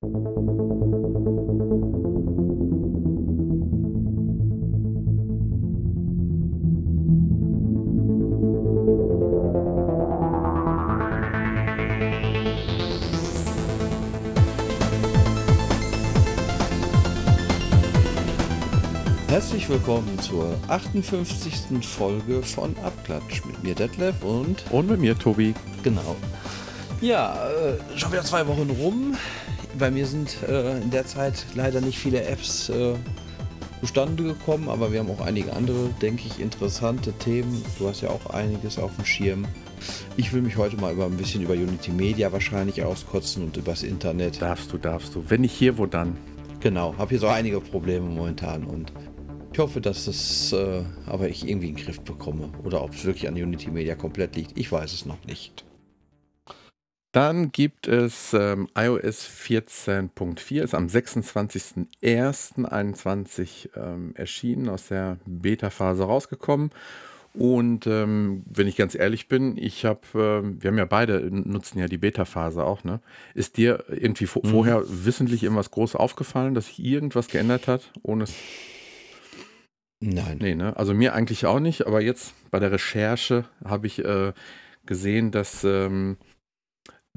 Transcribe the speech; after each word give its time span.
Herzlich 0.00 0.10
willkommen 19.68 20.16
zur 20.20 20.56
58. 20.68 21.84
Folge 21.84 22.44
von 22.44 22.76
Abklatsch 22.84 23.44
mit 23.44 23.64
mir 23.64 23.74
Detlef 23.74 24.22
und 24.22 24.62
und 24.70 24.88
mit 24.88 25.00
mir 25.00 25.18
Tobi. 25.18 25.54
Genau. 25.82 26.14
Ja, 27.00 27.48
äh, 27.48 27.98
schon 27.98 28.12
wieder 28.12 28.22
zwei 28.22 28.46
Wochen 28.46 28.70
rum. 28.70 29.16
Bei 29.78 29.90
mir 29.92 30.06
sind 30.06 30.42
äh, 30.42 30.80
in 30.80 30.90
der 30.90 31.06
Zeit 31.06 31.46
leider 31.54 31.80
nicht 31.80 31.98
viele 31.98 32.24
Apps 32.24 32.68
äh, 32.68 32.94
zustande 33.80 34.24
gekommen, 34.24 34.68
aber 34.68 34.92
wir 34.92 34.98
haben 34.98 35.10
auch 35.10 35.20
einige 35.20 35.52
andere, 35.52 35.90
denke 36.02 36.24
ich, 36.26 36.40
interessante 36.40 37.12
Themen. 37.12 37.62
Du 37.78 37.86
hast 37.86 38.00
ja 38.00 38.10
auch 38.10 38.26
einiges 38.30 38.78
auf 38.78 38.94
dem 38.96 39.04
Schirm. 39.04 39.46
Ich 40.16 40.32
will 40.32 40.42
mich 40.42 40.56
heute 40.56 40.76
mal 40.76 40.92
über 40.92 41.04
ein 41.04 41.16
bisschen 41.16 41.42
über 41.42 41.54
Unity 41.54 41.92
Media 41.92 42.32
wahrscheinlich 42.32 42.82
auskotzen 42.82 43.44
und 43.44 43.56
übers 43.56 43.84
Internet. 43.84 44.42
Darfst 44.42 44.72
du, 44.72 44.78
darfst 44.78 45.14
du. 45.14 45.22
Wenn 45.28 45.42
nicht 45.42 45.54
hier, 45.54 45.78
wo 45.78 45.86
dann? 45.86 46.16
Genau, 46.58 46.96
habe 46.98 47.10
hier 47.10 47.20
so 47.20 47.28
einige 47.28 47.60
Probleme 47.60 48.06
momentan 48.06 48.64
und 48.64 48.92
ich 49.52 49.58
hoffe, 49.60 49.80
dass 49.80 50.08
es 50.08 50.52
äh, 50.52 50.82
aber 51.06 51.28
ich 51.28 51.48
irgendwie 51.48 51.68
in 51.68 51.76
den 51.76 51.84
Griff 51.84 52.00
bekomme. 52.00 52.50
Oder 52.64 52.82
ob 52.82 52.94
es 52.94 53.04
wirklich 53.04 53.28
an 53.28 53.34
Unity 53.34 53.70
Media 53.70 53.94
komplett 53.94 54.34
liegt. 54.34 54.58
Ich 54.58 54.70
weiß 54.72 54.92
es 54.92 55.06
noch 55.06 55.24
nicht. 55.24 55.67
Dann 57.12 57.52
gibt 57.52 57.86
es 57.88 58.34
ähm, 58.34 58.68
iOS 58.76 59.26
14.4, 59.26 60.62
ist 60.62 60.74
am 60.74 60.88
26.01.21 60.88 63.70
ähm, 63.76 64.12
erschienen, 64.14 64.68
aus 64.68 64.88
der 64.88 65.16
Beta-Phase 65.24 66.04
rausgekommen. 66.04 66.68
Und 67.32 67.86
ähm, 67.86 68.42
wenn 68.46 68.66
ich 68.66 68.76
ganz 68.76 68.94
ehrlich 68.94 69.28
bin, 69.28 69.56
ich 69.56 69.86
habe, 69.86 70.00
äh, 70.14 70.42
wir 70.60 70.70
haben 70.70 70.78
ja 70.78 70.84
beide 70.84 71.30
nutzen 71.30 71.78
ja 71.78 71.86
die 71.86 71.96
Beta-Phase 71.98 72.64
auch, 72.64 72.82
ne? 72.84 73.00
Ist 73.34 73.58
dir 73.58 73.84
irgendwie 73.88 74.24
mhm. 74.24 74.48
vorher 74.48 74.82
wissentlich 74.86 75.44
irgendwas 75.44 75.70
groß 75.70 75.94
aufgefallen, 75.94 76.54
dass 76.54 76.66
sich 76.66 76.84
irgendwas 76.84 77.28
geändert 77.28 77.68
hat, 77.68 77.92
ohne 78.02 78.24
es 78.24 78.34
Nein. 80.00 80.38
Nee, 80.40 80.54
ne? 80.54 80.76
Also 80.76 80.94
mir 80.94 81.14
eigentlich 81.14 81.46
auch 81.46 81.60
nicht, 81.60 81.86
aber 81.86 82.00
jetzt 82.00 82.34
bei 82.50 82.60
der 82.60 82.70
Recherche 82.70 83.44
habe 83.64 83.86
ich 83.86 84.04
äh, 84.04 84.32
gesehen, 84.86 85.30
dass 85.30 85.64
ähm, 85.64 86.18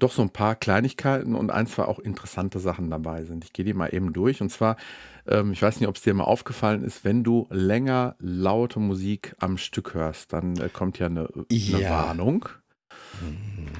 doch 0.01 0.11
so 0.11 0.21
ein 0.21 0.29
paar 0.29 0.55
Kleinigkeiten 0.55 1.35
und 1.35 1.51
ein, 1.51 1.67
zwei 1.67 1.85
auch 1.85 1.99
interessante 1.99 2.59
Sachen 2.59 2.89
dabei 2.89 3.23
sind. 3.23 3.43
Ich 3.43 3.53
gehe 3.53 3.65
die 3.65 3.73
mal 3.73 3.93
eben 3.93 4.13
durch. 4.13 4.41
Und 4.41 4.49
zwar, 4.49 4.77
ähm, 5.27 5.51
ich 5.51 5.61
weiß 5.61 5.79
nicht, 5.79 5.89
ob 5.89 5.95
es 5.95 6.01
dir 6.01 6.13
mal 6.13 6.23
aufgefallen 6.23 6.83
ist, 6.83 7.03
wenn 7.03 7.23
du 7.23 7.47
länger 7.49 8.15
laute 8.19 8.79
Musik 8.79 9.35
am 9.39 9.57
Stück 9.57 9.93
hörst, 9.93 10.33
dann 10.33 10.57
äh, 10.57 10.69
kommt 10.69 10.99
ja 10.99 11.07
eine, 11.07 11.29
eine 11.51 11.89
Warnung. 11.89 12.49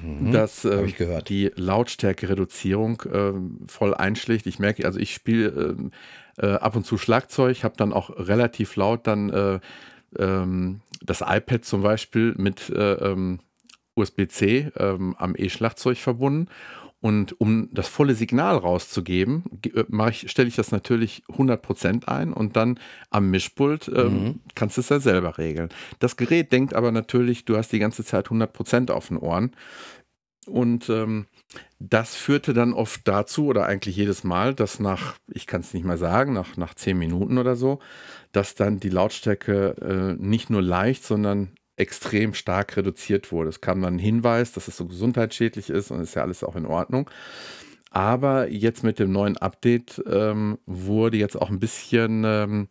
Mhm. 0.01 0.33
dass 0.33 0.65
äh, 0.65 1.21
die 1.21 1.51
Lautstärke-Reduzierung 1.55 3.01
äh, 3.01 3.67
voll 3.67 3.93
einschlägt. 3.93 4.45
Ich 4.45 4.59
merke, 4.59 4.85
also 4.85 4.99
ich 4.99 5.13
spiele 5.13 5.47
ähm, 5.49 5.91
äh, 6.37 6.47
ab 6.47 6.75
und 6.75 6.85
zu 6.85 6.97
Schlagzeug, 6.97 7.63
habe 7.63 7.75
dann 7.77 7.93
auch 7.93 8.09
relativ 8.09 8.75
laut 8.75 9.07
dann 9.07 9.29
äh, 9.29 9.59
ähm, 10.19 10.81
das 11.01 11.21
iPad 11.21 11.65
zum 11.65 11.81
Beispiel 11.81 12.33
mit 12.37 12.69
äh, 12.69 12.93
ähm, 12.93 13.39
USB-C 13.95 14.71
ähm, 14.77 15.15
am 15.17 15.35
E-Schlagzeug 15.37 15.97
verbunden. 15.97 16.47
Und 17.01 17.41
um 17.41 17.69
das 17.73 17.87
volle 17.87 18.13
Signal 18.13 18.57
rauszugeben, 18.57 19.43
äh, 19.73 20.13
stelle 20.13 20.47
ich 20.47 20.55
das 20.55 20.71
natürlich 20.71 21.23
100% 21.29 22.05
ein 22.07 22.31
und 22.31 22.55
dann 22.55 22.79
am 23.09 23.31
Mischpult 23.31 23.91
ähm, 23.93 24.23
mhm. 24.23 24.39
kannst 24.53 24.77
du 24.77 24.81
es 24.81 24.89
ja 24.89 24.99
selber 24.99 25.39
regeln. 25.39 25.69
Das 25.97 26.15
Gerät 26.15 26.51
denkt 26.51 26.75
aber 26.75 26.91
natürlich, 26.91 27.43
du 27.45 27.57
hast 27.57 27.71
die 27.71 27.79
ganze 27.79 28.05
Zeit 28.05 28.27
100% 28.27 28.91
auf 28.91 29.07
den 29.07 29.17
Ohren. 29.17 29.51
Und 30.45 30.89
ähm, 30.89 31.25
das 31.79 32.15
führte 32.15 32.53
dann 32.53 32.73
oft 32.73 33.07
dazu, 33.07 33.47
oder 33.47 33.65
eigentlich 33.65 33.95
jedes 33.95 34.23
Mal, 34.23 34.53
dass 34.53 34.79
nach, 34.79 35.15
ich 35.27 35.47
kann 35.47 35.61
es 35.61 35.73
nicht 35.73 35.85
mal 35.85 35.97
sagen, 35.97 36.33
nach, 36.33 36.55
nach 36.57 36.73
10 36.75 36.97
Minuten 36.97 37.37
oder 37.37 37.55
so, 37.55 37.79
dass 38.31 38.55
dann 38.55 38.79
die 38.79 38.89
Lautstärke 38.89 39.75
äh, 39.81 40.23
nicht 40.23 40.49
nur 40.49 40.61
leicht, 40.61 41.03
sondern 41.03 41.51
extrem 41.75 42.33
stark 42.33 42.77
reduziert 42.77 43.31
wurde. 43.31 43.49
Es 43.49 43.61
kam 43.61 43.81
dann 43.81 43.95
ein 43.95 43.99
Hinweis, 43.99 44.51
dass 44.53 44.67
es 44.67 44.77
so 44.77 44.85
gesundheitsschädlich 44.85 45.69
ist 45.69 45.91
und 45.91 46.01
ist 46.01 46.15
ja 46.15 46.21
alles 46.21 46.43
auch 46.43 46.55
in 46.55 46.65
Ordnung. 46.65 47.09
Aber 47.89 48.49
jetzt 48.49 48.83
mit 48.83 48.99
dem 48.99 49.11
neuen 49.11 49.37
Update 49.37 50.01
ähm, 50.07 50.57
wurde 50.65 51.17
jetzt 51.17 51.35
auch 51.35 51.49
ein 51.49 51.59
bisschen 51.59 52.23
ähm, 52.25 52.69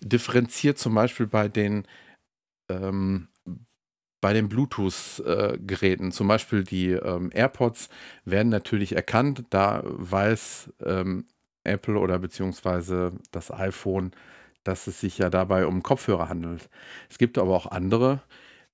differenziert, 0.00 0.78
zum 0.78 0.94
Beispiel 0.94 1.26
bei 1.26 1.48
den 1.48 1.86
ähm, 2.68 3.28
den 4.30 4.48
Bluetooth-Geräten, 4.48 6.12
zum 6.12 6.28
Beispiel 6.28 6.62
die 6.62 6.90
ähm, 6.90 7.30
AirPods, 7.34 7.88
werden 8.24 8.50
natürlich 8.50 8.94
erkannt. 8.94 9.44
Da 9.50 9.82
weiß 9.84 10.72
ähm, 10.84 11.26
Apple 11.64 11.98
oder 11.98 12.18
beziehungsweise 12.18 13.12
das 13.32 13.50
iPhone, 13.50 14.12
dass 14.64 14.86
es 14.86 15.00
sich 15.00 15.18
ja 15.18 15.28
dabei 15.28 15.66
um 15.66 15.82
Kopfhörer 15.82 16.28
handelt. 16.28 16.70
Es 17.10 17.18
gibt 17.18 17.36
aber 17.36 17.54
auch 17.54 17.66
andere, 17.66 18.22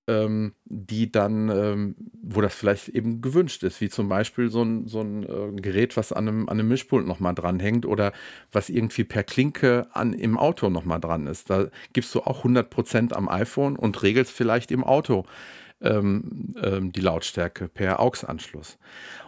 ähm, 0.08 0.54
die 0.64 1.12
dann, 1.12 1.50
ähm, 1.50 1.94
wo 2.22 2.40
das 2.40 2.54
vielleicht 2.54 2.88
eben 2.88 3.20
gewünscht 3.20 3.62
ist, 3.62 3.80
wie 3.80 3.90
zum 3.90 4.08
Beispiel 4.08 4.50
so 4.50 4.62
ein, 4.62 4.88
so 4.88 5.00
ein 5.00 5.22
äh, 5.22 5.60
Gerät, 5.60 5.96
was 5.96 6.12
an 6.12 6.26
einem, 6.26 6.48
an 6.48 6.58
einem 6.58 6.68
Mischpult 6.68 7.06
nochmal 7.06 7.34
dranhängt 7.34 7.84
oder 7.84 8.12
was 8.50 8.70
irgendwie 8.70 9.04
per 9.04 9.22
Klinke 9.22 9.86
an, 9.92 10.14
im 10.14 10.38
Auto 10.38 10.70
nochmal 10.70 10.98
dran 10.98 11.26
ist. 11.26 11.50
Da 11.50 11.68
gibst 11.92 12.14
du 12.14 12.22
auch 12.22 12.44
100% 12.44 13.12
am 13.12 13.28
iPhone 13.28 13.76
und 13.76 14.02
regelst 14.02 14.32
vielleicht 14.32 14.70
im 14.70 14.82
Auto 14.82 15.26
ähm, 15.82 16.54
ähm, 16.62 16.90
die 16.90 17.00
Lautstärke 17.02 17.68
per 17.68 18.00
AUX-Anschluss. 18.00 18.78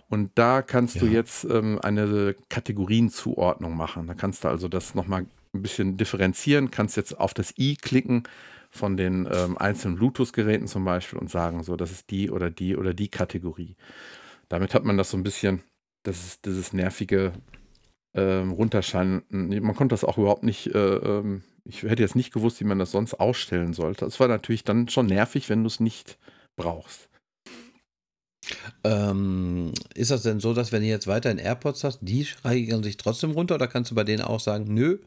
Und 0.09 0.31
da 0.35 0.63
kannst 0.63 0.97
ja. 0.97 1.03
du 1.03 1.07
jetzt 1.09 1.45
ähm, 1.45 1.79
eine 1.83 2.35
Kategorienzuordnung 2.49 3.77
machen. 3.77 4.07
Da 4.07 4.15
kannst 4.15 4.45
du 4.45 4.49
also 4.49 4.67
das 4.67 4.95
nochmal 4.95 5.27
ein 5.53 5.63
bisschen 5.63 5.99
differenzieren, 5.99 6.71
kannst 6.71 6.97
jetzt 6.97 7.21
auf 7.21 7.35
das 7.35 7.53
i 7.59 7.77
klicken 7.77 8.25
von 8.71 8.97
den 8.97 9.29
ähm, 9.31 9.59
einzelnen 9.59 9.97
Bluetooth-Geräten 9.97 10.67
zum 10.67 10.85
Beispiel 10.85 11.19
und 11.19 11.31
sagen 11.31 11.63
so, 11.65 11.77
das 11.77 11.91
ist 11.91 12.11
die 12.11 12.31
oder 12.31 12.51
die 12.51 12.77
oder 12.77 12.95
die 12.95 13.09
Kategorie. 13.09 13.77
Damit 14.49 14.75
hat 14.75 14.85
man 14.85 14.97
das 14.97 15.11
so 15.11 15.17
ein 15.17 15.23
bisschen, 15.23 15.63
das 16.05 16.25
ist 16.25 16.47
dieses 16.47 16.73
nervige 16.73 17.33
ähm, 18.15 18.53
Runterscheinen. 18.53 19.23
Man 19.29 19.75
konnte 19.75 19.93
das 19.93 20.05
auch 20.05 20.19
überhaupt 20.19 20.45
nicht, 20.45 20.75
äh, 20.75 20.97
ähm, 20.97 21.43
ich 21.65 21.83
hätte 21.83 22.03
jetzt 22.03 22.17
nicht 22.17 22.33
gewusst, 22.33 22.61
wie 22.61 22.65
man 22.65 22.79
das 22.79 22.93
sonst 22.93 23.15
ausstellen 23.15 23.73
sollte. 23.75 24.07
Es 24.07 24.19
war 24.21 24.29
natürlich 24.29 24.65
dann 24.65 24.89
schon 24.89 25.07
nervig, 25.07 25.49
wenn 25.49 25.63
du 25.63 25.67
es 25.67 25.81
nicht 25.81 26.19
brauchst. 26.57 27.09
Ähm, 28.85 29.73
ist 29.95 30.11
das 30.11 30.23
denn 30.23 30.41
so, 30.41 30.55
dass 30.55 30.73
wenn 30.73 30.83
du 30.83 30.89
jetzt 30.89 31.07
weiter 31.07 31.31
in 31.31 31.39
AirPods 31.39 31.85
hast, 31.85 31.99
die 32.03 32.25
schreien 32.25 32.83
sich 32.83 32.97
trotzdem 32.97 33.33
runter 33.33 33.57
oder 33.57 33.69
kannst 33.69 33.91
du 33.91 33.95
bei 33.95 34.05
denen 34.05 34.23
auch 34.23 34.41
sagen, 34.41 34.73
nö, 34.73 34.99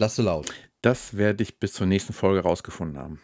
lass 0.00 0.16
du 0.16 0.22
laut? 0.22 0.52
Das 0.86 1.16
werde 1.16 1.42
ich 1.42 1.58
bis 1.58 1.72
zur 1.72 1.88
nächsten 1.88 2.12
Folge 2.12 2.44
rausgefunden 2.44 2.96
haben. 2.96 3.18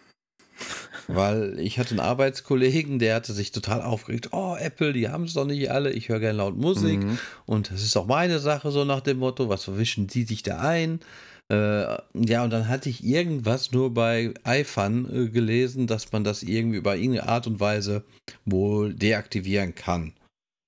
Weil 1.07 1.61
ich 1.61 1.79
hatte 1.79 1.91
einen 1.91 2.01
Arbeitskollegen, 2.01 2.99
der 2.99 3.15
hatte 3.15 3.33
sich 3.33 3.53
total 3.53 3.83
aufgeregt. 3.83 4.31
Oh, 4.33 4.57
Apple, 4.59 4.93
die 4.93 5.09
haben 5.09 5.25
es 5.25 5.35
doch 5.35 5.45
nicht 5.45 5.71
alle. 5.71 5.93
Ich 5.93 6.09
höre 6.09 6.19
gerne 6.19 6.39
laut 6.39 6.57
Musik. 6.57 7.05
Mhm. 7.05 7.19
Und 7.47 7.71
das 7.71 7.85
ist 7.85 7.95
doch 7.95 8.07
meine 8.07 8.41
Sache, 8.41 8.73
so 8.73 8.85
nach 8.85 9.01
dem 9.01 9.19
Motto. 9.19 9.49
Was 9.49 9.63
verwischen 9.63 10.09
die 10.09 10.25
sich 10.25 10.43
da 10.43 10.59
ein? 10.59 10.99
Äh, 11.53 11.99
ja, 12.15 12.43
und 12.43 12.51
dann 12.51 12.67
hatte 12.67 12.89
ich 12.89 13.05
irgendwas 13.05 13.71
nur 13.71 13.95
bei 13.95 14.35
iFun 14.45 15.09
äh, 15.15 15.29
gelesen, 15.29 15.87
dass 15.87 16.11
man 16.11 16.25
das 16.25 16.43
irgendwie 16.43 16.79
über 16.79 16.97
irgendeine 16.97 17.29
Art 17.29 17.47
und 17.47 17.61
Weise 17.61 18.03
wohl 18.45 18.93
deaktivieren 18.93 19.77
kann. 19.77 20.15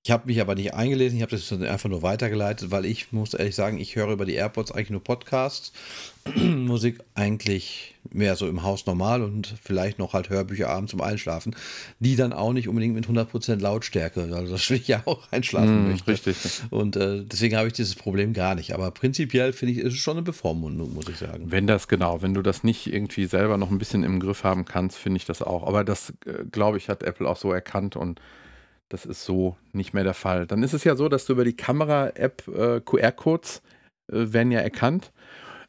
Ich 0.06 0.10
habe 0.10 0.26
mich 0.26 0.38
aber 0.42 0.54
nicht 0.54 0.74
eingelesen, 0.74 1.16
ich 1.16 1.22
habe 1.22 1.34
das 1.34 1.50
einfach 1.50 1.88
nur 1.88 2.02
weitergeleitet, 2.02 2.70
weil 2.70 2.84
ich 2.84 3.10
muss 3.12 3.32
ehrlich 3.32 3.54
sagen, 3.54 3.78
ich 3.78 3.96
höre 3.96 4.12
über 4.12 4.26
die 4.26 4.34
AirPods 4.34 4.70
eigentlich 4.70 4.90
nur 4.90 5.02
Podcasts. 5.02 5.72
Musik 6.36 7.00
eigentlich 7.14 7.94
mehr 8.12 8.36
so 8.36 8.46
im 8.46 8.62
Haus 8.62 8.84
normal 8.84 9.22
und 9.22 9.54
vielleicht 9.62 9.98
noch 9.98 10.12
halt 10.12 10.28
Hörbücher 10.28 10.68
abends 10.68 10.90
zum 10.90 11.00
Einschlafen, 11.00 11.56
die 12.00 12.16
dann 12.16 12.34
auch 12.34 12.52
nicht 12.52 12.68
unbedingt 12.68 12.94
mit 12.94 13.06
100% 13.06 13.56
Lautstärke, 13.60 14.28
also 14.30 14.52
das 14.52 14.68
will 14.68 14.76
ich 14.76 14.88
ja 14.88 15.00
auch 15.06 15.26
einschlafen 15.32 15.86
mm, 15.86 15.90
möchte. 15.92 16.10
Richtig. 16.10 16.36
Und 16.68 16.96
äh, 16.96 17.24
deswegen 17.24 17.56
habe 17.56 17.68
ich 17.68 17.72
dieses 17.72 17.94
Problem 17.94 18.34
gar 18.34 18.54
nicht. 18.54 18.74
Aber 18.74 18.90
prinzipiell 18.90 19.54
finde 19.54 19.72
ich, 19.72 19.78
ist 19.78 19.94
es 19.94 20.00
schon 20.00 20.18
eine 20.18 20.22
Bevormundung, 20.22 20.92
muss 20.92 21.08
ich 21.08 21.16
sagen. 21.16 21.50
Wenn 21.50 21.66
das 21.66 21.88
genau, 21.88 22.20
wenn 22.20 22.34
du 22.34 22.42
das 22.42 22.62
nicht 22.62 22.92
irgendwie 22.92 23.24
selber 23.24 23.56
noch 23.56 23.70
ein 23.70 23.78
bisschen 23.78 24.04
im 24.04 24.20
Griff 24.20 24.44
haben 24.44 24.66
kannst, 24.66 24.98
finde 24.98 25.16
ich 25.16 25.24
das 25.24 25.40
auch. 25.40 25.66
Aber 25.66 25.82
das, 25.82 26.12
äh, 26.26 26.44
glaube 26.52 26.76
ich, 26.76 26.90
hat 26.90 27.02
Apple 27.02 27.26
auch 27.26 27.38
so 27.38 27.50
erkannt 27.52 27.96
und 27.96 28.20
das 28.88 29.06
ist 29.06 29.24
so 29.24 29.56
nicht 29.72 29.94
mehr 29.94 30.04
der 30.04 30.14
Fall. 30.14 30.46
Dann 30.46 30.62
ist 30.62 30.72
es 30.74 30.84
ja 30.84 30.96
so, 30.96 31.08
dass 31.08 31.26
du 31.26 31.32
über 31.32 31.44
die 31.44 31.56
Kamera-App 31.56 32.48
äh, 32.48 32.80
QR-Codes 32.80 33.62
äh, 34.12 34.32
werden 34.32 34.52
ja 34.52 34.60
erkannt. 34.60 35.12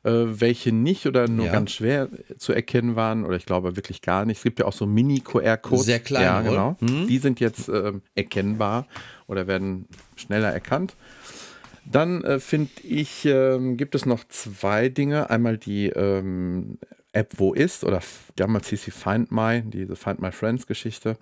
Äh, 0.03 0.39
welche 0.39 0.71
nicht 0.71 1.07
oder 1.07 1.27
nur 1.27 1.47
ja. 1.47 1.51
ganz 1.51 1.71
schwer 1.71 2.09
zu 2.37 2.53
erkennen 2.53 2.95
waren 2.95 3.25
oder 3.25 3.37
ich 3.37 3.47
glaube 3.47 3.75
wirklich 3.75 4.03
gar 4.03 4.25
nicht. 4.25 4.37
Es 4.37 4.43
gibt 4.43 4.59
ja 4.59 4.65
auch 4.65 4.73
so 4.73 4.85
Mini-QR-Codes. 4.85 5.85
Sehr 5.85 5.99
klein. 5.99 6.23
Ja, 6.23 6.41
genau. 6.41 6.77
Mhm. 6.79 7.07
Die 7.07 7.17
sind 7.17 7.39
jetzt 7.39 7.69
ähm, 7.69 8.03
erkennbar 8.13 8.85
oder 9.25 9.47
werden 9.47 9.87
schneller 10.15 10.51
erkannt. 10.51 10.95
Dann 11.85 12.23
äh, 12.23 12.39
finde 12.39 12.71
ich, 12.83 13.25
ähm, 13.25 13.77
gibt 13.77 13.95
es 13.95 14.05
noch 14.05 14.23
zwei 14.27 14.89
Dinge. 14.89 15.29
Einmal 15.31 15.57
die 15.57 15.87
ähm, 15.87 16.77
App 17.13 17.33
Wo 17.37 17.53
ist 17.53 17.83
oder 17.83 18.01
damals 18.35 18.67
hieß 18.69 18.83
sie 18.83 18.91
Find 18.91 19.31
My, 19.31 19.63
diese 19.63 19.95
Find 19.95 20.21
My 20.21 20.31
Friends 20.31 20.67
Geschichte. 20.67 21.17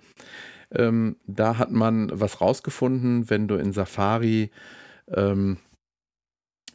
Ähm, 0.74 1.16
da 1.26 1.58
hat 1.58 1.70
man 1.70 2.10
was 2.12 2.40
rausgefunden, 2.40 3.30
wenn 3.30 3.48
du 3.48 3.56
in 3.56 3.72
Safari 3.72 4.50
ähm, 5.08 5.58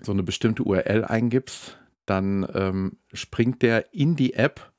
so 0.01 0.12
eine 0.12 0.24
bestimmte 0.24 0.63
URL 0.63 1.06
eingibst, 1.06 1.78
dann 2.06 2.48
ähm, 2.54 2.98
springt 3.13 3.62
der 3.62 3.94
in 3.94 4.16
die 4.16 4.34
App 4.34 4.72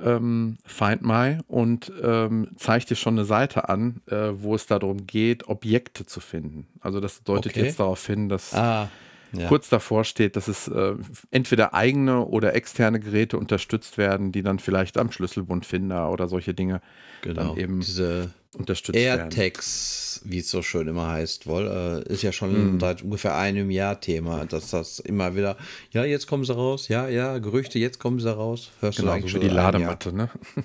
ähm, 0.00 0.56
Find 0.64 1.02
My 1.02 1.38
und 1.46 1.92
ähm, 2.02 2.50
zeigt 2.56 2.90
dir 2.90 2.96
schon 2.96 3.14
eine 3.14 3.24
Seite 3.24 3.68
an, 3.68 4.02
äh, 4.06 4.30
wo 4.32 4.54
es 4.54 4.66
darum 4.66 5.06
geht, 5.06 5.48
Objekte 5.48 6.04
zu 6.04 6.20
finden. 6.20 6.66
Also 6.80 7.00
das 7.00 7.22
deutet 7.22 7.52
Okay. 7.52 7.64
jetzt 7.66 7.78
darauf 7.78 8.04
hin, 8.04 8.28
dass 8.28 8.52
Ah, 8.54 8.88
ja. 9.36 9.48
kurz 9.48 9.68
davor 9.68 10.04
steht, 10.04 10.36
dass 10.36 10.48
es 10.48 10.68
äh, 10.68 10.94
entweder 11.30 11.74
eigene 11.74 12.24
oder 12.26 12.54
externe 12.54 13.00
Geräte 13.00 13.38
unterstützt 13.38 13.98
werden, 13.98 14.32
die 14.32 14.42
dann 14.42 14.58
vielleicht 14.58 14.98
am 14.98 15.10
Schlüsselbundfinder 15.10 16.10
oder 16.10 16.28
solche 16.28 16.54
Dinge 16.54 16.80
genau. 17.22 17.48
dann 17.48 17.56
eben 17.56 17.80
Diese 17.80 18.30
unterstützt 18.56 18.96
werden. 18.98 19.22
AirTags, 19.32 20.20
wie 20.24 20.38
es 20.38 20.50
so 20.50 20.62
schön 20.62 20.86
immer 20.86 21.08
heißt, 21.08 21.46
wohl, 21.48 22.04
äh, 22.08 22.12
ist 22.12 22.22
ja 22.22 22.30
schon 22.32 22.74
Mhm. 22.74 22.80
seit 22.80 23.02
ungefähr 23.02 23.36
einem 23.36 23.70
Jahr 23.70 24.00
Thema, 24.00 24.44
dass 24.46 24.70
das 24.70 25.00
immer 25.00 25.34
wieder, 25.34 25.56
ja, 25.90 26.04
jetzt 26.04 26.26
kommen 26.28 26.44
sie 26.44 26.54
raus, 26.54 26.86
ja, 26.88 27.08
ja, 27.08 27.38
Gerüchte, 27.38 27.78
jetzt 27.80 27.98
kommen 27.98 28.20
sie 28.20 28.32
raus. 28.32 28.70
Hörst 28.80 28.98
Genau, 28.98 29.08
du 29.08 29.12
so 29.12 29.16
eigentlich 29.16 29.34
wie 29.34 29.38
schon 29.40 29.48
die. 29.48 29.54
Ladematte, 29.54 30.12
ne? 30.12 30.30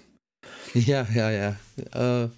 Ja, 0.75 1.07
ja, 1.15 1.31
ja. 1.31 1.56
Äh, 2.25 2.30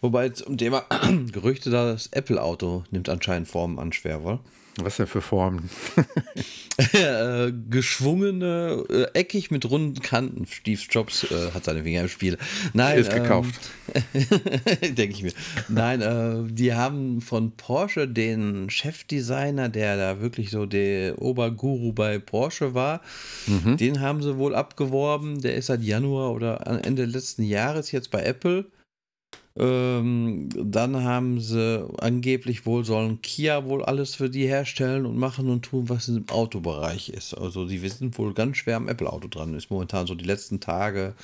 wobei 0.00 0.28
zum 0.28 0.56
Thema 0.56 0.84
Gerüchte, 1.32 1.70
das 1.70 2.06
Apple-Auto 2.12 2.84
nimmt 2.92 3.08
anscheinend 3.08 3.48
Formen 3.48 3.78
an, 3.80 3.92
schwer, 3.92 4.22
wohl. 4.22 4.38
Was 4.76 4.96
denn 4.96 5.06
für 5.06 5.20
Formen? 5.20 5.68
äh, 6.94 7.52
geschwungene, 7.68 8.84
äh, 8.88 9.02
eckig 9.18 9.50
mit 9.50 9.68
runden 9.70 10.00
Kanten. 10.00 10.46
Steve 10.46 10.80
Jobs 10.88 11.24
äh, 11.24 11.50
hat 11.52 11.64
seine 11.64 11.82
Finger 11.82 12.02
im 12.02 12.08
Spiel. 12.08 12.38
Nein, 12.72 12.98
Ist 12.98 13.12
gekauft. 13.12 13.54
Ähm, 14.14 14.94
Denke 14.94 15.14
ich 15.14 15.22
mir. 15.22 15.32
Nein, 15.68 16.00
äh, 16.00 16.50
die 16.50 16.72
haben 16.74 17.20
von 17.20 17.52
Porsche 17.56 18.08
den 18.08 18.70
Chefdesigner, 18.70 19.68
der 19.68 19.96
da 19.98 20.20
wirklich 20.22 20.50
so 20.50 20.64
der 20.64 21.20
Oberguru 21.20 21.92
bei 21.92 22.18
Porsche 22.18 22.74
war, 22.74 23.02
Mhm. 23.46 23.76
den 23.76 24.00
haben 24.00 24.22
sie 24.22 24.38
wohl 24.38 24.54
abgeworben. 24.54 25.40
Der 25.42 25.56
ist 25.56 25.66
seit 25.66 25.82
Januar 25.82 26.32
oder 26.32 26.66
Ende 26.84 27.04
letzten 27.04 27.42
Jahres 27.42 27.92
jetzt 27.92 28.10
bei 28.10 28.22
Apple. 28.22 28.64
Ähm, 29.54 30.48
dann 30.54 31.04
haben 31.04 31.40
sie 31.40 31.86
angeblich 31.98 32.64
wohl 32.64 32.84
sollen 32.84 33.20
Kia 33.20 33.64
wohl 33.66 33.84
alles 33.84 34.14
für 34.14 34.30
die 34.30 34.46
herstellen 34.46 35.04
und 35.04 35.18
machen 35.18 35.50
und 35.50 35.62
tun, 35.62 35.88
was 35.88 36.08
im 36.08 36.28
Autobereich 36.30 37.10
ist. 37.10 37.34
Also 37.34 37.66
die 37.66 37.78
sind 37.78 38.16
wohl 38.18 38.32
ganz 38.32 38.56
schwer 38.56 38.76
am 38.76 38.88
Apple-Auto 38.88 39.28
dran. 39.28 39.54
Ist 39.54 39.70
momentan 39.70 40.06
so 40.06 40.14
die 40.14 40.24
letzten 40.24 40.60
Tage 40.60 41.14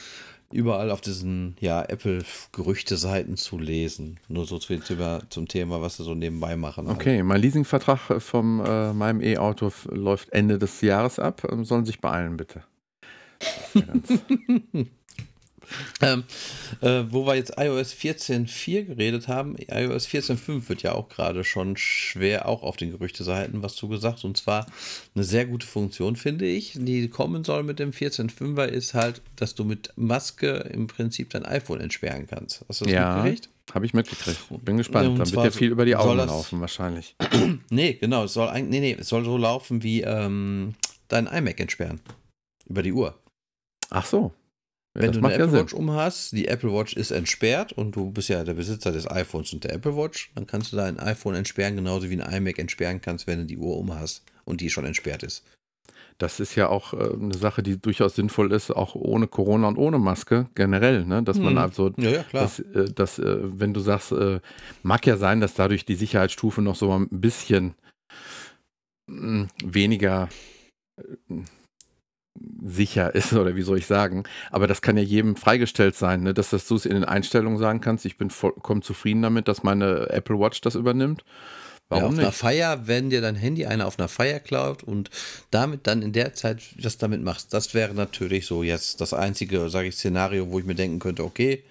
überall 0.50 0.90
auf 0.90 1.00
diesen 1.00 1.56
ja, 1.60 1.82
Apple-Gerüchte-Seiten 1.82 3.36
zu 3.36 3.58
lesen. 3.58 4.18
Nur 4.28 4.46
so 4.46 4.58
zu, 4.58 4.78
zu, 4.80 4.96
zum 5.30 5.48
Thema, 5.48 5.80
was 5.80 5.96
sie 5.96 6.04
so 6.04 6.14
nebenbei 6.14 6.56
machen. 6.56 6.88
Okay, 6.88 7.22
mein 7.22 7.40
Leasingvertrag 7.40 8.20
von 8.20 8.60
äh, 8.60 8.92
meinem 8.92 9.22
E-Auto 9.22 9.70
läuft 9.90 10.30
Ende 10.32 10.58
des 10.58 10.80
Jahres 10.82 11.18
ab. 11.18 11.46
Ähm, 11.50 11.64
sollen 11.64 11.86
sich 11.86 12.00
beeilen, 12.00 12.36
bitte. 12.36 12.62
Ganz- 13.74 14.20
Ähm, 16.00 16.24
äh, 16.80 17.04
wo 17.10 17.26
wir 17.26 17.34
jetzt 17.34 17.54
iOS 17.58 17.92
14.4 17.94 18.84
geredet 18.84 19.28
haben, 19.28 19.56
iOS 19.56 20.06
14.5 20.06 20.68
wird 20.68 20.82
ja 20.82 20.92
auch 20.92 21.08
gerade 21.08 21.44
schon 21.44 21.76
schwer, 21.76 22.46
auch 22.48 22.62
auf 22.62 22.76
den 22.76 22.90
Gerüchteseiten 22.90 23.62
was 23.62 23.74
zugesagt. 23.74 24.24
Und 24.24 24.36
zwar 24.36 24.66
eine 25.14 25.24
sehr 25.24 25.46
gute 25.46 25.66
Funktion, 25.66 26.16
finde 26.16 26.46
ich, 26.46 26.72
die 26.74 27.08
kommen 27.08 27.44
soll 27.44 27.62
mit 27.62 27.78
dem 27.78 27.90
14.5er, 27.90 28.64
ist 28.66 28.94
halt, 28.94 29.22
dass 29.36 29.54
du 29.54 29.64
mit 29.64 29.92
Maske 29.96 30.68
im 30.72 30.86
Prinzip 30.86 31.30
dein 31.30 31.44
iPhone 31.44 31.80
entsperren 31.80 32.26
kannst. 32.26 32.64
Hast 32.68 32.80
du 32.80 32.84
das 32.86 32.94
Ja. 32.94 33.14
mitgekriegt? 33.16 33.48
Habe 33.74 33.84
ich 33.84 33.92
mitgekriegt. 33.92 34.38
Bin 34.64 34.78
gespannt. 34.78 35.08
Und 35.08 35.18
Dann 35.18 35.30
wird 35.30 35.44
ja 35.44 35.50
viel 35.50 35.70
über 35.70 35.84
die 35.84 35.94
Augen 35.94 36.16
laufen, 36.16 36.60
wahrscheinlich. 36.60 37.14
Nee, 37.70 37.94
genau, 37.94 38.24
es 38.24 38.32
soll 38.32 38.48
eigentlich, 38.48 38.80
nee, 38.80 38.94
nee, 38.94 38.96
es 38.98 39.08
soll 39.08 39.24
so 39.24 39.36
laufen 39.36 39.82
wie 39.82 40.00
ähm, 40.02 40.74
dein 41.08 41.26
iMac 41.26 41.60
entsperren. 41.60 42.00
Über 42.66 42.82
die 42.82 42.92
Uhr. 42.92 43.18
Ach 43.90 44.06
so. 44.06 44.32
Ja, 44.98 45.02
Wenn 45.04 45.12
das 45.12 45.20
du 45.20 45.26
eine 45.26 45.28
ja 45.30 45.34
Apple 45.44 45.50
Sinn. 45.50 45.60
Watch 45.60 45.74
umhast, 45.74 46.32
die 46.32 46.48
Apple 46.48 46.72
Watch 46.72 46.94
ist 46.94 47.10
entsperrt 47.12 47.72
und 47.72 47.94
du 47.96 48.10
bist 48.10 48.28
ja 48.28 48.42
der 48.44 48.54
Besitzer 48.54 48.90
des 48.92 49.08
iPhones 49.10 49.52
und 49.52 49.64
der 49.64 49.72
Apple 49.74 49.96
Watch, 49.96 50.30
dann 50.34 50.46
kannst 50.46 50.72
du 50.72 50.76
dein 50.76 50.98
iPhone 50.98 51.34
entsperren, 51.34 51.76
genauso 51.76 52.10
wie 52.10 52.20
ein 52.20 52.32
iMac 52.34 52.58
entsperren 52.58 53.00
kannst, 53.00 53.26
wenn 53.26 53.38
du 53.40 53.44
die 53.46 53.58
Uhr 53.58 53.76
umhast 53.78 54.22
und 54.44 54.60
die 54.60 54.70
schon 54.70 54.84
entsperrt 54.84 55.22
ist. 55.22 55.44
Das 56.18 56.40
ist 56.40 56.56
ja 56.56 56.68
auch 56.68 56.94
äh, 56.94 57.12
eine 57.14 57.34
Sache, 57.36 57.62
die 57.62 57.80
durchaus 57.80 58.16
sinnvoll 58.16 58.52
ist, 58.52 58.72
auch 58.72 58.96
ohne 58.96 59.28
Corona 59.28 59.68
und 59.68 59.78
ohne 59.78 60.00
Maske 60.00 60.48
generell, 60.56 61.04
ne? 61.04 61.22
dass 61.22 61.38
man 61.38 61.52
Hm. 61.52 61.58
also 61.58 61.92
Ja, 61.96 62.10
ja, 62.10 62.22
klar. 62.24 62.42
dass, 62.42 62.58
äh, 62.58 62.90
dass 62.92 63.20
äh, 63.20 63.36
wenn 63.40 63.72
du 63.72 63.78
sagst, 63.80 64.12
mag 64.82 65.06
ja 65.06 65.16
sein, 65.16 65.40
dass 65.40 65.54
dadurch 65.54 65.84
die 65.84 65.94
Sicherheitsstufe 65.94 66.60
noch 66.60 66.74
so 66.74 66.92
ein 66.92 67.06
bisschen 67.10 67.74
mh, 69.06 69.46
weniger 69.64 70.28
sicher 72.64 73.14
ist, 73.14 73.32
oder 73.34 73.56
wie 73.56 73.62
soll 73.62 73.78
ich 73.78 73.86
sagen. 73.86 74.24
Aber 74.50 74.66
das 74.66 74.82
kann 74.82 74.96
ja 74.96 75.02
jedem 75.02 75.36
freigestellt 75.36 75.94
sein, 75.96 76.22
ne? 76.22 76.34
dass, 76.34 76.50
dass 76.50 76.66
du 76.68 76.76
es 76.76 76.86
in 76.86 76.94
den 76.94 77.04
Einstellungen 77.04 77.58
sagen 77.58 77.80
kannst, 77.80 78.04
ich 78.04 78.18
bin 78.18 78.30
vollkommen 78.30 78.82
zufrieden 78.82 79.22
damit, 79.22 79.48
dass 79.48 79.62
meine 79.62 80.08
Apple 80.10 80.38
Watch 80.38 80.60
das 80.60 80.74
übernimmt. 80.74 81.24
ja, 81.26 81.34
Warum 81.90 82.04
auf 82.12 82.18
einer 82.18 82.28
nicht? 82.28 82.36
Feier, 82.38 82.86
wenn 82.86 83.10
dir 83.10 83.20
dein 83.20 83.34
Handy 83.36 83.66
einer 83.66 83.86
auf 83.86 83.98
einer 83.98 84.08
Feier 84.08 84.40
klaut 84.40 84.82
und 84.82 85.10
damit 85.50 85.86
dann 85.86 86.02
in 86.02 86.12
der 86.12 86.34
Zeit 86.34 86.60
das 86.82 86.98
damit 86.98 87.22
machst, 87.22 87.54
das 87.54 87.72
wäre 87.74 87.94
natürlich 87.94 88.46
so 88.46 88.62
jetzt 88.62 89.00
das 89.00 89.14
einzige, 89.14 89.70
sage 89.70 89.88
ich, 89.88 89.94
Szenario, 89.96 90.50
wo 90.50 90.58
ich 90.58 90.66
mir 90.66 90.74
denken 90.74 90.98
könnte, 90.98 91.24
okay, 91.24 91.64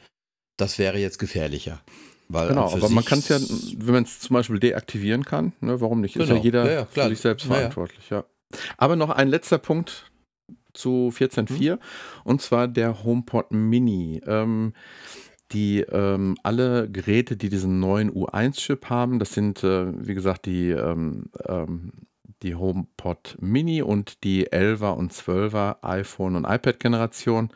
das 0.58 0.80
wäre 0.80 0.98
jetzt 0.98 1.20
gefährlicher. 1.20 1.82
Weil 2.30 2.50
Genau, 2.50 2.74
aber 2.74 2.90
man 2.90 3.06
kann 3.06 3.20
es 3.20 3.30
ja, 3.30 3.38
wenn 3.78 3.94
man 3.94 4.04
es 4.04 4.20
zum 4.20 4.34
Beispiel 4.34 4.60
deaktivieren 4.60 5.24
kann, 5.24 5.54
ne, 5.62 5.80
warum 5.80 6.02
nicht? 6.02 6.16
Ist 6.18 6.28
ja 6.28 6.34
Genau. 6.34 6.44
jeder 6.44 6.66
Ja, 6.66 6.72
ja, 6.80 6.86
für 6.86 7.10
sich 7.10 7.20
selbst 7.20 7.46
Ja, 7.46 7.52
ja. 7.52 7.58
verantwortlich, 7.60 8.10
ja. 8.10 8.26
Aber 8.78 8.96
noch 8.98 9.10
ein 9.10 9.28
letzter 9.30 9.60
Punkt 9.60 10.07
zu 10.78 11.12
14.4 11.14 11.76
Mhm. 11.76 11.80
und 12.24 12.42
zwar 12.42 12.68
der 12.68 13.04
HomePod 13.04 13.52
Mini. 13.52 14.22
Ähm, 14.26 14.74
die 15.52 15.80
ähm, 15.80 16.36
alle 16.44 16.90
Geräte, 16.90 17.38
die 17.38 17.50
diesen 17.50 17.80
neuen 17.80 18.12
U1-Chip 18.12 18.90
haben, 18.90 19.18
das 19.20 19.34
sind, 19.34 19.64
äh, 19.64 19.88
wie 20.06 20.14
gesagt, 20.14 20.46
die, 20.46 20.72
ähm, 20.72 21.30
ähm, 21.46 21.94
die 22.44 22.56
HomePod 22.56 23.38
Mini 23.40 23.82
und 23.82 24.24
die 24.24 24.48
11er 24.52 24.92
und 24.96 25.14
12er 25.14 25.78
iPhone 25.84 26.36
und 26.36 26.44
iPad-Generation. 26.46 27.50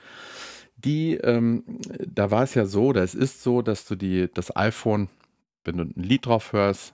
Die, 0.78 1.16
ähm, 1.16 1.64
da 2.08 2.32
war 2.32 2.44
es 2.44 2.56
ja 2.56 2.66
so, 2.66 2.86
oder 2.88 3.04
es 3.04 3.14
ist 3.14 3.44
so, 3.44 3.62
dass 3.62 3.86
du 3.86 3.96
die, 3.96 4.30
das 4.34 4.56
iPhone, 4.56 5.10
wenn 5.66 5.78
du 5.78 5.84
ein 5.84 5.94
Lied 5.96 6.26
drauf 6.26 6.54
hörst, 6.54 6.94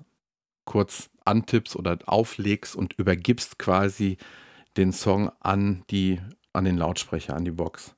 kurz 0.66 1.10
antippst 1.26 1.76
oder 1.76 1.98
auflegst 2.08 2.76
und 2.76 2.94
übergibst 2.94 3.60
quasi 3.60 4.18
den 4.78 4.92
Song 4.92 5.32
an 5.40 5.84
die, 5.90 6.20
an 6.54 6.66
den 6.66 6.78
Lautsprecher, 6.78 7.36
an 7.36 7.46
die 7.46 7.52
Box. 7.52 7.96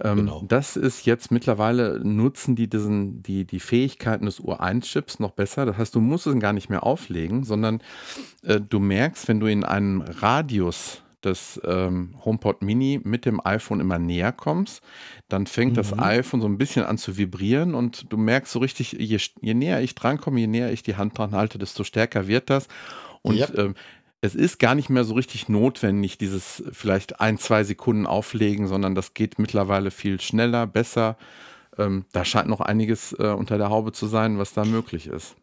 Ähm, 0.00 0.16
Genau. 0.18 0.42
Das 0.46 0.76
ist 0.76 1.04
jetzt 1.06 1.30
mittlerweile, 1.30 2.00
nutzen 2.04 2.56
die 2.56 2.68
diesen, 2.68 3.22
die, 3.22 3.44
die 3.44 3.60
Fähigkeiten 3.60 4.26
des 4.26 4.40
U1-Chips 4.40 5.18
noch 5.18 5.32
besser. 5.32 5.66
Das 5.66 5.76
heißt, 5.78 5.94
du 5.94 6.00
musst 6.00 6.26
es 6.26 6.38
gar 6.38 6.52
nicht 6.52 6.70
mehr 6.70 6.84
auflegen, 6.84 7.44
sondern 7.44 7.82
äh, 8.42 8.60
du 8.60 8.78
merkst, 8.78 9.28
wenn 9.28 9.40
du 9.40 9.46
in 9.46 9.64
einen 9.64 10.02
Radius 10.02 11.02
des 11.24 11.60
ähm, 11.64 12.14
HomePod 12.24 12.62
Mini 12.62 13.00
mit 13.02 13.24
dem 13.26 13.44
iPhone 13.44 13.80
immer 13.80 13.98
näher 13.98 14.30
kommst, 14.30 14.82
dann 15.28 15.46
fängt 15.48 15.76
das 15.76 15.92
Mhm. 15.92 16.00
iPhone 16.00 16.40
so 16.40 16.46
ein 16.46 16.58
bisschen 16.58 16.84
an 16.84 16.96
zu 16.96 17.16
vibrieren 17.18 17.74
und 17.74 18.12
du 18.12 18.16
merkst 18.16 18.52
so 18.52 18.60
richtig, 18.60 18.92
je, 18.92 19.18
je 19.40 19.54
näher 19.54 19.80
ich 19.82 19.96
drankomme, 19.96 20.38
je 20.38 20.46
näher 20.46 20.72
ich 20.72 20.84
die 20.84 20.94
Hand 20.96 21.18
dran 21.18 21.32
halte, 21.32 21.58
desto 21.58 21.82
stärker 21.82 22.28
wird 22.28 22.50
das. 22.50 22.68
Und 23.22 23.36
Yep. 23.36 23.58
ähm, 23.58 23.74
es 24.20 24.34
ist 24.34 24.58
gar 24.58 24.74
nicht 24.74 24.90
mehr 24.90 25.04
so 25.04 25.14
richtig 25.14 25.48
notwendig, 25.48 26.18
dieses 26.18 26.62
vielleicht 26.72 27.20
ein, 27.20 27.38
zwei 27.38 27.62
Sekunden 27.64 28.06
auflegen, 28.06 28.66
sondern 28.66 28.94
das 28.94 29.14
geht 29.14 29.38
mittlerweile 29.38 29.90
viel 29.90 30.20
schneller, 30.20 30.66
besser. 30.66 31.16
Ähm, 31.76 32.04
da 32.12 32.24
scheint 32.24 32.48
noch 32.48 32.60
einiges 32.60 33.12
äh, 33.12 33.28
unter 33.28 33.58
der 33.58 33.70
Haube 33.70 33.92
zu 33.92 34.06
sein, 34.06 34.38
was 34.38 34.54
da 34.54 34.64
möglich 34.64 35.06
ist. 35.06 35.36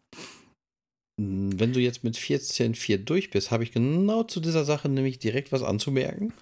Wenn 1.17 1.71
du 1.71 1.79
jetzt 1.79 2.03
mit 2.03 2.17
14.4 2.17 2.97
durch 2.97 3.29
bist, 3.29 3.49
habe 3.49 3.63
ich 3.63 3.71
genau 3.71 4.23
zu 4.23 4.41
dieser 4.41 4.65
Sache 4.65 4.89
nämlich 4.89 5.19
direkt 5.19 5.53
was 5.53 5.63
anzumerken. 5.63 6.33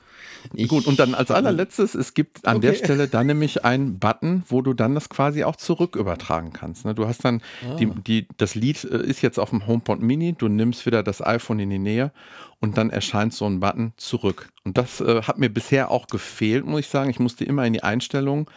Ich, 0.54 0.68
Gut, 0.68 0.88
und 0.88 1.00
dann 1.00 1.14
als 1.16 1.32
allerletztes, 1.32 1.96
es 1.96 2.14
gibt 2.14 2.46
an 2.48 2.62
der 2.62 2.72
Okay. 2.72 2.84
Stelle 2.84 3.08
dann 3.08 3.28
nämlich 3.28 3.64
einen 3.66 4.00
Button, 4.00 4.44
wo 4.48 4.62
du 4.62 4.74
dann 4.74 4.96
das 4.96 5.10
quasi 5.10 5.44
auch 5.44 5.56
zurück 5.56 5.96
übertragen 5.96 6.54
kannst. 6.54 6.86
Ne? 6.86 6.94
Du 6.96 7.08
hast 7.08 7.24
dann, 7.24 7.42
die, 7.80 7.88
Ah. 7.88 7.96
die, 8.08 8.28
das 8.38 8.56
Lied 8.56 8.84
äh, 8.84 8.98
ist 9.04 9.22
jetzt 9.22 9.40
auf 9.40 9.50
dem 9.52 9.66
HomePod 9.68 10.02
Mini, 10.02 10.34
du 10.34 10.48
nimmst 10.48 10.86
wieder 10.86 11.04
das 11.04 11.22
iPhone 11.22 11.60
in 11.60 11.70
die 11.70 11.80
Nähe 11.80 12.12
und 12.60 12.78
dann 12.78 12.90
erscheint 12.90 13.34
so 13.34 13.46
ein 13.46 13.60
Button 13.60 13.94
zurück. 13.98 14.50
Und 14.64 14.78
das 14.78 15.02
äh, 15.02 15.22
hat 15.24 15.38
mir 15.40 15.50
bisher 15.50 15.92
auch 15.92 16.08
gefehlt, 16.08 16.66
muss 16.66 16.82
ich 16.82 16.88
sagen. 16.88 17.10
Ich 17.10 17.20
musste 17.20 17.44
immer 17.46 17.66
in 17.66 17.74
die 17.74 17.84
Einstellung 17.84 18.50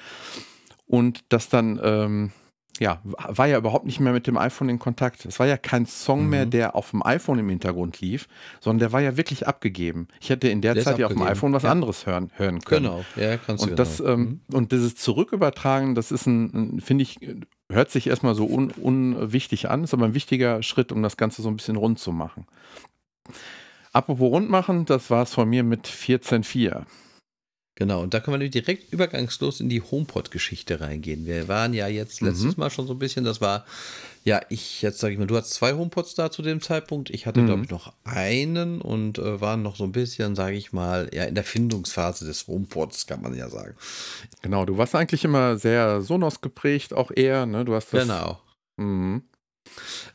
und 0.86 1.24
das 1.28 1.48
dann 1.48 1.80
ähm, 1.82 2.32
ja, 2.78 3.00
war 3.04 3.46
ja 3.46 3.58
überhaupt 3.58 3.86
nicht 3.86 4.00
mehr 4.00 4.12
mit 4.12 4.26
dem 4.26 4.36
iPhone 4.36 4.68
in 4.68 4.78
Kontakt. 4.78 5.24
Es 5.24 5.38
war 5.38 5.46
ja 5.46 5.56
kein 5.56 5.86
Song 5.86 6.24
mhm. 6.24 6.30
mehr, 6.30 6.46
der 6.46 6.74
auf 6.74 6.90
dem 6.90 7.04
iPhone 7.04 7.38
im 7.38 7.48
Hintergrund 7.48 8.00
lief, 8.00 8.28
sondern 8.60 8.80
der 8.80 8.92
war 8.92 9.00
ja 9.00 9.16
wirklich 9.16 9.46
abgegeben. 9.46 10.08
Ich 10.20 10.30
hätte 10.30 10.48
in 10.48 10.60
der, 10.60 10.74
der 10.74 10.84
Zeit 10.84 10.98
ja 10.98 11.06
auf 11.06 11.12
dem 11.12 11.22
iPhone 11.22 11.52
was 11.52 11.62
ja. 11.62 11.70
anderes 11.70 12.06
hören, 12.06 12.30
hören 12.36 12.60
können. 12.60 12.84
Genau, 12.86 13.04
ja, 13.16 13.38
kannst 13.38 13.62
und 13.62 13.70
du 13.70 13.74
das, 13.76 13.98
genau. 13.98 14.10
ähm, 14.10 14.40
mhm. 14.48 14.56
Und 14.56 14.72
dieses 14.72 14.96
Zurückübertragen, 14.96 15.94
das 15.94 16.12
ist 16.12 16.26
ein, 16.26 16.76
ein 16.76 16.80
finde 16.80 17.02
ich, 17.02 17.18
hört 17.70 17.90
sich 17.90 18.06
erstmal 18.08 18.34
so 18.34 18.46
un, 18.46 18.70
unwichtig 18.70 19.70
an, 19.70 19.84
ist 19.84 19.94
aber 19.94 20.04
ein 20.04 20.14
wichtiger 20.14 20.62
Schritt, 20.62 20.92
um 20.92 21.02
das 21.02 21.16
Ganze 21.16 21.42
so 21.42 21.48
ein 21.48 21.56
bisschen 21.56 21.76
rund 21.76 21.98
zu 21.98 22.12
machen. 22.12 22.46
Apropos 23.92 24.30
rund 24.30 24.50
machen, 24.50 24.84
das 24.84 25.10
war 25.10 25.22
es 25.22 25.32
von 25.32 25.48
mir 25.48 25.62
mit 25.62 25.86
14.4. 25.86 26.84
Genau, 27.78 28.02
und 28.02 28.14
da 28.14 28.20
können 28.20 28.40
wir 28.40 28.48
direkt 28.48 28.90
übergangslos 28.90 29.60
in 29.60 29.68
die 29.68 29.82
HomePod-Geschichte 29.82 30.80
reingehen. 30.80 31.26
Wir 31.26 31.46
waren 31.46 31.74
ja 31.74 31.88
jetzt 31.88 32.22
letztes 32.22 32.56
mhm. 32.56 32.60
Mal 32.62 32.70
schon 32.70 32.86
so 32.86 32.94
ein 32.94 32.98
bisschen, 32.98 33.22
das 33.22 33.42
war, 33.42 33.66
ja, 34.24 34.40
ich, 34.48 34.80
jetzt 34.80 34.98
sage 34.98 35.12
ich 35.12 35.18
mal, 35.18 35.26
du 35.26 35.36
hast 35.36 35.50
zwei 35.50 35.74
HomePods 35.74 36.14
da 36.14 36.30
zu 36.30 36.40
dem 36.40 36.62
Zeitpunkt. 36.62 37.10
Ich 37.10 37.26
hatte, 37.26 37.42
mhm. 37.42 37.46
glaube 37.46 37.62
ich, 37.64 37.70
noch 37.70 37.92
einen 38.04 38.80
und 38.80 39.18
äh, 39.18 39.42
waren 39.42 39.62
noch 39.62 39.76
so 39.76 39.84
ein 39.84 39.92
bisschen, 39.92 40.34
sage 40.34 40.56
ich 40.56 40.72
mal, 40.72 41.10
ja, 41.12 41.24
in 41.24 41.34
der 41.34 41.44
Findungsphase 41.44 42.24
des 42.24 42.46
HomePods, 42.46 43.06
kann 43.06 43.20
man 43.20 43.36
ja 43.36 43.50
sagen. 43.50 43.74
Genau, 44.40 44.64
du 44.64 44.78
warst 44.78 44.94
eigentlich 44.94 45.24
immer 45.24 45.58
sehr 45.58 46.00
Sonos 46.00 46.40
geprägt, 46.40 46.94
auch 46.94 47.10
eher, 47.14 47.44
ne? 47.44 47.66
Du 47.66 47.74
hast 47.74 47.92
das. 47.92 48.04
Genau. 48.04 48.40
Mhm. 48.78 49.22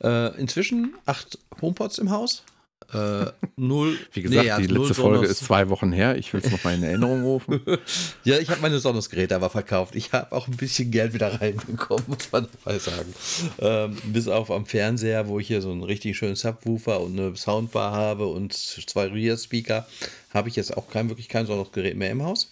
Äh, 0.02 0.36
inzwischen 0.40 0.96
acht 1.06 1.38
HomePods 1.62 2.00
im 2.00 2.10
Haus. 2.10 2.44
Äh, 2.94 3.32
null. 3.56 3.98
Wie 4.14 4.22
gesagt, 4.22 4.60
nee, 4.60 4.68
die 4.68 4.74
letzte 4.74 4.94
Folge 4.94 5.18
Sonos. 5.18 5.32
ist 5.32 5.46
zwei 5.46 5.70
Wochen 5.70 5.92
her. 5.92 6.18
Ich 6.18 6.34
will 6.34 6.42
es 6.44 6.52
nochmal 6.52 6.76
in 6.76 6.84
Erinnerung 6.84 7.24
rufen. 7.24 7.62
ja, 8.24 8.38
ich 8.38 8.50
habe 8.50 8.62
meine 8.62 8.80
Sonos-Geräte 8.80 9.36
aber 9.36 9.50
verkauft. 9.50 9.96
Ich 9.96 10.12
habe 10.12 10.32
auch 10.34 10.48
ein 10.48 10.58
bisschen 10.58 10.92
Geld 10.92 11.14
wieder 11.14 11.40
reinbekommen, 11.40 12.04
muss 12.08 12.32
man 12.32 12.48
dabei 12.64 12.80
sagen. 12.80 13.14
Ähm, 13.60 13.98
bis 14.06 14.28
auf 14.28 14.52
am 14.52 14.66
Fernseher, 14.66 15.28
wo 15.28 15.40
ich 15.40 15.48
hier 15.48 15.62
so 15.62 15.72
einen 15.72 15.84
richtig 15.84 16.18
schönen 16.18 16.36
Subwoofer 16.36 17.00
und 17.02 17.18
eine 17.18 17.36
Soundbar 17.36 17.94
habe 17.94 18.28
und 18.28 18.54
zwei 18.54 19.08
Rear-Speaker, 19.08 19.88
habe 20.34 20.50
ich 20.50 20.56
jetzt 20.56 20.76
auch 20.76 20.90
kein, 20.90 21.10
wirklich 21.10 21.30
kein 21.30 21.46
Sonos-Gerät 21.46 21.96
mehr 21.96 22.12
im 22.12 22.24
Haus. 22.24 22.52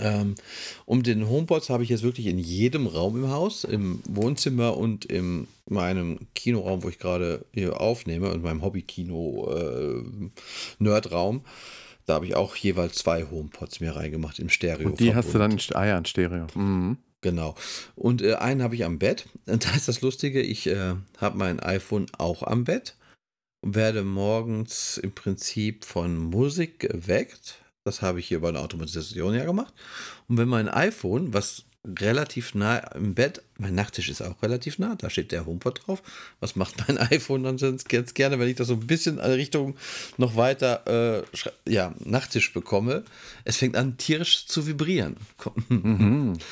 Ähm, 0.00 0.36
um 0.84 1.02
den 1.02 1.28
HomePods 1.28 1.68
habe 1.70 1.82
ich 1.82 1.88
jetzt 1.88 2.02
wirklich 2.02 2.26
in 2.26 2.38
jedem 2.38 2.86
Raum 2.86 3.16
im 3.16 3.30
Haus, 3.30 3.64
im 3.64 4.02
Wohnzimmer 4.06 4.76
und 4.76 5.06
in 5.06 5.48
meinem 5.66 6.18
Kinoraum, 6.34 6.82
wo 6.82 6.90
ich 6.90 6.98
gerade 6.98 7.46
hier 7.52 7.80
aufnehme, 7.80 8.30
in 8.32 8.42
meinem 8.42 8.60
Hobby-Kino-Nerdraum. 8.62 11.36
Äh, 11.36 11.40
da 12.04 12.14
habe 12.14 12.26
ich 12.26 12.36
auch 12.36 12.54
jeweils 12.56 12.96
zwei 12.96 13.24
HomePods 13.24 13.80
mir 13.80 13.96
reingemacht 13.96 14.38
im 14.38 14.50
Stereo. 14.50 14.88
Und 14.88 15.00
die 15.00 15.14
hast 15.14 15.32
du 15.34 15.38
dann 15.38 15.52
in, 15.52 15.60
ah 15.74 15.86
ja, 15.86 15.96
in 15.98 16.04
Stereo. 16.04 16.46
Mhm. 16.54 16.98
Genau. 17.20 17.54
Und 17.96 18.22
äh, 18.22 18.34
einen 18.34 18.62
habe 18.62 18.74
ich 18.74 18.84
am 18.84 18.98
Bett. 18.98 19.26
Und 19.46 19.66
da 19.66 19.74
ist 19.74 19.88
das 19.88 20.02
Lustige, 20.02 20.40
ich 20.40 20.66
äh, 20.66 20.94
habe 21.18 21.38
mein 21.38 21.60
iPhone 21.60 22.06
auch 22.16 22.42
am 22.42 22.64
Bett 22.64 22.94
und 23.60 23.74
werde 23.74 24.04
morgens 24.04 24.98
im 24.98 25.12
Prinzip 25.12 25.84
von 25.84 26.16
Musik 26.16 26.78
geweckt 26.78 27.58
das 27.88 28.02
habe 28.02 28.20
ich 28.20 28.28
hier 28.28 28.40
bei 28.40 28.52
der 28.52 28.60
Automatisation 28.60 29.34
ja 29.34 29.44
gemacht. 29.44 29.72
Und 30.28 30.36
wenn 30.36 30.48
mein 30.48 30.68
iPhone, 30.68 31.32
was 31.32 31.64
relativ 31.84 32.54
nah 32.54 32.78
im 32.94 33.14
Bett, 33.14 33.42
mein 33.56 33.74
Nachttisch 33.74 34.08
ist 34.08 34.20
auch 34.20 34.42
relativ 34.42 34.78
nah, 34.78 34.94
da 34.96 35.08
steht 35.10 35.32
der 35.32 35.46
HomePod 35.46 35.86
drauf. 35.86 36.02
Was 36.40 36.56
macht 36.56 36.74
mein 36.86 36.98
iPhone 37.10 37.42
dann 37.42 37.56
ganz 37.88 38.14
gerne, 38.14 38.38
wenn 38.38 38.48
ich 38.48 38.56
das 38.56 38.68
so 38.68 38.74
ein 38.74 38.86
bisschen 38.86 39.18
in 39.18 39.32
Richtung 39.32 39.76
noch 40.16 40.36
weiter, 40.36 41.24
äh, 41.24 41.70
ja, 41.70 41.94
Nachttisch 42.04 42.52
bekomme? 42.52 43.04
Es 43.44 43.56
fängt 43.56 43.76
an 43.76 43.96
tierisch 43.96 44.46
zu 44.46 44.66
vibrieren. 44.66 45.16
Mhm. 45.68 46.34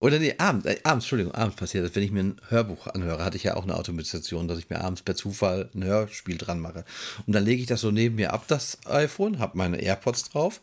Oder 0.00 0.20
nee, 0.20 0.34
abends, 0.38 0.64
äh, 0.64 0.78
abends, 0.84 1.04
Entschuldigung, 1.04 1.34
abends 1.34 1.56
passiert 1.56 1.84
das, 1.84 1.96
wenn 1.96 2.04
ich 2.04 2.12
mir 2.12 2.20
ein 2.20 2.36
Hörbuch 2.48 2.86
anhöre, 2.86 3.24
hatte 3.24 3.36
ich 3.36 3.42
ja 3.42 3.56
auch 3.56 3.64
eine 3.64 3.74
Automatisation, 3.74 4.46
dass 4.46 4.58
ich 4.58 4.70
mir 4.70 4.80
abends 4.80 5.02
per 5.02 5.16
Zufall 5.16 5.70
ein 5.74 5.82
Hörspiel 5.82 6.38
dran 6.38 6.60
mache. 6.60 6.84
Und 7.26 7.34
dann 7.34 7.44
lege 7.44 7.60
ich 7.60 7.66
das 7.66 7.80
so 7.80 7.90
neben 7.90 8.14
mir 8.14 8.32
ab, 8.32 8.44
das 8.46 8.78
iPhone, 8.86 9.40
habe 9.40 9.58
meine 9.58 9.82
AirPods 9.82 10.30
drauf 10.30 10.60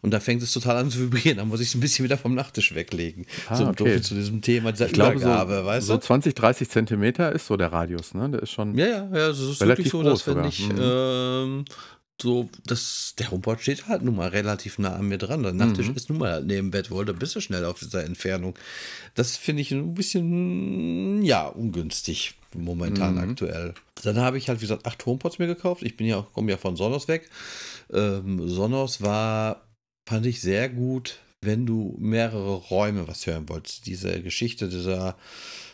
und 0.00 0.10
dann 0.12 0.22
fängt 0.22 0.42
es 0.42 0.52
total 0.52 0.78
an 0.78 0.90
zu 0.90 1.00
vibrieren. 1.00 1.36
Dann 1.36 1.48
muss 1.48 1.60
ich 1.60 1.68
es 1.68 1.74
ein 1.74 1.80
bisschen 1.80 2.04
wieder 2.04 2.16
vom 2.16 2.34
Nachttisch 2.34 2.74
weglegen. 2.74 3.26
Ah, 3.48 3.56
so 3.56 3.66
okay. 3.66 4.00
zu 4.00 4.14
diesem 4.14 4.40
Thema 4.40 4.72
dieser 4.72 4.86
ich 4.86 4.92
glaube, 4.92 5.18
so, 5.18 5.26
weißt 5.26 5.86
du? 5.86 5.92
So 5.92 5.98
20, 5.98 6.34
30 6.34 6.70
Zentimeter 6.70 7.30
ist 7.32 7.46
so 7.46 7.58
der 7.58 7.70
Radius, 7.70 8.14
ne? 8.14 8.30
Der 8.30 8.42
ist 8.42 8.52
schon. 8.52 8.76
Ja, 8.76 8.86
ja, 8.86 9.08
ja, 9.12 9.28
es 9.28 9.38
ist 9.38 9.60
wirklich 9.60 9.90
so, 9.90 10.02
dass 10.02 10.26
wenn 10.26 10.44
ich. 10.44 10.66
Mhm. 10.66 10.78
Ähm, 10.80 11.64
so, 12.20 12.48
das, 12.66 13.14
der 13.18 13.30
HomePod 13.30 13.60
steht 13.60 13.86
halt 13.86 14.02
nun 14.02 14.16
mal 14.16 14.28
relativ 14.28 14.78
nah 14.78 14.94
an 14.94 15.08
mir 15.08 15.18
dran. 15.18 15.42
Der 15.42 15.52
Nachttisch 15.52 15.88
mhm. 15.88 15.94
ist 15.94 16.08
nun 16.08 16.18
mal 16.18 16.32
halt 16.32 16.46
neben 16.46 16.70
Bett, 16.70 16.90
wollte 16.90 17.14
bist 17.14 17.36
du 17.36 17.40
schnell 17.40 17.64
auf 17.64 17.78
dieser 17.78 18.04
Entfernung. 18.04 18.54
Das 19.14 19.36
finde 19.36 19.62
ich 19.62 19.70
ein 19.70 19.94
bisschen, 19.94 21.22
ja, 21.22 21.46
ungünstig 21.46 22.34
momentan 22.54 23.14
mhm. 23.14 23.30
aktuell. 23.30 23.74
Dann 24.02 24.18
habe 24.18 24.38
ich 24.38 24.48
halt, 24.48 24.60
wie 24.60 24.64
gesagt, 24.64 24.86
acht 24.86 25.04
HomePods 25.06 25.38
mir 25.38 25.46
gekauft. 25.46 25.82
Ich 25.82 25.96
bin 25.96 26.06
ja 26.06 26.18
auch, 26.18 26.32
komme 26.32 26.50
ja 26.50 26.56
von 26.56 26.76
Sonos 26.76 27.08
weg. 27.08 27.30
Ähm, 27.92 28.48
Sonos 28.48 29.00
war, 29.00 29.68
fand 30.08 30.26
ich 30.26 30.40
sehr 30.40 30.68
gut, 30.68 31.18
wenn 31.40 31.66
du 31.66 31.94
mehrere 31.98 32.54
Räume 32.54 33.06
was 33.06 33.26
hören 33.26 33.48
wolltest. 33.48 33.86
Diese 33.86 34.20
Geschichte 34.22 34.68
dieser 34.68 35.16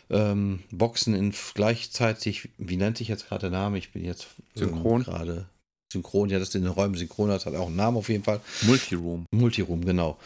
ähm, 0.09 0.59
Boxen 0.71 1.15
in 1.15 1.33
gleichzeitig, 1.55 2.49
wie 2.57 2.77
nennt 2.77 2.97
sich 2.97 3.07
jetzt 3.07 3.27
gerade 3.27 3.49
der 3.49 3.59
Name? 3.59 3.77
Ich 3.77 3.91
bin 3.91 4.03
jetzt 4.03 4.27
synchron 4.53 5.03
gerade 5.03 5.47
synchron, 5.95 6.29
ja, 6.29 6.39
das 6.39 6.53
in 6.55 6.63
den 6.63 6.71
Räumen 6.71 6.95
synchron 6.95 7.29
hat, 7.31 7.45
hat 7.45 7.55
auch 7.55 7.67
einen 7.67 7.75
Namen 7.75 7.97
auf 7.97 8.09
jeden 8.09 8.23
Fall. 8.23 8.39
Multiroom. 8.63 9.25
Multiroom, 9.31 9.83
genau. 9.83 10.17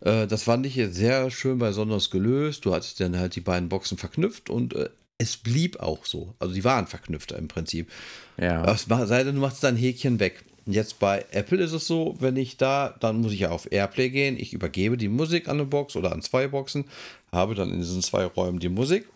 Äh, 0.00 0.26
das 0.26 0.44
fand 0.44 0.66
ich 0.66 0.76
jetzt 0.76 0.96
sehr 0.96 1.30
schön 1.30 1.58
bei 1.58 1.72
Sonos 1.72 2.10
gelöst. 2.10 2.64
Du 2.64 2.74
hattest 2.74 3.00
dann 3.00 3.18
halt 3.18 3.36
die 3.36 3.40
beiden 3.40 3.68
Boxen 3.68 3.98
verknüpft 3.98 4.50
und 4.50 4.74
äh, 4.74 4.88
es 5.18 5.36
blieb 5.36 5.80
auch 5.80 6.04
so. 6.04 6.34
Also 6.38 6.54
die 6.54 6.64
waren 6.64 6.86
verknüpft 6.86 7.32
im 7.32 7.48
Prinzip. 7.48 7.90
Ja. 8.38 8.76
sei 8.76 9.24
denn, 9.24 9.36
du 9.36 9.40
machst 9.40 9.64
dein 9.64 9.76
Häkchen 9.76 10.20
weg. 10.20 10.44
Jetzt 10.66 10.98
bei 10.98 11.24
Apple 11.30 11.62
ist 11.62 11.72
es 11.72 11.86
so, 11.86 12.16
wenn 12.18 12.36
ich 12.36 12.56
da, 12.56 12.96
dann 13.00 13.20
muss 13.20 13.32
ich 13.32 13.40
ja 13.40 13.50
auf 13.50 13.70
Airplay 13.70 14.10
gehen. 14.10 14.36
Ich 14.36 14.52
übergebe 14.52 14.96
die 14.96 15.08
Musik 15.08 15.48
an 15.48 15.58
eine 15.58 15.64
Box 15.64 15.94
oder 15.94 16.12
an 16.12 16.22
zwei 16.22 16.48
Boxen, 16.48 16.86
habe 17.30 17.54
dann 17.54 17.70
in 17.70 17.78
diesen 17.78 18.02
zwei 18.02 18.24
Räumen 18.24 18.58
die 18.58 18.68
Musik. 18.68 19.08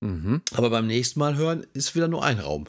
Mhm. 0.00 0.42
Aber 0.52 0.70
beim 0.70 0.86
nächsten 0.86 1.18
Mal 1.18 1.36
hören 1.36 1.66
ist 1.74 1.94
wieder 1.96 2.08
nur 2.08 2.24
ein 2.24 2.38
Raum. 2.38 2.66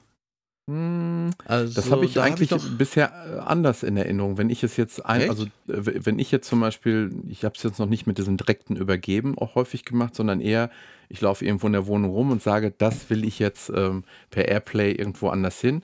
Hm, 0.65 1.32
also, 1.46 1.74
das 1.74 1.91
habe 1.91 2.05
ich 2.05 2.13
da 2.13 2.24
eigentlich 2.24 2.51
hab 2.53 2.60
ich 2.60 2.77
bisher 2.77 3.12
äh, 3.12 3.39
anders 3.39 3.84
in 3.84 3.98
Erinnerung. 3.98 4.38
Wenn 4.38 4.50
ich 4.50 4.63
es 4.63 4.77
jetzt 4.77 5.05
ein, 5.05 5.22
Echt? 5.22 5.29
also 5.29 5.43
äh, 5.43 5.50
wenn 5.67 6.20
ich 6.20 6.32
jetzt 6.32 6.48
zum 6.48 6.62
Beispiel, 6.62 7.12
ich 7.27 7.43
habe 7.43 7.55
es 7.58 7.63
jetzt 7.63 7.79
noch 7.79 7.89
nicht 7.89 8.08
mit 8.08 8.17
diesem 8.17 8.38
direkten 8.38 8.77
Übergeben 8.77 9.38
auch 9.38 9.55
häufig 9.55 9.84
gemacht, 9.84 10.15
sondern 10.15 10.39
eher, 10.39 10.70
ich 11.10 11.20
laufe 11.20 11.43
irgendwo 11.43 11.67
in 11.67 11.74
der 11.74 11.86
Wohnung 11.86 12.12
rum 12.12 12.32
und 12.32 12.41
sage, 12.41 12.74
das 12.77 13.10
will 13.10 13.25
ich 13.25 13.39
jetzt 13.39 13.72
ähm, 13.75 14.05
per 14.29 14.48
Airplay 14.48 14.93
irgendwo 14.93 15.27
anders 15.27 15.60
hin. 15.60 15.84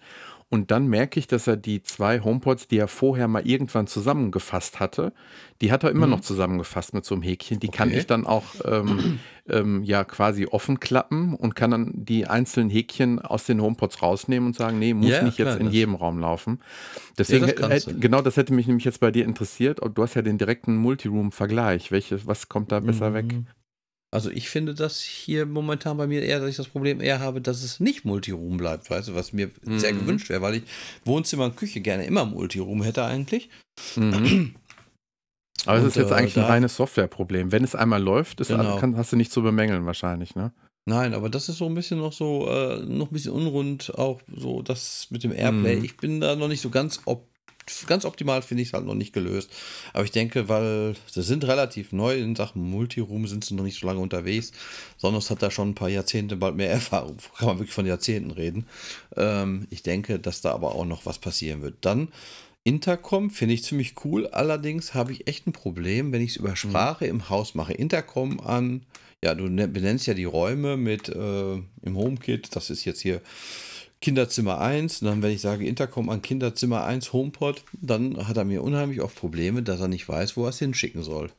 Und 0.51 0.71
dann 0.71 0.87
merke 0.87 1.19
ich, 1.19 1.27
dass 1.27 1.45
er 1.45 1.57
die 1.57 1.83
zwei 1.83 2.21
HomePods, 2.21 2.67
die 2.67 2.79
er 2.79 2.87
vorher 2.87 3.27
mal 3.27 3.45
irgendwann 3.45 3.85
zusammengefasst 3.85 4.79
hatte, 4.79 5.13
die 5.61 5.71
hat 5.71 5.83
er 5.83 5.91
immer 5.91 6.07
mhm. 6.07 6.13
noch 6.13 6.21
zusammengefasst 6.21 6.95
mit 6.95 7.05
so 7.05 7.13
einem 7.13 7.21
Häkchen. 7.21 7.59
Die 7.59 7.67
okay. 7.67 7.77
kann 7.77 7.91
ich 7.91 8.07
dann 8.07 8.25
auch 8.25 8.45
ähm, 8.65 9.19
ähm, 9.47 9.83
ja 9.83 10.03
quasi 10.03 10.47
offen 10.47 10.79
klappen 10.79 11.35
und 11.35 11.55
kann 11.55 11.69
dann 11.69 11.91
die 11.93 12.25
einzelnen 12.25 12.71
Häkchen 12.71 13.19
aus 13.19 13.45
den 13.45 13.61
HomePods 13.61 14.01
rausnehmen 14.01 14.47
und 14.47 14.55
sagen, 14.55 14.79
nee, 14.79 14.95
muss 14.95 15.11
ja, 15.11 15.21
nicht 15.21 15.35
klar, 15.35 15.49
jetzt 15.49 15.59
in 15.59 15.69
jedem 15.69 15.93
Raum 15.93 16.17
laufen. 16.17 16.61
Deswegen, 17.19 17.45
ja, 17.45 17.53
das 17.53 17.85
äh, 17.85 17.93
genau 17.93 18.21
das 18.21 18.35
hätte 18.35 18.51
mich 18.51 18.65
nämlich 18.65 18.85
jetzt 18.85 19.01
bei 19.01 19.11
dir 19.11 19.25
interessiert. 19.25 19.79
Du 19.93 20.01
hast 20.01 20.15
ja 20.15 20.23
den 20.23 20.39
direkten 20.39 20.77
Multiroom-Vergleich. 20.77 21.91
was 22.25 22.49
kommt 22.49 22.71
da 22.71 22.79
besser 22.79 23.11
mhm. 23.11 23.13
weg? 23.13 23.25
Also 24.11 24.31
ich 24.31 24.49
finde 24.49 24.73
das 24.73 25.01
hier 25.01 25.45
momentan 25.45 25.97
bei 25.97 26.07
mir 26.07 26.23
eher, 26.23 26.39
dass 26.39 26.49
ich 26.49 26.55
das 26.55 26.67
Problem 26.67 26.99
eher 26.99 27.19
habe, 27.19 27.41
dass 27.41 27.61
es 27.63 27.79
nicht 27.79 28.05
Multiroom 28.05 28.57
bleibt, 28.57 28.89
weißt 28.89 29.09
du, 29.09 29.15
was 29.15 29.33
mir 29.33 29.51
mhm. 29.63 29.77
sehr 29.77 29.93
gewünscht 29.93 30.29
wäre, 30.29 30.41
weil 30.41 30.55
ich 30.55 30.63
Wohnzimmer 31.05 31.45
und 31.45 31.57
Küche 31.57 31.79
gerne 31.81 32.05
immer 32.05 32.25
Multiroom 32.25 32.81
hätte 32.81 33.03
eigentlich. 33.03 33.49
Mhm. 33.95 34.55
Aber 35.65 35.77
es 35.77 35.85
ist 35.85 35.97
jetzt 35.97 36.11
äh, 36.11 36.15
eigentlich 36.15 36.37
ein 36.37 36.45
reines 36.45 36.75
Softwareproblem. 36.75 37.51
Wenn 37.51 37.63
es 37.63 37.75
einmal 37.75 38.01
läuft, 38.01 38.39
ist, 38.39 38.47
genau. 38.47 38.77
kann, 38.77 38.97
hast 38.97 39.11
du 39.11 39.17
nicht 39.17 39.31
zu 39.31 39.43
bemängeln 39.43 39.85
wahrscheinlich, 39.85 40.33
ne? 40.33 40.53
Nein, 40.85 41.13
aber 41.13 41.29
das 41.29 41.49
ist 41.49 41.57
so 41.57 41.67
ein 41.67 41.75
bisschen 41.75 41.99
noch 41.99 42.13
so, 42.13 42.49
äh, 42.49 42.79
noch 42.79 43.11
ein 43.11 43.13
bisschen 43.13 43.33
unrund, 43.33 43.93
auch 43.95 44.21
so 44.35 44.63
das 44.63 45.07
mit 45.11 45.23
dem 45.23 45.31
Airplay. 45.31 45.75
Mhm. 45.75 45.83
Ich 45.83 45.97
bin 45.97 46.19
da 46.19 46.35
noch 46.35 46.47
nicht 46.47 46.61
so 46.61 46.71
ganz 46.71 47.01
ob 47.05 47.28
ganz 47.88 48.05
optimal 48.05 48.41
finde 48.41 48.63
ich 48.63 48.69
es 48.69 48.73
halt 48.73 48.85
noch 48.85 48.95
nicht 48.95 49.13
gelöst. 49.13 49.51
Aber 49.93 50.03
ich 50.03 50.11
denke, 50.11 50.49
weil 50.49 50.95
sie 51.09 51.23
sind 51.23 51.45
relativ 51.45 51.91
neu 51.91 52.17
in 52.17 52.35
Sachen 52.35 52.69
Multiroom, 52.69 53.27
sind 53.27 53.45
sie 53.45 53.55
noch 53.55 53.63
nicht 53.63 53.79
so 53.79 53.88
lange 53.88 53.99
unterwegs. 53.99 54.51
Sonos 54.97 55.29
hat 55.29 55.41
da 55.41 55.51
schon 55.51 55.69
ein 55.69 55.75
paar 55.75 55.89
Jahrzehnte, 55.89 56.35
bald 56.35 56.55
mehr 56.55 56.71
Erfahrung. 56.71 57.17
Kann 57.38 57.47
man 57.47 57.59
wirklich 57.59 57.73
von 57.73 57.85
Jahrzehnten 57.85 58.31
reden. 58.31 58.65
Ähm, 59.15 59.67
ich 59.69 59.83
denke, 59.83 60.19
dass 60.19 60.41
da 60.41 60.51
aber 60.51 60.75
auch 60.75 60.85
noch 60.85 61.05
was 61.05 61.19
passieren 61.19 61.61
wird. 61.61 61.75
Dann 61.81 62.09
Intercom 62.63 63.29
finde 63.29 63.55
ich 63.55 63.63
ziemlich 63.63 63.95
cool. 64.03 64.27
Allerdings 64.27 64.93
habe 64.93 65.11
ich 65.11 65.27
echt 65.27 65.47
ein 65.47 65.53
Problem, 65.53 66.11
wenn 66.11 66.21
ich 66.21 66.31
es 66.31 66.38
über 66.38 66.49
mhm. 66.49 66.55
Sprache 66.55 67.05
mhm. 67.05 67.11
im 67.11 67.29
Haus 67.29 67.55
mache. 67.55 67.73
Intercom 67.73 68.39
an, 68.39 68.85
ja, 69.23 69.33
du 69.35 69.47
ne-, 69.47 69.67
benennst 69.67 70.07
ja 70.07 70.13
die 70.13 70.25
Räume 70.25 70.77
mit 70.77 71.09
äh, 71.09 71.53
im 71.53 71.95
HomeKit. 71.97 72.55
Das 72.55 72.69
ist 72.69 72.85
jetzt 72.85 73.01
hier 73.01 73.21
Kinderzimmer 74.01 74.59
1, 74.59 75.01
und 75.01 75.07
dann, 75.07 75.21
wenn 75.21 75.31
ich 75.31 75.41
sage 75.41 75.65
Intercom 75.67 76.09
an 76.09 76.21
Kinderzimmer 76.21 76.83
1 76.85 77.11
HomePod, 77.11 77.63
dann 77.73 78.27
hat 78.27 78.37
er 78.37 78.45
mir 78.45 78.63
unheimlich 78.63 79.01
oft 79.01 79.15
Probleme, 79.15 79.61
dass 79.61 79.81
er 79.81 79.87
nicht 79.89 80.07
weiß, 80.07 80.37
wo 80.37 80.43
er 80.45 80.49
es 80.49 80.59
hinschicken 80.59 81.03
soll. 81.03 81.31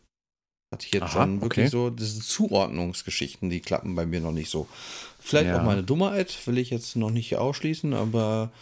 Hatte 0.73 0.87
ich 0.87 0.93
jetzt 0.93 1.05
Aha, 1.05 1.21
dann 1.21 1.43
wirklich 1.43 1.67
okay. 1.67 1.71
so, 1.71 1.91
diese 1.91 2.21
Zuordnungsgeschichten, 2.21 3.51
die 3.51 3.61
klappen 3.61 3.95
bei 3.97 4.07
mir 4.07 4.21
noch 4.21 4.31
nicht 4.33 4.51
so. 4.51 4.69
Vielleicht 5.19 5.49
Ja. 5.49 5.59
auch 5.61 5.65
meine 5.65 5.83
Dummheit, 5.83 6.47
will 6.47 6.59
ich 6.59 6.71
jetzt 6.71 6.95
noch 6.97 7.11
nicht 7.11 7.35
ausschließen, 7.37 7.93
aber 7.95 8.53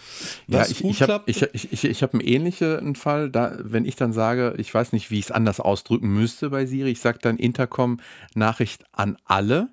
Ja, 0.47 0.61
was 0.61 0.71
ich, 0.71 0.81
gut 0.81 0.93
ich 0.93 1.03
habe 1.03 1.13
klappt, 1.25 1.29
ich, 1.29 1.43
ich, 1.53 1.73
ich, 1.73 1.85
ich 1.85 2.03
hab 2.03 2.15
einen 2.15 2.23
ähnlichen 2.23 2.95
Fall, 2.95 3.31
da, 3.31 3.57
wenn 3.61 3.85
ich 3.85 3.97
dann 3.97 4.13
sage, 4.13 4.55
ich 4.59 4.73
weiß 4.73 4.93
nicht, 4.93 5.11
wie 5.11 5.19
ich 5.19 5.27
es 5.27 5.31
anders 5.33 5.61
ausdrücken 5.61 6.09
müsste 6.09 6.49
bei 6.51 6.65
Siri, 6.67 6.91
ich 6.93 7.01
sage 7.01 7.19
dann 7.21 7.37
Intercom 7.37 8.01
Nachricht 8.35 8.85
an 8.93 9.19
alle. 9.25 9.69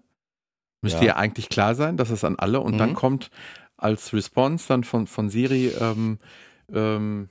Müsste 0.82 1.00
ja, 1.06 1.14
Ja. 1.14 1.16
eigentlich 1.16 1.50
klar 1.50 1.74
sein, 1.74 1.96
dass 1.98 2.10
es 2.10 2.24
an 2.24 2.36
alle 2.38 2.60
und 2.60 2.78
dann 2.78 2.92
Mhm. 2.92 2.96
kommt 2.96 3.32
als 3.78 4.14
Response 4.14 4.66
dann 4.68 4.84
von, 4.84 5.08
von 5.08 5.30
Siri, 5.30 5.68
ähm, 5.80 6.20
ähm, 6.74 7.30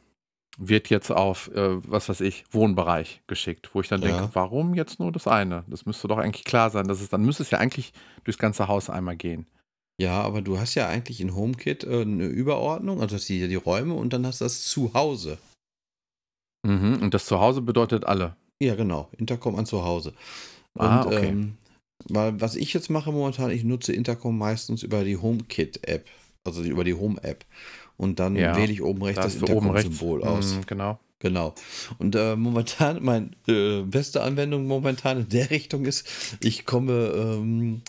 wird 0.56 0.88
jetzt 0.88 1.10
auf, 1.10 1.48
äh, 1.54 1.78
was 1.90 2.08
weiß 2.08 2.20
ich, 2.20 2.44
Wohnbereich 2.52 3.22
geschickt, 3.26 3.70
wo 3.74 3.80
ich 3.80 3.88
dann 3.88 4.00
denke, 4.02 4.22
Ja. 4.22 4.30
warum 4.34 4.74
jetzt 4.74 5.00
nur 5.00 5.10
das 5.10 5.26
eine? 5.26 5.64
Das 5.66 5.84
müsste 5.84 6.06
doch 6.06 6.18
eigentlich 6.18 6.44
klar 6.44 6.70
sein, 6.70 6.86
dass 6.86 7.00
es, 7.00 7.08
dann 7.08 7.24
müsste 7.24 7.42
es 7.42 7.50
ja 7.50 7.58
eigentlich 7.58 7.92
durchs 8.22 8.38
ganze 8.38 8.68
Haus 8.68 8.88
einmal 8.88 9.16
gehen. 9.16 9.46
ja, 10.00 10.20
aber 10.22 10.42
du 10.42 10.58
hast 10.58 10.74
ja 10.76 10.88
eigentlich 10.88 11.20
in 11.20 11.34
HomeKit 11.34 11.84
äh, 11.84 12.02
eine 12.02 12.26
Überordnung, 12.26 13.00
also 13.00 13.16
hast 13.16 13.28
die, 13.28 13.48
die 13.48 13.54
Räume 13.56 13.94
und 13.94 14.12
dann 14.12 14.26
hast 14.26 14.40
du 14.40 14.44
das 14.44 14.62
Zuhause. 14.64 15.38
Mhm. 16.66 17.00
Und 17.02 17.14
das 17.14 17.26
Zuhause 17.26 17.60
bedeutet 17.60 18.04
alle. 18.04 18.36
Ja, 18.62 18.74
genau, 18.74 19.08
Intercom 19.18 19.56
an 19.56 19.66
Zuhause. 19.66 20.14
Und 20.74 20.86
Ah, 20.86 21.06
okay. 21.06 21.28
ähm, 21.28 21.56
weil 22.08 22.40
was 22.40 22.56
ich 22.56 22.72
jetzt 22.72 22.90
mache 22.90 23.12
momentan, 23.12 23.50
ich 23.50 23.64
nutze 23.64 23.92
Intercom 23.92 24.36
meistens 24.38 24.82
über 24.82 25.04
die 25.04 25.16
HomeKit-App, 25.16 26.06
also 26.44 26.62
über 26.62 26.84
die 26.84 26.94
Home-App. 26.94 27.44
Und 27.96 28.20
dann 28.20 28.36
Ja, 28.36 28.56
wähle 28.56 28.72
ich 28.72 28.82
oben 28.82 29.02
rechts 29.02 29.20
Da 29.20 29.24
das. 29.24 29.36
Intercom-Symbol 29.36 30.22
aus. 30.22 30.54
Mhm, 30.54 30.66
genau. 30.66 30.98
Genau. 31.20 31.54
Und 31.98 32.14
äh, 32.16 32.36
momentan, 32.36 33.02
meine 33.02 33.30
äh, 33.48 33.82
beste 33.82 34.22
Anwendung 34.22 34.66
momentan 34.66 35.20
in 35.20 35.28
der 35.28 35.50
Richtung 35.50 35.86
ist, 35.86 36.06
ich 36.40 36.66
komme 36.66 37.12
ähm, 37.16 37.82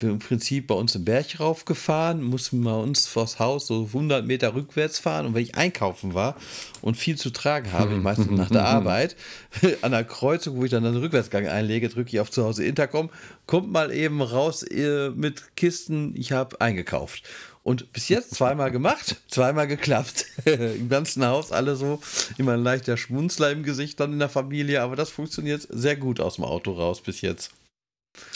bin 0.00 0.10
im 0.10 0.18
Prinzip 0.18 0.66
bei 0.66 0.74
uns 0.74 0.94
im 0.94 1.04
Berg 1.04 1.40
raufgefahren, 1.40 2.22
muss 2.22 2.50
bei 2.52 2.74
uns 2.74 3.06
vors 3.06 3.38
Haus 3.38 3.68
so 3.68 3.84
100 3.86 4.26
Meter 4.26 4.54
rückwärts 4.54 4.98
fahren. 4.98 5.26
Und 5.26 5.34
wenn 5.34 5.42
ich 5.42 5.54
einkaufen 5.54 6.14
war 6.14 6.36
und 6.82 6.96
viel 6.96 7.16
zu 7.16 7.30
tragen 7.30 7.72
habe, 7.72 7.96
meistens 7.96 8.30
nach 8.30 8.50
der 8.50 8.64
Arbeit, 8.64 9.16
an 9.82 9.92
der 9.92 10.04
Kreuzung, 10.04 10.56
wo 10.56 10.64
ich 10.64 10.70
dann 10.70 10.84
einen 10.84 10.96
Rückwärtsgang 10.96 11.46
einlege, 11.46 11.88
drücke 11.88 12.10
ich 12.10 12.20
auf 12.20 12.30
zu 12.30 12.44
Hause 12.44 12.64
Intercom, 12.64 13.08
kommt 13.46 13.70
mal 13.70 13.92
eben 13.92 14.20
raus 14.20 14.62
äh, 14.64 15.10
mit 15.10 15.56
Kisten, 15.56 16.14
ich 16.16 16.32
habe 16.32 16.60
eingekauft. 16.60 17.22
Und 17.64 17.92
bis 17.94 18.10
jetzt 18.10 18.34
zweimal 18.34 18.70
gemacht, 18.70 19.16
zweimal 19.28 19.66
geklappt. 19.66 20.26
Im 20.44 20.88
ganzen 20.90 21.26
Haus 21.26 21.50
alle 21.50 21.76
so, 21.76 22.00
immer 22.36 22.52
ein 22.52 22.62
leichter 22.62 22.96
Schmunzler 22.98 23.50
im 23.50 23.62
Gesicht 23.62 23.98
dann 23.98 24.12
in 24.12 24.18
der 24.18 24.28
Familie, 24.28 24.82
aber 24.82 24.96
das 24.96 25.10
funktioniert 25.10 25.66
sehr 25.70 25.96
gut 25.96 26.20
aus 26.20 26.36
dem 26.36 26.44
Auto 26.44 26.72
raus 26.72 27.00
bis 27.00 27.22
jetzt. 27.22 27.52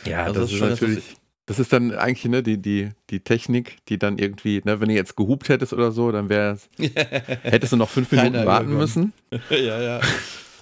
Ja, 0.06 0.24
Also 0.24 0.40
das, 0.40 0.50
das 0.50 0.52
ist 0.52 0.58
schon 0.58 0.68
natürlich. 0.70 1.04
Das 1.44 1.58
ist 1.58 1.72
dann 1.72 1.94
eigentlich 1.94 2.24
ne, 2.26 2.42
die, 2.42 2.58
die, 2.58 2.90
die 3.08 3.20
Technik, 3.20 3.78
die 3.88 3.98
dann 3.98 4.18
irgendwie, 4.18 4.60
ne, 4.64 4.80
wenn 4.80 4.88
du 4.88 4.94
jetzt 4.94 5.16
gehupt 5.16 5.48
hättest 5.48 5.72
oder 5.72 5.92
so, 5.92 6.12
dann 6.12 6.28
wäre 6.28 6.58
hättest 7.42 7.72
du 7.72 7.76
noch 7.76 7.88
fünf 7.88 8.10
Minuten 8.10 8.32
Keiner 8.32 8.46
warten 8.46 8.76
müssen. 8.76 9.12
ja, 9.50 9.80
ja. 9.80 10.00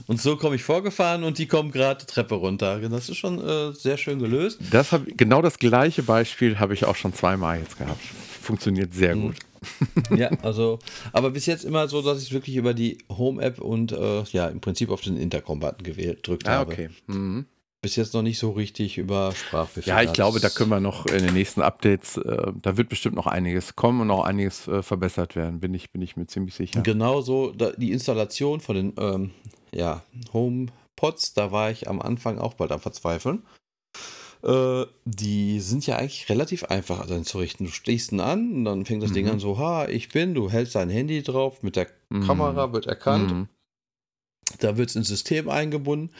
Und 0.06 0.20
so 0.20 0.36
komme 0.36 0.56
ich 0.56 0.62
vorgefahren 0.62 1.24
und 1.24 1.38
die 1.38 1.46
kommen 1.46 1.72
gerade 1.72 2.04
die 2.04 2.06
Treppe 2.06 2.36
runter. 2.36 2.78
Das 2.88 3.08
ist 3.08 3.16
schon 3.16 3.40
äh, 3.40 3.72
sehr 3.72 3.96
schön 3.96 4.18
gelöst. 4.20 4.60
Das 4.70 4.92
hab, 4.92 5.02
genau 5.16 5.42
das 5.42 5.58
gleiche 5.58 6.02
Beispiel 6.02 6.58
habe 6.60 6.74
ich 6.74 6.84
auch 6.84 6.96
schon 6.96 7.12
zweimal 7.14 7.58
jetzt 7.58 7.78
gehabt. 7.78 8.00
Funktioniert 8.46 8.94
sehr 8.94 9.16
Mhm. 9.16 9.22
gut. 9.22 9.36
Ja, 10.16 10.28
also, 10.42 10.78
aber 11.12 11.30
bis 11.30 11.46
jetzt 11.46 11.64
immer 11.64 11.88
so, 11.88 12.00
dass 12.00 12.22
ich 12.22 12.32
wirklich 12.32 12.54
über 12.56 12.72
die 12.74 12.98
Home-App 13.10 13.58
und 13.60 13.90
äh, 13.90 14.22
ja, 14.30 14.46
im 14.46 14.60
Prinzip 14.60 14.90
auf 14.90 15.00
den 15.00 15.16
Intercom-Button 15.16 15.82
gewählt 15.82 16.18
gedrückt 16.22 16.48
Ah, 16.48 16.58
habe. 16.58 16.72
okay. 16.72 16.90
Mhm. 17.08 17.46
Bis 17.82 17.96
jetzt 17.96 18.14
noch 18.14 18.22
nicht 18.22 18.38
so 18.38 18.50
richtig 18.52 18.96
über 18.98 19.32
Sprachbefehle. 19.32 19.96
Ja, 19.96 20.02
ich 20.02 20.12
glaube, 20.12 20.38
da 20.40 20.48
können 20.50 20.70
wir 20.70 20.80
noch 20.80 21.06
in 21.06 21.24
den 21.24 21.34
nächsten 21.34 21.62
Updates, 21.62 22.16
äh, 22.16 22.52
da 22.62 22.76
wird 22.76 22.88
bestimmt 22.88 23.16
noch 23.16 23.26
einiges 23.26 23.74
kommen 23.76 24.00
und 24.02 24.06
noch 24.08 24.24
einiges 24.24 24.68
äh, 24.68 24.82
verbessert 24.82 25.34
werden, 25.36 25.58
bin 25.60 25.74
ich, 25.74 25.90
bin 25.90 26.02
ich 26.02 26.16
mir 26.16 26.26
ziemlich 26.26 26.54
sicher. 26.54 26.80
Genauso 26.82 27.50
da, 27.52 27.72
die 27.72 27.90
Installation 27.92 28.60
von 28.60 28.76
den 28.76 28.92
ähm, 28.98 29.30
ja, 29.72 30.02
HomePods, 30.32 31.34
da 31.34 31.50
war 31.52 31.70
ich 31.70 31.88
am 31.88 32.00
Anfang 32.00 32.38
auch 32.38 32.54
bald 32.54 32.70
am 32.72 32.80
Verzweifeln. 32.80 33.42
Äh, 34.46 34.86
die 35.04 35.58
sind 35.60 35.86
ja 35.86 35.96
eigentlich 35.96 36.28
relativ 36.28 36.64
einfach 36.64 37.06
dann 37.06 37.24
zu 37.24 37.38
richten. 37.38 37.64
Du 37.64 37.70
stehst 37.70 38.12
ihn 38.12 38.20
an 38.20 38.52
und 38.52 38.64
dann 38.64 38.84
fängt 38.86 39.02
das 39.02 39.12
Ding 39.12 39.26
Mhm. 39.26 39.32
an 39.32 39.38
so, 39.40 39.58
ha, 39.58 39.88
ich 39.88 40.08
bin, 40.10 40.34
du 40.34 40.50
hältst 40.50 40.76
dein 40.76 40.88
Handy 40.90 41.22
drauf, 41.22 41.62
mit 41.62 41.74
der 41.74 41.88
Mhm. 42.10 42.22
Kamera 42.22 42.72
wird 42.72 42.86
erkannt, 42.86 43.32
Mhm. 43.32 43.48
da 44.60 44.76
wird 44.76 44.90
es 44.90 44.96
ins 44.96 45.08
System 45.08 45.48
eingebunden. 45.48 46.14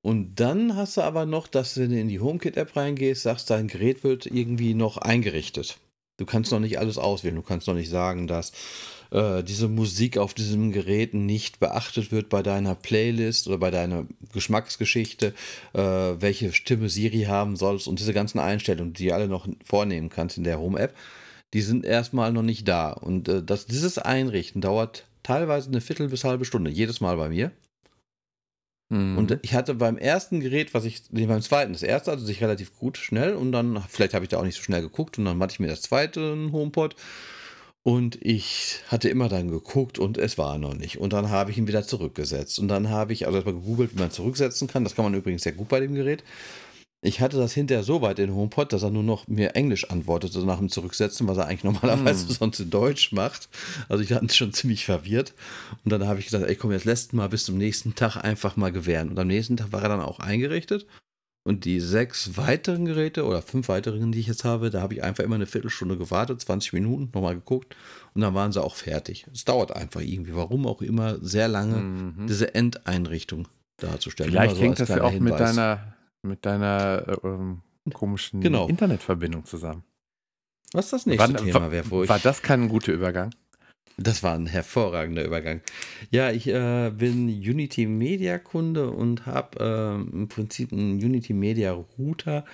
Und 0.00 0.36
dann 0.36 0.76
hast 0.76 0.96
du 0.96 1.02
aber 1.02 1.26
noch, 1.26 1.46
dass 1.48 1.76
wenn 1.78 1.90
du 1.90 2.00
in 2.00 2.08
die 2.08 2.20
HomeKit-App 2.20 2.76
reingehst, 2.76 3.22
sagst, 3.22 3.50
dein 3.50 3.68
Gerät 3.68 4.04
wird 4.04 4.26
irgendwie 4.26 4.74
noch 4.74 4.96
eingerichtet. 4.98 5.78
Du 6.18 6.26
kannst 6.26 6.52
noch 6.52 6.60
nicht 6.60 6.78
alles 6.78 6.98
auswählen. 6.98 7.36
Du 7.36 7.42
kannst 7.42 7.66
noch 7.66 7.74
nicht 7.74 7.88
sagen, 7.90 8.26
dass 8.26 8.52
äh, 9.12 9.42
diese 9.42 9.68
Musik 9.68 10.16
auf 10.16 10.34
diesem 10.34 10.72
Gerät 10.72 11.14
nicht 11.14 11.60
beachtet 11.60 12.10
wird 12.10 12.28
bei 12.28 12.42
deiner 12.42 12.74
Playlist 12.74 13.46
oder 13.46 13.58
bei 13.58 13.70
deiner 13.70 14.06
Geschmacksgeschichte, 14.32 15.34
äh, 15.74 15.80
welche 15.80 16.52
Stimme 16.52 16.88
Siri 16.88 17.24
haben 17.24 17.56
sollst 17.56 17.88
und 17.88 17.98
diese 18.00 18.14
ganzen 18.14 18.38
Einstellungen, 18.38 18.94
die 18.94 19.08
du 19.08 19.14
alle 19.14 19.28
noch 19.28 19.46
vornehmen 19.64 20.08
kannst 20.08 20.38
in 20.38 20.44
der 20.44 20.58
Home-App, 20.58 20.94
die 21.52 21.60
sind 21.62 21.84
erstmal 21.84 22.32
noch 22.32 22.42
nicht 22.42 22.66
da. 22.66 22.90
Und 22.90 23.28
äh, 23.28 23.42
das, 23.42 23.66
dieses 23.66 23.98
Einrichten 23.98 24.62
dauert 24.62 25.04
teilweise 25.22 25.68
eine 25.68 25.80
Viertel 25.80 26.08
bis 26.08 26.24
halbe 26.24 26.44
Stunde, 26.44 26.70
jedes 26.70 27.00
Mal 27.00 27.16
bei 27.16 27.28
mir. 27.28 27.52
Mhm. 28.88 29.18
Und 29.18 29.38
ich 29.42 29.54
hatte 29.54 29.74
beim 29.74 29.98
ersten 29.98 30.40
Gerät, 30.40 30.74
was 30.74 30.84
ich, 30.84 31.02
nee, 31.10 31.26
beim 31.26 31.42
zweiten, 31.42 31.72
das 31.72 31.82
erste 31.82 32.12
hatte 32.12 32.22
sich 32.22 32.42
relativ 32.42 32.78
gut 32.78 32.98
schnell 32.98 33.34
und 33.34 33.52
dann, 33.52 33.82
vielleicht 33.88 34.14
habe 34.14 34.24
ich 34.24 34.30
da 34.30 34.38
auch 34.38 34.44
nicht 34.44 34.56
so 34.56 34.62
schnell 34.62 34.82
geguckt 34.82 35.18
und 35.18 35.24
dann 35.24 35.40
hatte 35.40 35.52
ich 35.52 35.60
mir 35.60 35.68
das 35.68 35.82
zweite 35.82 36.50
HomePod 36.52 36.96
und 37.84 38.18
ich 38.22 38.80
hatte 38.88 39.08
immer 39.08 39.28
dann 39.28 39.50
geguckt 39.50 39.98
und 39.98 40.16
es 40.16 40.38
war 40.38 40.58
noch 40.58 40.74
nicht. 40.74 40.98
Und 40.98 41.12
dann 41.12 41.30
habe 41.30 41.50
ich 41.50 41.58
ihn 41.58 41.66
wieder 41.66 41.82
zurückgesetzt. 41.82 42.58
Und 42.60 42.68
dann 42.68 42.90
habe 42.90 43.12
ich 43.12 43.26
also 43.26 43.36
erstmal 43.38 43.56
gegoogelt, 43.56 43.94
wie 43.94 43.98
man 43.98 44.10
zurücksetzen 44.12 44.68
kann. 44.68 44.84
Das 44.84 44.94
kann 44.94 45.04
man 45.04 45.14
übrigens 45.14 45.42
sehr 45.42 45.52
gut 45.52 45.68
bei 45.68 45.80
dem 45.80 45.94
Gerät. 45.94 46.22
Ich 47.04 47.20
hatte 47.20 47.36
das 47.36 47.52
hinterher 47.52 47.82
so 47.82 48.00
weit 48.00 48.20
in 48.20 48.32
HomePod, 48.32 48.72
dass 48.72 48.84
er 48.84 48.90
nur 48.90 49.02
noch 49.02 49.26
mir 49.26 49.56
Englisch 49.56 49.90
antwortete 49.90 50.38
nach 50.46 50.58
dem 50.58 50.68
Zurücksetzen, 50.68 51.26
was 51.26 51.36
er 51.38 51.46
eigentlich 51.46 51.64
normalerweise 51.64 52.28
Hm. 52.28 52.34
sonst 52.34 52.60
in 52.60 52.70
Deutsch 52.70 53.10
macht. 53.10 53.48
Also 53.88 54.04
ich 54.04 54.12
hatte 54.12 54.32
schon 54.32 54.52
ziemlich 54.52 54.84
verwirrt. 54.84 55.34
Und 55.84 55.90
dann 55.90 56.06
habe 56.06 56.20
ich 56.20 56.26
gesagt, 56.26 56.44
ey 56.46 56.54
komm, 56.54 56.70
jetzt 56.70 56.84
lässt 56.84 57.12
mal 57.12 57.28
bis 57.28 57.44
zum 57.44 57.58
nächsten 57.58 57.96
Tag 57.96 58.16
einfach 58.16 58.54
mal 58.56 58.70
gewähren. 58.70 59.08
Und 59.10 59.18
am 59.18 59.26
nächsten 59.26 59.56
Tag 59.56 59.72
war 59.72 59.82
er 59.82 59.88
dann 59.88 60.00
auch 60.00 60.20
eingerichtet. 60.20 60.86
Und 61.44 61.64
die 61.64 61.80
sechs 61.80 62.36
weiteren 62.36 62.84
Geräte 62.84 63.24
oder 63.26 63.42
fünf 63.42 63.68
weiteren, 63.68 64.12
die 64.12 64.20
ich 64.20 64.28
jetzt 64.28 64.44
habe, 64.44 64.70
da 64.70 64.80
habe 64.80 64.94
ich 64.94 65.02
einfach 65.02 65.24
immer 65.24 65.34
eine 65.34 65.46
Viertelstunde 65.46 65.98
gewartet, 65.98 66.40
20 66.40 66.72
Minuten, 66.72 67.10
nochmal 67.12 67.34
geguckt 67.34 67.74
und 68.14 68.20
dann 68.20 68.32
waren 68.34 68.52
sie 68.52 68.62
auch 68.62 68.76
fertig. 68.76 69.26
Es 69.32 69.44
dauert 69.44 69.72
einfach 69.74 70.00
irgendwie, 70.02 70.36
warum 70.36 70.66
auch 70.68 70.82
immer, 70.82 71.18
sehr 71.20 71.48
lange, 71.48 71.76
Mhm. 71.78 72.26
diese 72.28 72.54
Endeinrichtung 72.54 73.48
darzustellen. 73.78 74.30
Vielleicht 74.30 74.54
so 74.54 74.62
hängt 74.62 74.78
das 74.78 74.88
ja 74.88 75.02
auch 75.02 75.10
mit 75.12 75.32
Hinweis. 75.34 75.56
deiner, 75.56 75.94
mit 76.22 76.46
deiner 76.46 77.04
äh, 77.08 77.26
ähm, 77.26 77.62
komischen 77.92 78.40
Genau. 78.40 78.68
Internetverbindung 78.68 79.44
zusammen. 79.44 79.82
Was 80.72 80.90
das 80.90 81.06
nächste 81.06 81.34
Wann- 81.34 81.44
Thema 81.44 81.72
wäre, 81.72 81.90
wo 81.90 82.04
ich. 82.04 82.08
War 82.08 82.20
das 82.20 82.40
kein 82.40 82.68
guter 82.68 82.92
Übergang? 82.92 83.34
Das 83.98 84.22
war 84.22 84.34
ein 84.34 84.46
hervorragender 84.46 85.24
Übergang. 85.24 85.60
Ja, 86.10 86.30
ich 86.30 86.48
äh, 86.48 86.90
bin 86.90 87.28
Unity 87.28 87.86
Media 87.86 88.38
Kunde 88.38 88.90
und 88.90 89.26
habe 89.26 89.58
äh, 89.60 90.14
im 90.14 90.28
Prinzip 90.28 90.72
einen 90.72 90.94
Unity 90.94 91.34
Media 91.34 91.72
Router. 91.98 92.44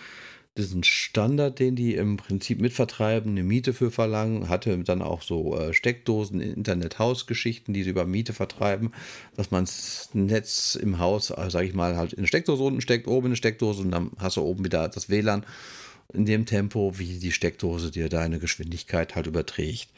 Diesen 0.57 0.83
Standard, 0.83 1.61
den 1.61 1.77
die 1.77 1.94
im 1.94 2.16
Prinzip 2.16 2.61
mitvertreiben, 2.61 3.31
eine 3.31 3.44
Miete 3.44 3.72
für 3.72 3.92
verlangen, 3.92 4.48
hatte 4.48 4.77
dann 4.79 5.03
auch 5.03 5.22
so 5.22 5.57
äh, 5.57 5.72
Steckdosen, 5.72 6.40
Internet-Haus-Geschichten, 6.40 7.72
die 7.72 7.85
sie 7.85 7.90
über 7.90 8.05
Miete 8.05 8.33
vertreiben, 8.33 8.90
dass 9.37 9.53
man 9.53 9.64
das 9.66 10.11
Netz 10.14 10.74
im 10.74 10.98
Haus, 10.98 11.31
äh, 11.31 11.48
sage 11.51 11.68
ich 11.68 11.74
mal, 11.74 11.96
halt 11.96 12.12
in 12.12 12.18
eine 12.18 12.27
Steckdose 12.27 12.64
unten 12.64 12.81
steckt, 12.81 13.07
oben 13.07 13.27
in 13.27 13.31
eine 13.31 13.37
Steckdose 13.37 13.83
und 13.83 13.92
dann 13.92 14.11
hast 14.18 14.37
du 14.37 14.42
oben 14.42 14.64
wieder 14.64 14.88
das 14.88 15.09
WLAN 15.09 15.46
in 16.12 16.27
dem 16.27 16.44
Tempo, 16.44 16.98
wie 16.98 17.20
die 17.20 17.33
Steckdose 17.33 17.92
dir 17.92 18.09
deine 18.09 18.40
Geschwindigkeit 18.40 19.14
halt 19.14 19.29
überträgt. 19.29 19.88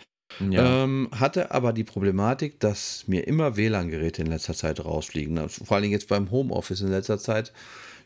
Ähm, 0.80 1.08
hatte 1.12 1.50
aber 1.50 1.72
die 1.72 1.84
Problematik, 1.84 2.60
dass 2.60 3.06
mir 3.08 3.26
immer 3.26 3.56
WLAN-Geräte 3.56 4.22
in 4.22 4.28
letzter 4.28 4.54
Zeit 4.54 4.84
rausfliegen. 4.84 5.48
Vor 5.48 5.76
allem 5.76 5.90
jetzt 5.90 6.08
beim 6.08 6.30
Homeoffice 6.30 6.80
in 6.80 6.88
letzter 6.88 7.18
Zeit. 7.18 7.52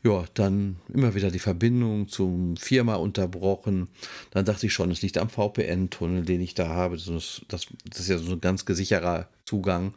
Ja, 0.03 0.25
dann 0.35 0.77
immer 0.93 1.15
wieder 1.15 1.31
die 1.31 1.39
Verbindung 1.39 2.09
zum 2.09 2.57
Firma 2.59 2.97
unterbrochen. 2.97 3.89
Dann 4.33 4.45
dachte 4.45 4.67
ich 4.67 4.73
schon, 4.75 4.91
es 4.91 5.01
liegt 5.01 5.17
am 5.17 5.31
VPN-Tunnel, 5.31 6.25
den 6.25 6.43
ich 6.43 6.55
da 6.55 6.69
habe. 6.69 6.97
Das, 6.97 7.07
ist- 7.09 7.45
das, 7.49 7.67
das 7.89 8.01
ist 8.01 8.09
ja 8.09 8.19
so 8.19 8.33
ein 8.33 8.41
ganz 8.41 8.67
gesicherer 8.67 9.29
Zugang. 9.47 9.95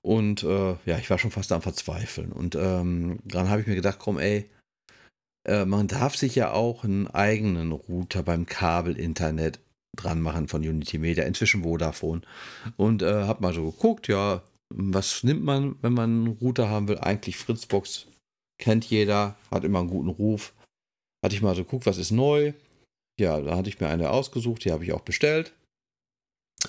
Und 0.00 0.42
äh, 0.44 0.76
ja, 0.86 0.98
ich 0.98 1.10
war 1.10 1.18
schon 1.18 1.30
fast 1.32 1.50
am 1.52 1.62
Verzweifeln. 1.62 2.30
Und 2.32 2.54
ähm, 2.54 3.18
dann 3.24 3.48
habe 3.48 3.60
ich 3.60 3.66
mir 3.66 3.74
gedacht, 3.74 3.98
komm, 3.98 4.18
ey, 4.18 4.48
äh, 5.44 5.64
man 5.64 5.88
darf 5.88 6.16
sich 6.16 6.34
ja 6.36 6.52
auch 6.52 6.84
einen 6.84 7.08
eigenen 7.08 7.72
Router 7.72 8.22
beim 8.22 8.46
Kabel-Internet 8.46 9.58
dran 9.96 10.20
machen 10.20 10.48
von 10.48 10.62
Unity 10.62 10.98
Media, 10.98 11.24
inzwischen 11.24 11.62
Vodafone. 11.62 12.22
Und 12.76 13.02
äh, 13.02 13.24
hab 13.24 13.40
mal 13.40 13.52
so 13.52 13.70
geguckt, 13.70 14.08
ja, 14.08 14.42
was 14.74 15.22
nimmt 15.22 15.44
man, 15.44 15.76
wenn 15.82 15.92
man 15.92 16.10
einen 16.10 16.26
Router 16.28 16.68
haben 16.68 16.88
will? 16.88 16.98
Eigentlich 16.98 17.36
Fritzbox 17.36 18.06
kennt 18.58 18.84
jeder, 18.86 19.36
hat 19.50 19.64
immer 19.64 19.80
einen 19.80 19.90
guten 19.90 20.08
Ruf. 20.08 20.54
Hatte 21.24 21.34
ich 21.34 21.42
mal 21.42 21.54
so 21.54 21.64
geguckt, 21.64 21.86
was 21.86 21.98
ist 21.98 22.10
neu. 22.10 22.52
Ja, 23.20 23.40
da 23.40 23.56
hatte 23.56 23.68
ich 23.68 23.80
mir 23.80 23.88
eine 23.88 24.10
ausgesucht, 24.10 24.64
die 24.64 24.72
habe 24.72 24.84
ich 24.84 24.92
auch 24.92 25.02
bestellt. 25.02 25.52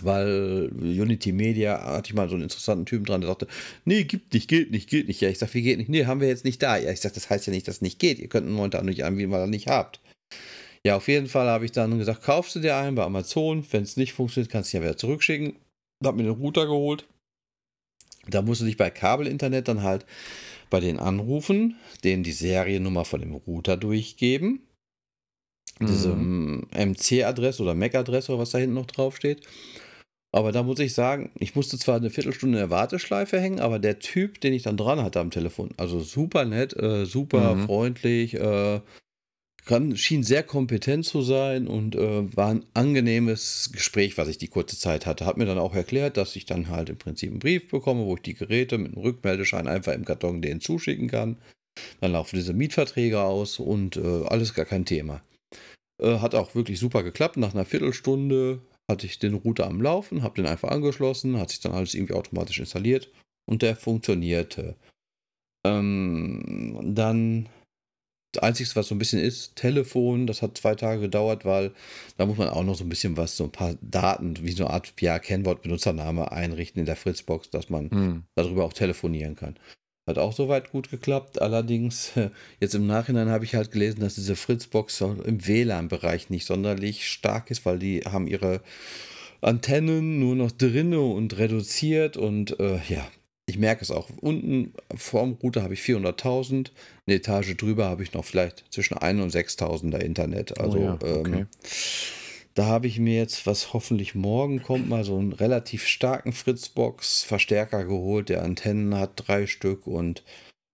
Weil 0.01 0.71
Unity 0.73 1.31
Media 1.31 1.81
hatte 1.83 2.09
ich 2.09 2.15
mal 2.15 2.27
so 2.27 2.35
einen 2.35 2.43
interessanten 2.43 2.85
Typen 2.85 3.05
dran, 3.05 3.21
der 3.21 3.29
sagte, 3.29 3.47
nee, 3.85 4.03
gibt 4.03 4.33
nicht, 4.33 4.49
geht 4.49 4.71
nicht, 4.71 4.89
geht 4.89 5.07
nicht. 5.07 5.21
Ja, 5.21 5.29
ich 5.29 5.37
sag, 5.37 5.53
wie 5.53 5.61
geht 5.61 5.77
nicht? 5.77 5.89
Nee, 5.89 6.05
haben 6.05 6.19
wir 6.19 6.27
jetzt 6.27 6.45
nicht 6.45 6.61
da. 6.61 6.77
Ja, 6.77 6.91
ich 6.91 6.99
sag, 6.99 7.13
das 7.13 7.29
heißt 7.29 7.45
ja 7.47 7.53
nicht, 7.53 7.67
dass 7.67 7.75
es 7.75 7.81
nicht 7.81 7.99
geht. 7.99 8.19
Ihr 8.19 8.27
könnt 8.27 8.47
einen 8.47 8.55
momentan 8.55 8.85
nicht 8.85 9.05
anbieten, 9.05 9.31
weil 9.31 9.43
ihr 9.43 9.47
nicht 9.47 9.67
habt. 9.67 10.01
Ja, 10.85 10.97
auf 10.97 11.07
jeden 11.07 11.27
Fall 11.27 11.47
habe 11.47 11.65
ich 11.65 11.71
dann 11.71 11.97
gesagt, 11.97 12.23
kaufst 12.23 12.55
du 12.55 12.59
dir 12.59 12.75
einen 12.75 12.95
bei 12.95 13.03
Amazon. 13.03 13.65
Wenn 13.71 13.83
es 13.83 13.95
nicht 13.95 14.13
funktioniert, 14.13 14.51
kannst 14.51 14.73
du 14.73 14.77
ihn 14.77 14.83
ja 14.83 14.89
wieder 14.89 14.97
zurückschicken. 14.97 15.55
Hab 16.03 16.15
mir 16.15 16.23
den 16.23 16.33
Router 16.33 16.65
geholt. 16.65 17.07
Da 18.27 18.41
musst 18.41 18.61
du 18.61 18.65
dich 18.65 18.77
bei 18.77 18.89
Kabelinternet 18.89 19.67
dann 19.67 19.83
halt 19.83 20.05
bei 20.69 20.79
den 20.79 20.99
anrufen, 20.99 21.77
denen 22.03 22.23
die 22.23 22.31
Seriennummer 22.31 23.05
von 23.05 23.21
dem 23.21 23.33
Router 23.33 23.77
durchgeben. 23.77 24.61
Diese 25.79 26.09
Mhm. 26.15 26.67
MC-Adresse 26.71 27.63
oder 27.63 27.75
MAC-Adresse 27.75 28.31
oder 28.31 28.41
was 28.41 28.51
da 28.51 28.57
hinten 28.57 28.75
noch 28.75 28.85
draufsteht. 28.85 29.45
Aber 30.31 30.51
da 30.51 30.63
muss 30.63 30.79
ich 30.79 30.93
sagen, 30.93 31.31
ich 31.37 31.55
musste 31.55 31.77
zwar 31.77 31.97
eine 31.97 32.09
Viertelstunde 32.09 32.57
in 32.57 32.61
der 32.63 32.69
Warteschleife 32.69 33.39
hängen, 33.39 33.59
aber 33.59 33.79
der 33.79 33.99
Typ, 33.99 34.41
den 34.41 34.53
ich 34.53 34.63
dann 34.63 34.77
dran 34.77 35.01
hatte 35.03 35.19
am 35.19 35.29
Telefon, 35.29 35.69
also 35.77 35.99
super 35.99 36.45
nett, 36.45 36.75
äh, 36.75 37.05
super 37.05 37.55
Mhm. 37.55 37.65
freundlich, 37.65 38.33
äh, 38.35 38.81
kann, 39.65 39.95
schien 39.97 40.23
sehr 40.23 40.43
kompetent 40.43 41.05
zu 41.05 41.21
sein 41.21 41.67
und 41.67 41.95
äh, 41.95 42.35
war 42.35 42.49
ein 42.49 42.65
angenehmes 42.73 43.69
Gespräch, 43.71 44.17
was 44.17 44.27
ich 44.27 44.37
die 44.37 44.47
kurze 44.47 44.77
Zeit 44.77 45.05
hatte. 45.05 45.25
Hat 45.25 45.37
mir 45.37 45.45
dann 45.45 45.59
auch 45.59 45.73
erklärt, 45.73 46.17
dass 46.17 46.35
ich 46.35 46.45
dann 46.45 46.69
halt 46.69 46.89
im 46.89 46.97
Prinzip 46.97 47.29
einen 47.29 47.39
Brief 47.39 47.69
bekomme, 47.69 48.05
wo 48.05 48.15
ich 48.15 48.21
die 48.21 48.33
Geräte 48.33 48.77
mit 48.77 48.93
einem 48.93 49.03
Rückmeldeschein 49.03 49.67
einfach 49.67 49.93
im 49.93 50.05
Karton 50.05 50.41
denen 50.41 50.61
zuschicken 50.61 51.07
kann. 51.07 51.37
Dann 52.01 52.11
laufen 52.11 52.35
diese 52.35 52.53
Mietverträge 52.53 53.21
aus 53.21 53.59
und 53.59 53.97
äh, 53.97 54.25
alles 54.25 54.53
gar 54.53 54.65
kein 54.65 54.85
Thema. 54.85 55.21
Äh, 56.01 56.19
hat 56.19 56.35
auch 56.35 56.55
wirklich 56.55 56.79
super 56.79 57.03
geklappt. 57.03 57.37
Nach 57.37 57.53
einer 57.53 57.65
Viertelstunde 57.65 58.61
hatte 58.89 59.05
ich 59.05 59.19
den 59.19 59.33
Router 59.33 59.67
am 59.67 59.81
Laufen, 59.81 60.23
habe 60.23 60.35
den 60.35 60.45
einfach 60.45 60.69
angeschlossen, 60.69 61.39
hat 61.39 61.49
sich 61.49 61.61
dann 61.61 61.71
alles 61.71 61.93
irgendwie 61.93 62.13
automatisch 62.13 62.59
installiert 62.59 63.09
und 63.45 63.61
der 63.61 63.75
funktionierte. 63.75 64.75
Ähm, 65.65 66.93
dann 66.93 67.47
das 68.33 68.43
Einzige, 68.43 68.75
was 68.75 68.87
so 68.87 68.95
ein 68.95 68.99
bisschen 68.99 69.19
ist, 69.19 69.55
Telefon, 69.55 70.27
das 70.27 70.41
hat 70.41 70.57
zwei 70.57 70.75
Tage 70.75 71.01
gedauert, 71.01 71.45
weil 71.45 71.71
da 72.17 72.25
muss 72.25 72.37
man 72.37 72.49
auch 72.49 72.63
noch 72.63 72.75
so 72.75 72.83
ein 72.83 72.89
bisschen 72.89 73.15
was, 73.15 73.37
so 73.37 73.45
ein 73.45 73.51
paar 73.51 73.75
Daten, 73.81 74.35
wie 74.41 74.51
so 74.51 74.65
eine 74.65 74.73
Art 74.73 74.93
ja, 74.99 75.19
Kennwort, 75.19 75.61
Benutzername 75.61 76.31
einrichten 76.31 76.79
in 76.79 76.85
der 76.85 76.95
Fritzbox, 76.95 77.49
dass 77.49 77.69
man 77.69 77.89
Mhm. 77.91 78.23
darüber 78.35 78.65
auch 78.65 78.73
telefonieren 78.73 79.35
kann. 79.35 79.55
Hat 80.05 80.17
auch 80.17 80.33
soweit 80.33 80.71
gut 80.71 80.89
geklappt. 80.91 81.41
Allerdings, 81.41 82.11
jetzt 82.59 82.75
im 82.75 82.87
Nachhinein 82.87 83.29
habe 83.29 83.45
ich 83.45 83.55
halt 83.55 83.71
gelesen, 83.71 84.01
dass 84.01 84.15
diese 84.15 84.35
Fritzbox 84.35 84.99
im 85.01 85.47
WLAN-Bereich 85.47 86.29
nicht 86.29 86.45
sonderlich 86.45 87.07
stark 87.07 87.49
ist, 87.51 87.65
weil 87.65 87.79
die 87.79 88.01
haben 88.01 88.27
ihre 88.27 88.61
Antennen 89.41 90.19
nur 90.19 90.35
noch 90.35 90.51
drinne 90.51 90.99
und 91.01 91.37
reduziert 91.37 92.17
und 92.17 92.59
äh, 92.59 92.79
ja, 92.89 93.07
ich 93.45 93.57
merke 93.57 93.81
es 93.81 93.91
auch. 93.91 94.09
Unten 94.21 94.73
vorm 94.95 95.37
Router 95.43 95.63
habe 95.63 95.73
ich 95.73 95.81
400.000, 95.81 96.71
eine 97.05 97.15
Etage 97.15 97.55
drüber 97.57 97.85
habe 97.85 98.03
ich 98.03 98.13
noch 98.13 98.25
vielleicht 98.25 98.65
zwischen 98.71 98.97
1 98.97 99.21
und 99.21 99.33
6.000er 99.33 99.99
Internet. 99.99 100.59
Also 100.59 100.77
oh 100.77 100.83
ja, 100.83 100.93
okay. 100.93 101.39
ähm, 101.39 101.47
da 102.55 102.65
habe 102.65 102.87
ich 102.87 102.99
mir 102.99 103.17
jetzt, 103.17 103.47
was 103.47 103.73
hoffentlich 103.73 104.15
morgen 104.15 104.61
kommt, 104.61 104.87
mal 104.87 105.03
so 105.03 105.17
einen 105.17 105.33
relativ 105.33 105.87
starken 105.87 106.33
Fritzbox-Verstärker 106.33 107.85
geholt, 107.85 108.29
der 108.29 108.43
Antennen 108.43 108.95
hat, 108.95 109.13
drei 109.15 109.47
Stück 109.47 109.87
und 109.87 110.23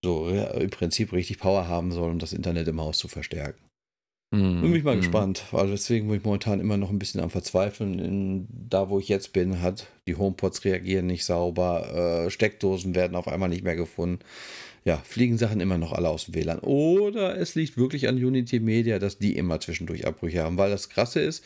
so 0.03 0.27
im 0.29 0.69
Prinzip 0.69 1.13
richtig 1.13 1.39
Power 1.39 1.67
haben 1.67 1.91
soll, 1.91 2.11
um 2.11 2.19
das 2.19 2.33
Internet 2.33 2.67
im 2.67 2.81
Haus 2.81 2.97
zu 2.97 3.07
verstärken. 3.07 3.68
Mhm. 4.31 4.61
Bin 4.61 4.71
mich 4.71 4.83
mal 4.83 4.95
Mhm. 4.95 4.99
gespannt. 5.01 5.43
Also 5.51 5.71
deswegen 5.71 6.07
bin 6.07 6.17
ich 6.17 6.23
momentan 6.23 6.59
immer 6.59 6.77
noch 6.77 6.91
ein 6.91 6.99
bisschen 6.99 7.19
am 7.21 7.31
Verzweifeln. 7.31 7.97
In, 7.97 8.47
da, 8.69 8.89
wo 8.89 8.99
ich 8.99 9.07
jetzt 9.07 9.33
bin, 9.33 9.61
hat 9.61 9.87
die 10.07 10.15
HomePods 10.15 10.65
reagieren 10.65 11.07
nicht 11.07 11.25
sauber, 11.25 12.25
äh, 12.25 12.29
Steckdosen 12.29 12.93
werden 12.93 13.15
auf 13.15 13.27
einmal 13.27 13.49
nicht 13.49 13.63
mehr 13.63 13.75
gefunden. 13.75 14.19
Ja, 14.85 14.97
fliegen 14.97 15.37
Sachen 15.37 15.59
immer 15.61 15.77
noch 15.77 15.91
alle 15.93 16.09
aus 16.09 16.25
dem 16.25 16.35
WLAN. 16.35 16.59
Oder 16.59 17.37
es 17.37 17.55
liegt 17.55 17.77
wirklich 17.77 18.07
an 18.07 18.15
Unity 18.23 18.59
Media, 18.59 18.97
dass 18.99 19.17
die 19.17 19.35
immer 19.35 19.59
zwischendurch 19.59 20.05
Abbrüche 20.07 20.43
haben. 20.43 20.57
Weil 20.57 20.69
das 20.71 20.89
Krasse 20.89 21.19
ist, 21.21 21.43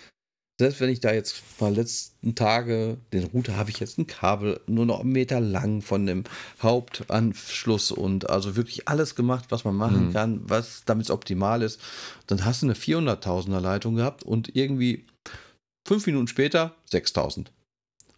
selbst 0.59 0.79
wenn 0.81 0.89
ich 0.89 0.99
da 0.99 1.11
jetzt 1.11 1.41
mal 1.59 1.73
letzten 1.73 2.35
Tage, 2.35 2.97
den 3.11 3.23
Router 3.25 3.57
habe 3.57 3.71
ich 3.71 3.79
jetzt 3.79 3.97
ein 3.97 4.05
Kabel 4.07 4.59
nur 4.67 4.85
noch 4.85 4.99
einen 4.99 5.11
Meter 5.11 5.39
lang 5.39 5.81
von 5.81 6.05
dem 6.05 6.23
Hauptanschluss 6.61 7.91
und 7.91 8.29
also 8.29 8.55
wirklich 8.55 8.87
alles 8.87 9.15
gemacht, 9.15 9.45
was 9.49 9.63
man 9.63 9.75
machen 9.75 10.07
Mhm. 10.09 10.13
kann, 10.13 10.41
was 10.43 10.83
damit 10.85 11.09
optimal 11.09 11.61
ist. 11.63 11.79
Dann 12.27 12.45
hast 12.45 12.61
du 12.61 12.67
eine 12.67 12.75
400.000er 12.75 13.59
Leitung 13.59 13.95
gehabt 13.95 14.23
und 14.23 14.55
irgendwie 14.55 15.05
fünf 15.87 16.05
Minuten 16.05 16.27
später 16.27 16.75
6.000. 16.91 17.51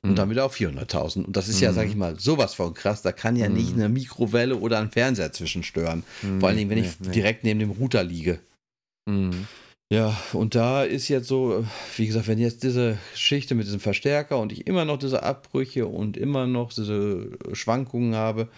Und 0.04 0.12
Mhm. 0.12 0.16
dann 0.16 0.30
wieder 0.30 0.46
auf 0.46 0.54
400.000. 0.54 1.26
Und 1.26 1.36
das 1.36 1.48
ist 1.48 1.62
ja, 1.62 1.72
Mhm. 1.72 1.76
sag 1.76 1.88
ich 1.88 1.96
mal, 1.96 2.20
sowas 2.20 2.54
von 2.54 2.74
krass. 2.76 3.02
Da 3.02 3.12
kann 3.12 3.36
ja 3.38 3.50
nicht 3.50 3.72
Mhm. 3.76 3.80
eine 3.80 3.90
Mikrowelle 3.90 4.58
oder 4.58 4.78
ein 4.80 4.92
Fernseher 4.92 5.32
zwischenstören. 5.32 6.04
Mhm. 6.22 6.40
Vor 6.42 6.50
allen 6.50 6.58
Dingen, 6.58 6.70
wenn 6.70 6.78
ich 6.78 7.00
Nee, 7.00 7.08
nee. 7.08 7.14
direkt 7.14 7.44
neben 7.44 7.60
dem 7.60 7.72
Router 7.72 8.04
liege. 8.04 8.40
Mhm. 9.10 9.48
Ja, 9.94 10.18
und 10.34 10.56
da 10.56 10.84
ist 10.84 11.10
jetzt 11.10 11.28
so, 11.28 11.64
wie 11.96 12.08
gesagt, 12.08 12.28
wenn 12.28 12.40
jetzt 12.40 12.64
diese 12.64 12.98
Geschichte 13.12 13.54
mit 13.54 13.68
diesem 13.68 13.80
Verstärker 13.80 14.40
und 14.40 14.52
ich 14.52 14.66
immer 14.66 14.84
noch 14.84 14.98
diese 14.98 15.22
Abbrüche 15.22 15.86
und 15.86 16.18
immer 16.18 16.48
noch 16.48 16.74
diese 16.74 17.38
Schwankungen 17.54 18.16
habe, 18.16 18.50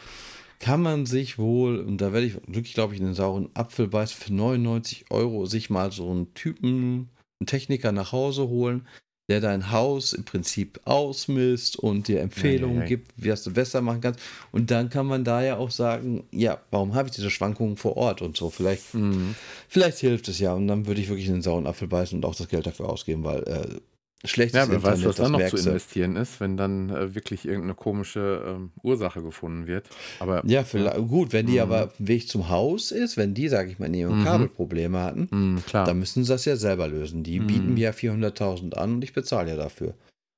kann 0.60 0.82
man 0.82 1.06
sich 1.06 1.38
wohl, 1.38 1.80
und 1.80 2.00
da 2.00 2.14
werde 2.14 2.28
ich 2.28 2.36
wirklich, 2.48 2.74
glaube 2.74 2.94
ich, 2.94 3.02
in 3.02 3.08
den 3.08 3.14
sauren 3.14 3.50
Apfel 3.56 3.88
beißen, 3.90 4.18
für 4.18 4.34
99 4.34 5.12
Euro 5.12 5.46
sich 5.46 5.70
mal 5.70 5.92
so 5.92 6.10
einen 6.10 6.34
Typen, 6.34 7.10
einen 7.40 7.48
Techniker 7.48 7.92
nach 7.92 8.14
Hause 8.14 8.48
holen, 8.48 8.88
der 9.28 9.42
dein 9.42 9.72
Haus 9.72 10.14
im 10.14 10.24
Prinzip 10.24 10.80
ausmisst 10.86 11.78
und 11.78 12.08
dir 12.08 12.22
Empfehlungen 12.22 12.78
Ja, 12.78 12.82
ja, 12.84 12.86
ja. 12.86 12.88
gibt, 12.88 13.12
wie 13.18 13.30
du 13.30 13.52
besser 13.52 13.82
machen 13.82 14.02
kannst. 14.02 14.20
Und 14.52 14.72
dann 14.72 14.90
kann 14.90 15.06
man 15.06 15.24
da 15.24 15.44
ja 15.44 15.58
auch 15.58 15.72
sagen, 15.72 16.24
ja, 16.32 16.60
warum 16.72 16.96
habe 16.96 17.10
ich 17.10 17.16
diese 17.16 17.30
Schwankungen 17.30 17.78
vor 17.78 17.98
Ort 17.98 18.22
und 18.22 18.38
so. 18.38 18.50
Vielleicht 18.50 18.94
Mhm. 18.94 19.36
Vielleicht 19.68 20.00
hilft 20.00 20.28
es 20.28 20.40
ja 20.40 20.54
und 20.54 20.68
dann 20.68 20.86
würde 20.88 21.02
ich 21.02 21.10
wirklich 21.10 21.28
in 21.28 21.34
den 21.34 21.42
sauren 21.42 21.68
Apfel 21.68 21.88
beißen 21.88 22.18
und 22.18 22.26
auch 22.26 22.36
das 22.36 22.48
Geld 22.48 22.66
dafür 22.66 22.90
ausgeben, 22.90 23.24
weil 23.24 23.44
äh, 23.44 23.80
schlechtes 24.26 24.58
Ja, 24.58 24.70
wer 24.70 24.84
weiß, 24.84 25.00
Internet, 25.00 25.06
was 25.10 25.16
dann 25.16 25.24
das 25.26 25.32
noch 25.32 25.38
zu 25.38 25.42
merkst 25.56 25.66
du. 25.66 25.70
investieren 25.70 26.16
ist, 26.16 26.40
wenn 26.40 26.58
dann 26.58 26.90
äh, 26.90 27.16
wirklich 27.16 27.46
irgendeine 27.46 27.76
komische 27.76 28.44
ähm, 28.48 28.72
Ursache 28.84 29.22
gefunden 29.22 29.68
wird. 29.68 29.88
Aber 30.20 30.42
Ja, 30.46 30.64
vielleicht, 30.64 30.98
gut, 31.08 31.34
wenn 31.34 31.46
die 31.46 31.54
Mhm. 31.56 31.60
aber 31.62 31.92
Weg 32.00 32.28
zum 32.28 32.50
Haus 32.50 32.92
ist, 32.92 33.18
wenn 33.18 33.34
die, 33.34 33.48
sage 33.48 33.72
ich 33.72 33.80
mal, 33.80 33.94
ihre 33.96 34.14
Mhm. 34.14 34.24
Kabelprobleme 34.24 35.00
hatten, 35.00 35.28
Mhm, 35.32 35.64
klar. 35.66 35.86
dann 35.86 36.00
müssen 36.00 36.24
sie 36.24 36.32
das 36.34 36.46
ja 36.46 36.56
selber 36.56 36.88
lösen. 36.88 37.24
Die 37.24 37.40
Mhm. 37.40 37.48
bieten 37.48 37.74
mir 37.74 37.82
ja 37.86 37.92
400.000 37.92 38.76
an 38.78 38.96
und 38.96 39.04
ich 39.04 39.14
bezahle 39.14 39.50
ja 39.52 39.56
dafür. 39.56 39.94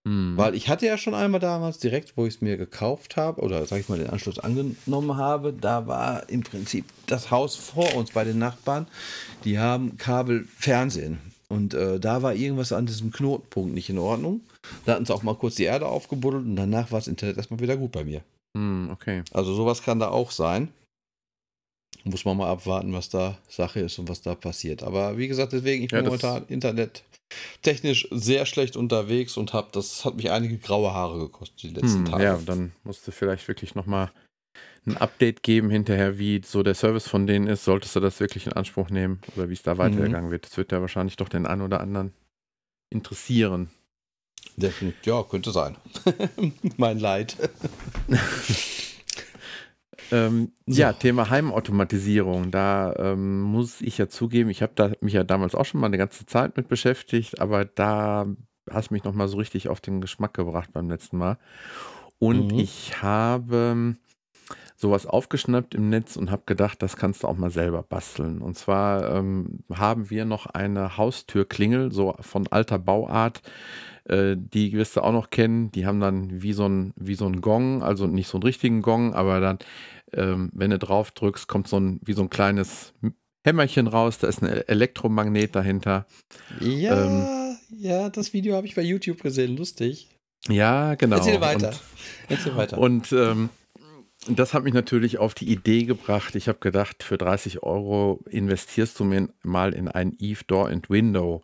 Mhm. 0.05 0.37
Weil 0.37 0.55
ich 0.55 0.69
hatte 0.69 0.85
ja 0.85 0.97
schon 0.97 1.13
einmal 1.13 1.39
damals, 1.41 1.77
direkt 1.79 2.15
wo 2.15 2.25
ich 2.25 2.35
es 2.35 2.41
mir 2.41 2.55
gekauft 2.57 3.17
habe, 3.17 3.41
oder 3.41 3.65
sag 3.65 3.79
ich 3.81 3.89
mal 3.89 3.97
den 3.99 4.09
Anschluss 4.09 4.39
angenommen 4.39 5.17
habe, 5.17 5.51
da 5.53 5.87
war 5.87 6.29
im 6.29 6.41
Prinzip 6.43 6.85
das 7.05 7.31
Haus 7.31 7.55
vor 7.55 7.93
uns 7.95 8.11
bei 8.11 8.23
den 8.23 8.39
Nachbarn, 8.39 8.87
die 9.43 9.59
haben 9.59 9.97
Kabelfernsehen. 9.97 11.19
Und 11.51 11.73
äh, 11.73 11.99
da 11.99 12.21
war 12.21 12.35
irgendwas 12.35 12.71
an 12.71 12.85
diesem 12.85 13.11
Knotenpunkt 13.11 13.73
nicht 13.73 13.89
in 13.89 13.97
Ordnung. 13.97 14.41
Da 14.85 14.93
hatten 14.93 15.05
sie 15.05 15.13
auch 15.13 15.23
mal 15.23 15.35
kurz 15.35 15.55
die 15.55 15.63
Erde 15.63 15.87
aufgebuddelt 15.87 16.45
und 16.45 16.55
danach 16.55 16.91
war 16.91 16.99
das 16.99 17.07
Internet 17.07 17.37
erstmal 17.37 17.59
wieder 17.59 17.75
gut 17.75 17.91
bei 17.91 18.03
mir. 18.03 18.21
Mhm, 18.55 18.89
okay. 18.91 19.23
Also 19.31 19.53
sowas 19.55 19.81
kann 19.81 19.99
da 19.99 20.09
auch 20.09 20.31
sein. 20.31 20.69
Muss 22.03 22.23
man 22.23 22.37
mal 22.37 22.49
abwarten, 22.49 22.93
was 22.93 23.09
da 23.09 23.37
Sache 23.49 23.81
ist 23.81 23.99
und 23.99 24.07
was 24.07 24.21
da 24.21 24.35
passiert. 24.35 24.83
Aber 24.83 25.17
wie 25.17 25.27
gesagt, 25.27 25.53
deswegen, 25.53 25.83
ich 25.83 25.89
bin 25.89 25.97
Ja, 26.05 26.09
das- 26.09 26.21
momentan 26.23 26.45
internettechnisch 26.47 28.07
sehr 28.11 28.45
schlecht 28.45 28.77
unterwegs 28.77 29.35
und 29.35 29.51
habe, 29.53 29.69
das 29.71 30.05
hat 30.05 30.15
mich 30.15 30.31
einige 30.31 30.57
graue 30.57 30.93
Haare 30.93 31.19
gekostet 31.19 31.63
die 31.63 31.69
letzten 31.69 31.99
Hm, 31.99 32.05
Tage. 32.05 32.23
ja, 32.23 32.39
dann 32.45 32.71
musst 32.83 33.05
du 33.07 33.11
vielleicht 33.11 33.47
wirklich 33.47 33.75
nochmal 33.75 34.11
ein 34.89 34.97
Update 34.97 35.43
geben 35.43 35.69
hinterher, 35.69 36.17
wie 36.17 36.41
so 36.45 36.63
der 36.63 36.75
Service 36.75 37.07
von 37.07 37.27
denen 37.27 37.47
ist. 37.47 37.63
Solltest 37.65 37.95
du 37.95 37.99
das 37.99 38.19
wirklich 38.19 38.45
in 38.47 38.53
Anspruch 38.53 38.89
nehmen 38.89 39.19
oder 39.35 39.49
wie 39.49 39.53
es 39.53 39.63
da 39.63 39.77
weitergegangen 39.77 40.31
wird. 40.31 40.45
Das 40.45 40.57
wird 40.57 40.71
ja 40.71 40.81
wahrscheinlich 40.81 41.15
doch 41.15 41.29
den 41.29 41.45
einen 41.45 41.61
oder 41.61 41.79
anderen 41.81 42.13
interessieren. 42.89 43.69
Definitiv, 44.57 45.05
ja, 45.05 45.23
könnte 45.23 45.51
sein. 45.51 45.75
mein 46.77 46.99
Leid. 46.99 47.37
Ähm, 50.11 50.53
So. 50.65 50.81
Ja, 50.81 50.93
Thema 50.93 51.29
Heimautomatisierung. 51.29 52.49
Da 52.51 52.95
ähm, 52.97 53.41
muss 53.41 53.79
ich 53.81 53.97
ja 53.97 54.07
zugeben, 54.09 54.49
ich 54.49 54.61
habe 54.63 54.95
mich 55.01 55.13
ja 55.13 55.23
damals 55.23 55.53
auch 55.55 55.65
schon 55.65 55.79
mal 55.81 55.87
eine 55.87 55.99
ganze 55.99 56.25
Zeit 56.25 56.57
mit 56.57 56.67
beschäftigt, 56.67 57.39
aber 57.39 57.65
da 57.65 58.25
hast 58.71 58.89
du 58.89 58.93
mich 58.95 59.03
nochmal 59.03 59.27
so 59.27 59.37
richtig 59.37 59.69
auf 59.69 59.81
den 59.81 60.01
Geschmack 60.01 60.33
gebracht 60.33 60.71
beim 60.73 60.89
letzten 60.89 61.17
Mal. 61.17 61.37
Und 62.17 62.53
Mhm. 62.53 62.59
ich 62.59 63.01
habe 63.03 63.97
sowas 64.79 65.05
aufgeschnappt 65.05 65.75
im 65.75 65.89
Netz 65.89 66.15
und 66.15 66.31
habe 66.31 66.43
gedacht, 66.45 66.81
das 66.81 66.95
kannst 66.95 67.23
du 67.23 67.27
auch 67.27 67.37
mal 67.37 67.51
selber 67.51 67.83
basteln. 67.83 68.41
Und 68.41 68.57
zwar 68.57 69.15
ähm, 69.15 69.59
haben 69.73 70.09
wir 70.09 70.25
noch 70.25 70.45
eine 70.45 70.97
Haustürklingel, 70.97 71.91
so 71.91 72.15
von 72.21 72.47
alter 72.47 72.79
Bauart. 72.79 73.41
Äh, 74.05 74.37
die 74.37 74.71
wirst 74.73 74.95
du 74.95 75.01
auch 75.01 75.11
noch 75.11 75.29
kennen. 75.29 75.71
Die 75.71 75.85
haben 75.85 75.99
dann 75.99 76.41
wie 76.41 76.53
so 76.53 76.67
ein, 76.67 76.93
wie 76.95 77.15
so 77.15 77.25
ein 77.25 77.41
Gong, 77.41 77.83
also 77.83 78.07
nicht 78.07 78.27
so 78.27 78.37
einen 78.37 78.43
richtigen 78.43 78.81
Gong, 78.81 79.13
aber 79.13 79.41
dann 79.41 79.59
ähm, 80.13 80.49
wenn 80.53 80.71
du 80.71 80.79
drauf 80.79 81.11
drückst, 81.11 81.47
kommt 81.47 81.67
so 81.67 81.79
ein, 81.79 81.99
wie 82.03 82.13
so 82.13 82.21
ein 82.21 82.29
kleines 82.29 82.93
Hämmerchen 83.43 83.87
raus, 83.87 84.17
da 84.19 84.27
ist 84.27 84.41
ein 84.41 84.49
Elektromagnet 84.49 85.55
dahinter. 85.55 86.05
Ja, 86.59 87.05
ähm, 87.05 87.57
ja, 87.77 88.09
das 88.09 88.33
Video 88.33 88.55
habe 88.55 88.67
ich 88.67 88.75
bei 88.75 88.81
YouTube 88.81 89.21
gesehen, 89.21 89.55
lustig. 89.55 90.09
Ja, 90.47 90.95
genau. 90.95 91.17
Erzähl 91.17 91.41
weiter. 91.41 91.69
Und, 91.69 91.81
Erzähl 92.29 92.55
weiter. 92.55 92.77
Und 92.77 93.11
ähm, 93.11 93.49
das 94.37 94.53
hat 94.53 94.63
mich 94.63 94.73
natürlich 94.73 95.17
auf 95.17 95.33
die 95.33 95.51
Idee 95.51 95.83
gebracht. 95.83 96.35
Ich 96.35 96.47
habe 96.47 96.59
gedacht, 96.59 97.03
für 97.03 97.17
30 97.17 97.63
Euro 97.63 98.19
investierst 98.29 98.99
du 98.99 99.03
mir 99.03 99.29
mal 99.43 99.73
in 99.73 99.87
ein 99.87 100.15
Eve 100.19 100.43
Door 100.45 100.69
and 100.69 100.89
Window 100.89 101.41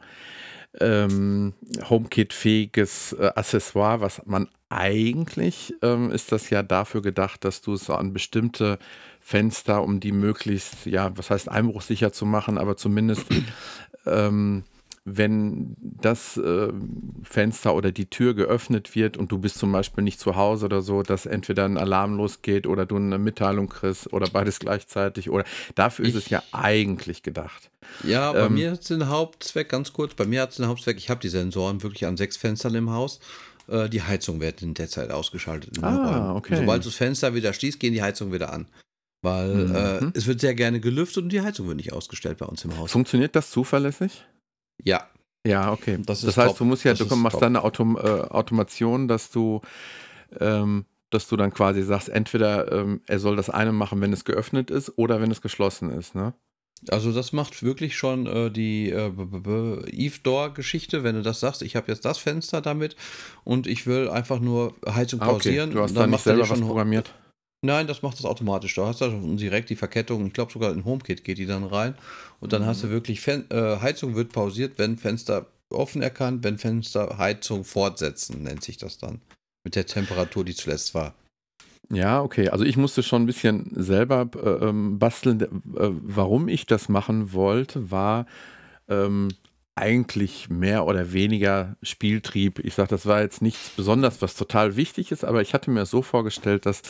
ähm, 0.80 1.54
HomeKit-fähiges 1.90 3.14
äh, 3.14 3.32
Accessoire, 3.36 4.02
was 4.02 4.22
man 4.26 4.50
eigentlich 4.70 5.74
ähm, 5.82 6.12
ist 6.12 6.32
das 6.32 6.50
ja 6.50 6.64
dafür 6.64 7.02
gedacht, 7.02 7.46
dass 7.46 7.62
du 7.62 7.74
es 7.74 7.90
an 7.90 8.14
bestimmte 8.14 8.80
Fenster, 9.22 9.82
um 9.84 10.00
die 10.00 10.12
möglichst, 10.12 10.86
ja, 10.86 11.16
was 11.18 11.30
heißt 11.30 11.50
einbruchsicher 11.50 12.12
zu 12.12 12.26
machen, 12.26 12.58
aber 12.58 12.76
zumindest 12.76 13.26
ähm, 14.06 14.64
wenn 15.08 15.76
das 15.80 16.36
äh, 16.36 16.74
Fenster 17.22 17.76
oder 17.76 17.92
die 17.92 18.10
Tür 18.10 18.34
geöffnet 18.34 18.96
wird 18.96 19.18
und 19.18 19.32
du 19.32 19.38
bist 19.38 19.60
zum 19.60 19.72
Beispiel 19.72 20.04
nicht 20.04 20.20
zu 20.20 20.36
Hause 20.36 20.66
oder 20.66 20.82
so, 20.82 21.04
dass 21.04 21.28
entweder 21.28 21.66
ein 21.66 21.78
Alarm 21.78 22.18
losgeht 22.18 22.66
oder 22.66 22.88
du 22.88 22.96
eine 22.96 23.20
Mitteilung 23.20 23.70
kriegst 23.70 24.12
oder 24.12 24.28
beides 24.28 24.58
gleichzeitig 24.58 25.30
oder 25.30 25.46
dafür 25.76 26.06
ist 26.06 26.16
ich, 26.16 26.26
es 26.26 26.30
ja 26.32 26.42
eigentlich 26.52 27.22
gedacht. 27.22 27.70
Ja, 28.04 28.34
bei 28.34 28.48
ähm, 28.48 28.56
mir 28.56 28.72
hat 28.72 28.82
es 28.82 28.88
den 28.88 29.08
Hauptzweck, 29.08 29.70
ganz 29.70 29.94
kurz, 29.94 30.16
bei 30.16 30.26
mir 30.26 30.42
hat 30.42 30.50
es 30.50 30.56
den 30.58 30.68
Hauptzweck, 30.68 30.98
ich 30.98 31.12
habe 31.12 31.22
die 31.22 31.30
Sensoren 31.30 31.84
wirklich 31.84 32.08
an 32.08 32.18
sechs 32.18 32.36
Fenstern 32.36 32.74
im 32.74 32.90
Haus. 32.90 33.20
Äh, 33.68 33.90
die 33.90 34.02
Heizung 34.02 34.42
wird 34.42 34.64
in 34.64 34.74
der 34.74 34.90
Zeit 34.90 35.12
ausgeschaltet. 35.12 35.84
ah, 35.84 36.34
okay. 36.36 36.56
Sobald 36.58 36.84
du 36.84 36.90
das 36.90 36.96
Fenster 36.96 37.36
wieder 37.36 37.54
schließt, 37.54 37.80
gehen 37.80 37.94
die 37.94 38.02
Heizungen 38.02 38.34
wieder 38.34 38.52
an. 38.52 38.68
Weil 39.22 39.54
mhm. 39.54 39.76
äh, 39.76 40.12
es 40.18 40.26
wird 40.26 40.42
sehr 40.42 40.56
gerne 40.56 40.80
gelüftet 40.80 41.24
und 41.24 41.30
die 41.30 41.42
Heizung 41.42 41.68
wird 41.68 41.78
nicht 41.78 41.94
ausgestellt 41.94 42.40
bei 42.40 42.48
uns 42.48 42.66
im 42.66 42.76
Haus. 42.76 42.92
Funktioniert 42.92 43.36
das 43.36 43.52
zuverlässig? 43.52 44.26
Ja. 44.84 45.08
Ja, 45.46 45.72
okay. 45.72 46.00
Das, 46.04 46.22
das 46.22 46.38
heißt, 46.38 46.50
top. 46.50 46.58
du 46.58 46.66
musst 46.66 46.84
ja, 46.84 46.94
das 46.94 47.08
du 47.08 47.16
machst 47.16 47.42
dann 47.42 47.56
eine 47.56 47.64
Autom 47.64 47.98
äh, 47.98 48.00
Automation, 48.00 49.08
dass 49.08 49.30
du, 49.30 49.62
ähm, 50.40 50.86
dass 51.12 51.28
du 51.28 51.38
dann 51.38 51.54
quasi 51.54 51.84
sagst, 51.84 52.10
entweder 52.10 52.72
ähm, 52.72 53.02
er 53.06 53.20
soll 53.20 53.36
das 53.36 53.52
eine 53.52 53.72
machen, 53.72 54.02
wenn 54.02 54.12
es 54.12 54.26
geöffnet 54.26 54.72
ist, 54.72 54.98
oder 54.98 55.22
wenn 55.22 55.30
es 55.30 55.42
geschlossen 55.42 55.92
ist, 55.92 56.16
ne? 56.16 56.34
Also 56.90 57.12
das 57.12 57.32
macht 57.32 57.64
wirklich 57.64 57.96
schon 57.96 58.28
äh, 58.28 58.52
die 58.52 58.90
äh, 58.90 59.12
Eve 59.92 60.20
Door 60.22 60.54
Geschichte, 60.54 61.04
wenn 61.04 61.16
du 61.16 61.22
das 61.22 61.40
sagst, 61.40 61.62
ich 61.62 61.76
habe 61.76 61.92
jetzt 61.92 62.06
das 62.06 62.18
Fenster 62.18 62.62
damit 62.62 62.96
und 63.44 63.66
ich 63.66 63.88
will 63.88 64.10
einfach 64.10 64.40
nur 64.40 64.76
Heizung 64.88 65.20
pausieren. 65.20 65.60
Ah, 65.60 65.72
okay. 65.72 65.74
Du 65.74 65.82
hast 65.82 65.96
dann, 65.96 66.04
dann 66.04 66.10
nicht 66.12 66.24
selber 66.24 66.50
was 66.50 66.60
programmiert. 66.60 67.14
Nein, 67.66 67.88
das 67.88 68.02
macht 68.02 68.18
das 68.18 68.26
automatisch. 68.26 68.76
Du 68.76 68.86
hast 68.86 69.02
da 69.02 69.10
schon 69.10 69.38
direkt 69.38 69.70
die 69.70 69.76
Verkettung. 69.76 70.28
Ich 70.28 70.34
glaube 70.34 70.52
sogar 70.52 70.72
in 70.72 70.86
HomeKit 70.86 71.24
geht 71.24 71.38
die 71.38 71.46
dann 71.46 71.64
rein. 71.64 71.96
Und 72.40 72.54
dann 72.54 72.62
mhm. 72.62 72.68
hast 72.68 72.84
du 72.84 72.88
mhm. 72.88 72.92
wirklich 72.92 73.22
Fen 73.22 73.46
äh, 73.50 73.78
Heizung 73.82 74.16
wird 74.16 74.32
pausiert, 74.32 74.78
wenn 74.78 74.98
Fenster 74.98 75.48
offen 75.70 76.02
erkannt, 76.02 76.44
wenn 76.44 76.58
Fenster 76.58 77.18
Heizung 77.18 77.64
fortsetzen, 77.64 78.44
nennt 78.44 78.64
sich 78.64 78.78
das 78.78 78.98
dann. 78.98 79.22
Mit 79.64 79.76
der 79.76 79.86
Temperatur, 79.86 80.46
die 80.46 80.56
zuletzt 80.56 80.94
war. 80.94 81.16
Ja, 81.92 82.22
okay. 82.22 82.50
Also 82.50 82.66
ich 82.66 82.78
musste 82.78 83.04
schon 83.04 83.24
ein 83.24 83.28
bisschen 83.28 83.72
selber 83.76 84.30
äh, 84.36 84.66
ähm, 84.66 85.00
basteln. 85.00 85.42
Äh, 85.42 85.48
warum 85.76 86.48
ich 86.48 86.66
das 86.66 86.90
machen 86.90 87.34
wollte, 87.34 87.92
war 87.92 88.26
ähm, 88.88 89.30
eigentlich 89.76 90.50
mehr 90.50 90.86
oder 90.86 91.12
weniger 91.12 91.76
Spieltrieb. 91.84 92.60
Ich 92.60 92.76
sage, 92.76 92.90
das 92.90 93.06
war 93.06 93.22
jetzt 93.22 93.42
nichts 93.42 93.70
Besonderes, 93.72 94.22
was 94.22 94.36
total 94.36 94.78
wichtig 94.78 95.12
ist, 95.12 95.26
aber 95.26 95.42
ich 95.42 95.54
hatte 95.54 95.70
mir 95.70 95.86
so 95.86 96.02
vorgestellt, 96.02 96.66
dass 96.66 96.82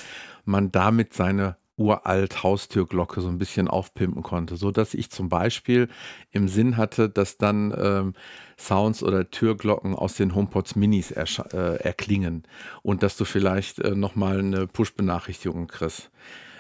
man 0.45 0.71
damit 0.71 1.13
seine 1.13 1.57
uralt 1.77 2.41
Haustürglocke 2.41 3.19
so 3.19 3.27
ein 3.27 3.37
bisschen 3.37 3.67
aufpimpen 3.67 4.23
konnte, 4.23 4.55
so 4.55 4.71
dass 4.71 4.93
ich 4.93 5.09
zum 5.11 5.27
Beispiel 5.27 5.89
im 6.31 6.47
Sinn 6.47 6.77
hatte, 6.77 7.09
dass 7.09 7.37
dann 7.37 7.73
ähm, 7.77 8.13
Sounds 8.57 9.03
oder 9.03 9.29
Türglocken 9.29 9.93
aus 9.93 10.13
den 10.15 10.33
HomePods 10.33 10.75
Minis 10.77 11.11
äh, 11.11 11.75
erklingen 11.83 12.43
und 12.81 13.03
dass 13.03 13.17
du 13.17 13.25
vielleicht 13.25 13.79
äh, 13.79 13.93
nochmal 13.93 14.39
eine 14.39 14.67
Push-Benachrichtigung 14.67 15.67
kriegst. 15.67 16.11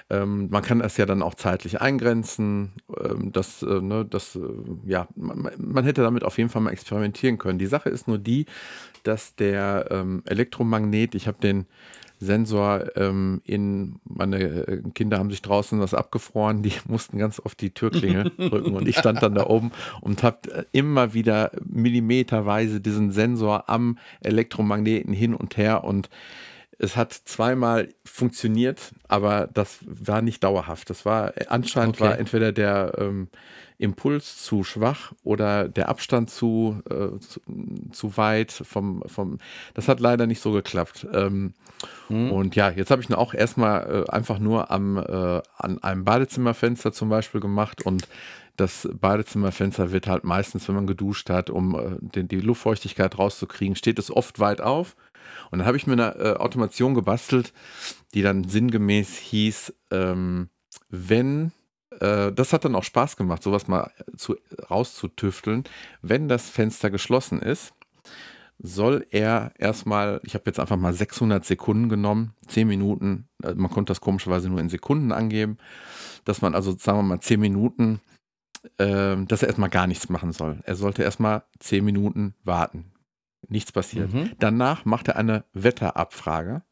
Ähm, 0.09 0.49
man 0.51 0.61
kann 0.61 0.79
das 0.79 0.97
ja 0.97 1.05
dann 1.05 1.23
auch 1.23 1.33
zeitlich 1.33 1.81
eingrenzen. 1.81 2.73
Ähm, 3.01 3.31
das, 3.31 3.63
äh, 3.63 3.81
ne, 3.81 4.05
das, 4.05 4.35
äh, 4.35 4.39
ja, 4.85 5.07
man, 5.15 5.49
man, 5.57 5.83
hätte 5.83 6.03
damit 6.03 6.23
auf 6.23 6.37
jeden 6.37 6.49
Fall 6.49 6.61
mal 6.61 6.71
experimentieren 6.71 7.39
können. 7.39 7.57
Die 7.57 7.65
Sache 7.65 7.89
ist 7.89 8.07
nur 8.07 8.19
die, 8.19 8.45
dass 9.03 9.35
der 9.35 9.87
ähm, 9.89 10.21
Elektromagnet, 10.25 11.15
ich 11.15 11.27
habe 11.27 11.39
den 11.41 11.65
Sensor 12.19 12.95
ähm, 12.95 13.41
in, 13.45 13.99
meine 14.05 14.39
äh, 14.39 14.81
Kinder 14.93 15.19
haben 15.19 15.29
sich 15.29 15.41
draußen 15.41 15.79
was 15.79 15.93
abgefroren, 15.93 16.63
die 16.63 16.73
mussten 16.87 17.17
ganz 17.17 17.39
oft 17.39 17.59
die 17.61 17.71
Türklingel 17.71 18.31
drücken 18.37 18.75
und 18.75 18.87
ich 18.87 18.97
stand 18.97 19.21
dann 19.21 19.35
da 19.35 19.47
oben 19.47 19.71
und 20.01 20.23
habe 20.23 20.51
äh, 20.51 20.63
immer 20.71 21.13
wieder 21.13 21.51
millimeterweise 21.63 22.81
diesen 22.81 23.11
Sensor 23.11 23.69
am 23.69 23.97
Elektromagneten 24.21 25.13
hin 25.13 25.33
und 25.33 25.57
her 25.57 25.83
und 25.83 26.09
es 26.77 26.95
hat 26.95 27.13
zweimal 27.13 27.89
funktioniert, 28.03 28.93
aber 29.07 29.47
das 29.53 29.79
war 29.85 30.21
nicht 30.21 30.43
dauerhaft. 30.43 30.89
Das 30.89 31.05
war 31.05 31.33
anscheinend 31.47 31.97
okay. 31.97 32.05
war 32.05 32.19
entweder 32.19 32.51
der 32.51 32.93
ähm, 32.97 33.29
Impuls 33.77 34.41
zu 34.43 34.63
schwach 34.63 35.13
oder 35.23 35.67
der 35.67 35.89
Abstand 35.89 36.29
zu, 36.29 36.81
äh, 36.89 37.19
zu, 37.19 37.41
zu, 37.91 38.17
weit 38.17 38.51
vom, 38.51 39.03
vom. 39.05 39.39
Das 39.73 39.87
hat 39.87 39.99
leider 39.99 40.27
nicht 40.27 40.41
so 40.41 40.51
geklappt. 40.51 41.05
Ähm, 41.13 41.53
mhm. 42.07 42.31
Und 42.31 42.55
ja, 42.55 42.69
jetzt 42.69 42.91
habe 42.91 43.01
ich 43.01 43.09
ihn 43.09 43.15
auch 43.15 43.33
erstmal 43.33 44.05
äh, 44.07 44.11
einfach 44.11 44.39
nur 44.39 44.71
am, 44.71 44.97
äh, 44.97 45.41
an 45.57 45.83
einem 45.83 46.05
Badezimmerfenster 46.05 46.93
zum 46.93 47.09
Beispiel 47.09 47.41
gemacht 47.41 47.85
und 47.85 48.07
das 48.57 48.87
Badezimmerfenster 48.93 49.91
wird 49.91 50.07
halt 50.07 50.23
meistens, 50.23 50.67
wenn 50.67 50.75
man 50.75 50.87
geduscht 50.87 51.29
hat, 51.29 51.49
um 51.49 51.75
äh, 51.75 51.97
den, 51.99 52.27
die 52.29 52.39
Luftfeuchtigkeit 52.39 53.17
rauszukriegen, 53.17 53.75
steht 53.75 53.99
es 53.99 54.09
oft 54.09 54.39
weit 54.39 54.61
auf. 54.61 54.95
Und 55.51 55.59
dann 55.59 55.67
habe 55.67 55.77
ich 55.77 55.87
mir 55.87 55.93
eine 55.93 56.15
äh, 56.15 56.35
Automation 56.37 56.93
gebastelt, 56.93 57.53
die 58.13 58.21
dann 58.21 58.47
sinngemäß 58.47 59.17
hieß, 59.17 59.73
ähm, 59.91 60.49
wenn, 60.89 61.51
äh, 61.99 62.31
das 62.31 62.53
hat 62.53 62.65
dann 62.65 62.75
auch 62.75 62.83
Spaß 62.83 63.17
gemacht, 63.17 63.43
sowas 63.43 63.67
mal 63.67 63.91
zu, 64.17 64.35
rauszutüfteln, 64.69 65.63
wenn 66.01 66.27
das 66.27 66.49
Fenster 66.49 66.89
geschlossen 66.89 67.41
ist, 67.41 67.73
soll 68.57 69.05
er 69.11 69.51
erstmal, 69.57 70.21
ich 70.23 70.33
habe 70.33 70.45
jetzt 70.47 70.59
einfach 70.59 70.77
mal 70.77 70.93
600 70.93 71.43
Sekunden 71.43 71.89
genommen, 71.89 72.33
10 72.47 72.67
Minuten, 72.67 73.27
äh, 73.43 73.53
man 73.53 73.69
konnte 73.69 73.91
das 73.91 74.01
komischerweise 74.01 74.49
nur 74.49 74.59
in 74.59 74.69
Sekunden 74.69 75.11
angeben, 75.11 75.57
dass 76.23 76.41
man 76.41 76.55
also, 76.55 76.75
sagen 76.77 76.99
wir 76.99 77.03
mal, 77.03 77.19
10 77.19 77.39
Minuten, 77.39 77.99
äh, 78.77 79.17
dass 79.25 79.41
er 79.41 79.49
erstmal 79.49 79.69
gar 79.69 79.87
nichts 79.87 80.09
machen 80.09 80.31
soll. 80.31 80.59
Er 80.63 80.75
sollte 80.75 81.03
erstmal 81.03 81.43
10 81.59 81.83
Minuten 81.83 82.33
warten 82.43 82.94
nichts 83.47 83.71
passiert. 83.71 84.13
Mhm. 84.13 84.31
Danach 84.39 84.85
macht 84.85 85.07
er 85.07 85.15
eine 85.15 85.43
Wetterabfrage. 85.53 86.63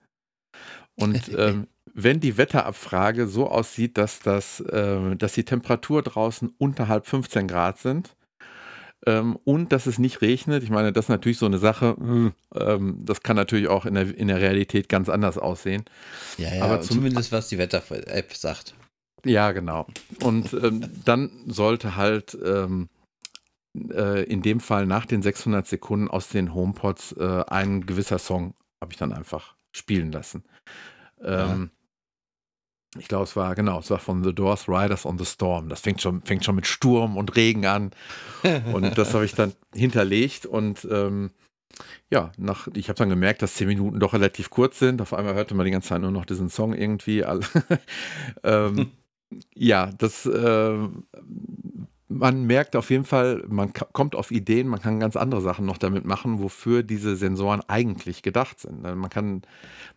Und 0.96 1.32
ähm, 1.38 1.68
wenn 1.94 2.20
die 2.20 2.38
Wetterabfrage 2.38 3.28
so 3.28 3.50
aussieht, 3.50 3.98
dass, 3.98 4.20
das, 4.20 4.60
äh, 4.62 5.16
dass 5.16 5.34
die 5.34 5.46
Temperatur 5.46 6.02
draußen 6.02 6.54
unterhalb 6.58 7.06
15 7.08 7.48
Grad 7.48 7.80
sind 7.80 8.16
ähm, 9.06 9.38
und 9.44 9.72
dass 9.72 9.86
es 9.86 10.00
nicht 10.00 10.22
regnet, 10.22 10.64
ich 10.64 10.70
meine, 10.70 10.92
das 10.92 11.06
ist 11.06 11.10
natürlich 11.10 11.38
so 11.38 11.46
eine 11.46 11.60
Sache, 11.60 11.96
ähm, 12.56 13.00
das 13.06 13.22
kann 13.22 13.36
natürlich 13.36 13.68
auch 13.68 13.86
in 13.86 13.94
der, 13.94 14.18
in 14.18 14.28
der 14.28 14.42
Realität 14.42 14.90
ganz 14.90 15.10
anders 15.10 15.38
aussehen. 15.38 15.84
Ja, 16.38 16.54
ja, 16.54 16.64
aber 16.64 16.82
zumindest 16.82 17.32
was 17.32 17.50
die 17.50 17.58
Wetter-App 17.58 18.34
sagt. 18.34 18.74
Ja, 19.26 19.52
genau. 19.52 19.88
Und 20.22 20.54
ähm, 20.54 20.90
dann 21.06 21.32
sollte 21.48 21.96
halt 21.96 22.38
ähm, 22.44 22.90
äh, 23.92 24.24
in 24.24 24.42
dem 24.42 24.60
Fall 24.60 24.86
nach 24.86 25.06
den 25.06 25.22
600 25.22 25.68
Sekunden 25.68 26.08
aus 26.08 26.30
den 26.30 26.54
HomePods 26.54 27.14
äh, 27.14 27.44
ein 27.48 27.86
gewisser 27.86 28.20
Song 28.20 28.54
habe 28.82 28.92
ich 28.92 28.98
dann 28.98 29.14
einfach 29.14 29.56
spielen 29.72 30.12
lassen. 30.12 30.44
Ähm, 31.24 31.72
ja. 32.96 33.00
Ich 33.00 33.08
glaube, 33.08 33.24
es 33.24 33.36
war, 33.36 33.56
genau, 33.56 33.80
es 33.80 33.90
war 33.90 33.98
von 33.98 34.24
The 34.24 34.36
Doors 34.36 34.70
Riders 34.70 35.06
on 35.06 35.18
the 35.18 35.26
Storm. 35.26 35.68
Das 35.68 35.82
fängt 35.82 36.02
schon, 36.02 36.22
fängt 36.22 36.46
schon 36.46 36.56
mit 36.56 36.68
Sturm 36.68 37.18
und 37.18 37.36
Regen 37.36 37.66
an. 37.66 37.92
und 38.72 38.98
das 38.98 39.16
habe 39.16 39.26
ich 39.26 39.34
dann 39.34 39.54
hinterlegt 39.74 40.46
und 40.46 40.88
ähm, 40.92 41.32
ja, 42.10 42.32
nach, 42.38 42.68
ich 42.76 42.90
habe 42.90 42.98
dann 42.98 43.10
gemerkt, 43.10 43.42
dass 43.42 43.56
zehn 43.56 43.68
Minuten 43.68 44.00
doch 44.00 44.14
relativ 44.14 44.50
kurz 44.50 44.80
sind. 44.80 45.02
Auf 45.02 45.14
einmal 45.14 45.34
hörte 45.34 45.56
man 45.56 45.66
die 45.66 45.72
ganze 45.72 45.90
Zeit 45.90 46.02
nur 46.02 46.12
noch 46.12 46.26
diesen 46.26 46.50
Song 46.50 46.74
irgendwie. 46.74 47.26
ähm, 48.44 48.92
ja, 49.56 49.90
das 49.98 50.26
äh, 50.26 50.78
man 52.14 52.44
merkt 52.44 52.76
auf 52.76 52.90
jeden 52.90 53.06
Fall, 53.06 53.44
man 53.48 53.74
kommt 53.74 54.16
auf 54.16 54.32
Ideen, 54.32 54.68
man 54.68 54.82
kann 54.82 55.00
ganz 55.00 55.16
andere 55.16 55.42
Sachen 55.42 55.66
noch 55.66 55.78
damit 55.78 56.06
machen, 56.06 56.42
wofür 56.42 56.84
diese 56.84 57.16
Sensoren 57.16 57.62
eigentlich 57.68 58.22
gedacht 58.22 58.60
sind. 58.60 58.82
Man 58.84 59.10
kann 59.10 59.42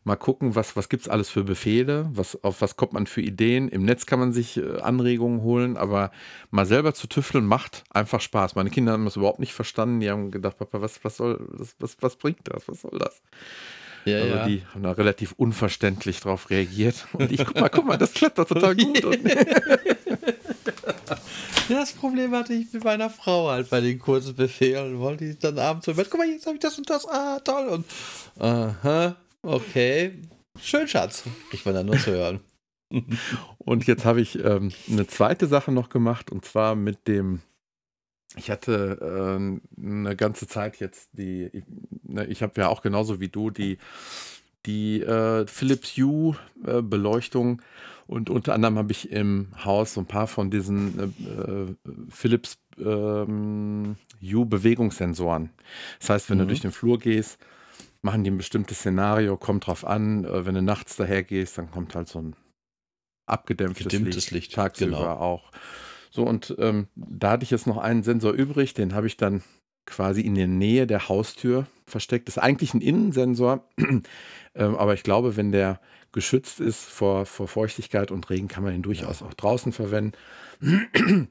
mal 0.05 0.17
gucken, 0.17 0.55
was, 0.55 0.77
was 0.77 0.89
gibt 0.89 1.03
es 1.03 1.09
alles 1.09 1.29
für 1.29 1.45
Befehle, 1.45 2.09
was, 2.13 2.43
auf 2.43 2.61
was 2.61 2.77
kommt 2.77 2.93
man 2.93 3.07
für 3.07 3.21
Ideen. 3.21 3.69
Im 3.69 3.85
Netz 3.85 4.07
kann 4.07 4.19
man 4.19 4.33
sich 4.33 4.57
äh, 4.57 4.81
Anregungen 4.81 5.43
holen, 5.43 5.77
aber 5.77 6.11
mal 6.51 6.67
selber 6.67 6.95
zu 6.95 7.07
tüfteln 7.07 7.47
macht 7.47 7.85
einfach 7.91 8.21
Spaß. 8.21 8.55
Meine 8.55 8.71
Kinder 8.71 8.93
haben 8.93 9.05
das 9.05 9.17
überhaupt 9.17 9.41
nicht 9.41 9.55
verstanden. 9.55 10.01
Die 10.01 10.11
haben 10.11 10.31
gedacht, 10.31 10.59
Papa, 10.59 10.81
was, 10.81 11.05
was 11.05 11.17
soll, 11.17 11.47
was, 11.51 11.77
was, 11.79 11.97
was 12.01 12.17
bringt 12.17 12.41
das? 12.45 12.69
Was 12.69 12.81
soll 12.83 12.99
das? 12.99 13.21
Ja, 14.07 14.19
also 14.19 14.35
ja. 14.35 14.47
die 14.47 14.63
haben 14.73 14.83
da 14.85 14.93
relativ 14.93 15.33
unverständlich 15.37 16.21
drauf 16.21 16.49
reagiert. 16.51 17.09
Und 17.13 17.33
ich, 17.33 17.45
guck 17.45 17.61
mal, 17.61 17.69
guck 17.69 17.87
mal, 17.87 17.99
das 17.99 18.15
klappt 18.15 18.39
doch 18.39 18.47
total 18.47 18.77
gut. 18.77 19.03
das 21.69 21.93
Problem 21.93 22.33
hatte 22.33 22.55
ich 22.55 22.73
mit 22.73 22.85
meiner 22.85 23.11
Frau 23.11 23.49
halt 23.49 23.71
bei 23.71 23.81
den 23.81 23.99
kurzen 23.99 24.35
Befehlen. 24.35 24.99
Wollte 24.99 25.25
ich 25.25 25.39
dann 25.39 25.59
abends 25.59 25.87
Bett, 25.87 26.09
guck 26.11 26.19
mal, 26.19 26.29
jetzt 26.29 26.47
habe 26.47 26.57
ich 26.57 26.63
das 26.63 26.79
und 26.79 26.89
das, 26.89 27.07
ah, 27.09 27.41
toll. 27.41 27.69
Und, 27.69 27.87
aha, 28.39 29.17
okay, 29.43 30.23
schön, 30.61 30.89
Schatz. 30.89 31.25
Ich 31.53 31.65
war 31.67 31.73
dann 31.73 31.87
nur 31.87 31.99
zu 31.99 32.13
hören. 32.13 32.41
und 33.59 33.87
jetzt 33.87 34.05
habe 34.05 34.21
ich 34.21 34.43
ähm, 34.45 34.73
eine 34.89 35.07
zweite 35.07 35.47
Sache 35.47 35.73
noch 35.73 35.89
gemacht 35.89 36.31
und 36.31 36.45
zwar 36.45 36.77
mit 36.77 37.09
dem 37.09 37.41
ich 38.37 38.51
hatte 38.51 38.99
äh, 39.01 39.81
eine 39.81 40.17
ganze 40.17 40.47
Zeit 40.47 40.79
jetzt 40.79 41.11
die, 41.13 41.49
ich, 41.53 41.65
ne, 42.03 42.27
ich 42.27 42.43
habe 42.43 42.61
ja 42.61 42.69
auch 42.69 42.83
genauso 42.83 43.21
wie 43.21 43.29
du 43.29 43.51
die, 43.51 43.79
die 44.67 45.01
äh, 45.01 45.47
Philips 45.47 45.97
Hue 45.97 46.37
äh, 46.65 46.83
Beleuchtung 46.83 47.63
und 48.07 48.31
unter 48.31 48.55
anderem 48.55 48.79
habe 48.79 48.93
ich 48.93 49.11
im 49.11 49.49
Haus 49.65 49.95
so 49.95 50.01
ein 50.01 50.07
paar 50.07 50.27
von 50.27 50.51
diesen 50.51 50.99
äh, 50.99 51.41
äh, 51.41 51.75
Philips 52.09 52.59
ähm, 52.79 53.97
Hue 54.23 54.47
Bewegungssensoren. 54.47 55.51
Das 55.99 56.11
heißt, 56.11 56.31
wenn 56.31 56.39
mhm. 56.39 56.43
du 56.43 56.49
durch 56.49 56.61
den 56.61 56.73
Flur 56.73 56.99
gehst, 56.99 57.39
machen 58.03 58.23
die 58.23 58.31
ein 58.31 58.37
bestimmtes 58.37 58.79
Szenario, 58.79 59.37
kommt 59.37 59.67
drauf 59.67 59.85
an, 59.85 60.25
äh, 60.25 60.47
wenn 60.47 60.55
du 60.55 60.63
nachts 60.63 60.97
daher 60.97 61.25
gehst, 61.25 61.59
dann 61.59 61.71
kommt 61.71 61.95
halt 61.95 62.09
so 62.09 62.21
ein 62.21 62.37
abgedämpftes 63.27 63.93
Licht, 63.93 64.31
Licht, 64.31 64.55
tagsüber 64.55 64.99
genau. 64.99 65.13
auch. 65.13 65.51
So, 66.11 66.23
und 66.23 66.55
ähm, 66.59 66.87
da 66.95 67.33
hatte 67.33 67.45
ich 67.45 67.51
jetzt 67.51 67.67
noch 67.67 67.79
einen 67.79 68.03
Sensor 68.05 68.33
übrig, 68.33 68.73
den 68.73 68.95
habe 68.95 69.09
ich 69.09 69.17
dann 69.17 69.43
quasi 69.85 70.21
in 70.21 70.35
der 70.35 70.47
Nähe 70.47 70.87
der 70.87 71.09
Haustür 71.09 71.67
versteckt. 71.87 72.29
Das 72.29 72.37
ist 72.37 72.43
eigentlich 72.43 72.73
ein 72.73 72.81
Innensensor, 72.81 73.69
ähm, 73.79 74.05
aber 74.55 74.95
ich 74.95 75.03
glaube, 75.03 75.37
wenn 75.37 75.53
der 75.53 75.81
geschützt 76.17 76.59
ist 76.59 76.85
vor, 76.85 77.27
vor 77.27 77.47
Feuchtigkeit 77.47 78.11
und 78.11 78.29
Regen, 78.31 78.49
kann 78.49 78.65
man 78.65 78.75
ihn 78.75 78.83
durchaus 78.83 79.23
auch 79.23 79.35
draußen 79.35 79.73
verwenden. 79.73 80.13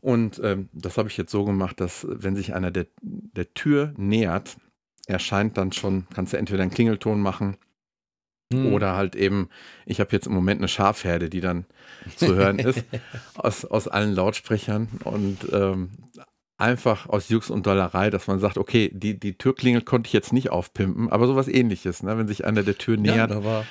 Und 0.00 0.40
ähm, 0.44 0.68
das 0.72 0.96
habe 0.96 1.08
ich 1.08 1.16
jetzt 1.16 1.32
so 1.32 1.44
gemacht, 1.44 1.80
dass 1.80 2.06
wenn 2.08 2.36
sich 2.36 2.54
einer 2.54 2.70
der, 2.70 2.86
der 3.02 3.52
Tür 3.52 3.92
nähert, 3.96 4.56
erscheint 5.08 5.58
dann 5.58 5.72
schon, 5.72 6.06
kannst 6.14 6.32
du 6.32 6.36
entweder 6.36 6.62
einen 6.62 6.70
Klingelton 6.70 7.20
machen 7.20 7.56
hm. 8.52 8.72
Oder 8.72 8.96
halt 8.96 9.14
eben, 9.14 9.48
ich 9.84 10.00
habe 10.00 10.10
jetzt 10.12 10.26
im 10.26 10.32
Moment 10.32 10.60
eine 10.60 10.68
Schafherde, 10.68 11.28
die 11.28 11.40
dann 11.40 11.66
zu 12.16 12.34
hören 12.34 12.58
ist, 12.58 12.84
aus, 13.34 13.64
aus 13.64 13.88
allen 13.88 14.14
Lautsprechern 14.14 14.88
und 15.04 15.38
ähm, 15.52 15.90
einfach 16.56 17.08
aus 17.08 17.28
Jux 17.28 17.50
und 17.50 17.66
Dollerei, 17.66 18.10
dass 18.10 18.26
man 18.26 18.40
sagt, 18.40 18.56
okay, 18.56 18.90
die, 18.92 19.18
die 19.20 19.36
Türklingel 19.36 19.82
konnte 19.82 20.08
ich 20.08 20.12
jetzt 20.12 20.32
nicht 20.32 20.50
aufpimpen, 20.50 21.10
aber 21.10 21.26
sowas 21.26 21.46
ähnliches, 21.46 22.02
ne? 22.02 22.16
wenn 22.16 22.26
sich 22.26 22.44
einer 22.44 22.62
der 22.62 22.78
Tür 22.78 22.96
nähert. 22.96 23.30
Ja, 23.30 23.64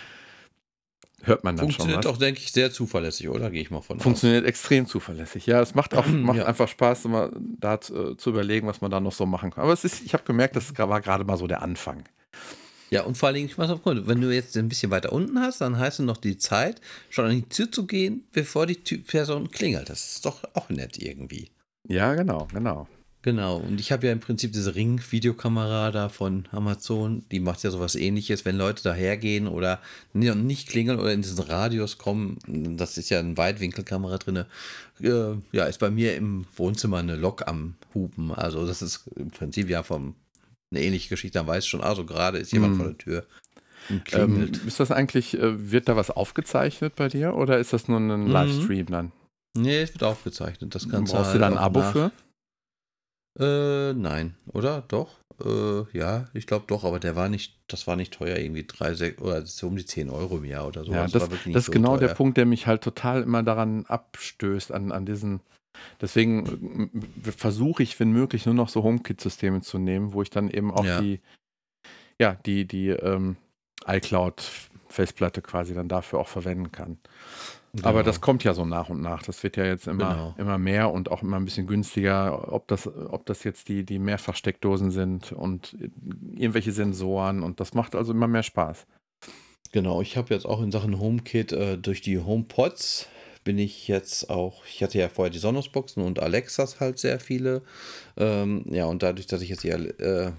hört 1.24 1.44
man 1.44 1.56
dann 1.56 1.66
Funktioniert 1.66 2.04
schon. 2.04 2.04
Funktioniert 2.04 2.16
auch, 2.16 2.20
denke 2.20 2.42
ich, 2.42 2.52
sehr 2.52 2.72
zuverlässig, 2.72 3.30
oder? 3.30 3.50
Gehe 3.50 3.62
ich 3.62 3.72
mal 3.72 3.82
von 3.82 4.00
Funktioniert 4.00 4.44
aus. 4.44 4.50
extrem 4.50 4.86
zuverlässig. 4.86 5.46
Ja, 5.46 5.62
es 5.62 5.76
macht 5.76 5.96
auch 5.96 6.06
macht 6.08 6.38
ja. 6.38 6.46
einfach 6.46 6.68
Spaß, 6.68 7.06
immer 7.06 7.32
da 7.36 7.82
zu, 7.82 8.16
zu, 8.16 8.30
überlegen, 8.30 8.68
was 8.68 8.82
man 8.82 8.92
da 8.92 9.00
noch 9.00 9.14
so 9.14 9.26
machen 9.26 9.52
kann. 9.52 9.64
Aber 9.64 9.74
es 9.74 9.84
ist, 9.84 10.04
ich 10.04 10.14
habe 10.14 10.24
gemerkt, 10.24 10.56
das 10.56 10.78
war 10.78 11.02
gerade 11.02 11.24
mal 11.24 11.38
so 11.38 11.48
der 11.48 11.62
Anfang. 11.62 12.04
Ja, 12.90 13.04
und 13.04 13.18
vor 13.18 13.28
allen 13.28 13.36
Dingen, 13.36 13.48
ich 13.48 13.58
mach's 13.58 13.70
auf 13.70 13.84
Grund. 13.84 14.08
Wenn 14.08 14.22
du 14.22 14.34
jetzt 14.34 14.56
ein 14.56 14.70
bisschen 14.70 14.92
weiter 14.92 15.12
unten 15.12 15.42
hast, 15.42 15.60
dann 15.60 15.78
heißt 15.78 16.00
es 16.00 16.06
noch 16.06 16.18
die 16.18 16.38
Zeit, 16.38 16.80
schon 17.10 17.26
an 17.26 17.32
die 17.32 17.50
Tür 17.50 17.72
zu 17.72 17.86
gehen, 17.86 18.26
bevor 18.32 18.66
die 18.66 18.76
Person 18.76 19.52
klingelt. 19.52 19.90
Das 19.90 20.16
ist 20.16 20.26
doch 20.26 20.44
auch 20.54 20.70
nett 20.70 20.98
irgendwie. 20.98 21.50
Ja, 21.88 22.14
genau, 22.16 22.48
genau. 22.54 22.88
Genau, 23.24 23.58
und 23.58 23.80
ich 23.80 23.92
habe 23.92 24.06
ja 24.06 24.14
im 24.14 24.20
Prinzip 24.20 24.54
diese 24.54 24.76
Ring-Videokamera 24.76 25.92
da 25.92 26.08
von 26.08 26.48
Amazon, 26.52 27.26
die 27.32 27.40
macht 27.40 27.64
ja 27.64 27.72
sowas 27.72 27.96
ähnliches, 27.96 28.46
wenn 28.46 28.58
Leute 28.58 28.84
dahergehen 28.84 29.48
oder 29.48 29.82
nicht 30.14 30.70
klingeln 30.70 31.00
oder 31.00 31.12
in 31.12 31.24
diesen 31.24 31.40
Radius 31.40 31.98
kommen, 31.98 32.38
das 32.78 32.98
ist 32.98 33.10
ja 33.10 33.20
eine 33.20 33.36
Weitwinkelkamera 33.36 34.18
drin, 34.20 34.46
äh, 35.02 35.34
ja, 35.52 35.66
ist 35.66 35.80
bei 35.80 35.90
mir 35.90 36.16
im 36.16 36.46
Wohnzimmer 36.56 36.98
eine 36.98 37.16
Lok 37.16 37.48
am 37.48 37.76
Hupen. 37.94 38.32
Also 38.32 38.66
das 38.66 38.82
ist 38.82 39.08
im 39.16 39.32
Prinzip 39.32 39.70
ja 39.70 39.84
vom 39.84 40.16
eine 40.72 40.84
ähnliche 40.84 41.10
Geschichte, 41.10 41.40
dann 41.40 41.48
weiß 41.48 41.66
schon, 41.66 41.82
also 41.82 42.06
gerade 42.06 42.38
ist 42.38 42.52
jemand 42.52 42.76
mm. 42.76 42.78
vor 42.78 42.86
der 42.88 42.98
Tür. 42.98 43.26
Ähm, 44.12 44.52
ist 44.66 44.80
das 44.80 44.92
eigentlich, 44.92 45.38
äh, 45.38 45.72
wird 45.72 45.88
da 45.88 45.96
was 45.96 46.12
aufgezeichnet 46.12 46.96
bei 46.96 47.08
dir 47.08 47.36
oder 47.36 47.58
ist 47.58 47.74
das 47.74 47.88
nur 47.88 48.00
ein 48.00 48.26
mhm. 48.26 48.28
Livestream 48.28 48.86
dann? 48.88 49.12
Nee, 49.56 49.82
es 49.82 49.94
wird 49.94 50.04
aufgezeichnet. 50.04 50.76
Das 50.76 50.90
Ganze 50.90 51.14
Brauchst 51.14 51.28
halt 51.28 51.36
du 51.36 51.40
da 51.40 51.48
ein 51.48 51.58
Abo 51.58 51.80
nach... 51.80 51.92
für? 51.92 52.12
Äh, 53.40 53.94
nein, 53.94 54.36
oder? 54.54 54.84
Doch? 54.88 55.10
Äh, 55.44 55.86
ja, 55.96 56.26
ich 56.34 56.48
glaube 56.48 56.66
doch, 56.68 56.84
aber 56.84 57.00
der 57.00 57.16
war 57.16 57.30
nicht, 57.30 57.60
das 57.68 57.86
war 57.86 57.96
nicht 57.96 58.14
teuer, 58.14 58.38
irgendwie 58.38 58.66
drei, 58.66 58.96
sechs, 58.96 59.22
oder 59.22 59.46
so 59.46 59.68
um 59.68 59.76
die 59.76 59.86
10 59.86 60.10
Euro 60.10 60.38
im 60.38 60.46
Jahr 60.46 60.68
oder 60.68 60.84
so. 60.84 60.92
Ja, 60.92 61.04
das, 61.08 61.30
das, 61.30 61.30
das 61.30 61.46
ist 61.46 61.66
so 61.68 61.72
genau 61.72 61.98
teuer. 61.98 62.08
der 62.08 62.16
Punkt, 62.16 62.38
der 62.38 62.46
mich 62.46 62.66
halt 62.66 62.82
total 62.82 63.22
immer 63.22 63.44
daran 63.44 63.86
abstößt, 63.86 64.72
an, 64.72 64.92
an 64.92 65.06
diesen 65.06 65.42
Deswegen 66.02 66.92
äh, 67.26 67.32
versuche 67.32 67.84
ich, 67.84 68.00
wenn 68.00 68.12
möglich, 68.12 68.46
nur 68.46 68.56
noch 68.56 68.70
so 68.70 68.84
HomeKit-Systeme 68.84 69.62
zu 69.62 69.78
nehmen, 69.78 70.14
wo 70.14 70.22
ich 70.22 70.30
dann 70.30 70.50
eben 70.50 70.72
auch 70.72 70.86
ja. 70.86 71.02
die, 71.02 71.22
ja, 72.20 72.36
die, 72.46 72.66
die 72.66 72.90
ähm, 72.90 73.38
iCloud-Festplatte 73.86 75.42
quasi 75.42 75.74
dann 75.74 75.88
dafür 75.88 76.20
auch 76.20 76.28
verwenden 76.28 76.72
kann. 76.72 76.98
Genau. 77.74 77.88
Aber 77.88 78.04
das 78.04 78.22
kommt 78.22 78.44
ja 78.44 78.54
so 78.54 78.66
nach 78.66 78.90
und 78.90 79.02
nach. 79.02 79.24
Das 79.24 79.44
wird 79.44 79.58
ja 79.58 79.66
jetzt 79.66 79.88
immer, 79.88 80.14
genau. 80.14 80.36
immer 80.38 80.58
mehr 80.58 80.92
und 80.92 81.12
auch 81.12 81.22
immer 81.22 81.38
ein 81.38 81.46
bisschen 81.46 81.68
günstiger. 81.68 82.52
Ob 82.52 82.68
das, 82.68 82.88
ob 82.88 83.26
das 83.26 83.44
jetzt 83.44 83.68
die, 83.68 83.84
die 83.84 84.00
Mehrfachsteckdosen 84.00 84.92
sind 84.92 85.32
und 85.32 85.78
irgendwelche 86.36 86.72
Sensoren 86.72 87.44
und 87.44 87.60
das 87.60 87.74
macht 87.74 87.96
also 87.96 88.14
immer 88.14 88.28
mehr 88.28 88.44
Spaß. 88.44 88.86
Genau, 89.72 90.02
ich 90.02 90.18
habe 90.18 90.34
jetzt 90.34 90.46
auch 90.46 90.62
in 90.62 90.72
Sachen 90.72 91.00
HomeKit 91.00 91.52
äh, 91.52 91.78
durch 91.78 92.02
die 92.02 92.20
HomePods 92.20 93.08
bin 93.48 93.60
ich 93.60 93.88
jetzt 93.88 94.30
auch, 94.30 94.66
ich 94.66 94.84
hatte 94.84 94.98
ja 94.98 95.08
vorher 95.08 95.32
die 95.32 95.40
Sonos-Boxen 95.40 96.04
und 96.04 96.20
Alexas 96.20 96.82
halt 96.82 97.00
sehr 97.00 97.18
viele. 97.18 97.62
Ähm, 98.18 98.66
ja, 98.70 98.84
und 98.88 99.04
dadurch, 99.04 99.26
dass 99.26 99.42
ich 99.42 99.48
jetzt 99.48 99.64
die 99.64 99.70
äh, 99.70 100.32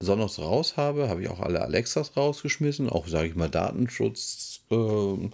Sonos 0.00 0.38
raus 0.38 0.78
habe, 0.78 1.10
habe 1.10 1.22
ich 1.22 1.28
auch 1.28 1.40
alle 1.40 1.60
Alexas 1.60 2.16
rausgeschmissen, 2.16 2.88
auch 2.88 3.06
sage 3.06 3.28
ich 3.28 3.34
mal 3.34 3.50
Datenschutz. 3.50 4.62
Ähm, 4.70 5.32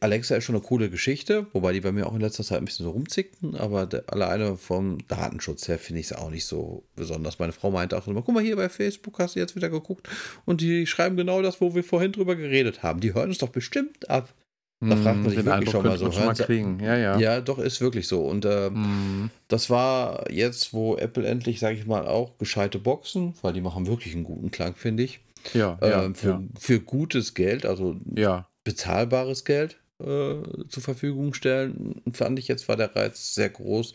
Alexa 0.00 0.36
ist 0.36 0.44
schon 0.44 0.54
eine 0.54 0.64
coole 0.64 0.90
Geschichte, 0.90 1.46
wobei 1.52 1.72
die 1.72 1.80
bei 1.80 1.92
mir 1.92 2.06
auch 2.06 2.14
in 2.14 2.20
letzter 2.20 2.44
Zeit 2.44 2.58
ein 2.58 2.64
bisschen 2.64 2.84
so 2.84 2.90
rumzickten, 2.90 3.56
aber 3.56 3.86
der, 3.86 4.04
alleine 4.06 4.56
vom 4.56 4.98
Datenschutz 5.08 5.68
her 5.68 5.78
finde 5.78 6.00
ich 6.00 6.06
es 6.06 6.12
auch 6.12 6.30
nicht 6.30 6.46
so 6.46 6.84
besonders. 6.94 7.38
Meine 7.38 7.52
Frau 7.52 7.70
meinte 7.70 7.96
auch 7.96 8.06
immer, 8.06 8.22
guck 8.22 8.34
mal 8.34 8.42
hier 8.42 8.56
bei 8.56 8.68
Facebook 8.68 9.18
hast 9.18 9.34
du 9.34 9.40
jetzt 9.40 9.56
wieder 9.56 9.68
geguckt 9.68 10.08
und 10.44 10.60
die 10.60 10.86
schreiben 10.86 11.16
genau 11.16 11.42
das, 11.42 11.60
wo 11.60 11.74
wir 11.74 11.84
vorhin 11.84 12.12
drüber 12.12 12.36
geredet 12.36 12.82
haben. 12.82 13.00
Die 13.00 13.14
hören 13.14 13.30
es 13.30 13.38
doch 13.38 13.48
bestimmt 13.48 14.08
ab. 14.08 14.32
Da 14.80 14.94
fragt 14.94 15.18
man 15.18 15.30
sich 15.30 15.44
wirklich 15.44 15.70
schon 15.70 15.84
mal 15.84 15.98
so. 15.98 16.12
Schon 16.12 16.26
mal 16.26 16.34
kriegen. 16.34 16.78
Ja, 16.78 16.96
ja. 16.96 17.18
ja, 17.18 17.40
doch, 17.40 17.58
ist 17.58 17.80
wirklich 17.80 18.06
so. 18.06 18.22
Und 18.22 18.44
äh, 18.44 18.70
mm. 18.70 19.28
das 19.48 19.70
war 19.70 20.30
jetzt, 20.30 20.72
wo 20.72 20.94
Apple 20.94 21.26
endlich, 21.26 21.58
sage 21.58 21.76
ich 21.76 21.86
mal, 21.86 22.06
auch 22.06 22.38
gescheite 22.38 22.78
Boxen, 22.78 23.34
weil 23.42 23.52
die 23.52 23.60
machen 23.60 23.88
wirklich 23.88 24.14
einen 24.14 24.22
guten 24.22 24.52
Klang, 24.52 24.76
finde 24.76 25.02
ich. 25.02 25.18
Ja, 25.52 25.78
äh, 25.80 25.90
ja, 25.90 26.10
für, 26.14 26.28
ja. 26.28 26.42
für 26.60 26.78
gutes 26.78 27.34
Geld, 27.34 27.66
also 27.66 27.96
ja. 28.14 28.46
bezahlbares 28.62 29.44
Geld 29.44 29.78
äh, 30.00 30.36
zur 30.68 30.82
Verfügung 30.82 31.34
stellen, 31.34 32.02
fand 32.12 32.38
ich 32.38 32.48
jetzt 32.48 32.68
war 32.68 32.76
der 32.76 32.94
Reiz 32.94 33.34
sehr 33.34 33.48
groß, 33.48 33.94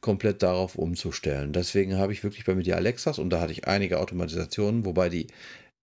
komplett 0.00 0.42
darauf 0.42 0.76
umzustellen. 0.76 1.52
Deswegen 1.52 1.96
habe 1.96 2.12
ich 2.12 2.22
wirklich 2.22 2.44
bei 2.44 2.54
mir 2.54 2.62
die 2.62 2.74
Alexas 2.74 3.18
und 3.18 3.30
da 3.30 3.40
hatte 3.40 3.52
ich 3.52 3.66
einige 3.66 4.00
Automatisationen, 4.00 4.84
wobei 4.84 5.08
die 5.08 5.28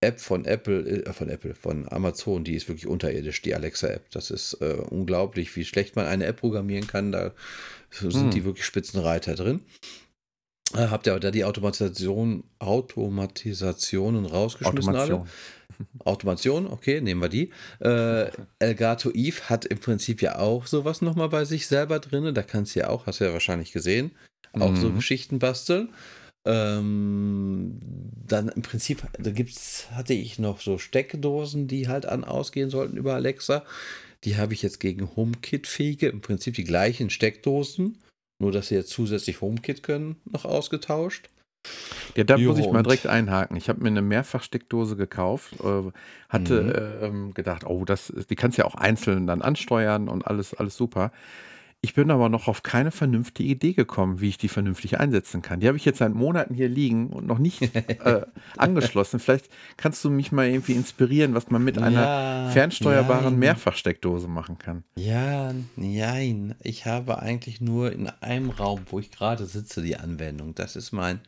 App 0.02 0.20
von 0.20 0.46
Apple, 0.46 1.06
äh, 1.06 1.14
von 1.14 1.30
Apple, 1.30 1.56
von 1.56 1.92
Amazon, 1.92 2.44
die 2.44 2.56
ist 2.56 2.68
wirklich 2.68 2.88
unterirdisch, 2.88 3.42
die 3.42 3.56
Alexa-App. 3.56 4.12
Das 4.12 4.32
ist 4.32 4.56
äh, 4.62 4.76
unglaublich, 4.90 5.56
wie 5.56 5.66
schlecht 5.66 5.96
man 5.96 6.06
eine 6.06 6.26
App 6.26 6.38
programmieren 6.38 6.88
kann. 6.88 7.12
Da 7.12 7.32
sind 7.90 8.14
hm. 8.14 8.32
die 8.32 8.44
wirklich 8.44 8.66
Spitzenreiter 8.66 9.36
drin. 9.36 9.62
Äh, 10.74 10.88
habt 10.88 11.08
ihr 11.08 11.20
da 11.20 11.32
die 11.32 11.46
Automatisation, 11.46 12.44
Automatisationen 12.60 14.26
rausgeschmissen 14.26 14.90
Automation. 14.90 15.22
alle? 15.22 15.30
Automation, 16.00 16.68
okay, 16.68 17.02
nehmen 17.02 17.22
wir 17.22 17.30
die. 17.30 17.50
Äh, 17.80 18.30
Elgato 18.60 19.12
Eve 19.12 19.50
hat 19.50 19.66
im 19.66 19.80
Prinzip 19.80 20.22
ja 20.22 20.40
auch 20.40 20.68
sowas 20.68 21.02
nochmal 21.02 21.30
bei 21.30 21.46
sich 21.46 21.68
selber 21.68 22.00
drin. 22.00 22.34
Da 22.34 22.44
kannst 22.44 22.76
du 22.76 22.82
ja 22.82 22.90
auch, 22.90 23.06
hast 23.08 23.20
du 23.20 23.26
ja 23.26 23.34
wahrscheinlich 23.34 23.72
gesehen, 23.72 24.12
auch 24.54 24.72
mhm. 24.72 24.78
so 24.78 24.92
Geschichten 24.92 25.40
basteln. 25.40 25.90
Ähm, 26.46 27.80
dann 28.28 28.50
im 28.50 28.62
Prinzip, 28.62 29.04
da 29.18 29.32
gibt's, 29.32 29.88
hatte 29.92 30.14
ich 30.14 30.40
noch 30.40 30.60
so 30.60 30.78
Steckdosen, 30.78 31.68
die 31.68 31.88
halt 31.88 32.06
an 32.06 32.24
ausgehen 32.24 32.70
sollten 32.70 32.98
über 32.98 33.14
Alexa. 33.14 33.64
Die 34.26 34.38
habe 34.38 34.54
ich 34.54 34.62
jetzt 34.62 34.80
gegen 34.80 35.16
HomeKit-fähige, 35.16 36.08
im 36.08 36.22
Prinzip 36.22 36.56
die 36.56 36.64
gleichen 36.64 37.10
Steckdosen, 37.10 37.98
nur 38.40 38.52
dass 38.52 38.68
sie 38.68 38.76
jetzt 38.76 38.90
zusätzlich 38.90 39.42
HomeKit 39.42 39.84
können, 39.84 40.18
noch 40.30 40.46
ausgetauscht. 40.46 41.30
Ja, 42.16 42.24
da 42.24 42.38
muss 42.38 42.60
ich 42.60 42.70
mal 42.70 42.84
direkt 42.84 43.08
einhaken. 43.08 43.56
Ich 43.58 43.70
habe 43.70 43.82
mir 43.82 43.88
eine 43.88 44.02
Mehrfachsteckdose 44.02 44.96
gekauft, 44.96 45.54
äh, 45.64 45.92
hatte 46.30 47.02
äh, 47.02 47.34
gedacht, 47.34 47.66
oh, 47.66 47.86
das, 47.86 48.14
die 48.30 48.36
kannst 48.36 48.58
du 48.58 48.64
ja 48.64 48.68
auch 48.68 48.76
einzeln 48.76 49.28
dann 49.28 49.42
ansteuern 49.42 50.10
und 50.10 50.28
alles, 50.28 50.54
alles 50.54 50.76
super. 50.78 51.12
Ich 51.86 51.96
bin 51.96 52.12
aber 52.12 52.30
noch 52.30 52.48
auf 52.48 52.64
keine 52.64 52.92
vernünftige 52.92 53.50
Idee 53.50 53.74
gekommen, 53.74 54.22
wie 54.22 54.30
ich 54.30 54.38
die 54.38 54.48
vernünftig 54.48 55.02
einsetzen 55.02 55.42
kann. 55.42 55.60
Die 55.60 55.68
habe 55.68 55.76
ich 55.76 55.84
jetzt 55.84 55.98
seit 55.98 56.14
Monaten 56.14 56.54
hier 56.54 56.70
liegen 56.70 57.08
und 57.08 57.28
noch 57.28 57.40
nicht 57.40 57.62
äh, 57.76 58.22
angeschlossen. 58.56 59.20
Vielleicht 59.20 59.50
kannst 59.76 60.02
du 60.06 60.10
mich 60.10 60.32
mal 60.32 60.48
irgendwie 60.48 60.72
inspirieren, 60.74 61.34
was 61.34 61.50
man 61.52 61.62
mit 61.62 61.78
einer 61.78 62.46
Ja, 62.46 62.50
fernsteuerbaren 62.52 63.26
nein. 63.26 63.40
Mehrfachsteckdose 63.40 64.30
machen 64.30 64.60
kann. 64.60 64.86
Ja, 64.96 65.54
nein. 65.76 66.56
Ich 66.62 66.86
habe 66.86 67.20
eigentlich 67.20 67.60
nur 67.60 67.92
in 67.92 68.08
einem 68.22 68.52
Raum, 68.52 68.80
wo 68.90 69.00
ich 69.00 69.12
gerade 69.12 69.46
sitze, 69.46 69.82
die 69.82 69.98
Anwendung. 69.98 70.56
Das 70.56 70.78
ist 70.78 70.94
mein, 70.94 71.20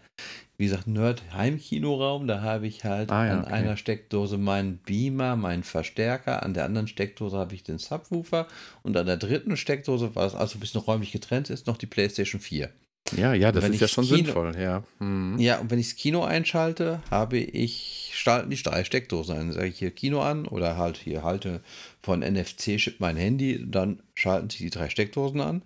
wie 0.58 0.66
gesagt, 0.66 0.88
Nerd-Heimkinoraum. 0.88 2.28
Da 2.28 2.42
habe 2.42 2.68
ich 2.68 2.84
halt 2.84 3.12
Ah 3.12 3.26
ja, 3.28 3.34
an 3.34 3.44
okay. 3.44 3.54
einer 3.54 3.78
Steckdose 3.78 4.38
meinen 4.38 4.78
Beamer, 4.78 5.36
meinen 5.36 5.64
Verstärker, 5.64 6.44
an 6.44 6.54
der 6.54 6.66
anderen 6.66 6.88
Steckdose 6.88 7.38
habe 7.38 7.56
ich 7.56 7.64
den 7.64 7.78
Subwoofer 7.78 8.48
und 8.84 8.96
an 8.98 9.06
der 9.06 9.18
dritten 9.18 9.58
Steckdose, 9.58 10.16
was 10.16 10.36
also 10.36 10.58
ein 10.58 10.62
bisschen 10.62 10.82
räumlich 10.82 11.12
getrennt 11.12 11.50
ist, 11.50 11.68
noch 11.68 11.78
die 11.78 11.88
PlayStation 11.88 12.40
4. 12.42 12.70
Ja, 13.16 13.34
ja, 13.36 13.52
das 13.52 13.70
ist 13.70 13.82
ja 13.82 13.88
schon 13.88 14.06
Kino- 14.06 14.18
sinnvoll, 14.18 14.56
ja. 14.60 14.84
Mhm. 14.98 15.38
Ja, 15.38 15.60
und 15.60 15.70
wenn 15.70 15.78
ich 15.78 15.90
das 15.90 15.96
Kino 15.96 16.24
einschalte, 16.24 17.04
habe 17.12 17.38
ich, 17.38 18.10
schalten 18.16 18.50
die 18.50 18.56
drei 18.64 18.84
Steckdosen 18.84 19.38
ein. 19.38 19.52
Sage 19.52 19.68
ich 19.68 19.78
hier 19.78 19.92
Kino 19.92 20.22
an 20.22 20.48
oder 20.48 20.76
halt 20.76 20.98
hier 20.98 21.22
halte 21.22 21.62
von 22.02 22.22
NFC-Chip 22.24 22.96
mein 23.00 23.16
Handy, 23.16 23.64
dann 23.70 24.00
schalten 24.16 24.50
sich 24.50 24.60
die 24.62 24.72
drei 24.72 24.90
Steckdosen 24.90 25.40
an. 25.42 25.62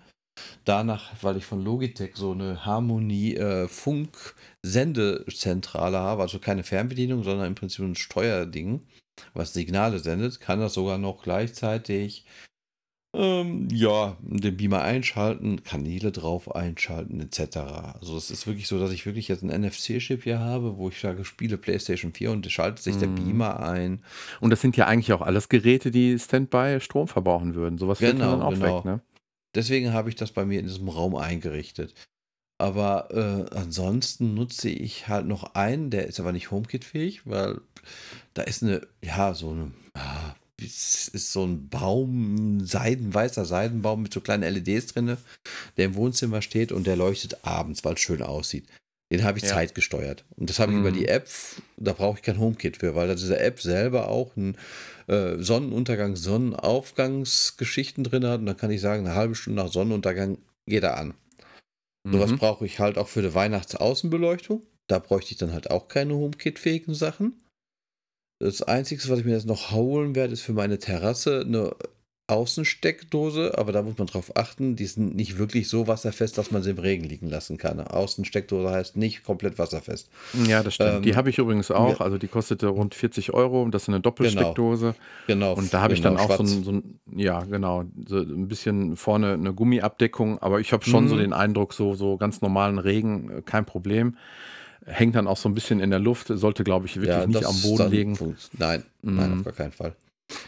Danach, 0.66 1.12
weil 1.22 1.38
ich 1.38 1.46
von 1.46 1.64
Logitech 1.64 2.12
so 2.16 2.32
eine 2.32 2.66
Harmonie 2.66 3.36
äh, 3.36 3.68
habe, 5.74 6.22
also 6.22 6.40
keine 6.40 6.64
Fernbedienung, 6.64 7.24
sondern 7.24 7.48
im 7.48 7.56
Prinzip 7.56 7.86
ein 7.86 7.96
Steuerding, 7.96 8.82
was 9.34 9.54
Signale 9.54 10.00
sendet, 10.00 10.40
kann 10.40 10.60
das 10.60 10.74
sogar 10.74 10.98
noch 10.98 11.24
gleichzeitig 11.24 12.26
ähm, 13.16 13.68
ja, 13.72 14.18
den 14.22 14.56
Beamer 14.56 14.82
einschalten, 14.84 15.64
Kanäle 15.64 16.12
drauf 16.12 16.54
einschalten, 16.56 17.20
etc. 17.20 17.58
Also 18.00 18.16
es 18.16 18.30
ist 18.30 18.46
wirklich 18.46 18.68
so, 18.68 18.80
dass 18.80 18.92
ich 18.92 19.08
wirklich 19.08 19.28
jetzt 19.28 19.42
einen 19.44 19.64
NFC-Chip 19.64 20.24
hier 20.24 20.40
habe, 20.40 20.78
wo 20.78 20.90
ich 20.90 21.00
sage, 21.00 21.26
spiele 21.26 21.58
PlayStation 21.58 22.14
4 22.14 22.32
und 22.32 22.50
schaltet 22.52 22.84
sich 22.84 22.98
der 22.98 23.08
Mhm. 23.08 23.16
Beamer 23.16 23.62
ein. 23.62 24.04
Und 24.42 24.52
das 24.52 24.62
sind 24.62 24.78
ja 24.78 24.86
eigentlich 24.86 25.12
auch 25.14 25.22
alles 25.22 25.50
Geräte, 25.50 25.90
die 25.90 26.20
Standby 26.20 26.80
Strom 26.82 27.08
verbrauchen 27.08 27.56
würden. 27.56 27.80
Sowas 27.80 27.98
fällt 27.98 28.18
Genau, 28.18 28.32
dann 28.32 28.42
auch 28.44 28.52
genau. 28.52 28.78
weg, 28.78 28.86
ne? 28.86 29.02
Deswegen 29.56 29.94
habe 29.94 30.10
ich 30.10 30.16
das 30.16 30.32
bei 30.32 30.46
mir 30.46 30.60
in 30.60 30.68
diesem 30.68 30.90
Raum 30.90 31.16
eingerichtet. 31.16 31.94
Aber 32.62 33.10
äh, 33.12 33.56
ansonsten 33.56 34.34
nutze 34.34 34.70
ich 34.70 35.08
halt 35.08 35.26
noch 35.26 35.56
einen, 35.56 35.92
der 35.92 36.08
ist 36.08 36.20
aber 36.20 36.34
nicht 36.34 36.52
HomeKit-fähig, 36.52 37.26
weil 37.26 37.62
da 38.34 38.44
ist 38.44 38.64
eine, 38.64 38.86
ja, 39.02 39.34
so 39.34 39.52
eine, 39.52 39.72
ah, 39.94 40.36
ist 40.62 41.32
so 41.32 41.46
ein 41.46 41.70
Baum, 41.70 42.66
Seiden, 42.66 43.14
weißer 43.14 43.46
Seidenbaum 43.46 44.04
mit 44.04 44.14
so 44.14 44.20
kleinen 44.20 44.44
LEDs 44.44 44.88
drin, 44.88 45.18
der 45.78 45.86
im 45.86 45.96
Wohnzimmer 45.96 46.42
steht 46.42 46.74
und 46.74 46.86
der 46.86 46.98
leuchtet 46.98 47.46
abends, 47.46 47.86
weil 47.86 47.94
es 47.94 48.02
schön 48.02 48.22
aussieht. 48.22 48.68
Den 49.12 49.24
habe 49.24 49.40
ich 49.40 49.44
Ja. 49.46 49.50
zeitgesteuert. 49.52 50.24
Und 50.36 50.50
das 50.50 50.60
habe 50.60 50.72
ich 50.72 50.78
Mhm. 50.78 50.84
über 50.86 50.92
die 50.92 51.08
App, 51.08 51.28
da 51.78 51.94
brauche 51.94 52.18
ich 52.20 52.24
kein 52.24 52.40
HomeKit 52.40 52.78
für, 52.78 52.94
weil 52.96 53.08
da 53.08 53.16
diese 53.16 53.40
App 53.40 53.60
selber 53.62 54.08
auch 54.08 54.36
ein 54.36 54.56
äh, 55.08 55.42
Sonnenuntergang, 55.42 56.16
Sonnenaufgangsgeschichten 56.16 58.04
drin 58.04 58.26
hat. 58.26 58.40
Und 58.42 58.46
dann 58.46 58.58
kann 58.58 58.70
ich 58.72 58.82
sagen, 58.82 59.06
eine 59.08 59.16
halbe 59.16 59.34
Stunde 59.34 59.64
nach 59.64 59.72
Sonnenuntergang 59.72 60.38
geht 60.68 60.84
er 60.84 60.98
an. 60.98 61.16
Sowas 62.08 62.32
Mhm. 62.32 62.38
brauche 62.38 62.66
ich 62.66 62.80
halt 62.80 62.98
auch 63.00 63.08
für 63.08 63.22
die 63.24 63.34
Weihnachtsaußenbeleuchtung. 63.34 64.64
Da 64.88 65.00
bräuchte 65.00 65.32
ich 65.32 65.38
dann 65.38 65.52
halt 65.54 65.72
auch 65.72 65.88
keine 65.88 66.14
HomeKit-fähigen 66.16 66.94
Sachen. 66.94 67.44
Das 68.40 68.62
Einzige, 68.62 69.02
was 69.10 69.20
ich 69.20 69.26
mir 69.26 69.34
jetzt 69.34 69.48
noch 69.48 69.72
holen 69.72 70.16
werde, 70.16 70.34
ist 70.34 70.42
für 70.42 70.54
meine 70.54 70.78
Terrasse 70.80 71.42
eine 71.46 71.76
Außensteckdose, 72.30 73.58
aber 73.58 73.72
da 73.72 73.82
muss 73.82 73.98
man 73.98 74.08
drauf 74.08 74.36
achten, 74.38 74.76
die 74.76 74.86
sind 74.86 75.16
nicht 75.16 75.38
wirklich 75.38 75.68
so 75.68 75.88
wasserfest, 75.88 76.38
dass 76.38 76.52
man 76.52 76.62
sie 76.64 76.72
im 76.72 76.78
Regen 76.80 77.04
liegen 77.04 77.30
lassen 77.30 77.58
kann. 77.58 77.80
Außensteckdose 77.80 78.70
heißt 78.70 78.98
nicht 78.98 79.24
komplett 79.24 79.58
wasserfest. 79.58 80.10
Ja, 80.48 80.64
das 80.64 80.76
stimmt. 80.76 80.90
Ähm, 80.98 81.02
die 81.04 81.16
habe 81.16 81.30
ich 81.30 81.38
übrigens 81.38 81.72
auch. 81.72 82.00
ja. 82.00 82.06
Also 82.06 82.18
die 82.18 82.28
kostete 82.28 82.68
rund 82.68 82.96
40 82.96 83.34
Euro. 83.34 83.68
Das 83.70 83.84
ist 83.84 83.90
eine 83.90 84.00
Doppelsteckdose. 84.00 84.96
Genau. 85.28 85.54
Und 85.56 85.74
da 85.74 85.82
habe 85.82 85.94
ich 85.94 86.02
genau, 86.02 86.16
dann 86.16 86.24
auch 86.32 86.38
so 86.38 86.44
ein, 86.44 86.64
so 86.64 86.72
ein, 86.72 87.00
ja, 87.16 87.42
genau, 87.44 87.84
so 88.08 88.18
ein 88.20 88.48
bisschen 88.48 88.96
vorne 88.96 89.34
eine 89.34 89.54
Gummiabdeckung. 89.54 90.40
Aber 90.40 90.60
ich 90.60 90.72
habe 90.74 90.86
schon 90.86 91.08
so 91.08 91.16
Mhm. 91.16 91.20
den 91.20 91.34
Eindruck, 91.34 91.74
so, 91.74 91.96
so 91.96 92.18
ganz 92.18 92.42
normalen 92.42 92.78
Regen, 92.80 93.30
äh, 93.40 93.42
kein 93.42 93.66
Problem. 93.66 94.18
Hängt 94.86 95.16
dann 95.16 95.28
auch 95.28 95.38
so 95.38 95.50
ein 95.50 95.54
bisschen 95.54 95.80
in 95.80 95.90
der 95.90 96.00
Luft. 96.00 96.28
Sollte, 96.30 96.64
glaube 96.64 96.86
ich, 96.88 96.96
wirklich 97.00 97.28
nicht 97.28 97.42
das 97.44 97.46
am 97.46 97.62
Boden 97.62 97.92
liegen. 97.92 98.18
Nein, 98.58 98.84
nein, 99.02 99.32
Mhm. 99.32 99.38
auf 99.40 99.44
gar 99.46 99.54
keinen 99.54 99.72
Fall. 99.72 99.94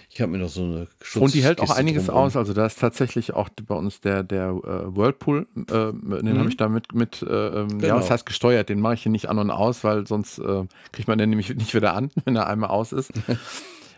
Ich 0.10 0.20
habe 0.22 0.32
mir 0.32 0.38
noch 0.40 0.50
so 0.50 0.64
eine 0.64 0.88
Schutz 1.02 1.22
Und 1.24 1.34
die 1.34 1.44
hält 1.44 1.60
auch 1.60 1.66
Kiste 1.66 1.78
einiges 1.80 2.06
drumrum. 2.08 2.26
aus. 2.26 2.36
Also 2.36 2.54
da 2.54 2.66
ist 2.66 2.80
tatsächlich 2.80 3.34
auch 3.34 3.50
bei 3.66 3.76
uns 3.76 4.02
der, 4.02 4.24
der 4.24 4.50
äh, 4.50 4.96
Whirlpool, 4.96 5.48
äh, 5.56 5.64
den 5.64 6.22
Mhm. 6.34 6.40
habe 6.40 6.50
ich 6.50 6.58
da 6.58 6.68
mit, 6.70 6.94
mit 6.94 7.22
äh, 7.24 7.26
ähm, 7.26 7.70
ja, 7.70 7.78
Genau. 7.78 7.96
was 7.96 8.12
heißt 8.12 8.26
gesteuert, 8.26 8.70
den 8.70 8.80
mache 8.82 8.96
ich 8.96 9.04
hier 9.04 9.12
nicht 9.12 9.30
an 9.30 9.40
und 9.40 9.50
aus, 9.50 9.84
weil 9.84 10.06
sonst 10.06 10.38
äh, 10.40 10.66
kriegt 10.92 11.08
man 11.08 11.18
den 11.18 11.30
nämlich 11.30 11.54
nicht 11.56 11.74
wieder 11.74 11.94
an, 11.96 12.12
wenn 12.26 12.36
er 12.36 12.48
einmal 12.48 12.70
aus 12.70 12.92
ist. 12.92 13.12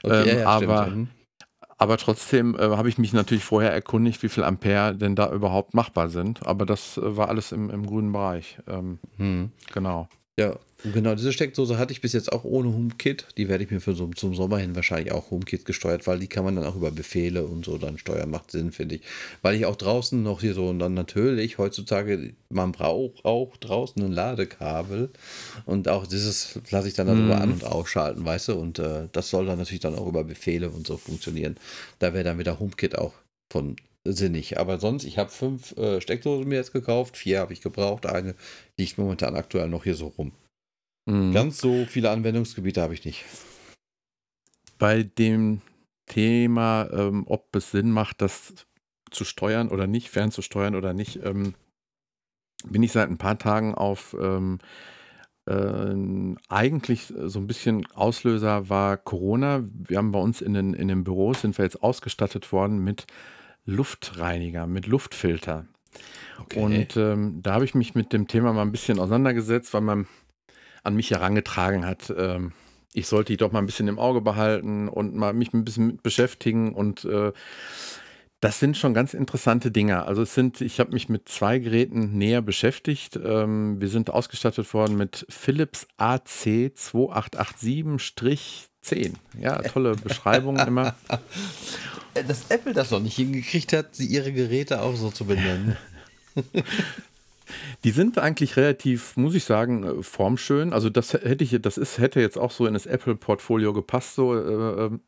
Okay, 0.06 0.22
ähm, 0.22 0.28
ja, 0.28 0.34
ja, 0.42 0.48
aber- 0.48 0.84
stimmt. 0.88 0.98
Mhm. 0.98 1.08
Aber 1.78 1.98
trotzdem 1.98 2.56
äh, 2.56 2.60
habe 2.62 2.88
ich 2.88 2.98
mich 2.98 3.12
natürlich 3.14 3.44
vorher 3.44 3.72
erkundigt, 3.74 4.22
wie 4.24 4.30
viel 4.30 4.44
Ampere 4.44 4.96
denn 4.96 5.16
da 5.16 5.32
überhaupt 5.34 5.74
machbar 5.74 6.08
sind. 6.10 6.46
Aber 6.46 6.66
das 6.66 6.98
äh, 6.98 7.18
war 7.18 7.28
alles 7.30 7.52
im, 7.52 7.70
im 7.70 7.86
grünen 7.86 8.12
Bereich. 8.14 8.58
Ähm, 8.68 9.00
Mhm. 9.18 9.52
genau. 9.74 10.08
Ja, 10.40 10.58
genau, 10.84 11.14
diese 11.14 11.32
Steckdose 11.32 11.78
hatte 11.78 11.94
ich 11.94 12.02
bis 12.02 12.14
jetzt 12.14 12.32
auch 12.32 12.44
ohne 12.44 12.70
HomeKit. 12.70 13.28
Die 13.38 13.50
werde 13.50 13.64
ich 13.64 13.70
mir 13.70 13.80
für 13.80 13.94
so, 13.94 14.08
zum 14.08 14.34
Sommer 14.34 14.58
hin 14.58 14.76
wahrscheinlich 14.76 15.12
auch 15.14 15.30
HomeKit 15.30 15.64
gesteuert, 15.64 16.08
weil 16.08 16.18
die 16.18 16.26
kann 16.26 16.44
man 16.44 16.56
dann 16.56 16.66
auch 16.66 16.76
über 16.76 16.90
Befehle 16.90 17.46
und 17.46 17.64
so 17.66 17.78
dann 17.78 18.00
steuern. 18.00 18.32
Macht 18.32 18.50
Sinn, 18.50 18.72
finde 18.72 18.96
ich. 18.96 19.02
Weil 19.44 19.54
ich 19.54 19.68
auch 19.68 19.76
draußen 19.76 20.24
noch 20.24 20.42
hier 20.42 20.56
so, 20.56 20.70
und 20.70 20.80
dann 20.80 20.96
natürlich 20.96 21.60
heutzutage, 21.60 22.34
man 22.50 22.72
braucht 22.72 23.24
auch 23.26 23.56
draußen 23.58 24.02
ein 24.04 24.12
Ladekabel. 24.12 25.12
Und 25.68 25.88
auch 25.88 26.08
dieses 26.08 26.60
lasse 26.72 26.88
ich 26.88 26.96
dann 26.96 27.06
darüber 27.06 27.36
Mhm. 27.36 27.42
an- 27.44 27.52
und 27.54 27.64
ausschalten, 27.66 28.26
weißt 28.26 28.48
du? 28.48 28.54
Und 28.56 28.80
äh, 28.80 29.08
das 29.12 29.30
soll 29.30 29.46
dann 29.46 29.60
natürlich 29.60 29.82
dann 29.82 29.94
auch 29.94 30.08
über 30.08 30.24
Befehle 30.24 30.72
und 30.72 30.88
so 30.88 30.98
funktionieren. 30.98 31.58
Da 32.00 32.16
wäre 32.16 32.24
dann 32.24 32.40
wieder 32.40 32.60
HomeKit 32.60 32.98
auch 32.98 33.14
von 33.52 33.76
sinnig. 34.06 34.60
Aber 34.60 34.80
sonst, 34.80 35.04
ich 35.06 35.18
habe 35.18 35.30
fünf 35.30 35.78
äh, 35.78 36.02
Steckdosen 36.02 36.48
mir 36.48 36.56
jetzt 36.56 36.74
gekauft, 36.74 37.18
vier 37.18 37.40
habe 37.40 37.54
ich 37.54 37.62
gebraucht, 37.62 38.06
eine 38.06 38.36
liegt 38.78 38.98
momentan 38.98 39.36
aktuell 39.36 39.70
noch 39.70 39.84
hier 39.84 39.96
so 39.96 40.08
rum. 40.08 40.34
Mhm. 41.06 41.34
Ganz 41.34 41.60
so 41.60 41.86
viele 41.86 42.10
Anwendungsgebiete 42.10 42.82
habe 42.82 42.94
ich 42.94 43.06
nicht. 43.06 43.26
Bei 44.78 45.04
dem 45.04 45.62
Thema, 46.08 46.90
ähm, 46.92 47.24
ob 47.28 47.56
es 47.56 47.72
Sinn 47.72 47.92
macht, 47.92 48.22
das 48.22 48.54
zu 49.12 49.24
steuern 49.24 49.70
oder 49.70 49.88
nicht, 49.88 50.10
fernzusteuern 50.10 50.76
oder 50.76 50.94
nicht, 50.94 51.24
ähm, 51.24 51.54
bin 52.66 52.84
ich 52.84 52.92
seit 52.92 53.10
ein 53.10 53.18
paar 53.18 53.38
Tagen 53.38 53.76
auf 53.76 54.16
ähm, 54.20 54.60
ähm, 55.48 56.38
eigentlich 56.48 57.14
so 57.26 57.40
ein 57.40 57.48
bisschen 57.48 57.86
Auslöser 57.94 58.70
war 58.70 58.98
Corona. 58.98 59.64
Wir 59.74 59.98
haben 59.98 60.12
bei 60.12 60.20
uns 60.20 60.42
in 60.42 60.54
den, 60.54 60.74
in 60.74 60.88
den 60.88 61.04
Büros 61.04 61.42
sind 61.42 61.58
wir 61.58 61.66
jetzt 61.66 61.84
ausgestattet 61.84 62.52
worden 62.52 62.80
mit 62.84 63.06
Luftreiniger, 63.66 64.68
mit 64.68 64.88
Luftfilter. 64.88 65.66
Und 66.56 66.98
ähm, 66.98 67.42
da 67.42 67.54
habe 67.54 67.66
ich 67.66 67.76
mich 67.76 67.96
mit 67.96 68.14
dem 68.14 68.28
Thema 68.28 68.54
mal 68.54 68.64
ein 68.64 68.72
bisschen 68.72 69.00
auseinandergesetzt, 69.00 69.74
weil 69.74 69.82
man 69.82 70.08
an 70.84 70.96
mich 70.96 71.12
herangetragen 71.12 71.86
hat, 71.86 72.14
ähm, 72.16 72.52
ich 72.94 73.08
sollte 73.08 73.34
die 73.34 73.38
doch 73.38 73.52
mal 73.52 73.60
ein 73.60 73.66
bisschen 73.66 73.88
im 73.88 74.00
Auge 74.00 74.22
behalten 74.22 74.88
und 74.88 75.16
mal 75.16 75.34
mich 75.34 75.54
ein 75.54 75.66
bisschen 75.66 75.88
mit 75.88 76.04
beschäftigen. 76.04 76.74
Und 76.74 77.06
äh, 77.06 77.32
das 78.40 78.60
sind 78.60 78.78
schon 78.78 78.94
ganz 78.94 79.14
interessante 79.14 79.72
Dinge. 79.72 80.06
Also 80.06 80.22
es 80.22 80.34
sind, 80.36 80.62
ich 80.62 80.80
habe 80.80 80.92
mich 80.92 81.10
mit 81.10 81.28
zwei 81.28 81.60
Geräten 81.60 82.18
näher 82.18 82.42
beschäftigt. 82.42 83.20
Ähm, 83.24 83.82
wir 83.82 83.88
sind 83.88 84.12
ausgestattet 84.12 84.74
worden 84.74 84.98
mit 84.98 85.26
Philips 85.30 85.88
AC 85.98 86.74
2887-10. 88.84 89.14
Ja, 89.40 89.62
tolle 89.62 89.96
Beschreibung 89.96 90.58
immer. 90.58 90.96
Dass 92.28 92.50
Apple 92.50 92.74
das 92.74 92.92
noch 92.92 93.00
nicht 93.00 93.16
hingekriegt 93.16 93.74
hat, 93.74 93.96
sie 93.96 94.06
ihre 94.06 94.32
Geräte 94.32 94.82
auch 94.82 94.96
so 94.96 95.10
zu 95.10 95.26
benennen. 95.26 95.76
Die 97.84 97.92
sind 97.92 98.18
eigentlich 98.18 98.56
relativ, 98.56 99.18
muss 99.18 99.36
ich 99.36 99.44
sagen, 99.44 99.84
äh, 99.84 100.04
formschön. 100.04 100.74
Also 100.74 100.90
das 100.90 101.14
hätte 101.14 101.44
ich, 101.44 101.58
das 101.62 101.78
ist, 101.78 101.98
hätte 101.98 102.22
jetzt 102.22 102.38
auch 102.38 102.52
so 102.52 102.66
in 102.66 102.74
das 102.74 102.86
Apple-Portfolio 102.86 103.74
gepasst. 103.74 104.16
So, 104.16 104.36
äh, 104.36 104.86
ähm, 104.86 105.02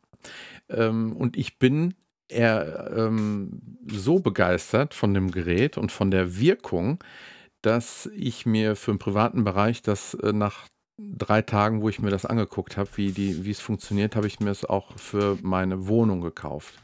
ähm, 0.68 1.12
und 1.16 1.36
ich 1.36 1.58
bin 1.58 1.94
eher 2.28 2.92
ähm, 2.96 3.60
so 3.86 4.18
begeistert 4.18 4.94
von 4.94 5.14
dem 5.14 5.30
Gerät 5.30 5.78
und 5.78 5.92
von 5.92 6.10
der 6.10 6.38
Wirkung, 6.38 7.02
dass 7.62 8.10
ich 8.14 8.46
mir 8.46 8.76
für 8.76 8.92
den 8.92 8.98
privaten 8.98 9.44
Bereich 9.44 9.82
das 9.82 10.14
äh, 10.14 10.32
nach 10.32 10.66
drei 10.98 11.42
Tagen, 11.42 11.82
wo 11.82 11.88
ich 11.88 12.00
mir 12.00 12.10
das 12.10 12.26
angeguckt 12.26 12.76
habe, 12.76 12.88
wie, 12.96 13.12
die, 13.12 13.44
wie 13.44 13.50
es 13.50 13.60
funktioniert, 13.60 14.16
habe 14.16 14.26
ich 14.26 14.40
mir 14.40 14.50
es 14.50 14.64
auch 14.64 14.98
für 14.98 15.38
meine 15.42 15.86
Wohnung 15.88 16.20
gekauft. 16.20 16.74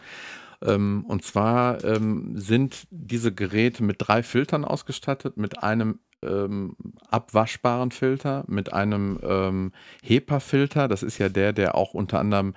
Ähm, 0.62 1.04
und 1.08 1.24
zwar 1.24 1.82
ähm, 1.84 2.32
sind 2.36 2.86
diese 2.90 3.32
Geräte 3.32 3.82
mit 3.82 3.96
drei 3.98 4.22
Filtern 4.22 4.64
ausgestattet, 4.64 5.36
mit 5.36 5.62
einem 5.62 5.98
ähm, 6.22 6.76
abwaschbaren 7.10 7.90
Filter, 7.90 8.44
mit 8.46 8.72
einem 8.72 9.18
ähm, 9.22 9.72
HEPA-Filter, 10.02 10.88
das 10.88 11.02
ist 11.02 11.18
ja 11.18 11.28
der, 11.28 11.52
der 11.52 11.74
auch 11.74 11.94
unter 11.94 12.20
anderem 12.20 12.54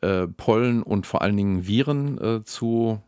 äh, 0.00 0.26
Pollen 0.26 0.82
und 0.82 1.06
vor 1.06 1.22
allen 1.22 1.36
Dingen 1.36 1.66
Viren 1.66 2.18
äh, 2.18 2.44
zu 2.44 3.02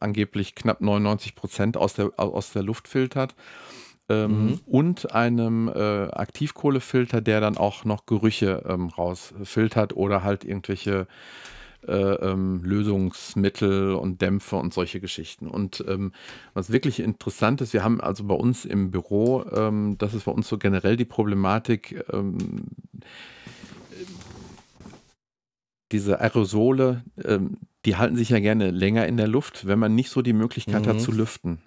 angeblich 0.00 0.54
knapp 0.54 0.80
99 0.80 1.34
Prozent 1.34 1.76
aus 1.76 1.94
der, 1.94 2.10
aus 2.16 2.52
der 2.52 2.62
Luft 2.62 2.88
filtert. 2.88 3.34
Ähm, 4.08 4.46
mhm. 4.46 4.60
Und 4.66 5.12
einem 5.12 5.68
äh, 5.68 6.08
Aktivkohlefilter, 6.08 7.20
der 7.20 7.40
dann 7.40 7.56
auch 7.56 7.84
noch 7.84 8.04
Gerüche 8.06 8.62
ähm, 8.68 8.88
rausfiltert 8.88 9.96
oder 9.96 10.22
halt 10.22 10.44
irgendwelche 10.44 11.06
äh, 11.86 11.92
ähm, 11.92 12.62
Lösungsmittel 12.62 13.94
und 13.94 14.20
Dämpfe 14.22 14.56
und 14.56 14.72
solche 14.72 15.00
Geschichten. 15.00 15.48
Und 15.48 15.84
ähm, 15.86 16.12
was 16.54 16.70
wirklich 16.70 17.00
interessant 17.00 17.60
ist, 17.60 17.72
wir 17.72 17.84
haben 17.84 18.00
also 18.00 18.24
bei 18.24 18.34
uns 18.34 18.64
im 18.64 18.90
Büro, 18.90 19.44
ähm, 19.54 19.96
das 19.98 20.14
ist 20.14 20.24
bei 20.24 20.32
uns 20.32 20.48
so 20.48 20.58
generell 20.58 20.96
die 20.96 21.04
Problematik, 21.04 22.04
ähm, 22.12 22.64
diese 25.92 26.20
Aerosole, 26.20 27.04
ähm, 27.22 27.58
die 27.84 27.96
halten 27.96 28.16
sich 28.16 28.30
ja 28.30 28.40
gerne 28.40 28.70
länger 28.70 29.06
in 29.06 29.16
der 29.16 29.28
Luft, 29.28 29.66
wenn 29.66 29.78
man 29.78 29.94
nicht 29.94 30.10
so 30.10 30.22
die 30.22 30.32
Möglichkeit 30.32 30.86
mhm. 30.86 30.88
hat 30.88 31.00
zu 31.00 31.12
lüften. 31.12 31.58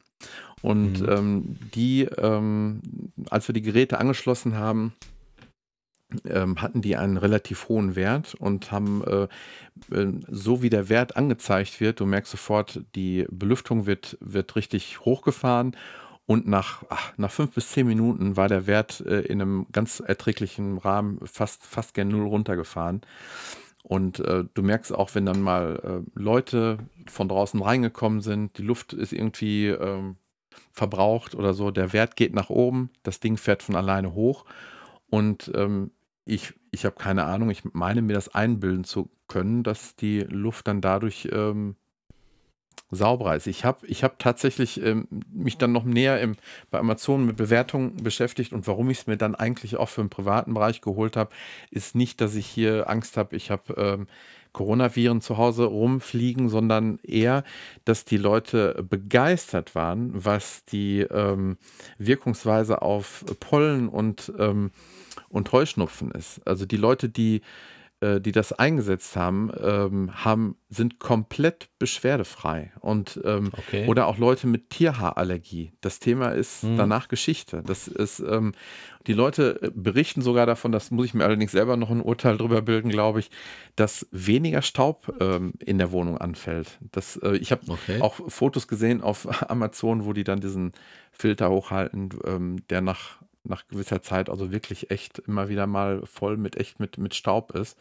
Und 0.61 1.01
mhm. 1.01 1.09
ähm, 1.09 1.59
die, 1.75 2.03
ähm, 2.03 2.81
als 3.29 3.47
wir 3.47 3.53
die 3.53 3.61
Geräte 3.61 3.99
angeschlossen 3.99 4.55
haben, 4.55 4.93
ähm, 6.25 6.61
hatten 6.61 6.81
die 6.81 6.95
einen 6.95 7.17
relativ 7.17 7.67
hohen 7.67 7.95
Wert 7.95 8.33
und 8.35 8.71
haben, 8.71 9.03
äh, 9.03 9.27
äh, 9.93 10.13
so 10.29 10.61
wie 10.61 10.69
der 10.69 10.89
Wert 10.89 11.17
angezeigt 11.17 11.79
wird, 11.79 11.99
du 11.99 12.05
merkst 12.05 12.31
sofort, 12.31 12.81
die 12.95 13.25
Belüftung 13.29 13.85
wird, 13.85 14.17
wird 14.21 14.55
richtig 14.55 15.01
hochgefahren 15.01 15.75
und 16.25 16.47
nach, 16.47 16.83
ach, 16.89 17.13
nach 17.17 17.31
fünf 17.31 17.53
bis 17.53 17.71
zehn 17.71 17.87
Minuten 17.87 18.35
war 18.35 18.47
der 18.47 18.67
Wert 18.67 19.01
äh, 19.01 19.21
in 19.21 19.41
einem 19.41 19.67
ganz 19.71 19.99
erträglichen 19.99 20.77
Rahmen 20.77 21.19
fast, 21.25 21.65
fast 21.65 21.93
gern 21.93 22.09
null 22.09 22.27
runtergefahren. 22.27 23.01
Und 23.83 24.19
äh, 24.19 24.43
du 24.53 24.61
merkst 24.61 24.93
auch, 24.93 25.15
wenn 25.15 25.25
dann 25.25 25.41
mal 25.41 26.03
äh, 26.05 26.19
Leute 26.19 26.79
von 27.09 27.29
draußen 27.29 27.61
reingekommen 27.61 28.19
sind, 28.19 28.57
die 28.57 28.63
Luft 28.63 28.91
ist 28.91 29.13
irgendwie 29.13 29.67
ähm, 29.67 30.17
verbraucht 30.71 31.35
oder 31.35 31.53
so, 31.53 31.71
der 31.71 31.93
Wert 31.93 32.15
geht 32.15 32.33
nach 32.33 32.49
oben, 32.49 32.89
das 33.03 33.19
Ding 33.19 33.37
fährt 33.37 33.63
von 33.63 33.75
alleine 33.75 34.13
hoch. 34.13 34.45
Und 35.09 35.51
ähm, 35.55 35.91
ich, 36.25 36.53
ich 36.71 36.85
habe 36.85 36.95
keine 36.95 37.25
Ahnung, 37.25 37.49
ich 37.49 37.63
meine 37.73 38.01
mir 38.01 38.13
das 38.13 38.33
einbilden 38.33 38.83
zu 38.83 39.09
können, 39.27 39.63
dass 39.63 39.95
die 39.95 40.21
Luft 40.21 40.67
dann 40.67 40.81
dadurch 40.81 41.29
ähm, 41.31 41.75
sauberer 42.91 43.35
ist. 43.35 43.47
Ich 43.47 43.65
habe 43.65 43.85
ich 43.87 44.03
hab 44.03 44.19
tatsächlich 44.19 44.81
ähm, 44.81 45.07
mich 45.33 45.57
dann 45.57 45.71
noch 45.71 45.83
näher 45.83 46.21
im, 46.21 46.35
bei 46.71 46.79
Amazon 46.79 47.25
mit 47.25 47.35
Bewertungen 47.35 47.97
beschäftigt 47.97 48.53
und 48.53 48.67
warum 48.67 48.89
ich 48.89 48.99
es 48.99 49.07
mir 49.07 49.17
dann 49.17 49.35
eigentlich 49.35 49.77
auch 49.77 49.89
für 49.89 50.01
den 50.01 50.09
privaten 50.09 50.53
Bereich 50.53 50.81
geholt 50.81 51.17
habe, 51.17 51.31
ist 51.69 51.95
nicht, 51.95 52.21
dass 52.21 52.35
ich 52.35 52.45
hier 52.45 52.89
Angst 52.89 53.17
habe, 53.17 53.35
ich 53.35 53.51
habe 53.51 53.73
ähm, 53.75 54.07
Coronaviren 54.53 55.21
zu 55.21 55.37
Hause 55.37 55.65
rumfliegen, 55.65 56.49
sondern 56.49 56.97
eher, 57.03 57.43
dass 57.85 58.05
die 58.05 58.17
Leute 58.17 58.83
begeistert 58.89 59.75
waren, 59.75 60.11
was 60.13 60.65
die 60.65 61.01
ähm, 61.01 61.57
Wirkungsweise 61.99 62.81
auf 62.81 63.23
Pollen 63.39 63.87
und, 63.87 64.33
ähm, 64.39 64.71
und 65.29 65.51
Heuschnupfen 65.51 66.09
ist. 66.09 66.41
Also 66.47 66.65
die 66.65 66.77
Leute, 66.77 67.07
die 67.07 67.41
äh, 67.99 68.21
die 68.21 68.31
das 68.31 68.53
eingesetzt 68.53 69.15
haben, 69.15 69.51
ähm, 69.59 70.23
haben, 70.23 70.55
sind 70.69 70.99
komplett 70.99 71.69
beschwerdefrei. 71.79 72.71
Und 72.79 73.19
ähm, 73.25 73.51
okay. 73.57 73.87
oder 73.87 74.05
auch 74.05 74.19
Leute 74.19 74.45
mit 74.45 74.69
Tierhaarallergie. 74.69 75.71
Das 75.81 75.99
Thema 75.99 76.29
ist 76.29 76.61
hm. 76.61 76.77
danach 76.77 77.07
Geschichte. 77.07 77.63
Das 77.65 77.87
ist, 77.87 78.19
ähm, 78.19 78.53
die 79.07 79.13
Leute 79.13 79.59
äh, 79.63 79.71
berichten 79.73 80.21
sogar 80.21 80.45
davon, 80.45 80.71
das 80.71 80.91
muss 80.91 81.07
ich 81.07 81.13
mir 81.15 81.23
allerdings 81.23 81.53
selber 81.53 81.75
noch 81.75 81.89
ein 81.89 82.01
Urteil 82.01 82.37
drüber 82.37 82.61
bilden, 82.61 82.89
glaube 82.89 83.19
ich, 83.19 83.31
dass 83.75 84.05
weniger 84.11 84.61
Staub 84.61 85.15
ähm, 85.19 85.53
in 85.65 85.79
der 85.79 85.91
Wohnung 85.91 86.19
anfällt. 86.19 86.77
Das, 86.91 87.17
äh, 87.17 87.37
ich 87.37 87.51
habe 87.51 87.63
okay. 87.67 88.01
auch 88.01 88.29
Fotos 88.29 88.67
gesehen 88.67 89.01
auf 89.01 89.27
Amazon, 89.49 90.05
wo 90.05 90.13
die 90.13 90.23
dann 90.23 90.39
diesen 90.39 90.73
Filter 91.11 91.49
hochhalten, 91.49 92.09
ähm, 92.25 92.57
der 92.69 92.81
nach 92.81 93.17
nach 93.47 93.67
gewisser 93.67 94.01
Zeit 94.01 94.29
also 94.29 94.51
wirklich 94.51 94.91
echt 94.91 95.19
immer 95.19 95.49
wieder 95.49 95.67
mal 95.67 96.05
voll 96.05 96.37
mit 96.37 96.57
echt 96.57 96.79
mit, 96.79 96.97
mit 96.97 97.15
Staub 97.15 97.51
ist. 97.51 97.77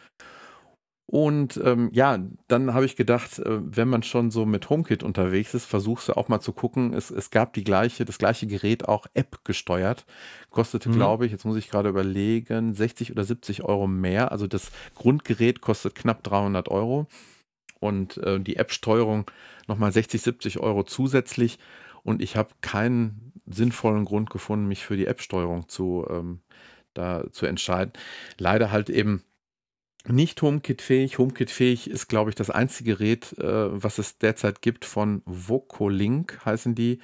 Und 1.09 1.61
ähm, 1.63 1.91
ja, 1.93 2.19
dann 2.49 2.75
habe 2.75 2.85
ich 2.85 2.97
gedacht, 2.97 3.39
äh, 3.39 3.61
wenn 3.63 3.89
man 3.89 4.03
schon 4.03 4.33
so 4.33 4.45
mit 4.45 4.69
HomeKit 4.69 5.05
unterwegs 5.05 5.55
ist, 5.55 5.65
versuchst 5.65 6.09
du 6.09 6.17
auch 6.17 6.29
mal 6.29 6.41
zu 6.41 6.53
gucken. 6.53 6.93
Es, 6.93 7.13
es 7.13 7.31
gab 7.31 7.53
die 7.53 7.63
gleiche, 7.63 8.05
das 8.05 8.19
gleiche 8.19 8.49
Gerät 8.49 8.89
auch 8.89 9.07
App 9.15 9.45
gesteuert. 9.45 10.05
Kostete, 10.51 10.89
mhm. 10.89 10.95
glaube 10.95 11.25
ich, 11.27 11.31
jetzt 11.33 11.45
muss 11.45 11.57
ich 11.57 11.71
gerade 11.71 11.91
überlegen, 11.91 12.75
60 12.75 13.13
oder 13.13 13.23
70 13.23 13.63
Euro 13.63 13.87
mehr. 13.87 14.33
Also 14.33 14.49
das 14.49 14.73
Grundgerät 14.97 15.61
kostet 15.61 15.95
knapp 15.95 16.25
300 16.25 16.69
Euro. 16.71 17.07
Und 17.79 18.17
äh, 18.19 18.41
die 18.41 18.57
App-Steuerung 18.57 19.31
nochmal 19.69 19.93
60, 19.93 20.21
70 20.21 20.59
Euro 20.59 20.83
zusätzlich. 20.83 21.61
Und 22.03 22.21
ich 22.21 22.37
habe 22.37 22.49
keinen 22.63 23.33
sinnvollen 23.47 24.05
Grund 24.05 24.31
gefunden, 24.31 24.67
mich 24.67 24.85
für 24.85 24.97
die 24.97 25.07
App-Steuerung 25.07 25.69
zu, 25.69 26.07
ähm, 26.11 26.41
da 26.95 27.25
zu 27.31 27.47
entscheiden. 27.47 27.93
Leider 28.39 28.71
halt 28.71 28.91
eben 28.91 29.23
nicht 30.09 30.41
HomeKit-fähig. 30.43 31.19
HomeKit-fähig 31.19 31.91
ist, 31.91 32.09
glaube 32.09 32.31
ich, 32.31 32.37
das 32.37 32.51
einzige 32.51 32.97
Gerät, 32.97 33.37
äh, 33.39 33.83
was 33.83 33.99
es 33.99 34.19
derzeit 34.19 34.63
gibt 34.63 34.85
von 34.85 35.23
Vocolink, 35.27 36.45
heißen 36.45 36.75
die. 36.75 37.01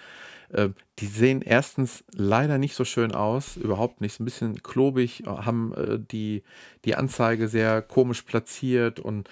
Äh, 0.51 0.71
die 0.99 1.07
sehen 1.07 1.43
erstens 1.43 2.05
leider 2.13 2.59
nicht 2.59 2.75
so 2.75 2.85
schön 2.85 3.13
aus, 3.13 3.57
überhaupt 3.57 4.01
nicht. 4.01 4.21
Ein 4.21 4.25
bisschen 4.25 4.63
klobig, 4.63 5.25
haben 5.27 5.73
äh, 5.75 5.99
die, 5.99 6.43
die 6.85 6.95
Anzeige 6.95 7.49
sehr 7.49 7.83
komisch 7.83 8.23
platziert 8.23 9.01
und 9.01 9.29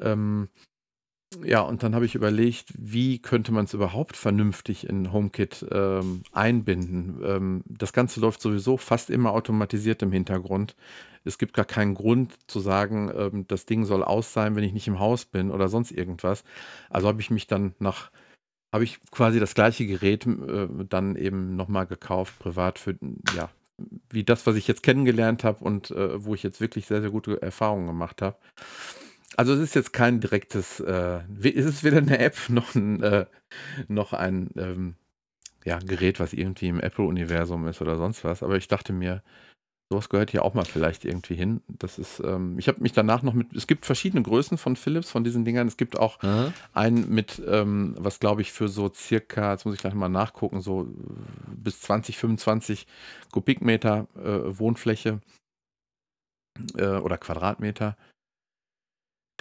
ähm, 0.00 0.48
ja, 1.44 1.60
und 1.60 1.82
dann 1.82 1.94
habe 1.94 2.04
ich 2.04 2.14
überlegt, 2.14 2.72
wie 2.76 3.18
könnte 3.18 3.52
man 3.52 3.64
es 3.64 3.74
überhaupt 3.74 4.16
vernünftig 4.16 4.88
in 4.88 5.12
HomeKit 5.12 5.66
ähm, 5.70 6.22
einbinden. 6.32 7.20
Ähm, 7.24 7.62
das 7.66 7.92
Ganze 7.92 8.20
läuft 8.20 8.40
sowieso 8.42 8.76
fast 8.76 9.10
immer 9.10 9.32
automatisiert 9.32 10.02
im 10.02 10.12
Hintergrund. 10.12 10.76
Es 11.24 11.38
gibt 11.38 11.54
gar 11.54 11.64
keinen 11.64 11.94
Grund 11.94 12.34
zu 12.48 12.60
sagen, 12.60 13.10
ähm, 13.14 13.46
das 13.48 13.66
Ding 13.66 13.84
soll 13.84 14.02
aus 14.02 14.32
sein, 14.32 14.56
wenn 14.56 14.64
ich 14.64 14.72
nicht 14.72 14.88
im 14.88 14.98
Haus 14.98 15.24
bin 15.24 15.50
oder 15.50 15.68
sonst 15.68 15.92
irgendwas. 15.92 16.44
Also 16.90 17.08
habe 17.08 17.20
ich 17.20 17.30
mich 17.30 17.46
dann 17.46 17.74
nach, 17.78 18.10
habe 18.72 18.84
ich 18.84 19.00
quasi 19.10 19.40
das 19.40 19.54
gleiche 19.54 19.86
Gerät 19.86 20.26
äh, 20.26 20.68
dann 20.88 21.16
eben 21.16 21.56
nochmal 21.56 21.86
gekauft, 21.86 22.38
privat 22.38 22.78
für, 22.78 22.96
ja, 23.36 23.50
wie 24.10 24.24
das, 24.24 24.46
was 24.46 24.56
ich 24.56 24.68
jetzt 24.68 24.82
kennengelernt 24.82 25.44
habe 25.44 25.64
und 25.64 25.90
äh, 25.90 26.24
wo 26.24 26.34
ich 26.34 26.42
jetzt 26.42 26.60
wirklich 26.60 26.86
sehr, 26.86 27.00
sehr 27.00 27.10
gute 27.10 27.40
Erfahrungen 27.40 27.86
gemacht 27.86 28.22
habe. 28.22 28.36
Also 29.36 29.54
es 29.54 29.60
ist 29.60 29.74
jetzt 29.74 29.92
kein 29.92 30.20
direktes, 30.20 30.80
äh, 30.80 31.20
es 31.42 31.64
ist 31.66 31.84
weder 31.84 31.98
eine 31.98 32.18
App 32.18 32.36
noch 32.48 32.74
ein, 32.74 33.02
äh, 33.02 33.26
noch 33.88 34.12
ein 34.12 34.50
ähm, 34.56 34.94
ja, 35.64 35.78
Gerät, 35.78 36.20
was 36.20 36.32
irgendwie 36.32 36.68
im 36.68 36.80
Apple-Universum 36.80 37.66
ist 37.68 37.80
oder 37.80 37.96
sonst 37.96 38.24
was. 38.24 38.42
Aber 38.42 38.56
ich 38.56 38.68
dachte 38.68 38.92
mir, 38.92 39.22
sowas 39.92 40.08
gehört 40.08 40.30
hier 40.30 40.44
auch 40.44 40.54
mal 40.54 40.64
vielleicht 40.64 41.04
irgendwie 41.04 41.34
hin. 41.34 41.60
Das 41.68 41.98
ist, 41.98 42.20
ähm, 42.20 42.58
ich 42.58 42.66
habe 42.68 42.80
mich 42.80 42.92
danach 42.92 43.22
noch 43.22 43.34
mit, 43.34 43.54
es 43.54 43.66
gibt 43.66 43.86
verschiedene 43.86 44.22
Größen 44.22 44.58
von 44.58 44.74
Philips, 44.74 45.10
von 45.10 45.22
diesen 45.22 45.44
Dingern. 45.44 45.68
Es 45.68 45.76
gibt 45.76 45.98
auch 45.98 46.20
mhm. 46.22 46.52
einen 46.72 47.08
mit, 47.14 47.40
ähm, 47.46 47.94
was 47.98 48.18
glaube 48.18 48.40
ich 48.40 48.52
für 48.52 48.68
so 48.68 48.90
circa, 48.92 49.52
jetzt 49.52 49.66
muss 49.66 49.74
ich 49.74 49.80
gleich 49.80 49.94
mal 49.94 50.08
nachgucken, 50.08 50.60
so 50.60 50.88
bis 51.46 51.80
20, 51.80 52.16
25 52.16 52.86
Kubikmeter 53.30 54.08
äh, 54.16 54.58
Wohnfläche 54.58 55.20
äh, 56.76 56.96
oder 56.96 57.18
Quadratmeter 57.18 57.96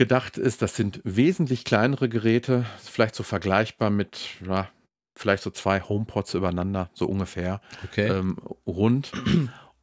gedacht 0.01 0.39
ist. 0.39 0.63
Das 0.63 0.75
sind 0.75 0.99
wesentlich 1.03 1.63
kleinere 1.63 2.09
Geräte, 2.09 2.65
vielleicht 2.79 3.13
so 3.13 3.21
vergleichbar 3.21 3.91
mit, 3.91 4.29
ja, 4.43 4.67
vielleicht 5.15 5.43
so 5.43 5.51
zwei 5.51 5.79
HomePods 5.79 6.33
übereinander, 6.33 6.89
so 6.95 7.05
ungefähr. 7.05 7.61
Okay. 7.83 8.07
Ähm, 8.07 8.37
rund. 8.65 9.11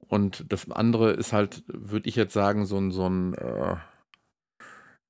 Und 0.08 0.44
das 0.48 0.68
andere 0.72 1.12
ist 1.12 1.32
halt, 1.32 1.62
würde 1.68 2.08
ich 2.08 2.16
jetzt 2.16 2.32
sagen, 2.32 2.66
so 2.66 2.78
ein, 2.78 2.90
so 2.90 3.08
ein, 3.08 3.34
äh, 3.34 3.76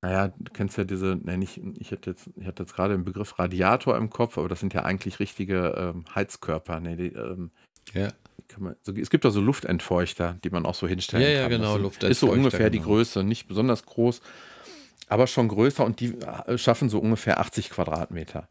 naja, 0.03 0.27
du 0.37 0.53
kennst 0.53 0.77
ja 0.77 0.83
diese, 0.83 1.15
ne, 1.15 1.39
nicht, 1.39 1.59
ich 1.79 1.89
hätte 1.89 2.11
jetzt, 2.11 2.29
ich 2.35 2.45
hatte 2.45 2.61
jetzt 2.61 2.75
gerade 2.75 2.93
den 2.93 3.03
Begriff 3.03 3.39
Radiator 3.39 3.97
im 3.97 4.11
Kopf, 4.11 4.37
aber 4.37 4.47
das 4.47 4.59
sind 4.59 4.75
ja 4.75 4.83
eigentlich 4.83 5.19
richtige 5.19 5.73
ähm, 5.75 6.05
Heizkörper. 6.13 6.79
Ne, 6.81 6.97
die, 6.97 7.07
ähm, 7.07 7.49
ja. 7.95 8.09
Man, 8.57 8.75
so, 8.83 8.93
es 8.93 9.09
gibt 9.09 9.25
da 9.25 9.31
so 9.31 9.41
Luftentfeuchter, 9.41 10.37
die 10.43 10.51
man 10.51 10.67
auch 10.67 10.75
so 10.75 10.87
hinstellen 10.87 11.23
ja, 11.23 11.41
kann. 11.41 11.51
Ja, 11.51 11.57
genau, 11.57 11.77
Luftentfeuchter. 11.77 12.09
Ist 12.09 12.19
so 12.19 12.31
ungefähr 12.31 12.69
genau. 12.69 12.71
die 12.71 12.81
Größe, 12.81 13.23
nicht 13.23 13.47
besonders 13.47 13.85
groß 13.85 14.21
aber 15.09 15.27
schon 15.27 15.47
größer 15.47 15.83
und 15.83 15.99
die 15.99 16.15
äh, 16.19 16.57
schaffen 16.57 16.89
so 16.89 16.99
ungefähr 16.99 17.39
80 17.39 17.71
Quadratmeter. 17.71 18.47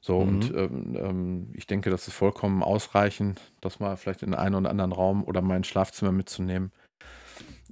So, 0.00 0.20
mhm. 0.20 0.28
und 0.28 0.54
ähm, 0.54 0.96
ähm, 0.96 1.48
ich 1.54 1.66
denke, 1.66 1.88
das 1.88 2.08
ist 2.08 2.14
vollkommen 2.14 2.62
ausreichend, 2.62 3.40
das 3.60 3.78
mal 3.78 3.96
vielleicht 3.96 4.22
in 4.22 4.34
einen 4.34 4.56
oder 4.56 4.70
anderen 4.70 4.92
Raum 4.92 5.24
oder 5.24 5.40
mein 5.40 5.64
Schlafzimmer 5.64 6.12
mitzunehmen. 6.12 6.72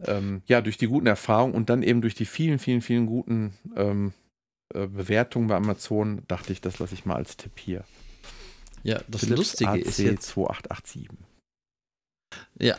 Ähm, 0.07 0.43
ja, 0.47 0.61
durch 0.61 0.79
die 0.79 0.87
guten 0.87 1.09
Erfahrungen 1.09 1.55
und 1.55 1.69
dann 1.69 1.83
eben 1.83 2.01
durch 2.01 2.15
die 2.15 2.25
vielen, 2.25 2.59
vielen, 2.59 2.81
vielen 2.81 3.07
guten 3.07 3.55
ähm, 3.77 4.15
äh, 4.73 4.87
Bewertungen 4.87 5.49
bei 5.49 5.57
Amazon 5.57 6.23
dachte 6.29 6.53
ich, 6.53 6.61
das 6.61 6.79
lasse 6.79 6.95
ich 6.95 7.05
mal 7.05 7.17
als 7.17 7.37
Tipp 7.37 7.59
hier. 7.59 7.85
Ja, 8.83 9.01
das 9.09 9.23
Philips 9.23 9.39
Lustige 9.39 9.71
AC 9.71 9.79
ist 9.81 9.99
jetzt 9.99 10.27
2887. 10.29 11.30
Ja, 12.59 12.77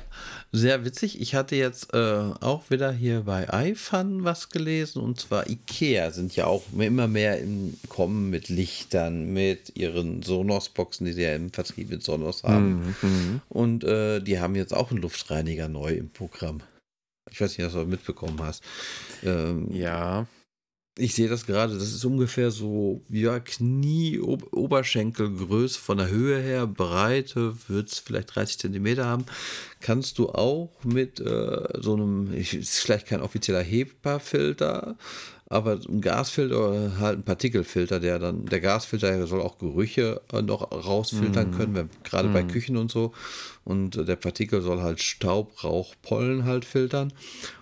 sehr 0.52 0.86
witzig. 0.86 1.20
Ich 1.20 1.34
hatte 1.34 1.56
jetzt 1.56 1.93
äh, 1.93 1.97
auch 1.97 2.70
wieder 2.70 2.91
hier 2.91 3.22
bei 3.22 3.47
iFun 3.72 4.24
was 4.24 4.49
gelesen 4.49 5.02
und 5.02 5.20
zwar 5.20 5.49
IKEA 5.49 6.12
sind 6.12 6.36
ja 6.36 6.45
auch 6.45 6.64
immer 6.78 7.08
mehr 7.08 7.39
im 7.39 7.78
Kommen 7.89 8.30
mit 8.30 8.49
Lichtern, 8.49 9.34
mit 9.34 9.76
ihren 9.76 10.22
Sonos-Boxen, 10.22 11.06
die 11.06 11.14
sie 11.14 11.24
ja 11.24 11.36
im 11.36 11.52
Vertrieb 11.52 11.89
mit 11.89 12.04
Sonos 12.04 12.43
haben. 12.43 12.95
Mhm. 13.02 13.41
Und 13.49 13.84
äh, 13.84 14.20
die 14.20 14.39
haben 14.39 14.56
jetzt 14.56 14.74
auch 14.74 14.91
einen 14.91 15.02
Luftreiniger 15.02 15.68
neu 15.68 15.93
im 15.93 16.10
Programm. 16.10 16.62
Ich 17.30 17.39
weiß 17.39 17.58
nicht, 17.58 17.66
ob 17.66 17.74
du 17.74 17.80
das 17.80 17.88
mitbekommen 17.88 18.41
hast. 18.41 18.64
Ähm, 19.24 19.72
ja. 19.72 20.28
Ich 20.98 21.16
sehe 21.16 21.30
das 21.30 21.46
gerade, 21.46 21.74
das 21.74 21.94
ist 21.94 22.04
ungefähr 22.04 22.52
so, 22.52 23.02
ja, 23.08 23.39
Knie, 23.39 24.20
Oberschenkelgröße 24.20 25.80
von 25.80 25.98
der 25.98 26.10
Höhe 26.10 26.38
her, 26.42 26.68
Breite 26.68 27.56
wird 27.70 27.88
es 27.88 28.00
vielleicht 28.00 28.36
30 28.36 28.60
Zentimeter 28.60 29.06
haben. 29.06 29.26
Kannst 29.80 30.18
du 30.18 30.30
auch 30.30 30.70
mit 30.84 31.22
äh, 31.22 31.80
so 31.80 31.94
einem, 31.94 32.34
ich, 32.34 32.56
ist 32.56 32.80
vielleicht 32.80 33.08
kein 33.08 33.22
offizieller 33.22 33.62
Heberfilter, 33.62 34.98
aber 35.52 35.80
ein 35.88 36.02
Gasfilter 36.02 36.70
oder 36.70 37.00
halt 37.00 37.20
ein 37.20 37.24
Partikelfilter, 37.24 38.02
der 38.02 38.20
dann, 38.20 38.46
der 38.46 38.60
Gasfilter 38.60 39.28
soll 39.28 39.42
auch 39.42 39.58
Gerüche 39.58 40.22
noch 40.32 40.72
rausfiltern 40.72 41.52
mm. 41.52 41.54
können, 41.58 41.89
gerade 42.04 42.30
mm. 42.30 42.34
bei 42.34 42.44
mhm. 42.44 42.48
Küchen 42.48 42.78
und 42.78 42.89
so. 42.89 43.12
Und 43.66 43.96
der 44.08 44.16
Partikel 44.16 44.62
soll 44.62 44.82
halt 44.82 45.02
Staub, 45.02 45.62
Rauch, 45.64 45.94
Pollen 46.02 46.46
halt 46.46 46.64
filtern 46.64 47.12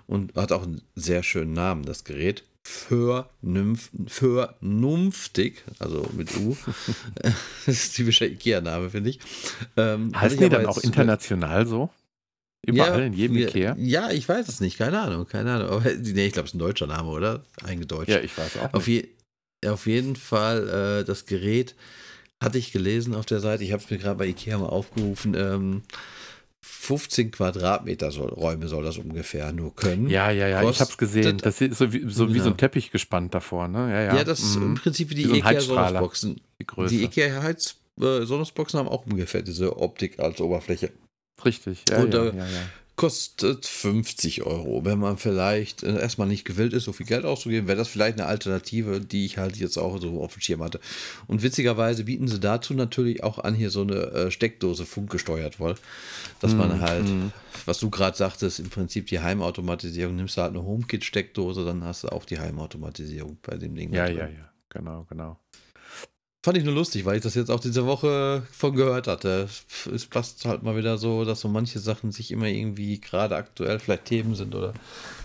und 0.05 0.35
hat 0.35 0.51
auch 0.51 0.63
einen 0.63 0.81
sehr 0.95 1.23
schönen 1.23 1.53
Namen, 1.53 1.83
das 1.83 2.03
Gerät 2.03 2.43
vernünftig, 4.01 5.63
also 5.79 6.07
mit 6.15 6.35
U. 6.37 6.55
das 7.65 7.75
ist 7.75 7.95
typischer 7.95 8.27
IKEA-Name, 8.27 8.89
finde 8.89 9.09
ich. 9.11 9.19
Ähm, 9.75 10.11
heißt 10.15 10.39
die 10.39 10.49
dann 10.49 10.65
auch 10.65 10.77
international 10.77 11.65
so? 11.67 11.89
Überall, 12.65 12.99
ja, 12.99 13.05
in 13.05 13.13
jedem 13.13 13.37
Ikea? 13.37 13.75
Ja, 13.79 14.11
ich 14.11 14.27
weiß 14.27 14.47
es 14.47 14.59
nicht, 14.59 14.77
keine 14.77 14.99
Ahnung, 14.99 15.27
keine 15.27 15.53
Ahnung. 15.53 15.69
Aber, 15.69 15.89
nee, 15.93 16.27
ich 16.27 16.33
glaube, 16.33 16.45
es 16.45 16.51
ist 16.51 16.55
ein 16.55 16.59
deutscher 16.59 16.87
Name, 16.87 17.09
oder? 17.09 17.43
Eingedeutscht. 17.63 18.09
Ja, 18.09 18.19
ich 18.19 18.37
weiß 18.37 18.57
auch. 18.57 18.73
Auf, 18.73 18.87
je, 18.87 19.07
auf 19.65 19.87
jeden 19.87 20.15
Fall, 20.15 21.01
äh, 21.01 21.05
das 21.05 21.25
Gerät 21.25 21.75
hatte 22.41 22.57
ich 22.57 22.71
gelesen 22.71 23.15
auf 23.15 23.25
der 23.25 23.39
Seite. 23.39 23.63
Ich 23.63 23.71
habe 23.71 23.83
es 23.83 23.89
mir 23.89 23.97
gerade 23.97 24.17
bei 24.17 24.27
Ikea 24.27 24.57
mal 24.57 24.67
aufgerufen. 24.67 25.35
Ähm, 25.35 25.83
15 26.61 27.31
Quadratmeter 27.31 28.11
soll, 28.11 28.29
Räume 28.29 28.67
soll 28.67 28.83
das 28.83 28.97
ungefähr 28.97 29.51
nur 29.53 29.75
können. 29.75 30.09
Ja, 30.09 30.29
ja, 30.29 30.47
ja, 30.47 30.61
Kostet, 30.61 30.75
ich 30.75 30.81
habe 30.81 30.91
es 30.91 30.97
gesehen. 30.97 31.37
Das 31.37 31.61
ist 31.61 31.77
so 31.77 31.93
wie 31.93 32.09
so, 32.09 32.33
wie 32.33 32.37
ja. 32.37 32.43
so 32.43 32.49
ein 32.49 32.57
Teppich 32.57 32.91
gespannt 32.91 33.33
davor, 33.33 33.67
ne? 33.67 33.91
Ja, 33.91 34.01
ja. 34.01 34.15
ja 34.17 34.23
das 34.23 34.39
ist 34.39 34.57
mhm. 34.57 34.63
im 34.63 34.75
Prinzip 34.75 35.09
wie 35.09 35.15
die 35.15 35.31
wie 35.31 35.37
IKEA 35.39 35.61
Sonosboxen. 35.61 36.41
Die, 36.59 36.87
die 36.87 37.03
IKEA 37.03 37.41
Heiz 37.41 37.77
äh, 37.99 38.25
haben 38.25 38.87
auch 38.87 39.05
ungefähr 39.05 39.41
diese 39.41 39.77
Optik 39.77 40.19
als 40.19 40.41
Oberfläche. 40.41 40.91
Richtig, 41.45 41.85
ja, 41.89 41.99
Und, 41.99 42.13
ja, 42.13 42.25
äh, 42.25 42.37
ja, 42.37 42.45
ja 42.45 42.61
kostet 42.99 43.65
50 43.65 44.43
Euro. 44.43 44.83
Wenn 44.83 44.99
man 44.99 45.15
vielleicht 45.15 45.83
äh, 45.83 46.01
erstmal 46.01 46.27
nicht 46.27 46.43
gewillt 46.43 46.73
ist, 46.73 46.83
so 46.83 46.91
viel 46.91 47.05
Geld 47.05 47.23
auszugeben, 47.23 47.65
wäre 47.65 47.77
das 47.77 47.87
vielleicht 47.87 48.19
eine 48.19 48.27
Alternative, 48.27 48.99
die 48.99 49.25
ich 49.25 49.37
halt 49.37 49.55
jetzt 49.55 49.77
auch 49.77 50.01
so 50.01 50.21
auf 50.21 50.33
dem 50.33 50.41
Schirm 50.41 50.61
hatte. 50.61 50.81
Und 51.25 51.41
witzigerweise 51.41 52.03
bieten 52.03 52.27
sie 52.27 52.41
dazu 52.41 52.73
natürlich 52.73 53.23
auch 53.23 53.39
an, 53.39 53.55
hier 53.55 53.69
so 53.69 53.83
eine 53.83 53.93
äh, 53.93 54.31
Steckdose 54.31 54.85
funkgesteuert 54.85 55.61
wohl. 55.61 55.75
Dass 56.41 56.53
mm, 56.53 56.57
man 56.57 56.81
halt, 56.81 57.07
mm. 57.07 57.31
was 57.63 57.79
du 57.79 57.89
gerade 57.89 58.17
sagtest, 58.17 58.59
im 58.59 58.69
Prinzip 58.69 59.07
die 59.07 59.21
Heimautomatisierung, 59.21 60.17
nimmst 60.17 60.35
du 60.35 60.41
halt 60.41 60.53
eine 60.53 60.65
HomeKit-Steckdose, 60.65 61.63
dann 61.63 61.85
hast 61.85 62.03
du 62.03 62.09
auch 62.09 62.25
die 62.25 62.37
Heimautomatisierung 62.37 63.37
bei 63.43 63.55
dem 63.55 63.75
Ding. 63.75 63.93
Ja, 63.93 64.09
ja, 64.09 64.27
ja, 64.27 64.51
genau, 64.67 65.05
genau. 65.09 65.39
Fand 66.41 66.57
ich 66.57 66.63
nur 66.63 66.73
lustig, 66.73 67.03
weil 67.03 67.17
ich 67.17 67.23
das 67.23 67.35
jetzt 67.35 67.51
auch 67.51 67.59
diese 67.59 67.85
Woche 67.85 68.43
von 68.51 68.73
gehört 68.73 69.07
hatte. 69.07 69.49
Es 69.93 70.05
passt 70.05 70.45
halt 70.45 70.63
mal 70.63 70.77
wieder 70.77 70.97
so, 70.97 71.25
dass 71.25 71.41
so 71.41 71.49
manche 71.49 71.79
Sachen 71.79 72.13
sich 72.13 72.31
immer 72.31 72.47
irgendwie 72.47 73.01
gerade 73.01 73.35
aktuell 73.35 73.79
vielleicht 73.79 74.05
Themen 74.05 74.35
sind 74.35 74.55
oder 74.55 74.73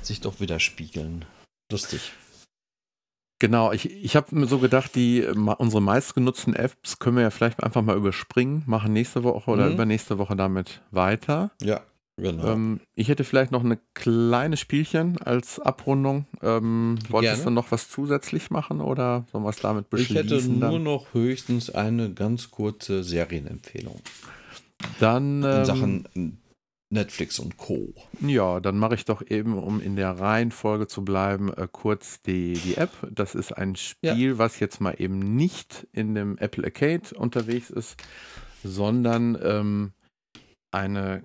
sich 0.02 0.20
doch 0.20 0.40
widerspiegeln. 0.40 1.24
Lustig. 1.70 2.12
Genau, 3.40 3.72
ich, 3.72 3.90
ich 3.90 4.16
habe 4.16 4.34
mir 4.34 4.46
so 4.46 4.58
gedacht, 4.58 4.94
die 4.94 5.22
unsere 5.24 5.82
meistgenutzten 5.82 6.54
Apps 6.54 6.98
können 6.98 7.16
wir 7.16 7.24
ja 7.24 7.30
vielleicht 7.30 7.62
einfach 7.62 7.82
mal 7.82 7.96
überspringen, 7.96 8.64
machen 8.66 8.92
nächste 8.92 9.22
Woche 9.22 9.50
oder 9.50 9.66
mhm. 9.66 9.74
übernächste 9.74 10.18
Woche 10.18 10.34
damit 10.34 10.82
weiter. 10.90 11.52
Ja. 11.62 11.82
Genau. 12.16 12.46
Ähm, 12.46 12.80
ich 12.94 13.08
hätte 13.08 13.24
vielleicht 13.24 13.50
noch 13.50 13.64
eine 13.64 13.78
kleine 13.94 14.56
Spielchen 14.56 15.20
als 15.20 15.58
Abrundung. 15.58 16.26
Ähm, 16.42 16.98
wolltest 17.08 17.34
Gerne. 17.36 17.44
du 17.44 17.50
noch 17.50 17.72
was 17.72 17.90
zusätzlich 17.90 18.50
machen 18.50 18.80
oder 18.80 19.26
sollen 19.32 19.42
wir 19.42 19.50
es 19.50 19.56
damit 19.56 19.90
beschließen? 19.90 20.24
Ich 20.24 20.32
hätte 20.32 20.48
nur 20.48 20.72
dann? 20.72 20.82
noch 20.84 21.12
höchstens 21.12 21.70
eine 21.70 22.12
ganz 22.12 22.50
kurze 22.50 23.02
Serienempfehlung. 23.02 24.00
Dann 25.00 25.42
ähm, 25.42 25.50
in 25.50 25.64
Sachen 25.64 26.38
Netflix 26.94 27.38
und 27.40 27.56
Co. 27.56 27.92
Ja, 28.20 28.60
dann 28.60 28.78
mache 28.78 28.94
ich 28.94 29.04
doch 29.04 29.22
eben, 29.28 29.58
um 29.58 29.80
in 29.80 29.96
der 29.96 30.12
Reihenfolge 30.12 30.86
zu 30.86 31.04
bleiben, 31.04 31.52
äh, 31.52 31.66
kurz 31.70 32.22
die, 32.22 32.54
die 32.54 32.76
App. 32.76 32.90
Das 33.10 33.34
ist 33.34 33.52
ein 33.52 33.74
Spiel, 33.74 34.30
ja. 34.30 34.38
was 34.38 34.60
jetzt 34.60 34.80
mal 34.80 34.94
eben 34.98 35.18
nicht 35.36 35.86
in 35.92 36.14
dem 36.14 36.38
Apple 36.38 36.64
Arcade 36.64 37.14
unterwegs 37.16 37.70
ist, 37.70 37.96
sondern 38.62 39.36
ähm, 39.42 39.92
eine 40.70 41.22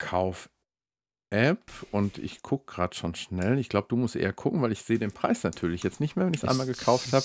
Kauf-App 0.00 1.62
und 1.92 2.18
ich 2.18 2.42
gucke 2.42 2.72
gerade 2.72 2.96
schon 2.96 3.14
schnell. 3.14 3.58
Ich 3.58 3.68
glaube, 3.68 3.86
du 3.88 3.96
musst 3.96 4.16
eher 4.16 4.32
gucken, 4.32 4.60
weil 4.62 4.72
ich 4.72 4.82
sehe 4.82 4.98
den 4.98 5.12
Preis 5.12 5.44
natürlich 5.44 5.84
jetzt 5.84 6.00
nicht 6.00 6.16
mehr, 6.16 6.26
wenn 6.26 6.34
ich 6.34 6.42
es 6.42 6.48
einmal 6.48 6.66
gekauft 6.66 7.12
habe. 7.12 7.24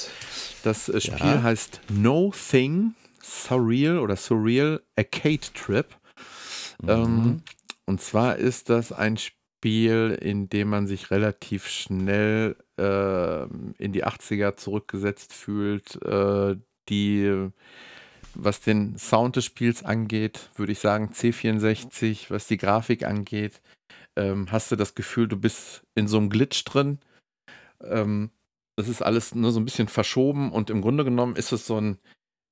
Das 0.63 0.89
äh, 0.89 1.01
Spiel 1.01 1.17
ja. 1.17 1.41
heißt 1.41 1.81
No 1.89 2.31
Thing 2.31 2.93
Surreal 3.23 3.97
oder 3.97 4.15
Surreal 4.15 4.81
Arcade 4.95 5.47
Trip. 5.55 5.87
Mhm. 6.81 6.89
Ähm, 6.89 7.41
und 7.85 8.01
zwar 8.01 8.35
ist 8.35 8.69
das 8.69 8.91
ein 8.91 9.17
Spiel, 9.17 10.17
in 10.21 10.49
dem 10.49 10.69
man 10.69 10.85
sich 10.85 11.09
relativ 11.11 11.67
schnell 11.67 12.55
äh, 12.77 13.43
in 13.81 13.93
die 13.93 14.05
80er 14.05 14.57
zurückgesetzt 14.57 15.33
fühlt, 15.33 16.01
äh, 16.03 16.55
die 16.89 17.49
was 18.35 18.61
den 18.61 18.97
Sound 18.97 19.35
des 19.35 19.45
Spiels 19.45 19.83
angeht, 19.83 20.49
würde 20.55 20.71
ich 20.71 20.79
sagen 20.79 21.11
C64. 21.13 22.29
Was 22.29 22.47
die 22.47 22.57
Grafik 22.57 23.03
angeht, 23.05 23.61
ähm, 24.15 24.51
hast 24.51 24.71
du 24.71 24.75
das 24.75 24.95
Gefühl, 24.95 25.27
du 25.27 25.37
bist 25.37 25.83
in 25.95 26.07
so 26.07 26.17
einem 26.17 26.29
Glitch 26.29 26.63
drin. 26.65 26.99
Ähm, 27.81 28.31
das 28.77 28.87
ist 28.87 29.01
alles 29.01 29.35
nur 29.35 29.51
so 29.51 29.59
ein 29.59 29.65
bisschen 29.65 29.87
verschoben 29.87 30.51
und 30.51 30.69
im 30.69 30.81
Grunde 30.81 31.03
genommen 31.03 31.35
ist 31.35 31.51
es 31.51 31.65
so 31.65 31.79
ein, 31.79 31.97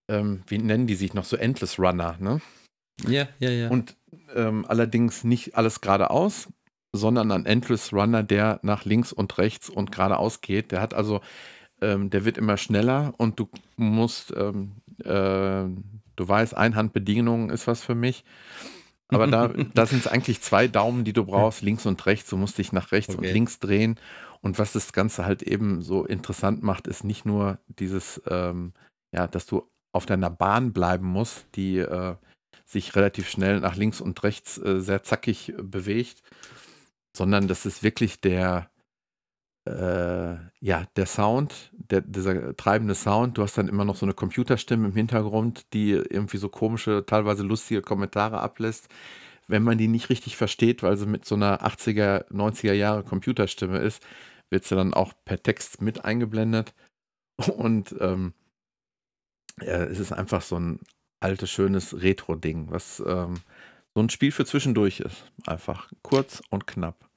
ähm, 0.10 0.44
wie 0.48 0.58
nennen 0.58 0.88
die 0.88 0.96
sich 0.96 1.14
noch, 1.14 1.26
so 1.26 1.36
Endless 1.36 1.80
Runner, 1.80 2.18
ne? 2.20 2.42
Ja, 3.08 3.28
ja, 3.40 3.50
ja. 3.50 3.70
Und 3.70 3.98
ähm, 4.36 4.66
allerdings 4.68 5.24
nicht 5.24 5.56
alles 5.56 5.82
geradeaus, 5.82 6.48
sondern 6.94 7.32
ein 7.32 7.46
Endless 7.46 7.92
Runner, 7.92 8.24
der 8.24 8.60
nach 8.62 8.86
links 8.86 9.12
und 9.12 9.38
rechts 9.38 9.70
und 9.70 9.92
geradeaus 9.92 10.42
geht. 10.42 10.72
Der 10.72 10.80
hat 10.80 10.94
also, 10.94 11.22
ähm, 11.82 12.10
der 12.10 12.24
wird 12.24 12.38
immer 12.38 12.58
schneller 12.58 13.14
und 13.18 13.40
du 13.40 13.50
musst 13.76 14.32
ähm, 14.38 14.83
äh, 15.00 15.66
du 16.16 16.28
weißt, 16.28 16.56
Einhandbedienung 16.56 17.50
ist 17.50 17.68
was 17.68 17.84
für 17.84 17.96
mich. 17.96 18.24
Aber 19.10 19.28
da, 19.28 19.48
da 19.74 19.86
sind 19.86 20.00
es 20.00 20.08
eigentlich 20.08 20.42
zwei 20.42 20.68
Daumen, 20.68 21.04
die 21.04 21.14
du 21.14 21.26
brauchst, 21.26 21.62
links 21.62 21.86
und 21.86 22.06
rechts. 22.06 22.30
Du 22.30 22.38
musst 22.38 22.58
dich 22.58 22.72
nach 22.72 22.92
rechts 22.92 23.16
okay. 23.16 23.28
und 23.28 23.34
links 23.34 23.60
drehen. 23.60 24.00
Und 24.42 24.60
was 24.60 24.74
das 24.74 24.92
Ganze 24.92 25.26
halt 25.26 25.42
eben 25.42 25.82
so 25.82 26.06
interessant 26.06 26.64
macht, 26.64 26.88
ist 26.88 27.04
nicht 27.04 27.26
nur 27.26 27.60
dieses, 27.68 28.22
ähm, 28.28 28.74
ja, 29.14 29.28
dass 29.28 29.46
du 29.46 29.70
auf 29.94 30.06
deiner 30.06 30.30
Bahn 30.30 30.74
bleiben 30.74 31.08
musst, 31.08 31.46
die 31.56 31.78
äh, 31.78 32.16
sich 32.66 32.96
relativ 32.96 33.30
schnell 33.30 33.60
nach 33.60 33.76
links 33.76 34.02
und 34.02 34.22
rechts 34.24 34.58
äh, 34.58 34.82
sehr 34.82 35.04
zackig 35.04 35.54
bewegt, 35.58 36.22
sondern 37.16 37.48
das 37.48 37.66
ist 37.66 37.84
wirklich 37.84 38.20
der, 38.20 38.70
äh, 39.66 40.36
ja, 40.60 40.86
der 40.96 41.06
Sound, 41.06 41.72
der, 41.74 42.02
dieser 42.02 42.56
treibende 42.56 42.96
Sound, 42.96 43.38
du 43.38 43.44
hast 43.44 43.58
dann 43.58 43.68
immer 43.68 43.86
noch 43.86 43.96
so 43.96 44.06
eine 44.06 44.14
Computerstimme 44.14 44.88
im 44.88 44.96
Hintergrund, 44.96 45.74
die 45.74 45.92
irgendwie 45.92 46.38
so 46.38 46.50
komische, 46.50 47.06
teilweise 47.06 47.44
lustige 47.44 47.82
Kommentare 47.82 48.42
ablässt. 48.42 48.90
Wenn 49.48 49.64
man 49.64 49.78
die 49.78 49.88
nicht 49.88 50.10
richtig 50.10 50.38
versteht, 50.38 50.84
weil 50.84 50.98
sie 50.98 51.06
mit 51.06 51.26
so 51.26 51.36
einer 51.36 51.66
80er, 51.66 52.30
90er 52.30 52.74
Jahre 52.74 53.04
Computerstimme 53.04 53.80
ist, 53.80 54.06
wird 54.50 54.66
sie 54.66 54.76
dann 54.76 54.94
auch 54.94 55.14
per 55.26 55.42
Text 55.42 55.82
mit 55.82 56.06
eingeblendet. 56.06 56.74
Und 57.58 57.96
ähm, 58.00 58.34
ja, 59.62 59.84
es 59.84 60.00
ist 60.00 60.12
einfach 60.12 60.42
so 60.42 60.58
ein 60.58 60.80
altes, 61.20 61.50
schönes 61.50 62.02
Retro-Ding, 62.02 62.70
was 62.70 63.02
ähm, 63.06 63.42
so 63.96 64.02
ein 64.02 64.10
Spiel 64.10 64.32
für 64.32 64.46
zwischendurch 64.46 65.00
ist. 65.00 65.32
Einfach 65.46 65.92
kurz 66.02 66.42
und 66.50 66.68
knapp. 66.68 67.10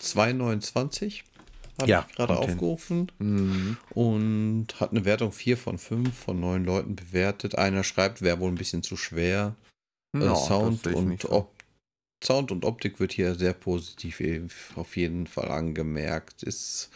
2,29? 0.00 1.22
Habe 1.78 1.90
ja, 1.90 2.06
ich 2.08 2.16
gerade 2.16 2.36
aufgerufen. 2.36 3.10
Mhm. 3.18 3.76
Und 3.90 4.66
hat 4.78 4.90
eine 4.90 5.04
Wertung 5.04 5.32
4 5.32 5.56
von 5.56 5.78
5 5.78 6.16
von 6.16 6.40
9 6.40 6.64
Leuten 6.64 6.96
bewertet. 6.96 7.56
Einer 7.56 7.84
schreibt, 7.84 8.22
wäre 8.22 8.40
wohl 8.40 8.50
ein 8.50 8.56
bisschen 8.56 8.82
zu 8.82 8.96
schwer. 8.96 9.54
No, 10.12 10.32
äh, 10.32 10.36
Sound 10.36 10.86
und 10.88 11.26
Sound 12.22 12.52
und 12.52 12.64
Optik 12.64 13.00
wird 13.00 13.12
hier 13.12 13.34
sehr 13.34 13.52
positiv 13.52 14.20
auf 14.76 14.96
jeden 14.96 15.26
Fall 15.26 15.50
angemerkt. 15.50 16.42
Ist, 16.42 16.90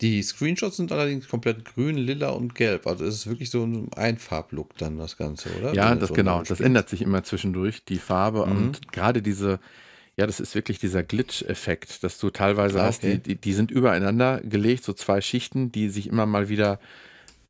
die 0.00 0.22
Screenshots 0.22 0.76
sind 0.76 0.90
allerdings 0.90 1.28
komplett 1.28 1.64
grün, 1.64 1.96
lila 1.96 2.30
und 2.30 2.54
gelb. 2.54 2.86
Also 2.86 3.04
es 3.04 3.14
ist 3.14 3.26
wirklich 3.26 3.50
so 3.50 3.64
ein 3.64 3.92
Einfarblook 3.94 4.76
dann 4.76 4.98
das 4.98 5.16
Ganze, 5.16 5.50
oder? 5.58 5.74
Ja, 5.74 5.94
das 5.94 6.08
so 6.08 6.14
genau. 6.14 6.42
Das 6.42 6.60
ändert 6.60 6.88
sich 6.88 7.02
immer 7.02 7.22
zwischendurch, 7.22 7.84
die 7.84 7.98
Farbe. 7.98 8.46
Mhm. 8.46 8.52
Und 8.52 8.92
gerade 8.92 9.22
diese, 9.22 9.60
ja, 10.16 10.26
das 10.26 10.40
ist 10.40 10.54
wirklich 10.54 10.78
dieser 10.78 11.02
Glitch-Effekt, 11.02 12.04
dass 12.04 12.18
du 12.18 12.30
teilweise 12.30 12.80
ah, 12.80 12.86
hast, 12.86 13.02
die, 13.02 13.18
die, 13.18 13.36
die, 13.36 13.52
sind 13.52 13.70
übereinander 13.70 14.40
gelegt, 14.40 14.84
so 14.84 14.92
zwei 14.92 15.20
Schichten, 15.20 15.72
die 15.72 15.88
sich 15.88 16.06
immer 16.06 16.26
mal 16.26 16.48
wieder 16.48 16.78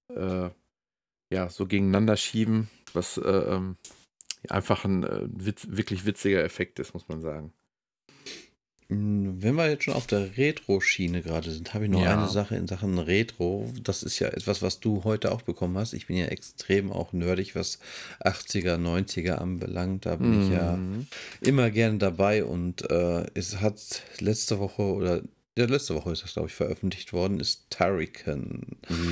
äh, 0.09 0.49
ja, 1.31 1.49
so 1.49 1.67
gegeneinander 1.67 2.17
schieben, 2.17 2.71
was 2.93 3.19
äh, 3.19 3.29
ähm, 3.29 3.77
einfach 4.49 4.85
ein 4.85 5.05
äh, 5.05 5.27
witz, 5.27 5.67
wirklich 5.71 6.07
witziger 6.07 6.43
Effekt 6.43 6.79
ist, 6.79 6.95
muss 6.95 7.09
man 7.09 7.21
sagen. 7.21 7.53
Hm, 8.89 9.43
wenn 9.43 9.55
wir 9.55 9.69
jetzt 9.71 9.85
schon 9.85 9.95
auf 9.95 10.07
der 10.07 10.37
Retro-Schiene 10.37 11.23
gerade 11.23 11.51
sind, 11.51 11.73
habe 11.73 11.85
ich 11.85 11.91
noch 11.91 12.03
ja. 12.03 12.19
eine 12.19 12.29
Sache 12.29 12.57
in 12.57 12.67
Sachen 12.67 12.99
Retro. 12.99 13.73
Das 13.83 14.03
ist 14.03 14.19
ja 14.19 14.29
etwas, 14.29 14.63
was 14.63 14.81
du 14.81 15.05
heute 15.05 15.33
auch 15.33 15.43
bekommen 15.43 15.79
hast. 15.79 15.95
Ich 15.95 16.07
bin 16.07 16.17
ja 16.17 16.27
extrem 16.27 16.93
auch 16.93 17.13
nerdig, 17.13 17.55
was 17.55 17.79
80er, 18.23 18.77
90er 18.77 19.37
anbelangt. 19.37 20.07
Da 20.07 20.17
bin 20.17 20.39
mm. 20.39 20.43
ich 20.43 20.51
ja 20.51 20.73
mhm. 20.77 21.07
immer 21.41 21.71
gerne 21.71 21.99
dabei 21.99 22.45
und 22.45 22.91
äh, 22.91 23.25
es 23.35 23.61
hat 23.61 24.03
letzte 24.21 24.59
Woche 24.59 24.83
oder 24.83 25.23
ja, 25.57 25.67
letzte 25.67 25.95
Woche 25.95 26.11
ist 26.11 26.25
das, 26.25 26.33
glaube 26.33 26.49
ich, 26.49 26.55
veröffentlicht 26.55 27.13
worden, 27.13 27.39
ist 27.39 27.71
Tarikan. 27.71 28.63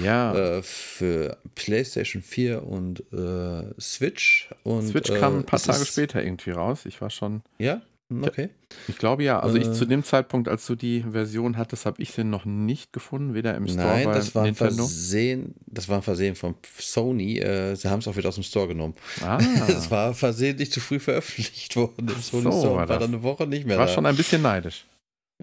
Ja. 0.02 0.34
Äh, 0.34 0.62
für 0.62 1.38
PlayStation 1.54 2.20
4 2.20 2.66
und 2.66 3.00
äh, 3.12 3.80
Switch. 3.80 4.50
Und, 4.64 4.88
Switch 4.88 5.12
kam 5.14 5.38
ein 5.38 5.46
paar 5.46 5.62
Tage 5.62 5.86
später 5.86 6.22
irgendwie 6.22 6.50
raus. 6.50 6.84
Ich 6.84 7.00
war 7.00 7.10
schon. 7.10 7.42
Ja? 7.58 7.80
Okay. 8.22 8.50
Ich 8.88 8.98
glaube 8.98 9.22
ja. 9.22 9.40
Also 9.40 9.56
ich 9.56 9.68
äh. 9.68 9.72
zu 9.72 9.84
dem 9.84 10.04
Zeitpunkt, 10.04 10.48
als 10.48 10.66
du 10.66 10.74
die 10.74 11.04
Version 11.10 11.56
hattest, 11.56 11.86
habe 11.86 12.02
ich 12.02 12.12
sie 12.12 12.24
noch 12.24 12.44
nicht 12.44 12.92
gefunden, 12.92 13.34
weder 13.34 13.54
im 13.56 13.66
Store 13.68 13.86
Nein, 13.86 14.08
das 14.08 14.34
war 14.34 14.44
Nintendo. 14.44 14.74
Versehen, 14.74 15.54
das 15.66 15.88
war 15.88 15.96
ein 15.96 16.02
Versehen 16.02 16.34
von 16.34 16.54
Sony. 16.78 17.38
Äh, 17.38 17.74
sie 17.76 17.88
haben 17.88 18.00
es 18.00 18.08
auch 18.08 18.16
wieder 18.16 18.28
aus 18.28 18.36
dem 18.36 18.44
Store 18.44 18.68
genommen. 18.68 18.94
Ah. 19.22 19.38
es 19.68 19.90
war 19.90 20.14
versehentlich 20.14 20.72
zu 20.72 20.80
früh 20.80 20.98
veröffentlicht 20.98 21.76
worden. 21.76 22.08
Im 22.08 22.20
Sony 22.20 22.44
so 22.44 22.50
Store 22.52 22.76
war, 22.76 22.88
war 22.88 22.98
dann 22.98 23.14
eine 23.14 23.22
Woche 23.22 23.46
nicht 23.46 23.66
mehr. 23.66 23.78
War 23.78 23.86
da. 23.86 23.92
schon 23.92 24.06
ein 24.06 24.16
bisschen 24.16 24.42
neidisch. 24.42 24.84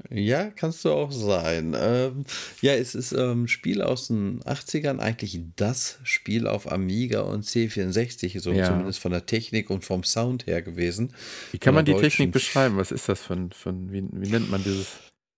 Ja, 0.10 0.50
kannst 0.50 0.86
du 0.86 0.92
auch 0.92 1.12
sein. 1.12 1.76
Ähm, 1.80 2.26
ja, 2.62 2.74
es 2.74 2.96
ist 2.96 3.14
ein 3.14 3.32
ähm, 3.32 3.48
Spiel 3.48 3.82
aus 3.82 4.08
den 4.08 4.42
80ern, 4.42 5.00
eigentlich 5.00 5.40
das 5.56 6.00
Spiel 6.04 6.48
auf 6.48 6.72
Amiga 6.72 7.22
und 7.22 7.46
C64, 7.46 8.40
so 8.40 8.52
ja. 8.52 8.66
zumindest 8.66 9.00
von 9.00 9.12
der 9.12 9.26
Technik 9.26 9.70
und 9.70 9.86
vom 9.86 10.04
Sound 10.04 10.48
her 10.48 10.62
gewesen. 10.62 11.14
Wie 11.52 11.58
kann 11.58 11.74
man 11.74 11.86
die 11.86 11.94
Technik 11.94 12.32
beschreiben? 12.32 12.78
Was 12.78 12.92
ist 12.92 13.10
das 13.10 13.22
für 13.22 13.34
ein, 13.34 13.52
für 13.52 13.70
ein 13.70 13.92
wie, 13.92 14.04
wie 14.12 14.30
nennt 14.30 14.50
man 14.50 14.64
dieses? 14.64 14.88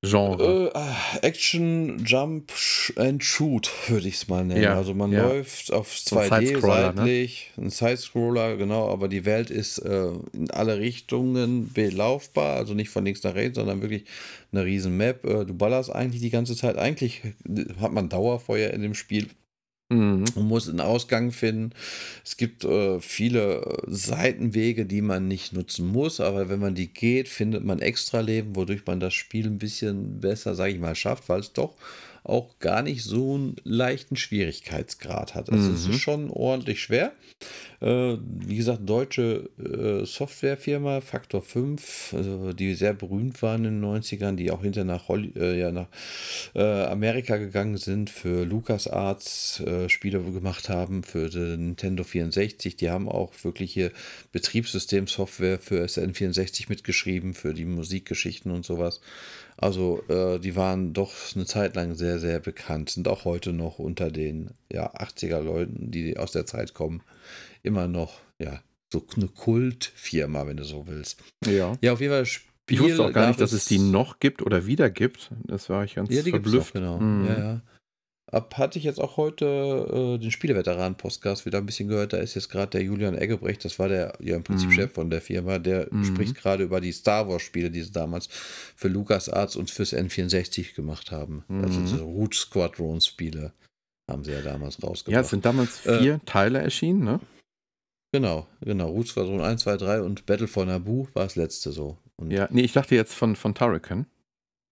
Genre. 0.03 0.71
Äh, 0.73 1.27
Action, 1.27 2.03
Jump 2.03 2.51
and 2.95 3.23
Shoot, 3.23 3.71
würde 3.87 4.07
ich 4.07 4.15
es 4.15 4.27
mal 4.27 4.43
nennen. 4.43 4.63
Ja, 4.63 4.75
also 4.75 4.95
man 4.95 5.11
ja. 5.11 5.27
läuft 5.27 5.71
auf 5.71 5.93
2D 5.93 6.09
so 6.09 6.19
ein 6.19 6.59
seitlich, 6.59 7.51
ne? 7.55 7.65
ein 7.65 7.69
Sidescroller, 7.69 8.57
genau, 8.57 8.89
aber 8.89 9.07
die 9.07 9.25
Welt 9.25 9.51
ist 9.51 9.77
äh, 9.77 10.07
in 10.33 10.49
alle 10.49 10.79
Richtungen 10.79 11.71
belaufbar, 11.71 12.55
also 12.55 12.73
nicht 12.73 12.89
von 12.89 13.05
links 13.05 13.21
nach 13.21 13.35
rechts, 13.35 13.57
sondern 13.57 13.83
wirklich 13.83 14.05
eine 14.51 14.65
riesen 14.65 14.97
Map. 14.97 15.23
Äh, 15.23 15.45
du 15.45 15.53
ballerst 15.53 15.91
eigentlich 15.91 16.21
die 16.21 16.31
ganze 16.31 16.55
Zeit. 16.55 16.79
Eigentlich 16.79 17.21
hat 17.79 17.91
man 17.91 18.09
Dauerfeuer 18.09 18.71
in 18.71 18.81
dem 18.81 18.95
Spiel, 18.95 19.27
Mhm. 19.91 20.23
Man 20.35 20.47
muss 20.47 20.69
einen 20.69 20.79
Ausgang 20.79 21.31
finden. 21.33 21.71
Es 22.23 22.37
gibt 22.37 22.63
äh, 22.63 23.01
viele 23.01 23.77
Seitenwege, 23.87 24.85
die 24.85 25.01
man 25.01 25.27
nicht 25.27 25.51
nutzen 25.51 25.85
muss, 25.85 26.21
aber 26.21 26.47
wenn 26.47 26.61
man 26.61 26.75
die 26.75 26.87
geht, 26.87 27.27
findet 27.27 27.65
man 27.65 27.79
extra 27.79 28.21
Leben, 28.21 28.55
wodurch 28.55 28.85
man 28.85 29.01
das 29.01 29.13
Spiel 29.13 29.47
ein 29.47 29.57
bisschen 29.57 30.21
besser, 30.21 30.55
sage 30.55 30.71
ich 30.71 30.79
mal, 30.79 30.95
schafft, 30.95 31.27
weil 31.27 31.41
es 31.41 31.51
doch 31.51 31.73
auch 32.23 32.59
gar 32.59 32.83
nicht 32.83 33.03
so 33.03 33.35
einen 33.35 33.55
leichten 33.63 34.15
Schwierigkeitsgrad 34.15 35.33
hat. 35.33 35.49
Also 35.49 35.69
mhm. 35.69 35.75
es 35.75 35.87
ist 35.87 35.99
schon 35.99 36.29
ordentlich 36.29 36.81
schwer. 36.81 37.13
Äh, 37.81 38.17
wie 38.21 38.57
gesagt, 38.57 38.87
deutsche 38.87 39.49
äh, 39.57 40.05
Softwarefirma, 40.05 41.01
Faktor 41.01 41.41
5, 41.41 42.13
also 42.15 42.53
die 42.53 42.75
sehr 42.75 42.93
berühmt 42.93 43.41
waren 43.41 43.65
in 43.65 43.81
den 43.81 43.83
90ern, 43.83 44.35
die 44.35 44.51
auch 44.51 44.61
hinter 44.61 44.83
nach, 44.83 45.07
Holly, 45.07 45.33
äh, 45.35 45.59
ja, 45.59 45.71
nach 45.71 45.87
äh, 46.53 46.61
Amerika 46.61 47.37
gegangen 47.37 47.77
sind, 47.77 48.11
für 48.11 48.45
LucasArts 48.45 49.61
äh, 49.61 49.89
Spiele 49.89 50.21
gemacht 50.21 50.69
haben, 50.69 51.01
für 51.01 51.27
Nintendo 51.29 52.03
64. 52.03 52.75
Die 52.75 52.91
haben 52.91 53.09
auch 53.09 53.33
wirkliche 53.41 53.91
Betriebssystemsoftware 54.31 55.57
für 55.57 55.83
SN64 55.83 56.69
mitgeschrieben, 56.69 57.33
für 57.33 57.55
die 57.55 57.65
Musikgeschichten 57.65 58.51
und 58.51 58.63
sowas. 58.63 59.01
Also 59.61 60.03
äh, 60.09 60.39
die 60.39 60.55
waren 60.55 60.93
doch 60.93 61.13
eine 61.35 61.45
Zeit 61.45 61.75
lang 61.75 61.93
sehr, 61.93 62.19
sehr 62.19 62.39
bekannt, 62.39 62.89
sind 62.89 63.07
auch 63.07 63.25
heute 63.25 63.53
noch 63.53 63.77
unter 63.77 64.09
den 64.09 64.51
ja, 64.71 64.91
80er 64.95 65.39
Leuten, 65.39 65.91
die 65.91 66.17
aus 66.17 66.31
der 66.31 66.47
Zeit 66.47 66.73
kommen, 66.73 67.03
immer 67.61 67.87
noch 67.87 68.19
ja, 68.39 68.61
so 68.91 69.05
eine 69.15 69.27
Kultfirma, 69.27 70.47
wenn 70.47 70.57
du 70.57 70.63
so 70.63 70.87
willst. 70.87 71.21
Ja. 71.45 71.77
Ja, 71.81 71.93
auf 71.93 72.01
jeden 72.01 72.11
Fall 72.11 72.25
Spiel 72.25 72.77
ich 72.77 72.79
wusste 72.81 73.05
auch 73.05 73.13
gar 73.13 73.27
nicht, 73.27 73.39
dass 73.39 73.53
es 73.53 73.65
die 73.65 73.79
noch 73.79 74.19
gibt 74.19 74.41
oder 74.41 74.65
wieder 74.65 74.89
gibt. 74.89 75.31
Das 75.43 75.69
war 75.69 75.83
ich 75.83 75.95
ganz 75.95 76.09
ja, 76.09 76.21
die 76.21 76.31
verblüfft. 76.31 76.73
Noch, 76.75 76.81
genau. 76.81 76.99
Mhm. 76.99 77.25
Ja, 77.27 77.37
ja. 77.37 77.61
Ab 78.31 78.57
hatte 78.57 78.79
ich 78.79 78.85
jetzt 78.85 78.99
auch 78.99 79.17
heute 79.17 79.45
äh, 80.15 80.17
den 80.17 80.31
Spieleveteranen-Podcast 80.31 81.45
wieder 81.45 81.57
ein 81.57 81.65
bisschen 81.65 81.89
gehört. 81.89 82.13
Da 82.13 82.17
ist 82.17 82.35
jetzt 82.35 82.49
gerade 82.49 82.71
der 82.71 82.83
Julian 82.83 83.17
Eggebrecht, 83.17 83.65
das 83.65 83.77
war 83.77 83.89
der 83.89 84.13
ja 84.21 84.37
im 84.37 84.43
Prinzip 84.43 84.69
mhm. 84.69 84.73
Chef 84.73 84.93
von 84.93 85.09
der 85.09 85.21
Firma, 85.21 85.59
der 85.59 85.87
mhm. 85.91 86.05
spricht 86.05 86.35
gerade 86.35 86.63
über 86.63 86.79
die 86.79 86.93
Star 86.93 87.27
Wars-Spiele, 87.27 87.69
die 87.69 87.81
sie 87.81 87.91
damals 87.91 88.27
für 88.27 88.87
LucasArts 88.87 89.57
und 89.57 89.69
fürs 89.69 89.93
N64 89.93 90.75
gemacht 90.75 91.11
haben. 91.11 91.43
Mhm. 91.49 91.63
Also 91.63 91.81
diese 91.81 92.01
Root 92.01 92.33
Squadron-Spiele 92.33 93.51
haben 94.09 94.23
sie 94.23 94.31
ja 94.31 94.41
damals 94.41 94.81
rausgebracht. 94.81 95.13
Ja, 95.13 95.21
es 95.21 95.29
sind 95.29 95.43
damals 95.43 95.79
vier 95.79 96.15
äh, 96.15 96.19
Teile 96.25 96.59
erschienen, 96.59 97.03
ne? 97.03 97.19
Genau, 98.13 98.47
genau. 98.61 98.89
Root 98.89 99.07
Squadron 99.07 99.41
1, 99.41 99.61
2, 99.61 99.77
3 99.77 100.01
und 100.01 100.25
Battle 100.25 100.47
for 100.47 100.65
Naboo 100.65 101.07
war 101.13 101.23
das 101.23 101.35
letzte 101.35 101.71
so. 101.71 101.97
Und 102.17 102.31
ja, 102.31 102.47
nee, 102.51 102.61
ich 102.61 102.73
dachte 102.73 102.95
jetzt 102.95 103.13
von, 103.13 103.35
von 103.35 103.55
Turrican. 103.55 104.05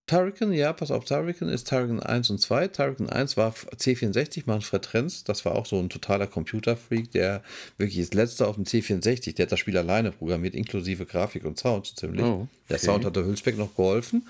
Turrican, 0.09 0.51
ja, 0.53 0.73
pass 0.73 0.89
auf, 0.89 1.05
Turrican 1.05 1.49
ist 1.49 1.67
Turrican 1.69 1.99
1 1.99 2.31
und 2.31 2.39
2. 2.39 2.69
Turrican 2.69 3.09
1 3.09 3.37
war 3.37 3.53
C64, 3.53 4.43
Manfred 4.47 4.91
Renz, 4.95 5.23
das 5.23 5.45
war 5.45 5.53
auch 5.53 5.67
so 5.67 5.77
ein 5.77 5.89
totaler 5.89 6.25
Computerfreak, 6.25 7.11
der 7.11 7.43
wirklich 7.77 7.99
das 7.99 8.15
letzte 8.15 8.47
auf 8.47 8.55
dem 8.55 8.63
C64, 8.63 9.35
der 9.35 9.45
hat 9.45 9.51
das 9.51 9.59
Spiel 9.59 9.77
alleine 9.77 10.11
programmiert, 10.11 10.55
inklusive 10.55 11.05
Grafik 11.05 11.45
und 11.45 11.59
Sound 11.59 11.85
so 11.85 11.93
ziemlich. 11.93 12.25
Oh, 12.25 12.41
okay. 12.41 12.47
Der 12.69 12.79
Sound 12.79 13.05
hat 13.05 13.15
der 13.15 13.25
Hülsbeck 13.25 13.55
noch 13.55 13.75
geholfen. 13.75 14.27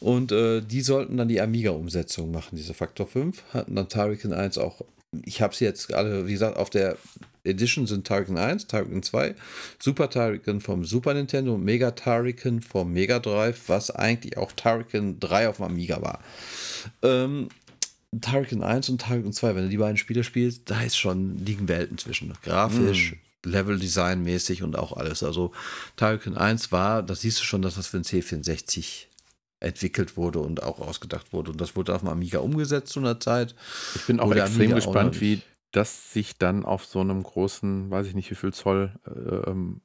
Und 0.00 0.32
äh, 0.32 0.62
die 0.62 0.80
sollten 0.80 1.18
dann 1.18 1.28
die 1.28 1.42
Amiga-Umsetzung 1.42 2.30
machen, 2.32 2.56
diese 2.56 2.72
Faktor 2.72 3.06
5. 3.06 3.42
Hatten 3.52 3.76
dann 3.76 3.90
Turrican 3.90 4.32
1 4.32 4.56
auch 4.56 4.80
ich 5.24 5.42
habe 5.42 5.54
sie 5.54 5.64
jetzt 5.64 5.92
alle, 5.92 6.26
wie 6.26 6.32
gesagt, 6.32 6.56
auf 6.56 6.70
der 6.70 6.96
Edition 7.44 7.86
sind 7.86 8.06
Turrican 8.06 8.38
1, 8.38 8.66
Turrican 8.66 9.02
2, 9.02 9.34
Super 9.78 10.08
Turrican 10.08 10.60
vom 10.60 10.84
Super 10.84 11.14
Nintendo 11.14 11.54
und 11.54 11.64
Mega 11.64 11.90
Turrican 11.90 12.60
vom 12.60 12.92
Mega 12.92 13.18
Drive, 13.18 13.68
was 13.68 13.90
eigentlich 13.90 14.36
auch 14.36 14.52
Turrican 14.52 15.18
3 15.18 15.48
auf 15.48 15.56
dem 15.56 15.66
Amiga 15.66 16.00
war. 16.00 16.20
Ähm, 17.02 17.48
Turrican 18.20 18.62
1 18.62 18.90
und 18.90 19.00
Turrican 19.00 19.32
2, 19.32 19.54
wenn 19.54 19.64
du 19.64 19.70
die 19.70 19.78
beiden 19.78 19.96
Spiele 19.96 20.22
spielst, 20.22 20.70
da 20.70 20.82
ist 20.82 20.96
schon, 20.96 21.44
liegen 21.44 21.68
Welten 21.68 21.98
zwischen. 21.98 22.32
Grafisch, 22.42 23.12
mm. 23.12 23.48
Level-Design 23.48 24.22
mäßig 24.22 24.62
und 24.62 24.76
auch 24.76 24.96
alles. 24.96 25.22
Also 25.22 25.52
Turrican 25.96 26.36
1 26.36 26.70
war, 26.70 27.02
das 27.02 27.22
siehst 27.22 27.40
du 27.40 27.44
schon, 27.44 27.62
dass 27.62 27.74
das 27.74 27.88
für 27.88 27.96
ein 27.96 28.04
C64 28.04 29.06
entwickelt 29.62 30.16
wurde 30.16 30.40
und 30.40 30.62
auch 30.62 30.80
ausgedacht 30.80 31.32
wurde. 31.32 31.52
Und 31.52 31.60
das 31.60 31.76
wurde 31.76 31.94
auf 31.94 32.00
dem 32.00 32.08
Amiga 32.08 32.38
umgesetzt 32.40 32.92
zu 32.92 33.00
einer 33.00 33.20
Zeit. 33.20 33.54
Ich 33.94 34.06
bin 34.06 34.20
auch 34.20 34.34
extrem 34.34 34.74
gespannt, 34.74 35.20
wie 35.20 35.42
das 35.70 36.12
sich 36.12 36.36
dann 36.36 36.64
auf 36.64 36.84
so 36.84 37.00
einem 37.00 37.22
großen, 37.22 37.90
weiß 37.90 38.06
ich 38.06 38.14
nicht 38.14 38.30
wie 38.30 38.34
viel 38.34 38.52
Zoll. 38.52 38.92
Äh, 39.06 39.50
ähm 39.50 39.80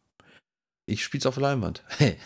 ich 0.85 1.03
spiele 1.03 1.19
es 1.19 1.25
auf 1.25 1.37
Leinwand. 1.37 1.83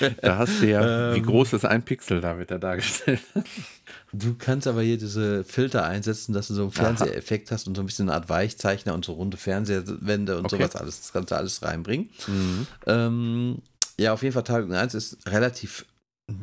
da 0.22 0.38
hast 0.38 0.62
du 0.62 0.66
ja, 0.66 1.14
wie 1.14 1.18
ähm. 1.18 1.26
groß 1.26 1.54
ist 1.54 1.64
ein 1.64 1.84
Pixel, 1.84 2.20
da 2.20 2.38
wird 2.38 2.50
er 2.50 2.58
dargestellt. 2.58 3.20
Du 4.12 4.34
kannst 4.34 4.66
aber 4.66 4.82
hier 4.82 4.96
diese 4.96 5.44
Filter 5.44 5.84
einsetzen, 5.84 6.32
dass 6.32 6.48
du 6.48 6.54
so 6.54 6.62
einen 6.62 6.70
Fernseheffekt 6.70 7.50
hast 7.50 7.66
und 7.66 7.74
so 7.74 7.82
ein 7.82 7.86
bisschen 7.86 8.08
eine 8.08 8.16
Art 8.16 8.28
Weichzeichner 8.28 8.94
und 8.94 9.04
so 9.04 9.12
runde 9.12 9.36
Fernsehwände 9.36 10.38
und 10.38 10.46
okay. 10.46 10.56
sowas 10.56 10.76
alles, 10.76 11.00
das 11.00 11.12
kannst 11.12 11.32
du 11.32 11.34
alles 11.34 11.62
reinbringen. 11.62 12.08
Mhm. 12.26 12.66
Ähm, 12.86 13.62
ja, 13.98 14.12
auf 14.12 14.22
jeden 14.22 14.32
Fall 14.32 14.44
Target 14.44 14.72
1 14.72 14.94
ist 14.94 15.26
relativ 15.26 15.84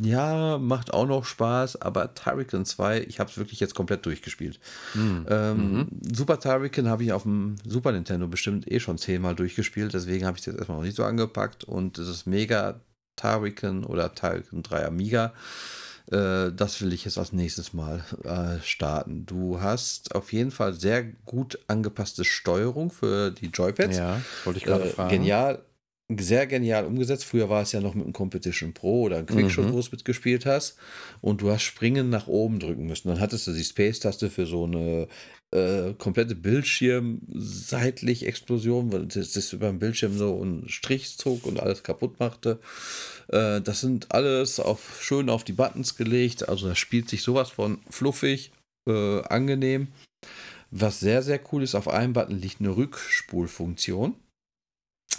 ja, 0.02 0.58
macht 0.60 0.94
auch 0.94 1.06
noch 1.06 1.26
Spaß, 1.26 1.82
aber 1.82 2.14
Turrican 2.14 2.66
2, 2.66 3.02
ich 3.02 3.20
habe 3.20 3.30
es 3.30 3.38
wirklich 3.38 3.60
jetzt 3.60 3.76
komplett 3.76 4.06
durchgespielt. 4.06 4.60
Mhm. 4.94 5.26
Ähm, 5.30 5.72
mhm. 5.72 5.88
Super 6.10 6.40
Turrican 6.40 6.88
habe 6.88 7.04
ich 7.04 7.12
auf 7.12 7.24
dem 7.24 7.58
Super 7.68 7.92
Nintendo 7.92 8.28
bestimmt 8.28 8.70
eh 8.72 8.80
schon 8.80 8.98
zehnmal 8.98 9.36
durchgespielt, 9.36 9.94
deswegen 9.94 10.26
habe 10.26 10.38
ich 10.38 10.42
es 10.42 10.46
jetzt 10.46 10.58
erstmal 10.58 10.78
noch 10.78 10.86
nicht 10.86 10.96
so 10.96 11.04
angepackt 11.04 11.66
und 11.66 11.98
das 11.98 12.08
ist 12.08 12.26
Mega 12.26 12.80
Turrican 13.18 13.84
oder 13.84 14.16
Turrican 14.16 14.64
3 14.64 14.86
Amiga. 14.86 15.34
Äh, 16.12 16.52
das 16.54 16.82
will 16.82 16.94
ich 16.94 17.04
jetzt 17.04 17.18
als 17.18 17.34
nächstes 17.34 17.74
Mal 17.74 18.06
äh, 18.24 18.64
starten. 18.64 19.26
Du 19.26 19.60
hast 19.60 20.16
auf 20.16 20.32
jeden 20.32 20.52
Fall 20.52 20.74
sehr 20.74 21.04
gut 21.26 21.60
angepasste 21.68 22.24
Steuerung 22.24 22.90
für 22.90 23.32
die 23.32 23.48
Joypads. 23.48 23.98
Ja, 23.98 24.22
wollte 24.46 24.60
ich 24.60 24.66
gerade 24.66 24.86
äh, 24.86 24.90
fragen. 24.90 25.10
Genial 25.10 25.62
sehr 26.20 26.48
genial 26.48 26.86
umgesetzt. 26.86 27.26
Früher 27.26 27.50
war 27.50 27.62
es 27.62 27.72
ja 27.72 27.82
noch 27.82 27.96
mit 27.96 28.04
einem 28.04 28.14
Competition 28.14 28.74
Pro 28.74 29.04
oder 29.04 29.18
einem 29.18 29.26
Quickshot, 29.28 29.68
wo 29.68 29.72
du 29.72 29.80
es 29.80 29.92
mitgespielt 29.92 30.46
hast. 30.46 30.78
Und 31.22 31.42
du 31.42 31.52
hast 31.52 31.64
Springen 31.64 32.10
nach 32.10 32.28
oben 32.28 32.60
drücken 32.60 32.86
müssen. 32.86 33.08
Dann 33.08 33.20
hattest 33.20 33.48
du 33.48 33.54
die 33.54 33.64
Space-Taste 33.64 34.30
für 34.30 34.46
so 34.46 34.66
eine 34.66 35.08
äh, 35.52 35.94
komplette 35.94 36.36
Bildschirm 36.36 37.22
seitlich 37.34 38.26
Explosion, 38.26 38.92
weil 38.92 39.06
das, 39.06 39.34
das 39.34 39.54
über 39.54 39.68
dem 39.68 39.80
Bildschirm 39.80 40.18
so 40.18 40.42
einen 40.42 40.68
Strich 40.68 41.18
zog 41.18 41.46
und 41.46 41.60
alles 41.60 41.84
kaputt 41.84 42.20
machte. 42.20 42.60
Äh, 43.28 43.62
das 43.62 43.82
sind 43.82 44.12
alles 44.12 44.60
auf, 44.60 45.00
schön 45.02 45.30
auf 45.30 45.44
die 45.44 45.54
Buttons 45.54 45.96
gelegt. 45.96 46.50
Also 46.50 46.68
das 46.68 46.80
spielt 46.80 47.10
sich 47.10 47.22
sowas 47.22 47.50
von 47.52 47.80
fluffig, 47.90 48.52
äh, 48.90 49.22
angenehm. 49.24 49.90
Was 50.72 51.00
sehr, 51.00 51.22
sehr 51.22 51.40
cool 51.52 51.62
ist, 51.62 51.76
auf 51.76 51.88
einem 51.88 52.14
Button 52.14 52.40
liegt 52.40 52.60
eine 52.60 52.76
Rückspulfunktion. 52.76 54.16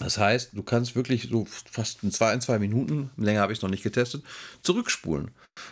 Das 0.00 0.18
heißt, 0.18 0.50
du 0.52 0.62
kannst 0.62 0.96
wirklich 0.96 1.28
so 1.30 1.46
fast 1.70 2.02
in 2.02 2.10
zwei, 2.10 2.34
in 2.34 2.40
zwei 2.40 2.58
Minuten, 2.58 3.10
länger 3.16 3.40
habe 3.40 3.52
ich 3.52 3.58
es 3.58 3.62
noch 3.62 3.70
nicht 3.70 3.82
getestet, 3.82 4.24
zurückspulen. 4.62 5.30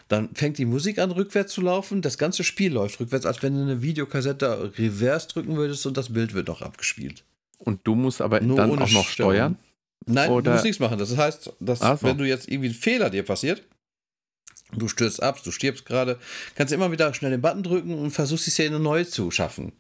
Dann 0.09 0.35
fängt 0.35 0.59
die 0.59 0.65
Musik 0.65 0.99
an, 0.99 1.11
rückwärts 1.11 1.53
zu 1.53 1.61
laufen. 1.61 2.03
Das 2.03 2.19
ganze 2.19 2.45
Spiel 2.45 2.73
läuft 2.73 3.01
rückwärts, 3.01 3.27
als 3.27 3.43
wenn 3.43 3.55
du 3.55 3.63
eine 3.63 3.83
Videokassette 3.83 4.73
reverse 4.79 5.29
drücken 5.29 5.57
würdest 5.57 5.87
und 5.87 5.97
das 5.97 6.13
Bild 6.13 6.35
wird 6.35 6.49
noch 6.49 6.63
abgespielt. 6.63 7.25
Und 7.59 7.81
du 7.85 7.95
musst 7.95 8.21
aber 8.21 8.41
Nur 8.41 8.57
dann 8.57 8.71
auch 8.79 8.91
noch 8.91 9.09
steuern? 9.09 9.59
Nein, 10.07 10.31
Oder? 10.31 10.43
du 10.43 10.51
musst 10.51 10.65
nichts 10.65 10.81
machen. 10.81 10.99
Das 10.99 11.17
heißt, 11.17 11.53
dass, 11.61 11.81
so. 11.81 12.03
wenn 12.03 12.19
du 12.19 12.27
jetzt 12.27 12.49
irgendwie 12.49 12.71
ein 12.71 12.75
Fehler 12.75 13.11
dir 13.11 13.23
passiert, 13.25 13.63
du 14.73 14.89
stürzt 14.89 15.23
ab, 15.23 15.43
du 15.43 15.51
stirbst 15.51 15.87
gerade, 15.87 16.19
kannst 16.55 16.73
du 16.73 16.77
immer 16.77 16.91
wieder 16.91 17.13
schnell 17.15 17.31
den 17.31 17.41
Button 17.41 17.63
drücken 17.63 17.99
und 17.99 18.11
versuchst 18.11 18.47
die 18.47 18.51
Szene 18.51 18.79
neu 18.79 19.05
zu 19.05 19.31
schaffen. 19.31 19.73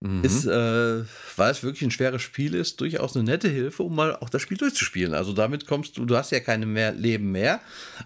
Mhm. 0.00 0.24
Ist, 0.24 0.46
äh, 0.46 1.04
weil 1.36 1.50
es 1.50 1.62
wirklich 1.62 1.82
ein 1.82 1.90
schweres 1.90 2.22
Spiel 2.22 2.54
ist, 2.54 2.80
durchaus 2.80 3.14
eine 3.14 3.24
nette 3.24 3.48
Hilfe, 3.48 3.82
um 3.82 3.94
mal 3.94 4.16
auch 4.16 4.30
das 4.30 4.40
Spiel 4.40 4.56
durchzuspielen. 4.56 5.12
Also 5.12 5.34
damit 5.34 5.66
kommst 5.66 5.98
du, 5.98 6.06
du 6.06 6.16
hast 6.16 6.30
ja 6.30 6.40
keine 6.40 6.64
mehr 6.64 6.92
Leben 6.92 7.30
mehr, 7.30 7.60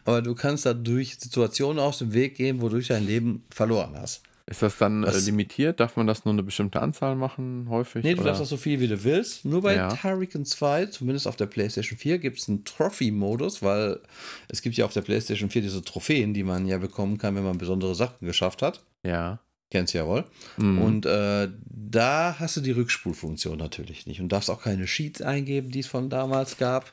aber 0.04 0.20
du 0.20 0.34
kannst 0.34 0.66
dadurch 0.66 1.16
Situationen 1.18 1.78
aus 1.78 1.98
dem 1.98 2.12
Weg 2.12 2.34
gehen, 2.34 2.60
wodurch 2.60 2.88
dein 2.88 3.06
Leben 3.06 3.44
verloren 3.50 3.96
hast. 3.96 4.22
Ist 4.46 4.60
das 4.60 4.76
dann 4.76 5.04
äh, 5.04 5.18
limitiert? 5.20 5.80
Darf 5.80 5.96
man 5.96 6.06
das 6.06 6.26
nur 6.26 6.34
eine 6.34 6.42
bestimmte 6.42 6.82
Anzahl 6.82 7.16
machen, 7.16 7.66
häufig? 7.70 8.04
Nee, 8.04 8.12
du 8.12 8.20
oder? 8.20 8.30
darfst 8.30 8.42
auch 8.42 8.46
so 8.46 8.58
viel, 8.58 8.78
wie 8.78 8.88
du 8.88 9.02
willst. 9.02 9.46
Nur 9.46 9.62
bei 9.62 9.76
ja. 9.76 9.88
Tarican 9.88 10.44
2, 10.44 10.86
zumindest 10.86 11.26
auf 11.26 11.36
der 11.36 11.46
PlayStation 11.46 11.98
4, 11.98 12.18
gibt 12.18 12.38
es 12.38 12.48
einen 12.48 12.62
Trophy-Modus, 12.64 13.62
weil 13.62 14.00
es 14.48 14.60
gibt 14.60 14.76
ja 14.76 14.84
auf 14.84 14.92
der 14.92 15.00
PlayStation 15.00 15.48
4 15.48 15.62
diese 15.62 15.82
Trophäen, 15.82 16.34
die 16.34 16.42
man 16.42 16.66
ja 16.66 16.76
bekommen 16.76 17.16
kann, 17.16 17.36
wenn 17.36 17.44
man 17.44 17.56
besondere 17.56 17.94
Sachen 17.94 18.26
geschafft 18.26 18.60
hat. 18.60 18.82
Ja. 19.02 19.38
Kennst 19.74 19.92
du 19.92 19.98
ja 19.98 20.06
wohl. 20.06 20.24
Mhm. 20.56 20.82
Und 20.82 21.04
äh, 21.04 21.48
da 21.66 22.36
hast 22.38 22.56
du 22.56 22.60
die 22.60 22.70
Rückspulfunktion 22.70 23.58
natürlich 23.58 24.06
nicht 24.06 24.20
und 24.20 24.28
darfst 24.28 24.48
auch 24.48 24.62
keine 24.62 24.86
Sheets 24.86 25.20
eingeben, 25.20 25.72
die 25.72 25.80
es 25.80 25.88
von 25.88 26.08
damals 26.08 26.58
gab. 26.58 26.92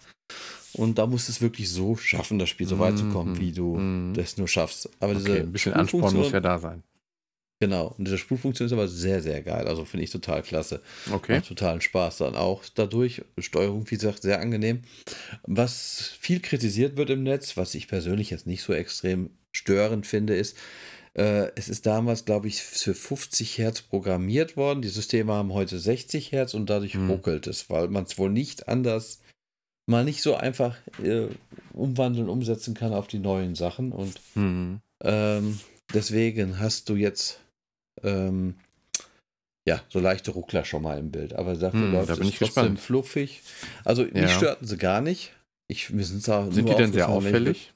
Und 0.73 0.97
da 0.97 1.05
musst 1.05 1.27
du 1.27 1.32
es 1.32 1.41
wirklich 1.41 1.69
so 1.69 1.95
schaffen, 1.95 2.39
das 2.39 2.49
Spiel 2.49 2.65
so 2.65 2.79
weit 2.79 2.97
zu 2.97 3.07
kommen, 3.09 3.39
wie 3.39 3.51
du 3.51 3.75
mhm. 3.75 4.15
das 4.15 4.38
nur 4.38 4.47
schaffst. 4.47 4.89
Aber 4.99 5.11
okay, 5.11 5.23
diese 5.23 5.39
ein 5.41 5.51
bisschen 5.51 5.73
Ansporn 5.73 6.15
muss 6.15 6.32
ja 6.32 6.39
da 6.39 6.57
sein. 6.57 6.82
Genau, 7.59 7.93
und 7.95 8.05
diese 8.07 8.17
Spulfunktion 8.17 8.65
ist 8.65 8.73
aber 8.73 8.88
sehr, 8.88 9.21
sehr 9.21 9.43
geil. 9.43 9.67
Also 9.67 9.86
finde 9.86 10.05
ich 10.05 10.09
total 10.09 10.41
klasse. 10.41 10.82
Okay. 11.11 11.36
Macht 11.36 11.49
totalen 11.49 11.82
Spaß 11.82 12.17
dann 12.17 12.34
auch 12.34 12.63
dadurch. 12.73 13.21
Steuerung, 13.38 13.86
wie 13.91 13.95
gesagt, 13.95 14.23
sehr 14.23 14.39
angenehm. 14.39 14.82
Was 15.43 16.15
viel 16.19 16.39
kritisiert 16.39 16.97
wird 16.97 17.11
im 17.11 17.21
Netz, 17.21 17.57
was 17.57 17.75
ich 17.75 17.88
persönlich 17.88 18.32
jetzt 18.32 18.47
nicht 18.47 18.63
so 18.63 18.73
extrem 18.73 19.29
störend 19.51 20.07
finde, 20.07 20.36
ist, 20.36 20.57
es 21.14 21.68
ist 21.68 21.86
damals, 21.86 22.24
glaube 22.24 22.47
ich, 22.47 22.62
für 22.62 22.93
50 22.93 23.57
Hertz 23.57 23.82
programmiert 23.82 24.55
worden. 24.55 24.82
Die 24.82 24.88
Systeme 24.88 25.34
haben 25.34 25.53
heute 25.53 25.78
60 25.78 26.32
Hertz 26.32 26.53
und 26.53 26.70
dadurch 26.70 26.93
hm. 26.93 27.09
ruckelt 27.09 27.47
es, 27.47 27.70
weil 27.70 27.89
man 27.89 28.05
es 28.05 28.18
wohl 28.18 28.30
nicht 28.30 28.70
anders, 28.70 29.20
mal 29.89 30.05
nicht 30.05 30.22
so 30.22 30.36
einfach 30.36 30.78
äh, 31.03 31.28
umwandeln, 31.74 32.30
umsetzen 32.30 32.74
kann 32.74 32.93
auf 32.93 33.07
die 33.07 33.20
neuen 33.20 33.55
Sachen. 33.55 33.91
Und 33.91 34.22
hm. 34.36 34.80
ähm, 35.03 35.59
deswegen 35.93 36.59
hast 36.59 36.88
du 36.88 36.95
jetzt 36.95 37.41
ähm, 38.03 38.55
ja, 39.68 39.82
so 39.89 39.99
leichte 39.99 40.32
Ruckler 40.32 40.66
schon 40.66 40.82
mal 40.82 40.97
im 40.97 41.12
Bild. 41.12 41.34
Aber 41.34 41.55
dafür 41.55 41.82
hm, 41.82 41.93
läuft 41.93 42.09
da 42.09 42.16
bin 42.16 42.24
es 42.24 42.30
ich 42.30 42.39
trotzdem 42.39 42.64
gespannt. 42.64 42.80
fluffig. 42.80 43.41
Also 43.84 44.03
ja. 44.03 44.22
mich 44.22 44.32
störten 44.32 44.66
sie 44.66 44.78
gar 44.78 45.01
nicht. 45.01 45.34
Ich, 45.68 45.89
mir 45.91 46.03
sind, 46.03 46.24
sind 46.24 46.68
die 46.68 46.76
denn 46.76 46.91
sehr 46.91 47.09
auffällig? 47.09 47.72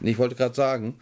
Ich 0.00 0.18
wollte 0.18 0.36
gerade 0.36 0.54
sagen, 0.54 0.94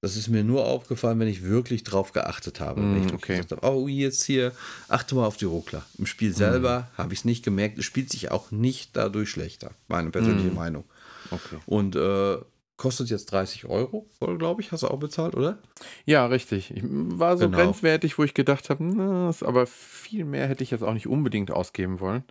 das 0.00 0.16
ist 0.16 0.28
mir 0.28 0.44
nur 0.44 0.64
aufgefallen, 0.64 1.18
wenn 1.18 1.28
ich 1.28 1.42
wirklich 1.42 1.82
drauf 1.82 2.12
geachtet 2.12 2.60
habe. 2.60 2.80
Mm, 2.80 3.06
ich 3.06 3.12
okay. 3.12 3.42
habe, 3.50 3.66
oh, 3.66 3.88
jetzt 3.88 4.22
hier, 4.22 4.52
achte 4.88 5.16
mal 5.16 5.26
auf 5.26 5.36
die 5.36 5.44
Ruckler. 5.44 5.84
Im 5.98 6.06
Spiel 6.06 6.32
selber 6.32 6.80
mm. 6.80 6.98
habe 6.98 7.12
ich 7.12 7.20
es 7.20 7.24
nicht 7.24 7.44
gemerkt. 7.44 7.78
Es 7.78 7.84
spielt 7.84 8.10
sich 8.10 8.30
auch 8.30 8.52
nicht 8.52 8.96
dadurch 8.96 9.28
schlechter. 9.28 9.72
Meine 9.88 10.10
persönliche 10.10 10.50
mm. 10.50 10.54
Meinung. 10.54 10.84
Okay. 11.32 11.56
Und 11.66 11.96
äh, 11.96 12.38
kostet 12.76 13.10
jetzt 13.10 13.32
30 13.32 13.64
Euro, 13.64 14.06
glaube 14.20 14.62
ich. 14.62 14.70
Hast 14.70 14.84
du 14.84 14.88
auch 14.88 15.00
bezahlt, 15.00 15.34
oder? 15.34 15.58
Ja, 16.04 16.26
richtig. 16.26 16.70
Ich 16.70 16.84
war 16.84 17.36
so 17.36 17.46
genau. 17.46 17.58
grenzwertig, 17.58 18.18
wo 18.18 18.24
ich 18.24 18.34
gedacht 18.34 18.70
habe, 18.70 19.34
aber 19.40 19.66
viel 19.66 20.24
mehr 20.24 20.46
hätte 20.46 20.62
ich 20.62 20.70
jetzt 20.70 20.82
auch 20.82 20.94
nicht 20.94 21.08
unbedingt 21.08 21.50
ausgeben 21.50 21.98
wollen. 21.98 22.22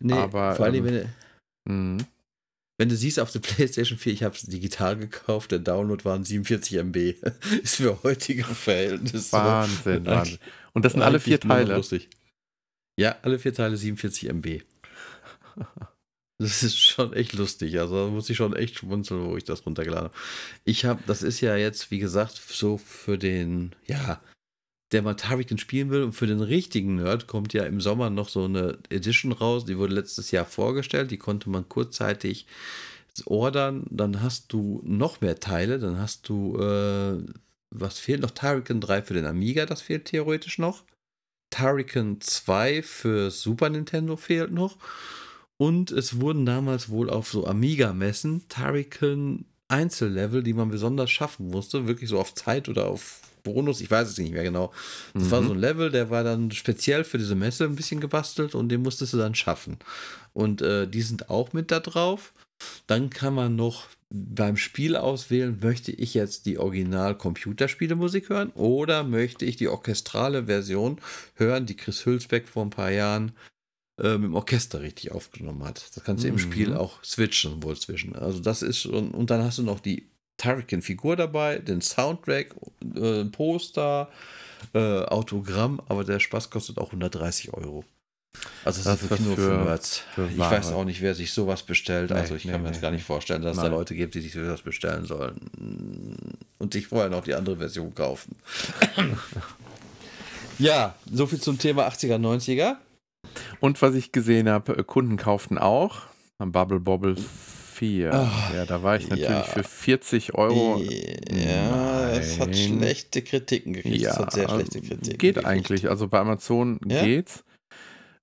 Nee, 0.00 0.14
aber, 0.14 0.54
vor 0.54 0.64
allem, 0.64 0.86
ähm, 0.86 1.08
wenn, 1.66 1.74
mhm 1.74 2.06
wenn 2.84 2.90
du 2.90 2.96
siehst 2.96 3.18
auf 3.18 3.32
der 3.32 3.38
PlayStation 3.40 3.96
4, 3.96 4.12
ich 4.12 4.22
habe 4.22 4.34
es 4.34 4.42
digital 4.42 4.98
gekauft, 4.98 5.50
der 5.52 5.58
Download 5.58 6.04
waren 6.04 6.22
47 6.22 6.76
MB. 6.80 6.96
ist 7.62 7.76
für 7.76 8.02
heutige 8.02 8.44
Verhältnisse. 8.44 9.32
Wahnsinn, 9.32 10.04
Wahnsinn. 10.04 10.38
Und 10.74 10.84
das 10.84 10.92
sind 10.92 11.00
alle 11.00 11.18
vier 11.18 11.40
Teile. 11.40 11.76
Lustig. 11.76 12.10
Ja, 13.00 13.16
alle 13.22 13.38
vier 13.38 13.54
Teile 13.54 13.76
47 13.76 14.28
MB. 14.28 14.60
Das 16.36 16.64
ist 16.64 16.76
schon 16.76 17.12
echt 17.12 17.32
lustig. 17.34 17.78
Also 17.78 18.06
da 18.06 18.10
muss 18.10 18.28
ich 18.28 18.36
schon 18.36 18.56
echt 18.56 18.80
schmunzeln, 18.80 19.24
wo 19.24 19.36
ich 19.36 19.44
das 19.44 19.64
runtergeladen 19.64 20.08
habe. 20.08 20.18
Ich 20.64 20.84
habe, 20.84 21.00
das 21.06 21.22
ist 21.22 21.40
ja 21.40 21.56
jetzt, 21.56 21.92
wie 21.92 22.00
gesagt, 22.00 22.32
so 22.34 22.76
für 22.76 23.16
den, 23.16 23.76
ja, 23.86 24.20
der 24.94 25.02
mal 25.02 25.14
Tariken 25.14 25.58
spielen 25.58 25.90
will. 25.90 26.02
Und 26.02 26.12
für 26.12 26.26
den 26.26 26.40
richtigen 26.40 26.96
Nerd 26.96 27.26
kommt 27.26 27.52
ja 27.52 27.64
im 27.64 27.80
Sommer 27.80 28.10
noch 28.10 28.28
so 28.28 28.44
eine 28.44 28.78
Edition 28.88 29.32
raus. 29.32 29.64
Die 29.64 29.76
wurde 29.76 29.94
letztes 29.94 30.30
Jahr 30.30 30.46
vorgestellt. 30.46 31.10
Die 31.10 31.18
konnte 31.18 31.50
man 31.50 31.68
kurzzeitig 31.68 32.46
ordern. 33.26 33.84
Dann 33.90 34.22
hast 34.22 34.52
du 34.52 34.80
noch 34.84 35.20
mehr 35.20 35.40
Teile. 35.40 35.78
Dann 35.78 35.98
hast 35.98 36.28
du, 36.28 36.56
äh, 36.58 37.22
was 37.70 37.98
fehlt 37.98 38.22
noch? 38.22 38.30
Tariken 38.30 38.80
3 38.80 39.02
für 39.02 39.14
den 39.14 39.26
Amiga, 39.26 39.66
das 39.66 39.82
fehlt 39.82 40.06
theoretisch 40.06 40.58
noch. 40.58 40.84
Tariken 41.50 42.20
2 42.20 42.82
für 42.82 43.30
Super 43.30 43.68
Nintendo 43.68 44.16
fehlt 44.16 44.52
noch. 44.52 44.78
Und 45.56 45.90
es 45.90 46.20
wurden 46.20 46.46
damals 46.46 46.88
wohl 46.88 47.10
auf 47.10 47.28
so 47.28 47.46
Amiga-Messen 47.46 48.48
Tariken 48.48 49.46
Einzellevel, 49.68 50.42
die 50.42 50.52
man 50.52 50.68
besonders 50.68 51.10
schaffen 51.10 51.48
musste, 51.48 51.86
wirklich 51.86 52.10
so 52.10 52.18
auf 52.18 52.34
Zeit 52.34 52.68
oder 52.68 52.86
auf 52.86 53.22
Bonus, 53.44 53.80
ich 53.80 53.90
weiß 53.90 54.08
es 54.08 54.18
nicht 54.18 54.32
mehr 54.32 54.42
genau. 54.42 54.72
Das 55.12 55.24
mhm. 55.24 55.30
war 55.30 55.42
so 55.44 55.52
ein 55.52 55.60
Level, 55.60 55.90
der 55.92 56.10
war 56.10 56.24
dann 56.24 56.50
speziell 56.50 57.04
für 57.04 57.18
diese 57.18 57.36
Messe 57.36 57.64
ein 57.64 57.76
bisschen 57.76 58.00
gebastelt 58.00 58.56
und 58.56 58.68
den 58.70 58.82
musstest 58.82 59.12
du 59.12 59.18
dann 59.18 59.36
schaffen. 59.36 59.78
Und 60.32 60.62
äh, 60.62 60.88
die 60.88 61.02
sind 61.02 61.30
auch 61.30 61.52
mit 61.52 61.70
da 61.70 61.78
drauf. 61.78 62.32
Dann 62.86 63.10
kann 63.10 63.34
man 63.34 63.54
noch 63.54 63.86
beim 64.10 64.56
Spiel 64.56 64.96
auswählen, 64.96 65.58
möchte 65.60 65.92
ich 65.92 66.14
jetzt 66.14 66.46
die 66.46 66.58
Original-Computerspielemusik 66.58 68.28
hören 68.28 68.50
oder 68.50 69.02
möchte 69.02 69.44
ich 69.44 69.56
die 69.56 69.68
orchestrale 69.68 70.44
Version 70.44 71.00
hören, 71.34 71.66
die 71.66 71.76
Chris 71.76 72.06
Hülsbeck 72.06 72.48
vor 72.48 72.64
ein 72.64 72.70
paar 72.70 72.90
Jahren 72.90 73.32
äh, 73.98 74.14
mit 74.14 74.24
dem 74.24 74.34
Orchester 74.34 74.82
richtig 74.82 75.12
aufgenommen 75.12 75.64
hat. 75.64 75.90
Das 75.94 76.04
kannst 76.04 76.24
du 76.24 76.28
mhm. 76.28 76.34
im 76.34 76.38
Spiel 76.38 76.74
auch 76.74 77.02
switchen 77.02 77.62
wohl 77.62 77.76
zwischen. 77.76 78.14
Also 78.14 78.40
das 78.40 78.62
ist 78.62 78.78
schon, 78.78 79.10
und 79.10 79.30
dann 79.30 79.42
hast 79.42 79.58
du 79.58 79.62
noch 79.62 79.80
die 79.80 80.08
Tarikin-Figur 80.44 81.16
dabei, 81.16 81.58
den 81.58 81.80
Soundtrack, 81.80 82.54
äh, 82.96 83.24
Poster, 83.24 84.10
äh, 84.74 85.04
Autogramm, 85.04 85.80
aber 85.88 86.04
der 86.04 86.20
Spaß 86.20 86.50
kostet 86.50 86.78
auch 86.78 86.88
130 86.88 87.54
Euro. 87.54 87.84
Also 88.64 88.82
das, 88.82 88.84
das 88.84 88.94
ist 89.02 89.10
wirklich 89.10 89.26
nur 89.26 89.36
für, 89.36 89.64
Nerds. 89.64 90.02
Für 90.14 90.28
ich 90.28 90.38
weiß 90.38 90.72
auch 90.72 90.84
nicht, 90.84 91.00
wer 91.00 91.14
sich 91.14 91.32
sowas 91.32 91.62
bestellt. 91.62 92.10
Nee, 92.10 92.16
also 92.16 92.34
ich 92.34 92.44
nee, 92.44 92.52
kann 92.52 92.62
mir 92.62 92.68
nee, 92.68 92.74
das 92.74 92.82
gar 92.82 92.90
nicht 92.90 93.04
vorstellen, 93.04 93.42
dass 93.42 93.56
es 93.56 93.62
da 93.62 93.68
Leute 93.68 93.94
gibt, 93.94 94.14
die 94.14 94.20
sich 94.20 94.32
sowas 94.32 94.62
bestellen 94.62 95.06
sollen. 95.06 95.40
Und 96.58 96.72
sich 96.72 96.88
vorher 96.88 97.08
noch 97.08 97.24
die 97.24 97.34
andere 97.34 97.56
Version 97.56 97.94
kaufen. 97.94 98.36
ja, 100.58 100.94
soviel 101.10 101.40
zum 101.40 101.58
Thema 101.58 101.86
80er, 101.86 102.18
90er. 102.18 102.76
Und 103.60 103.80
was 103.80 103.94
ich 103.94 104.12
gesehen 104.12 104.48
habe, 104.48 104.82
Kunden 104.84 105.16
kauften 105.16 105.56
auch 105.56 106.02
am 106.38 106.52
Bubble 106.52 106.80
Bobble 106.80 107.16
4. 107.74 108.10
Oh, 108.12 108.54
ja, 108.54 108.66
da 108.66 108.82
war 108.82 108.96
ich 108.96 109.08
natürlich 109.08 109.28
ja. 109.28 109.42
für 109.42 109.64
40 109.64 110.34
Euro. 110.34 110.80
Ja, 111.30 112.10
es 112.10 112.38
hat 112.38 112.56
schlechte 112.56 113.22
Kritiken 113.22 113.72
gekriegt. 113.72 114.00
Ja, 114.00 114.16
hat 114.16 114.32
sehr 114.32 114.48
schlechte 114.48 114.80
Kritiken. 114.80 115.18
Geht 115.18 115.34
gekriegt. 115.34 115.44
eigentlich. 115.46 115.88
Also 115.90 116.08
bei 116.08 116.20
Amazon 116.20 116.78
ja? 116.86 117.02
geht's. 117.02 117.44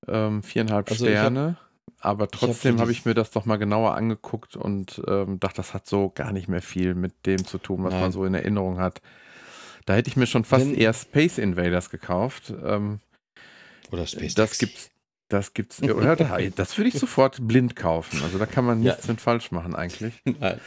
Ähm, 0.08 0.41
viereinhalb 0.41 0.89
also 0.89 1.06
Sterne. 1.06 1.58
Hab, 1.99 2.06
aber 2.06 2.28
trotzdem 2.30 2.76
habe 2.76 2.84
hab 2.84 2.89
ich 2.89 3.06
mir 3.06 3.14
das 3.14 3.32
doch 3.32 3.45
mal 3.45 3.58
genauer 3.58 3.95
angeguckt 3.95 4.56
und 4.56 5.02
ähm, 5.08 5.39
dachte, 5.39 5.58
das 5.58 5.74
hat 5.74 5.88
so 5.88 6.10
gar 6.10 6.32
nicht 6.32 6.47
mehr 6.47 6.62
viel 6.62 6.95
mit 6.95 7.26
dem 7.26 7.45
zu 7.45 7.58
tun, 7.58 7.84
was 7.84 7.91
Nein. 7.91 8.02
man 8.02 8.12
so 8.12 8.26
in 8.26 8.34
Erinnerung 8.34 8.80
hat. 8.80 9.02
Da 9.86 9.95
hätte 9.95 10.10
ich 10.10 10.16
mir 10.16 10.28
schon 10.28 10.45
fast 10.45 10.68
Wenn, 10.68 10.76
eher 10.76 10.93
Space 10.93 11.38
Invaders 11.38 11.89
gekauft. 11.89 12.54
Ähm, 12.64 12.99
oder 13.91 14.08
Space 14.08 14.34
Das 14.34 14.58
gibt's 14.58 14.91
Das 15.32 15.54
gibt's. 15.54 15.82
Oder 15.82 16.18
das 16.18 16.78
würde 16.78 16.90
ich 16.90 16.94
sofort 17.00 17.48
blind 17.48 17.78
kaufen. 17.78 18.22
Also 18.22 18.38
da 18.38 18.46
kann 18.46 18.66
man 18.66 18.82
nichts 18.82 19.08
ja. 19.08 19.14
mit 19.14 19.22
falsch 19.22 19.52
machen 19.52 19.76
eigentlich. 19.76 20.14
Nein. 20.26 20.60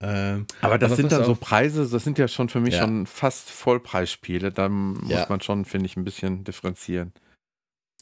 Ähm, 0.00 0.46
aber 0.62 0.78
das 0.78 0.96
sind 0.96 1.12
dann 1.12 1.24
so 1.24 1.34
Preise, 1.34 1.86
das 1.86 2.04
sind 2.04 2.18
ja 2.18 2.26
schon 2.26 2.48
für 2.48 2.60
mich 2.60 2.74
ja. 2.74 2.80
schon 2.80 3.06
fast 3.06 3.50
Vollpreisspiele. 3.50 4.50
Da 4.50 4.70
muss 4.70 5.10
ja. 5.10 5.26
man 5.28 5.42
schon, 5.42 5.66
finde 5.66 5.86
ich, 5.86 5.96
ein 5.96 6.04
bisschen 6.04 6.44
differenzieren. 6.44 7.12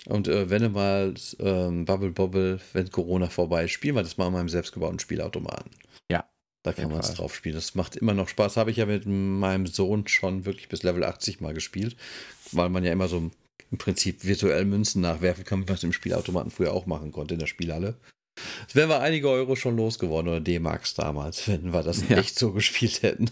Und 0.07 0.29
äh, 0.29 0.49
wenn 0.49 0.63
du 0.63 0.69
mal 0.69 1.15
ähm, 1.41 1.85
Bubble 1.87 2.11
Bobble, 2.13 2.61
wenn 2.73 2.91
Corona 2.91 3.29
vorbei 3.29 3.65
ist, 3.65 3.73
spielen 3.73 3.97
wir 3.97 4.03
das 4.05 4.17
mal 4.17 4.29
in 4.29 4.33
meinem 4.33 4.49
selbstgebauten 4.49 5.01
Spielautomaten. 5.01 5.73
Ja. 6.09 6.25
Da 6.63 6.73
kann 6.73 6.91
man 6.91 7.01
es 7.01 7.15
drauf 7.15 7.35
spielen. 7.35 7.57
Das 7.57 7.75
macht 7.75 7.97
immer 7.97 8.15
noch 8.15 8.29
Spaß. 8.29 8.57
Habe 8.59 8.71
ich 8.71 8.77
ja 8.77 8.87
mit 8.87 9.07
meinem 9.07 9.67
Sohn 9.67 10.07
schon 10.07 10.45
wirklich 10.45 10.69
bis 10.69 10.85
Level 10.85 11.03
80 11.03 11.41
mal 11.41 11.53
gespielt, 11.53 11.97
weil 12.53 12.69
man 12.69 12.85
ja 12.85 12.93
immer 12.93 13.09
so 13.09 13.31
im 13.75 13.79
Prinzip 13.79 14.25
virtuell 14.25 14.65
Münzen 14.65 15.03
nachwerfen 15.03 15.45
kann, 15.45 15.69
was 15.69 15.83
im 15.83 15.93
Spielautomaten 15.93 16.53
früher 16.53 16.73
auch 16.73 16.87
machen 16.87 17.11
konnte 17.11 17.35
in 17.35 17.41
der 17.41 17.49
Spielhalle. 17.49 17.97
Das 18.67 18.77
wären 18.77 18.89
wir 18.89 19.01
einige 19.01 19.29
Euro 19.29 19.57
schon 19.57 19.77
losgeworden 19.77 20.29
oder 20.29 20.41
D-Marks 20.41 20.95
damals, 20.95 21.49
wenn 21.49 21.73
wir 21.73 21.83
das 21.83 22.09
ja. 22.09 22.19
echt 22.19 22.39
so 22.39 22.53
gespielt 22.53 23.03
hätten. 23.03 23.31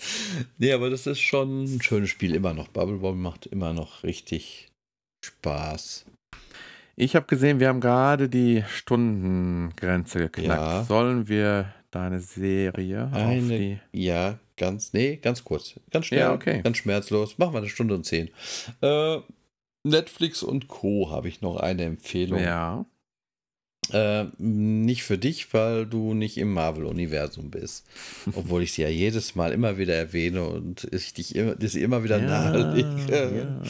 nee, 0.58 0.72
aber 0.72 0.90
das 0.90 1.06
ist 1.06 1.20
schon 1.20 1.62
ein 1.64 1.80
schönes 1.80 2.10
Spiel 2.10 2.34
immer 2.34 2.54
noch. 2.54 2.68
Bubble 2.68 2.98
Bomb 2.98 3.20
macht 3.20 3.46
immer 3.46 3.72
noch 3.72 4.02
richtig 4.02 4.68
Spaß. 5.24 6.06
Ich 6.96 7.14
habe 7.14 7.26
gesehen, 7.26 7.60
wir 7.60 7.68
haben 7.68 7.80
gerade 7.80 8.28
die 8.28 8.64
Stundengrenze 8.68 10.18
geknackt. 10.18 10.60
Ja. 10.60 10.84
Sollen 10.84 11.28
wir 11.28 11.72
deine 11.92 12.18
Serie 12.18 13.10
eine, 13.12 13.80
Ja, 13.92 14.38
ganz, 14.56 14.92
nee, 14.92 15.16
ganz 15.16 15.44
kurz. 15.44 15.74
Ganz 15.90 16.06
schnell, 16.06 16.20
ja, 16.20 16.32
okay. 16.32 16.62
ganz 16.62 16.78
schmerzlos. 16.78 17.38
Machen 17.38 17.54
wir 17.54 17.58
eine 17.58 17.68
Stunde 17.68 17.94
und 17.94 18.04
zehn. 18.04 18.30
Äh, 18.80 19.18
Netflix 19.84 20.42
und 20.42 20.68
Co. 20.68 21.10
habe 21.10 21.28
ich 21.28 21.40
noch 21.40 21.56
eine 21.56 21.84
Empfehlung. 21.84 22.40
Ja. 22.40 22.86
Äh, 23.92 24.26
nicht 24.38 25.02
für 25.02 25.18
dich, 25.18 25.52
weil 25.52 25.86
du 25.86 26.14
nicht 26.14 26.38
im 26.38 26.52
Marvel-Universum 26.54 27.50
bist. 27.50 27.84
Obwohl 28.34 28.62
ich 28.62 28.72
sie 28.72 28.82
ja 28.82 28.88
jedes 28.88 29.34
Mal 29.34 29.52
immer 29.52 29.76
wieder 29.76 29.94
erwähne 29.94 30.44
und 30.44 30.88
ich 30.90 31.12
dich 31.12 31.36
immer, 31.36 31.54
das 31.54 31.74
immer 31.74 32.02
wieder 32.02 32.18
ja, 32.18 32.26
nahelege. 32.26 33.62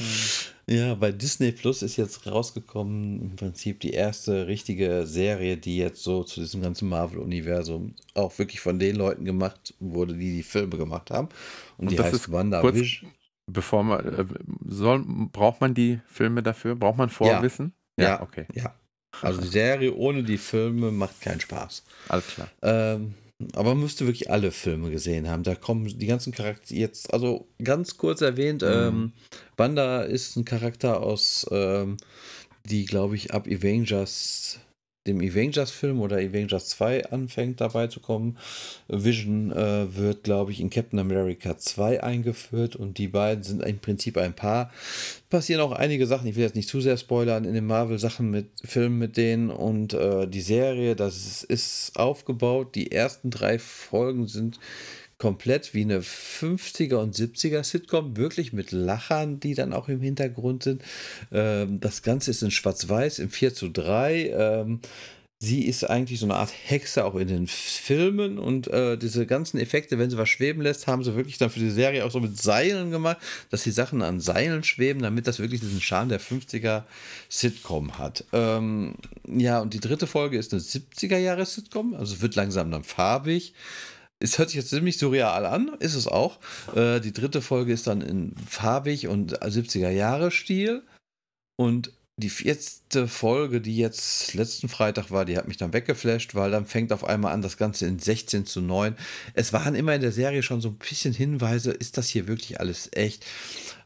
Ja. 0.69 0.75
ja, 0.75 0.95
bei 0.95 1.11
Disney 1.11 1.51
Plus 1.51 1.83
ist 1.83 1.97
jetzt 1.97 2.29
rausgekommen 2.29 3.21
im 3.21 3.37
Prinzip 3.37 3.81
die 3.81 3.91
erste 3.91 4.47
richtige 4.47 5.05
Serie, 5.07 5.57
die 5.57 5.79
jetzt 5.79 6.05
so 6.05 6.23
zu 6.23 6.41
diesem 6.41 6.62
ganzen 6.62 6.89
Marvel-Universum 6.89 7.95
auch 8.15 8.39
wirklich 8.39 8.61
von 8.61 8.79
den 8.79 8.95
Leuten 8.95 9.25
gemacht 9.25 9.75
wurde, 9.81 10.15
die 10.15 10.37
die 10.37 10.45
Filme 10.45 10.77
gemacht 10.77 11.11
haben. 11.11 11.29
Und, 11.77 11.89
und 11.89 11.91
die 11.91 11.99
heißt 11.99 12.31
WandaVision. 12.31 13.11
Bevor 13.47 13.85
man, 13.85 14.07
äh, 14.07 14.25
soll, 14.67 15.05
braucht 15.07 15.61
man 15.61 15.75
die 15.75 16.01
Filme 16.07 16.43
dafür? 16.43 16.75
Braucht 16.75 16.99
man 16.99 17.11
Vorwissen? 17.11 17.75
Ja, 17.99 18.05
ja 18.09 18.23
okay. 18.23 18.47
Ja. 18.55 18.75
Also 19.23 19.41
die 19.41 19.49
Serie 19.49 19.95
ohne 19.95 20.23
die 20.23 20.39
Filme 20.39 20.91
macht 20.91 21.21
keinen 21.21 21.41
Spaß. 21.41 21.85
Alles 22.09 22.27
klar. 22.27 22.49
Ähm, 22.63 23.15
aber 23.53 23.71
man 23.71 23.81
müsste 23.81 24.07
wirklich 24.07 24.31
alle 24.31 24.51
Filme 24.51 24.91
gesehen 24.91 25.29
haben. 25.29 25.43
Da 25.43 25.55
kommen 25.55 25.87
die 25.87 26.07
ganzen 26.07 26.33
Charaktere 26.33 26.81
jetzt, 26.81 27.13
also 27.13 27.49
ganz 27.63 27.97
kurz 27.97 28.21
erwähnt, 28.21 28.63
mhm. 28.63 28.69
ähm, 28.69 29.13
Banda 29.57 30.03
ist 30.03 30.37
ein 30.37 30.45
Charakter 30.45 31.03
aus, 31.03 31.47
ähm, 31.51 31.97
die 32.65 32.87
glaube 32.87 33.17
ich 33.17 33.35
ab 33.35 33.47
Avengers 33.47 34.61
dem 35.07 35.21
Avengers-Film 35.21 36.01
oder 36.01 36.17
Avengers 36.17 36.69
2 36.71 37.11
anfängt 37.11 37.61
dabei 37.61 37.89
zu 37.89 38.01
kommen. 38.01 38.39
Vision 38.89 39.53
äh, 39.53 39.95
wird, 39.95 40.25
glaube 40.25 40.53
ich, 40.53 40.61
in 40.61 40.71
Captain 40.71 40.99
America 40.99 41.59
2 41.59 42.03
eingeführt 42.03 42.75
und 42.77 42.99
die 42.99 43.09
beiden 43.09 43.45
sind 43.45 43.63
im 43.63 43.79
Prinzip 43.79 44.17
ein 44.17 44.35
Paar. 44.35 44.73
Passieren 45.29 45.61
auch 45.61 45.73
einige 45.73 46.07
Sachen, 46.07 46.27
ich 46.27 46.37
will 46.37 46.45
jetzt 46.45 46.57
nicht 46.57 46.69
zu 46.69 46.81
sehr 46.81 46.97
spoilern, 46.97 47.45
in 47.45 47.55
den 47.55 47.67
Marvel-Sachen 47.67 48.31
mit 48.31 48.47
Filmen 48.65 48.99
mit 48.99 49.17
denen 49.17 49.51
und 49.51 49.93
äh, 49.93 50.27
die 50.27 50.41
Serie, 50.41 50.97
das 50.97 51.43
ist 51.45 51.93
aufgebaut. 51.97 52.75
Die 52.75 52.93
ersten 52.93 53.31
drei 53.31 53.59
Folgen 53.59 54.27
sind 54.27 54.59
komplett 55.19 55.75
wie 55.75 55.83
eine 55.83 56.01
50er 56.01 56.97
und 56.97 57.15
70er 57.15 57.62
Sitcom, 57.62 58.17
wirklich 58.17 58.53
mit 58.53 58.73
Lachern, 58.73 59.41
die 59.41 59.55
dann 59.55 59.73
auch 59.73 59.89
im 59.89 60.01
Hintergrund 60.01 60.62
sind. 60.65 60.83
Ähm, 61.33 61.81
das 61.81 62.03
Ganze 62.03 62.31
ist 62.31 62.43
in 62.43 62.51
Schwarz-Weiß, 62.51 63.19
im 63.21 63.31
4 63.31 63.55
zu 63.55 63.69
3. 63.69 64.31
Ähm, 64.31 64.81
sie 65.45 65.67
ist 65.67 65.85
eigentlich 65.85 66.21
so 66.21 66.27
eine 66.27 66.37
Art 66.37 66.53
Hexe 66.65 67.05
auch 67.05 67.15
in 67.17 67.29
den 67.29 67.47
Filmen 67.47 68.39
und 68.39 68.69
äh, 68.69 68.97
diese 68.97 69.27
ganzen 69.27 69.59
Effekte, 69.59 69.99
wenn 69.99 70.11
sie 70.11 70.17
was 70.17 70.29
schweben 70.29 70.62
lässt, 70.62 70.87
haben 70.87 71.05
sie 71.05 71.15
wirklich 71.15 71.39
dann 71.39 71.51
für 71.51 71.61
die 71.61 71.71
Serie 71.71 72.05
auch 72.05 72.11
so 72.11 72.21
mit 72.21 72.41
Seilen 72.41 72.91
gemacht, 72.91 73.19
dass 73.51 73.62
die 73.62 73.71
Sachen 73.71 74.03
an 74.03 74.21
Seilen 74.21 74.65
schweben, 74.65 75.03
damit 75.03 75.27
das 75.27 75.39
wirklich 75.39 75.61
diesen 75.61 75.81
Charme 75.81 76.09
der 76.09 76.21
50er 76.21 76.85
Sitcom 77.29 77.99
hat. 77.99 78.25
Ähm, 78.33 78.95
ja, 79.29 79.61
und 79.61 79.75
die 79.75 79.81
dritte 79.81 80.07
Folge 80.07 80.39
ist 80.39 80.53
eine 80.53 80.62
70er 80.62 81.19
Jahre 81.19 81.45
Sitcom, 81.45 81.95
also 81.95 82.23
wird 82.23 82.37
langsam 82.37 82.71
dann 82.71 82.85
farbig. 82.85 83.55
Es 84.21 84.39
hört 84.39 84.51
sich 84.51 84.57
jetzt 84.57 84.71
ziemlich 84.71 84.99
surreal 84.99 85.45
an, 85.45 85.77
ist 85.81 85.95
es 85.95 86.07
auch. 86.07 86.39
Äh, 86.75 87.01
die 87.01 87.12
dritte 87.12 87.43
Folge 87.43 87.73
ist 87.73 87.87
dann 87.87 88.01
in 88.01 88.35
farbig 88.49 89.09
und 89.09 89.39
70er-Jahre-Stil. 89.41 90.83
Und 91.57 91.93
die 92.17 92.31
vierte 92.31 93.09
Folge, 93.09 93.61
die 93.61 93.77
jetzt 93.77 94.35
letzten 94.35 94.69
Freitag 94.69 95.11
war, 95.11 95.25
die 95.25 95.37
hat 95.37 95.49
mich 95.49 95.57
dann 95.57 95.73
weggeflasht, 95.73 96.37
weil 96.37 96.53
dann 96.53 96.65
fängt 96.65 96.93
auf 96.93 97.03
einmal 97.03 97.33
an 97.33 97.43
das 97.43 97.57
Ganze 97.57 97.87
in 97.87 97.99
16 97.99 98.47
zu 98.47 98.61
9. 98.61 98.97
Es 99.35 99.53
waren 99.53 99.75
immer 99.75 99.97
in 99.97 100.01
der 100.01 100.12
Serie 100.12 100.45
schon 100.45 100.61
so 100.61 100.69
ein 100.69 100.77
bisschen 100.77 101.12
Hinweise, 101.12 101.73
ist 101.73 101.99
das 101.99 102.09
hier 102.09 102.29
wirklich 102.29 102.61
alles 102.61 102.89
echt? 102.93 103.27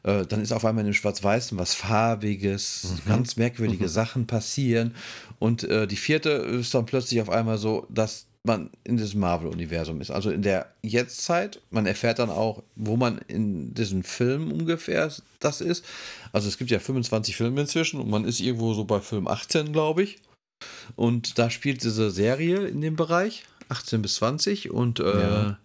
Äh, 0.03 0.27
dann 0.27 0.41
ist 0.41 0.51
auf 0.51 0.63
einmal 0.63 0.83
in 0.83 0.91
dem 0.91 0.93
Schwarz-Weißen 0.93 1.57
was 1.57 1.73
Farbiges, 1.73 2.83
mhm. 2.83 3.09
ganz 3.09 3.35
merkwürdige 3.35 3.85
mhm. 3.85 3.89
Sachen 3.89 4.27
passieren. 4.27 4.93
Und 5.39 5.63
äh, 5.63 5.87
die 5.87 5.97
vierte 5.97 6.29
ist 6.29 6.73
dann 6.75 6.85
plötzlich 6.85 7.21
auf 7.21 7.31
einmal 7.31 7.57
so, 7.57 7.87
dass 7.89 8.27
man 8.43 8.69
in 8.83 8.97
diesem 8.97 9.19
Marvel-Universum 9.19 9.99
ist. 10.01 10.11
Also 10.11 10.31
in 10.31 10.41
der 10.41 10.73
Jetztzeit, 10.81 11.61
man 11.71 11.85
erfährt 11.85 12.19
dann 12.19 12.29
auch, 12.29 12.63
wo 12.75 12.95
man 12.95 13.19
in 13.27 13.73
diesem 13.73 14.03
Film 14.03 14.51
ungefähr 14.51 15.11
das 15.39 15.61
ist. 15.61 15.85
Also 16.31 16.47
es 16.47 16.57
gibt 16.57 16.71
ja 16.71 16.79
25 16.79 17.35
Filme 17.35 17.61
inzwischen 17.61 17.99
und 17.99 18.09
man 18.09 18.25
ist 18.25 18.39
irgendwo 18.39 18.73
so 18.73 18.85
bei 18.85 19.01
Film 19.01 19.27
18, 19.27 19.73
glaube 19.73 20.03
ich. 20.03 20.19
Und 20.95 21.37
da 21.37 21.49
spielt 21.49 21.83
diese 21.83 22.11
Serie 22.11 22.67
in 22.67 22.81
dem 22.81 22.95
Bereich, 22.95 23.43
18 23.69 24.01
bis 24.01 24.15
20. 24.15 24.71
Und 24.71 24.99
äh, 24.99 25.03
ja. 25.03 25.59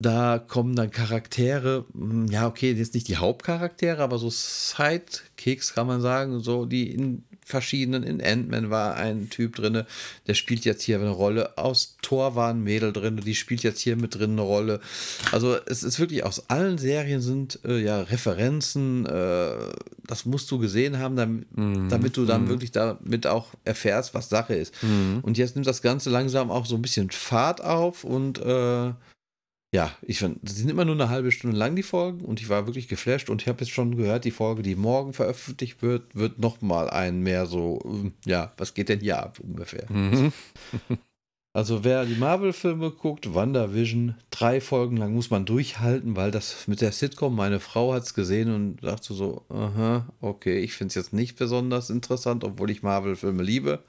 Da 0.00 0.38
kommen 0.38 0.76
dann 0.76 0.90
Charaktere, 0.90 1.84
hm, 1.92 2.28
ja, 2.28 2.46
okay, 2.46 2.72
jetzt 2.72 2.94
nicht 2.94 3.08
die 3.08 3.16
Hauptcharaktere, 3.16 4.02
aber 4.02 4.18
so 4.18 4.30
Sidekicks 4.30 5.74
kann 5.74 5.86
man 5.86 6.00
sagen, 6.00 6.40
so 6.40 6.66
die 6.66 6.92
in 6.92 7.24
verschiedenen. 7.48 8.02
In 8.04 8.22
Ant-Man 8.22 8.70
war 8.70 8.94
ein 8.94 9.30
Typ 9.30 9.56
drin, 9.56 9.84
der 10.26 10.34
spielt 10.34 10.64
jetzt 10.64 10.82
hier 10.82 11.00
eine 11.00 11.08
Rolle. 11.08 11.56
Aus 11.56 11.96
Thor 12.02 12.36
war 12.36 12.50
ein 12.50 12.62
Mädel 12.62 12.92
drin, 12.92 13.16
die 13.16 13.34
spielt 13.34 13.62
jetzt 13.62 13.80
hier 13.80 13.96
mit 13.96 14.14
drin 14.14 14.32
eine 14.32 14.42
Rolle. 14.42 14.80
Also 15.32 15.56
es 15.66 15.82
ist 15.82 15.98
wirklich 15.98 16.24
aus 16.24 16.50
allen 16.50 16.78
Serien 16.78 17.20
sind 17.20 17.58
äh, 17.64 17.78
ja 17.78 18.02
Referenzen. 18.02 19.06
Äh, 19.06 19.50
das 20.06 20.26
musst 20.26 20.50
du 20.50 20.58
gesehen 20.58 20.98
haben, 20.98 21.16
damit, 21.16 21.56
mhm. 21.56 21.88
damit 21.88 22.16
du 22.16 22.24
dann 22.24 22.44
mhm. 22.44 22.48
wirklich 22.50 22.70
damit 22.70 23.26
auch 23.26 23.48
erfährst, 23.64 24.14
was 24.14 24.28
Sache 24.28 24.54
ist. 24.54 24.74
Mhm. 24.82 25.20
Und 25.22 25.38
jetzt 25.38 25.56
nimmt 25.56 25.66
das 25.66 25.82
Ganze 25.82 26.10
langsam 26.10 26.50
auch 26.50 26.66
so 26.66 26.76
ein 26.76 26.82
bisschen 26.82 27.10
Fahrt 27.10 27.62
auf 27.62 28.04
und 28.04 28.38
äh, 28.38 28.92
ja, 29.74 29.92
ich 30.00 30.18
fand, 30.18 30.48
sie 30.48 30.60
sind 30.60 30.70
immer 30.70 30.84
nur 30.84 30.94
eine 30.94 31.10
halbe 31.10 31.30
Stunde 31.30 31.56
lang, 31.56 31.76
die 31.76 31.82
Folgen, 31.82 32.24
und 32.24 32.40
ich 32.40 32.48
war 32.48 32.66
wirklich 32.66 32.88
geflasht 32.88 33.28
und 33.28 33.42
ich 33.42 33.48
habe 33.48 33.60
jetzt 33.60 33.72
schon 33.72 33.96
gehört, 33.96 34.24
die 34.24 34.30
Folge, 34.30 34.62
die 34.62 34.76
morgen 34.76 35.12
veröffentlicht 35.12 35.82
wird, 35.82 36.14
wird 36.14 36.38
nochmal 36.38 36.88
ein 36.88 37.20
mehr 37.20 37.46
so, 37.46 37.80
ähm, 37.84 38.14
ja, 38.24 38.52
was 38.56 38.72
geht 38.72 38.88
denn 38.88 39.00
hier 39.00 39.22
ab 39.22 39.38
ungefähr? 39.40 39.90
Mhm. 39.90 40.32
Also 41.54 41.82
wer 41.82 42.04
die 42.04 42.14
Marvel-Filme 42.14 42.92
guckt, 42.92 43.34
WandaVision, 43.34 44.14
drei 44.30 44.60
Folgen 44.60 44.96
lang 44.96 45.14
muss 45.14 45.30
man 45.30 45.44
durchhalten, 45.44 46.14
weil 46.14 46.30
das 46.30 46.68
mit 46.68 46.80
der 46.80 46.92
Sitcom, 46.92 47.34
meine 47.34 47.58
Frau 47.58 47.94
hat 47.94 48.04
es 48.04 48.14
gesehen 48.14 48.54
und 48.54 48.84
dachte 48.84 49.12
so, 49.12 49.44
aha, 49.48 50.06
okay, 50.20 50.60
ich 50.60 50.74
finde 50.74 50.90
es 50.90 50.94
jetzt 50.94 51.12
nicht 51.12 51.36
besonders 51.36 51.90
interessant, 51.90 52.44
obwohl 52.44 52.70
ich 52.70 52.84
Marvel-Filme 52.84 53.42
liebe 53.42 53.82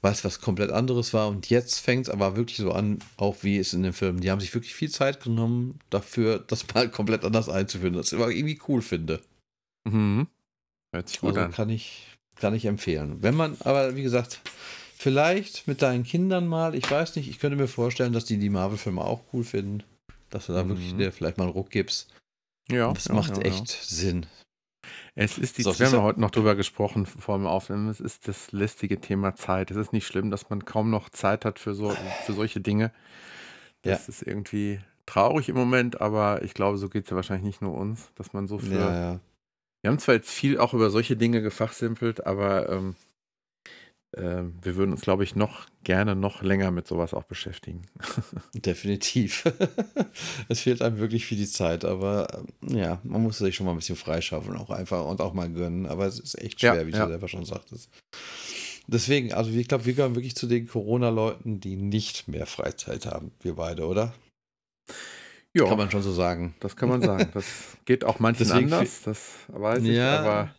weil 0.00 0.12
es 0.12 0.24
was 0.24 0.40
komplett 0.40 0.70
anderes 0.70 1.14
war. 1.14 1.28
Und 1.28 1.50
jetzt 1.50 1.78
fängt 1.78 2.08
es 2.08 2.12
aber 2.12 2.36
wirklich 2.36 2.58
so 2.58 2.72
an, 2.72 2.98
auch 3.16 3.36
wie 3.42 3.58
es 3.58 3.72
in 3.72 3.82
den 3.82 3.92
Filmen. 3.92 4.20
Die 4.20 4.30
haben 4.30 4.40
sich 4.40 4.54
wirklich 4.54 4.74
viel 4.74 4.90
Zeit 4.90 5.22
genommen 5.22 5.78
dafür, 5.90 6.38
das 6.46 6.66
mal 6.74 6.90
komplett 6.90 7.24
anders 7.24 7.48
einzuführen, 7.48 7.96
was 7.96 8.12
ich 8.12 8.18
aber 8.18 8.30
irgendwie 8.30 8.60
cool 8.68 8.82
finde. 8.82 9.20
Mhm. 9.84 10.26
Hört 10.94 11.08
sich 11.08 11.20
gut 11.20 11.30
also 11.30 11.40
an. 11.40 11.52
Kann 11.52 11.70
ich, 11.70 12.16
kann 12.36 12.54
ich 12.54 12.66
empfehlen. 12.66 13.22
Wenn 13.22 13.34
man, 13.34 13.56
aber 13.60 13.96
wie 13.96 14.02
gesagt, 14.02 14.40
vielleicht 14.96 15.66
mit 15.66 15.82
deinen 15.82 16.04
Kindern 16.04 16.46
mal, 16.46 16.74
ich 16.74 16.90
weiß 16.90 17.16
nicht, 17.16 17.28
ich 17.28 17.38
könnte 17.38 17.56
mir 17.56 17.68
vorstellen, 17.68 18.12
dass 18.12 18.24
die 18.24 18.38
die 18.38 18.50
Marvel-Filme 18.50 19.02
auch 19.02 19.22
cool 19.32 19.44
finden. 19.44 19.82
Dass 20.30 20.46
du 20.46 20.52
da 20.52 20.64
mhm. 20.64 20.70
wirklich 20.70 20.96
dir 20.96 21.12
vielleicht 21.12 21.38
mal 21.38 21.44
einen 21.44 21.52
Ruck 21.52 21.70
gibst. 21.70 22.08
Ja. 22.70 22.92
das 22.92 23.06
ja, 23.06 23.14
macht 23.14 23.36
ja, 23.36 23.42
echt 23.42 23.68
ja. 23.68 23.76
Sinn. 23.82 24.26
Es 25.16 25.38
ist 25.38 25.58
die, 25.58 25.62
so, 25.62 25.78
wir 25.78 25.86
haben 25.86 25.94
ja 25.94 26.02
heute 26.02 26.20
noch 26.20 26.32
drüber 26.32 26.56
gesprochen 26.56 27.06
vor 27.06 27.36
dem 27.36 27.46
Aufnehmen, 27.46 27.88
es 27.88 28.00
ist 28.00 28.26
das 28.26 28.50
lästige 28.50 29.00
Thema 29.00 29.36
Zeit. 29.36 29.70
Es 29.70 29.76
ist 29.76 29.92
nicht 29.92 30.06
schlimm, 30.06 30.30
dass 30.30 30.50
man 30.50 30.64
kaum 30.64 30.90
noch 30.90 31.08
Zeit 31.08 31.44
hat 31.44 31.60
für, 31.60 31.74
so, 31.74 31.90
für 32.26 32.32
solche 32.32 32.60
Dinge. 32.60 32.90
Das 33.82 34.06
ja. 34.06 34.10
ist 34.10 34.22
irgendwie 34.22 34.80
traurig 35.06 35.48
im 35.48 35.56
Moment, 35.56 36.00
aber 36.00 36.42
ich 36.42 36.54
glaube, 36.54 36.78
so 36.78 36.88
geht 36.88 37.04
es 37.04 37.10
ja 37.10 37.16
wahrscheinlich 37.16 37.44
nicht 37.44 37.62
nur 37.62 37.74
uns, 37.74 38.10
dass 38.16 38.32
man 38.32 38.48
so 38.48 38.58
für 38.58 38.74
ja, 38.74 39.12
ja. 39.12 39.20
Wir 39.82 39.90
haben 39.90 39.98
zwar 39.98 40.14
jetzt 40.14 40.30
viel 40.30 40.58
auch 40.58 40.72
über 40.72 40.88
solche 40.88 41.14
Dinge 41.14 41.42
gefachsimpelt, 41.42 42.26
aber 42.26 42.70
ähm, 42.70 42.90
äh, 42.90 43.13
wir 44.16 44.76
würden 44.76 44.92
uns, 44.92 45.00
glaube 45.00 45.24
ich, 45.24 45.34
noch 45.34 45.66
gerne 45.82 46.14
noch 46.14 46.42
länger 46.42 46.70
mit 46.70 46.86
sowas 46.86 47.14
auch 47.14 47.24
beschäftigen. 47.24 47.82
Definitiv. 48.54 49.44
es 50.48 50.60
fehlt 50.60 50.82
einem 50.82 50.98
wirklich 50.98 51.26
viel 51.26 51.38
die 51.38 51.46
Zeit, 51.46 51.84
aber 51.84 52.44
äh, 52.68 52.78
ja, 52.78 53.00
man 53.02 53.22
muss 53.22 53.38
sich 53.38 53.54
schon 53.54 53.66
mal 53.66 53.72
ein 53.72 53.78
bisschen 53.78 53.96
freischaffen, 53.96 54.56
auch 54.56 54.70
einfach 54.70 55.04
und 55.04 55.20
auch 55.20 55.34
mal 55.34 55.50
gönnen. 55.50 55.86
Aber 55.86 56.06
es 56.06 56.18
ist 56.18 56.40
echt 56.40 56.60
schwer, 56.60 56.74
ja, 56.74 56.86
wie 56.86 56.92
ja. 56.92 57.04
du 57.04 57.10
selber 57.10 57.28
schon 57.28 57.44
sagtest. 57.44 57.90
Deswegen, 58.86 59.32
also 59.32 59.50
ich 59.50 59.68
glaube, 59.68 59.86
wir 59.86 59.94
gehören 59.94 60.14
wirklich 60.14 60.36
zu 60.36 60.46
den 60.46 60.66
Corona-Leuten, 60.66 61.60
die 61.60 61.76
nicht 61.76 62.28
mehr 62.28 62.46
Freizeit 62.46 63.06
haben. 63.06 63.32
Wir 63.40 63.54
beide, 63.54 63.86
oder? 63.86 64.14
Ja. 65.54 65.66
Kann 65.66 65.78
man 65.78 65.90
schon 65.90 66.02
so 66.02 66.12
sagen. 66.12 66.54
Das 66.60 66.76
kann 66.76 66.88
man 66.88 67.00
sagen. 67.00 67.30
Das 67.34 67.46
geht 67.84 68.04
auch 68.04 68.18
manchen 68.18 68.46
Deswegen 68.46 68.72
anders, 68.72 69.02
das 69.02 69.36
weiß 69.48 69.82
ich, 69.82 69.96
ja. 69.96 70.20
aber 70.20 70.54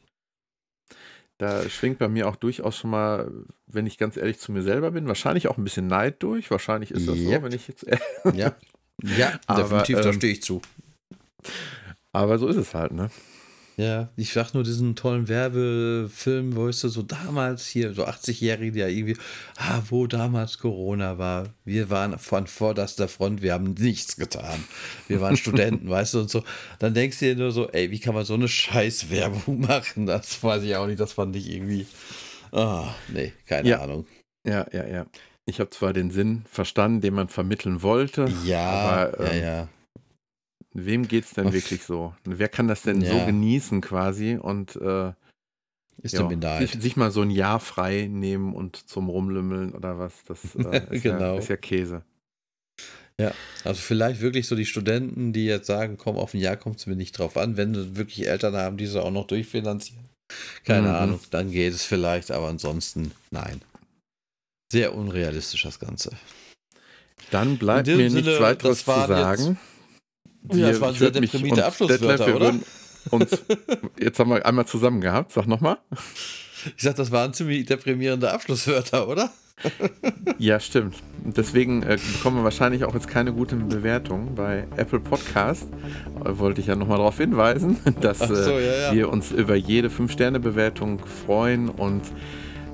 da 1.38 1.69
schwingt 1.69 1.99
bei 1.99 2.07
mir 2.07 2.27
auch 2.27 2.36
durchaus 2.36 2.77
schon 2.77 2.91
mal, 2.91 3.31
wenn 3.67 3.86
ich 3.86 3.97
ganz 3.97 4.15
ehrlich 4.17 4.39
zu 4.39 4.51
mir 4.51 4.61
selber 4.61 4.91
bin, 4.91 5.07
wahrscheinlich 5.07 5.47
auch 5.47 5.57
ein 5.57 5.63
bisschen 5.63 5.88
Neid 5.88 6.23
durch. 6.23 6.49
Wahrscheinlich 6.49 6.91
ist 6.91 7.07
das 7.07 7.17
yep. 7.17 7.41
so, 7.41 7.43
wenn 7.43 7.51
ich 7.53 7.67
jetzt. 7.67 7.86
ja, 8.33 8.55
ja 9.03 9.39
aber, 9.47 9.63
definitiv, 9.63 9.97
ähm, 9.97 10.03
da 10.03 10.13
stehe 10.13 10.33
ich 10.33 10.41
zu. 10.41 10.61
Aber 12.13 12.38
so 12.39 12.47
ist 12.47 12.55
es 12.55 12.73
halt, 12.73 12.93
ne? 12.93 13.09
Ja, 13.78 14.09
ich 14.15 14.32
sag 14.32 14.53
nur 14.53 14.63
diesen 14.63 14.95
tollen 14.95 15.28
Werbefilm, 15.28 16.55
wo 16.55 16.67
ist 16.67 16.84
du, 16.84 16.88
so 16.88 17.01
damals 17.01 17.67
hier, 17.67 17.93
so 17.93 18.05
80-Jährige, 18.05 18.71
der 18.71 18.89
irgendwie, 18.89 19.17
ah, 19.57 19.82
wo 19.89 20.07
damals 20.07 20.59
Corona 20.59 21.17
war. 21.17 21.53
Wir 21.65 21.89
waren 21.89 22.17
von 22.17 22.47
vorderster 22.47 23.09
Front, 23.09 23.41
wir 23.41 23.53
haben 23.53 23.73
nichts 23.73 24.15
getan. 24.15 24.63
Wir 25.09 25.19
waren 25.19 25.36
Studenten, 25.36 25.89
weißt 25.89 26.13
du, 26.13 26.19
und 26.21 26.30
so. 26.30 26.43
Dann 26.80 26.93
denkst 26.93 27.19
du 27.19 27.26
dir 27.26 27.36
nur 27.36 27.51
so, 27.51 27.69
ey, 27.69 27.91
wie 27.91 27.99
kann 27.99 28.15
man 28.15 28.23
so 28.23 28.36
eine 28.36 28.47
scheiß 28.47 29.09
Werbung 29.09 29.59
machen? 29.59 30.05
Das 30.05 30.41
weiß 30.41 30.63
ich 30.63 30.76
auch 30.78 30.88
nicht, 30.88 31.01
das 31.01 31.11
fand 31.11 31.36
ich 31.36 31.51
irgendwie, 31.51 31.86
ah, 32.53 32.84
oh, 32.84 32.95
nee, 33.11 33.34
keine 33.45 33.67
ja. 33.67 33.82
Ahnung. 33.82 34.05
Ja, 34.47 34.65
ja, 34.71 34.88
ja. 34.88 35.05
Ich 35.45 35.59
habe 35.59 35.69
zwar 35.69 35.91
den 35.91 36.11
Sinn 36.11 36.45
verstanden, 36.49 37.01
den 37.01 37.13
man 37.13 37.28
vermitteln 37.28 37.82
wollte. 37.82 38.28
Ja, 38.45 38.69
aber, 38.69 39.19
ähm, 39.19 39.26
ja, 39.26 39.34
ja. 39.34 39.67
Wem 40.78 41.07
geht 41.07 41.23
es 41.23 41.32
denn 41.32 41.47
Auf, 41.47 41.53
wirklich 41.53 41.84
so? 41.84 42.13
Wer 42.26 42.49
kann 42.49 42.67
das 42.67 42.82
denn 42.82 42.99
ja. 42.99 43.11
so 43.11 43.26
genießen 43.26 43.80
quasi 43.80 44.36
und 44.36 44.76
äh, 44.76 45.13
ist 46.01 46.15
ja, 46.15 46.59
sich, 46.59 46.73
sich, 46.73 46.97
mal 46.97 47.11
so 47.11 47.21
ein 47.21 47.32
Jahr 47.32 47.61
frei 47.61 48.09
nehmen 48.11 48.53
und 48.53 48.76
zum 48.76 49.07
Rumlümmeln 49.07 49.71
oder 49.71 49.97
was? 49.97 50.13
Das 50.28 50.53
äh, 50.55 50.86
ist, 50.91 51.03
genau. 51.03 51.36
ja, 51.36 51.39
ist 51.39 51.47
ja 51.47 51.55
Käse. 51.55 52.03
Ja, 53.17 53.34
also 53.63 53.80
vielleicht 53.80 54.19
wirklich 54.19 54.47
so 54.47 54.57
die 54.57 54.65
Studenten, 54.65 55.32
die 55.32 55.45
jetzt 55.45 55.67
sagen, 55.67 55.95
komm, 55.97 56.17
auf 56.17 56.34
ein 56.34 56.41
Jahr 56.41 56.57
kommt 56.57 56.80
es 56.80 56.88
mir 56.88 56.97
nicht 56.97 57.17
drauf 57.17 57.38
an, 57.38 57.55
wenn 57.55 57.73
sie 57.73 57.95
wirklich 57.95 58.28
Eltern 58.28 58.57
haben, 58.57 58.76
die 58.76 58.88
sie 58.88 59.01
auch 59.01 59.11
noch 59.11 59.28
durchfinanzieren. 59.28 60.03
Keine 60.65 60.89
mhm. 60.89 60.95
Ahnung, 60.95 61.19
dann 61.32 61.51
geht 61.51 61.73
es 61.73 61.86
vielleicht, 61.86 62.32
aber 62.32 62.49
ansonsten 62.49 63.13
nein. 63.32 63.61
Sehr 64.73 64.93
unrealistisch 64.93 65.63
das 65.63 65.80
Ganze. 65.80 66.11
Dann 67.32 67.57
bleibt 67.57 67.88
mir 67.88 68.09
Sinne, 68.09 68.23
nichts 68.23 68.41
weiteres 68.41 68.80
zu 68.80 68.91
sagen. 68.91 69.45
Jetzt, 69.45 69.74
ja, 70.53 70.69
das 70.69 70.81
waren 70.81 70.95
sehr 70.95 71.11
deprimierte 71.11 71.65
Abschlusswörter, 71.65 72.35
oder? 72.35 72.53
Uns, 73.11 73.31
jetzt 73.99 74.19
haben 74.19 74.31
wir 74.31 74.45
einmal 74.45 74.65
zusammen 74.65 75.01
gehabt. 75.01 75.31
Sag 75.31 75.47
nochmal. 75.47 75.77
Ich 76.75 76.83
sag, 76.83 76.95
das 76.95 77.11
waren 77.11 77.33
ziemlich 77.33 77.65
deprimierende 77.65 78.31
Abschlusswörter, 78.31 79.07
oder? 79.07 79.31
ja, 80.37 80.59
stimmt. 80.59 80.95
Deswegen 81.23 81.81
äh, 81.83 81.97
bekommen 82.13 82.37
wir 82.37 82.43
wahrscheinlich 82.43 82.83
auch 82.83 82.93
jetzt 82.93 83.07
keine 83.07 83.31
gute 83.31 83.55
Bewertung 83.55 84.35
bei 84.35 84.67
Apple 84.75 84.99
Podcast. 84.99 85.67
Äh, 86.23 86.37
wollte 86.37 86.61
ich 86.61 86.67
ja 86.67 86.75
nochmal 86.75 86.97
darauf 86.97 87.17
hinweisen, 87.17 87.77
dass 88.01 88.19
so, 88.19 88.33
äh, 88.33 88.65
ja, 88.65 88.87
ja. 88.87 88.93
wir 88.93 89.09
uns 89.09 89.31
über 89.31 89.55
jede 89.55 89.87
5-Sterne-Bewertung 89.87 90.99
freuen 91.25 91.69
und 91.69 92.01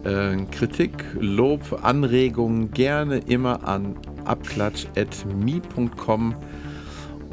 äh, 0.04 0.38
Kritik, 0.52 1.06
Lob, 1.20 1.80
Anregungen 1.84 2.72
gerne 2.72 3.20
immer 3.20 3.68
an 3.68 3.96
abklatsch.me.com 4.26 6.36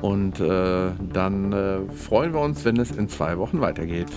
und 0.03 0.41
äh, 0.41 0.91
dann 1.13 1.53
äh, 1.53 1.79
freuen 1.93 2.33
wir 2.33 2.41
uns, 2.41 2.65
wenn 2.65 2.79
es 2.79 2.91
in 2.91 3.09
zwei 3.09 3.39
Wochen 3.39 3.61
weitergeht. 3.61 4.09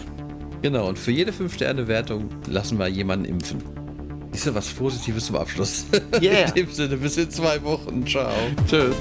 Genau, 0.61 0.87
und 0.89 0.99
für 0.99 1.11
jede 1.11 1.31
5-Sterne-Wertung 1.31 2.29
lassen 2.47 2.77
wir 2.77 2.87
jemanden 2.87 3.25
impfen. 3.25 3.63
Ist 4.31 4.45
ja 4.45 4.55
was 4.55 4.69
Positives 4.69 5.25
zum 5.25 5.35
Abschluss. 5.35 5.85
Yeah. 6.21 6.47
in 6.55 6.65
dem 6.65 6.71
Sinne, 6.71 6.97
bis 6.97 7.17
in 7.17 7.29
zwei 7.29 7.61
Wochen. 7.63 8.05
Ciao. 8.05 8.31
Tschüss. 8.67 8.95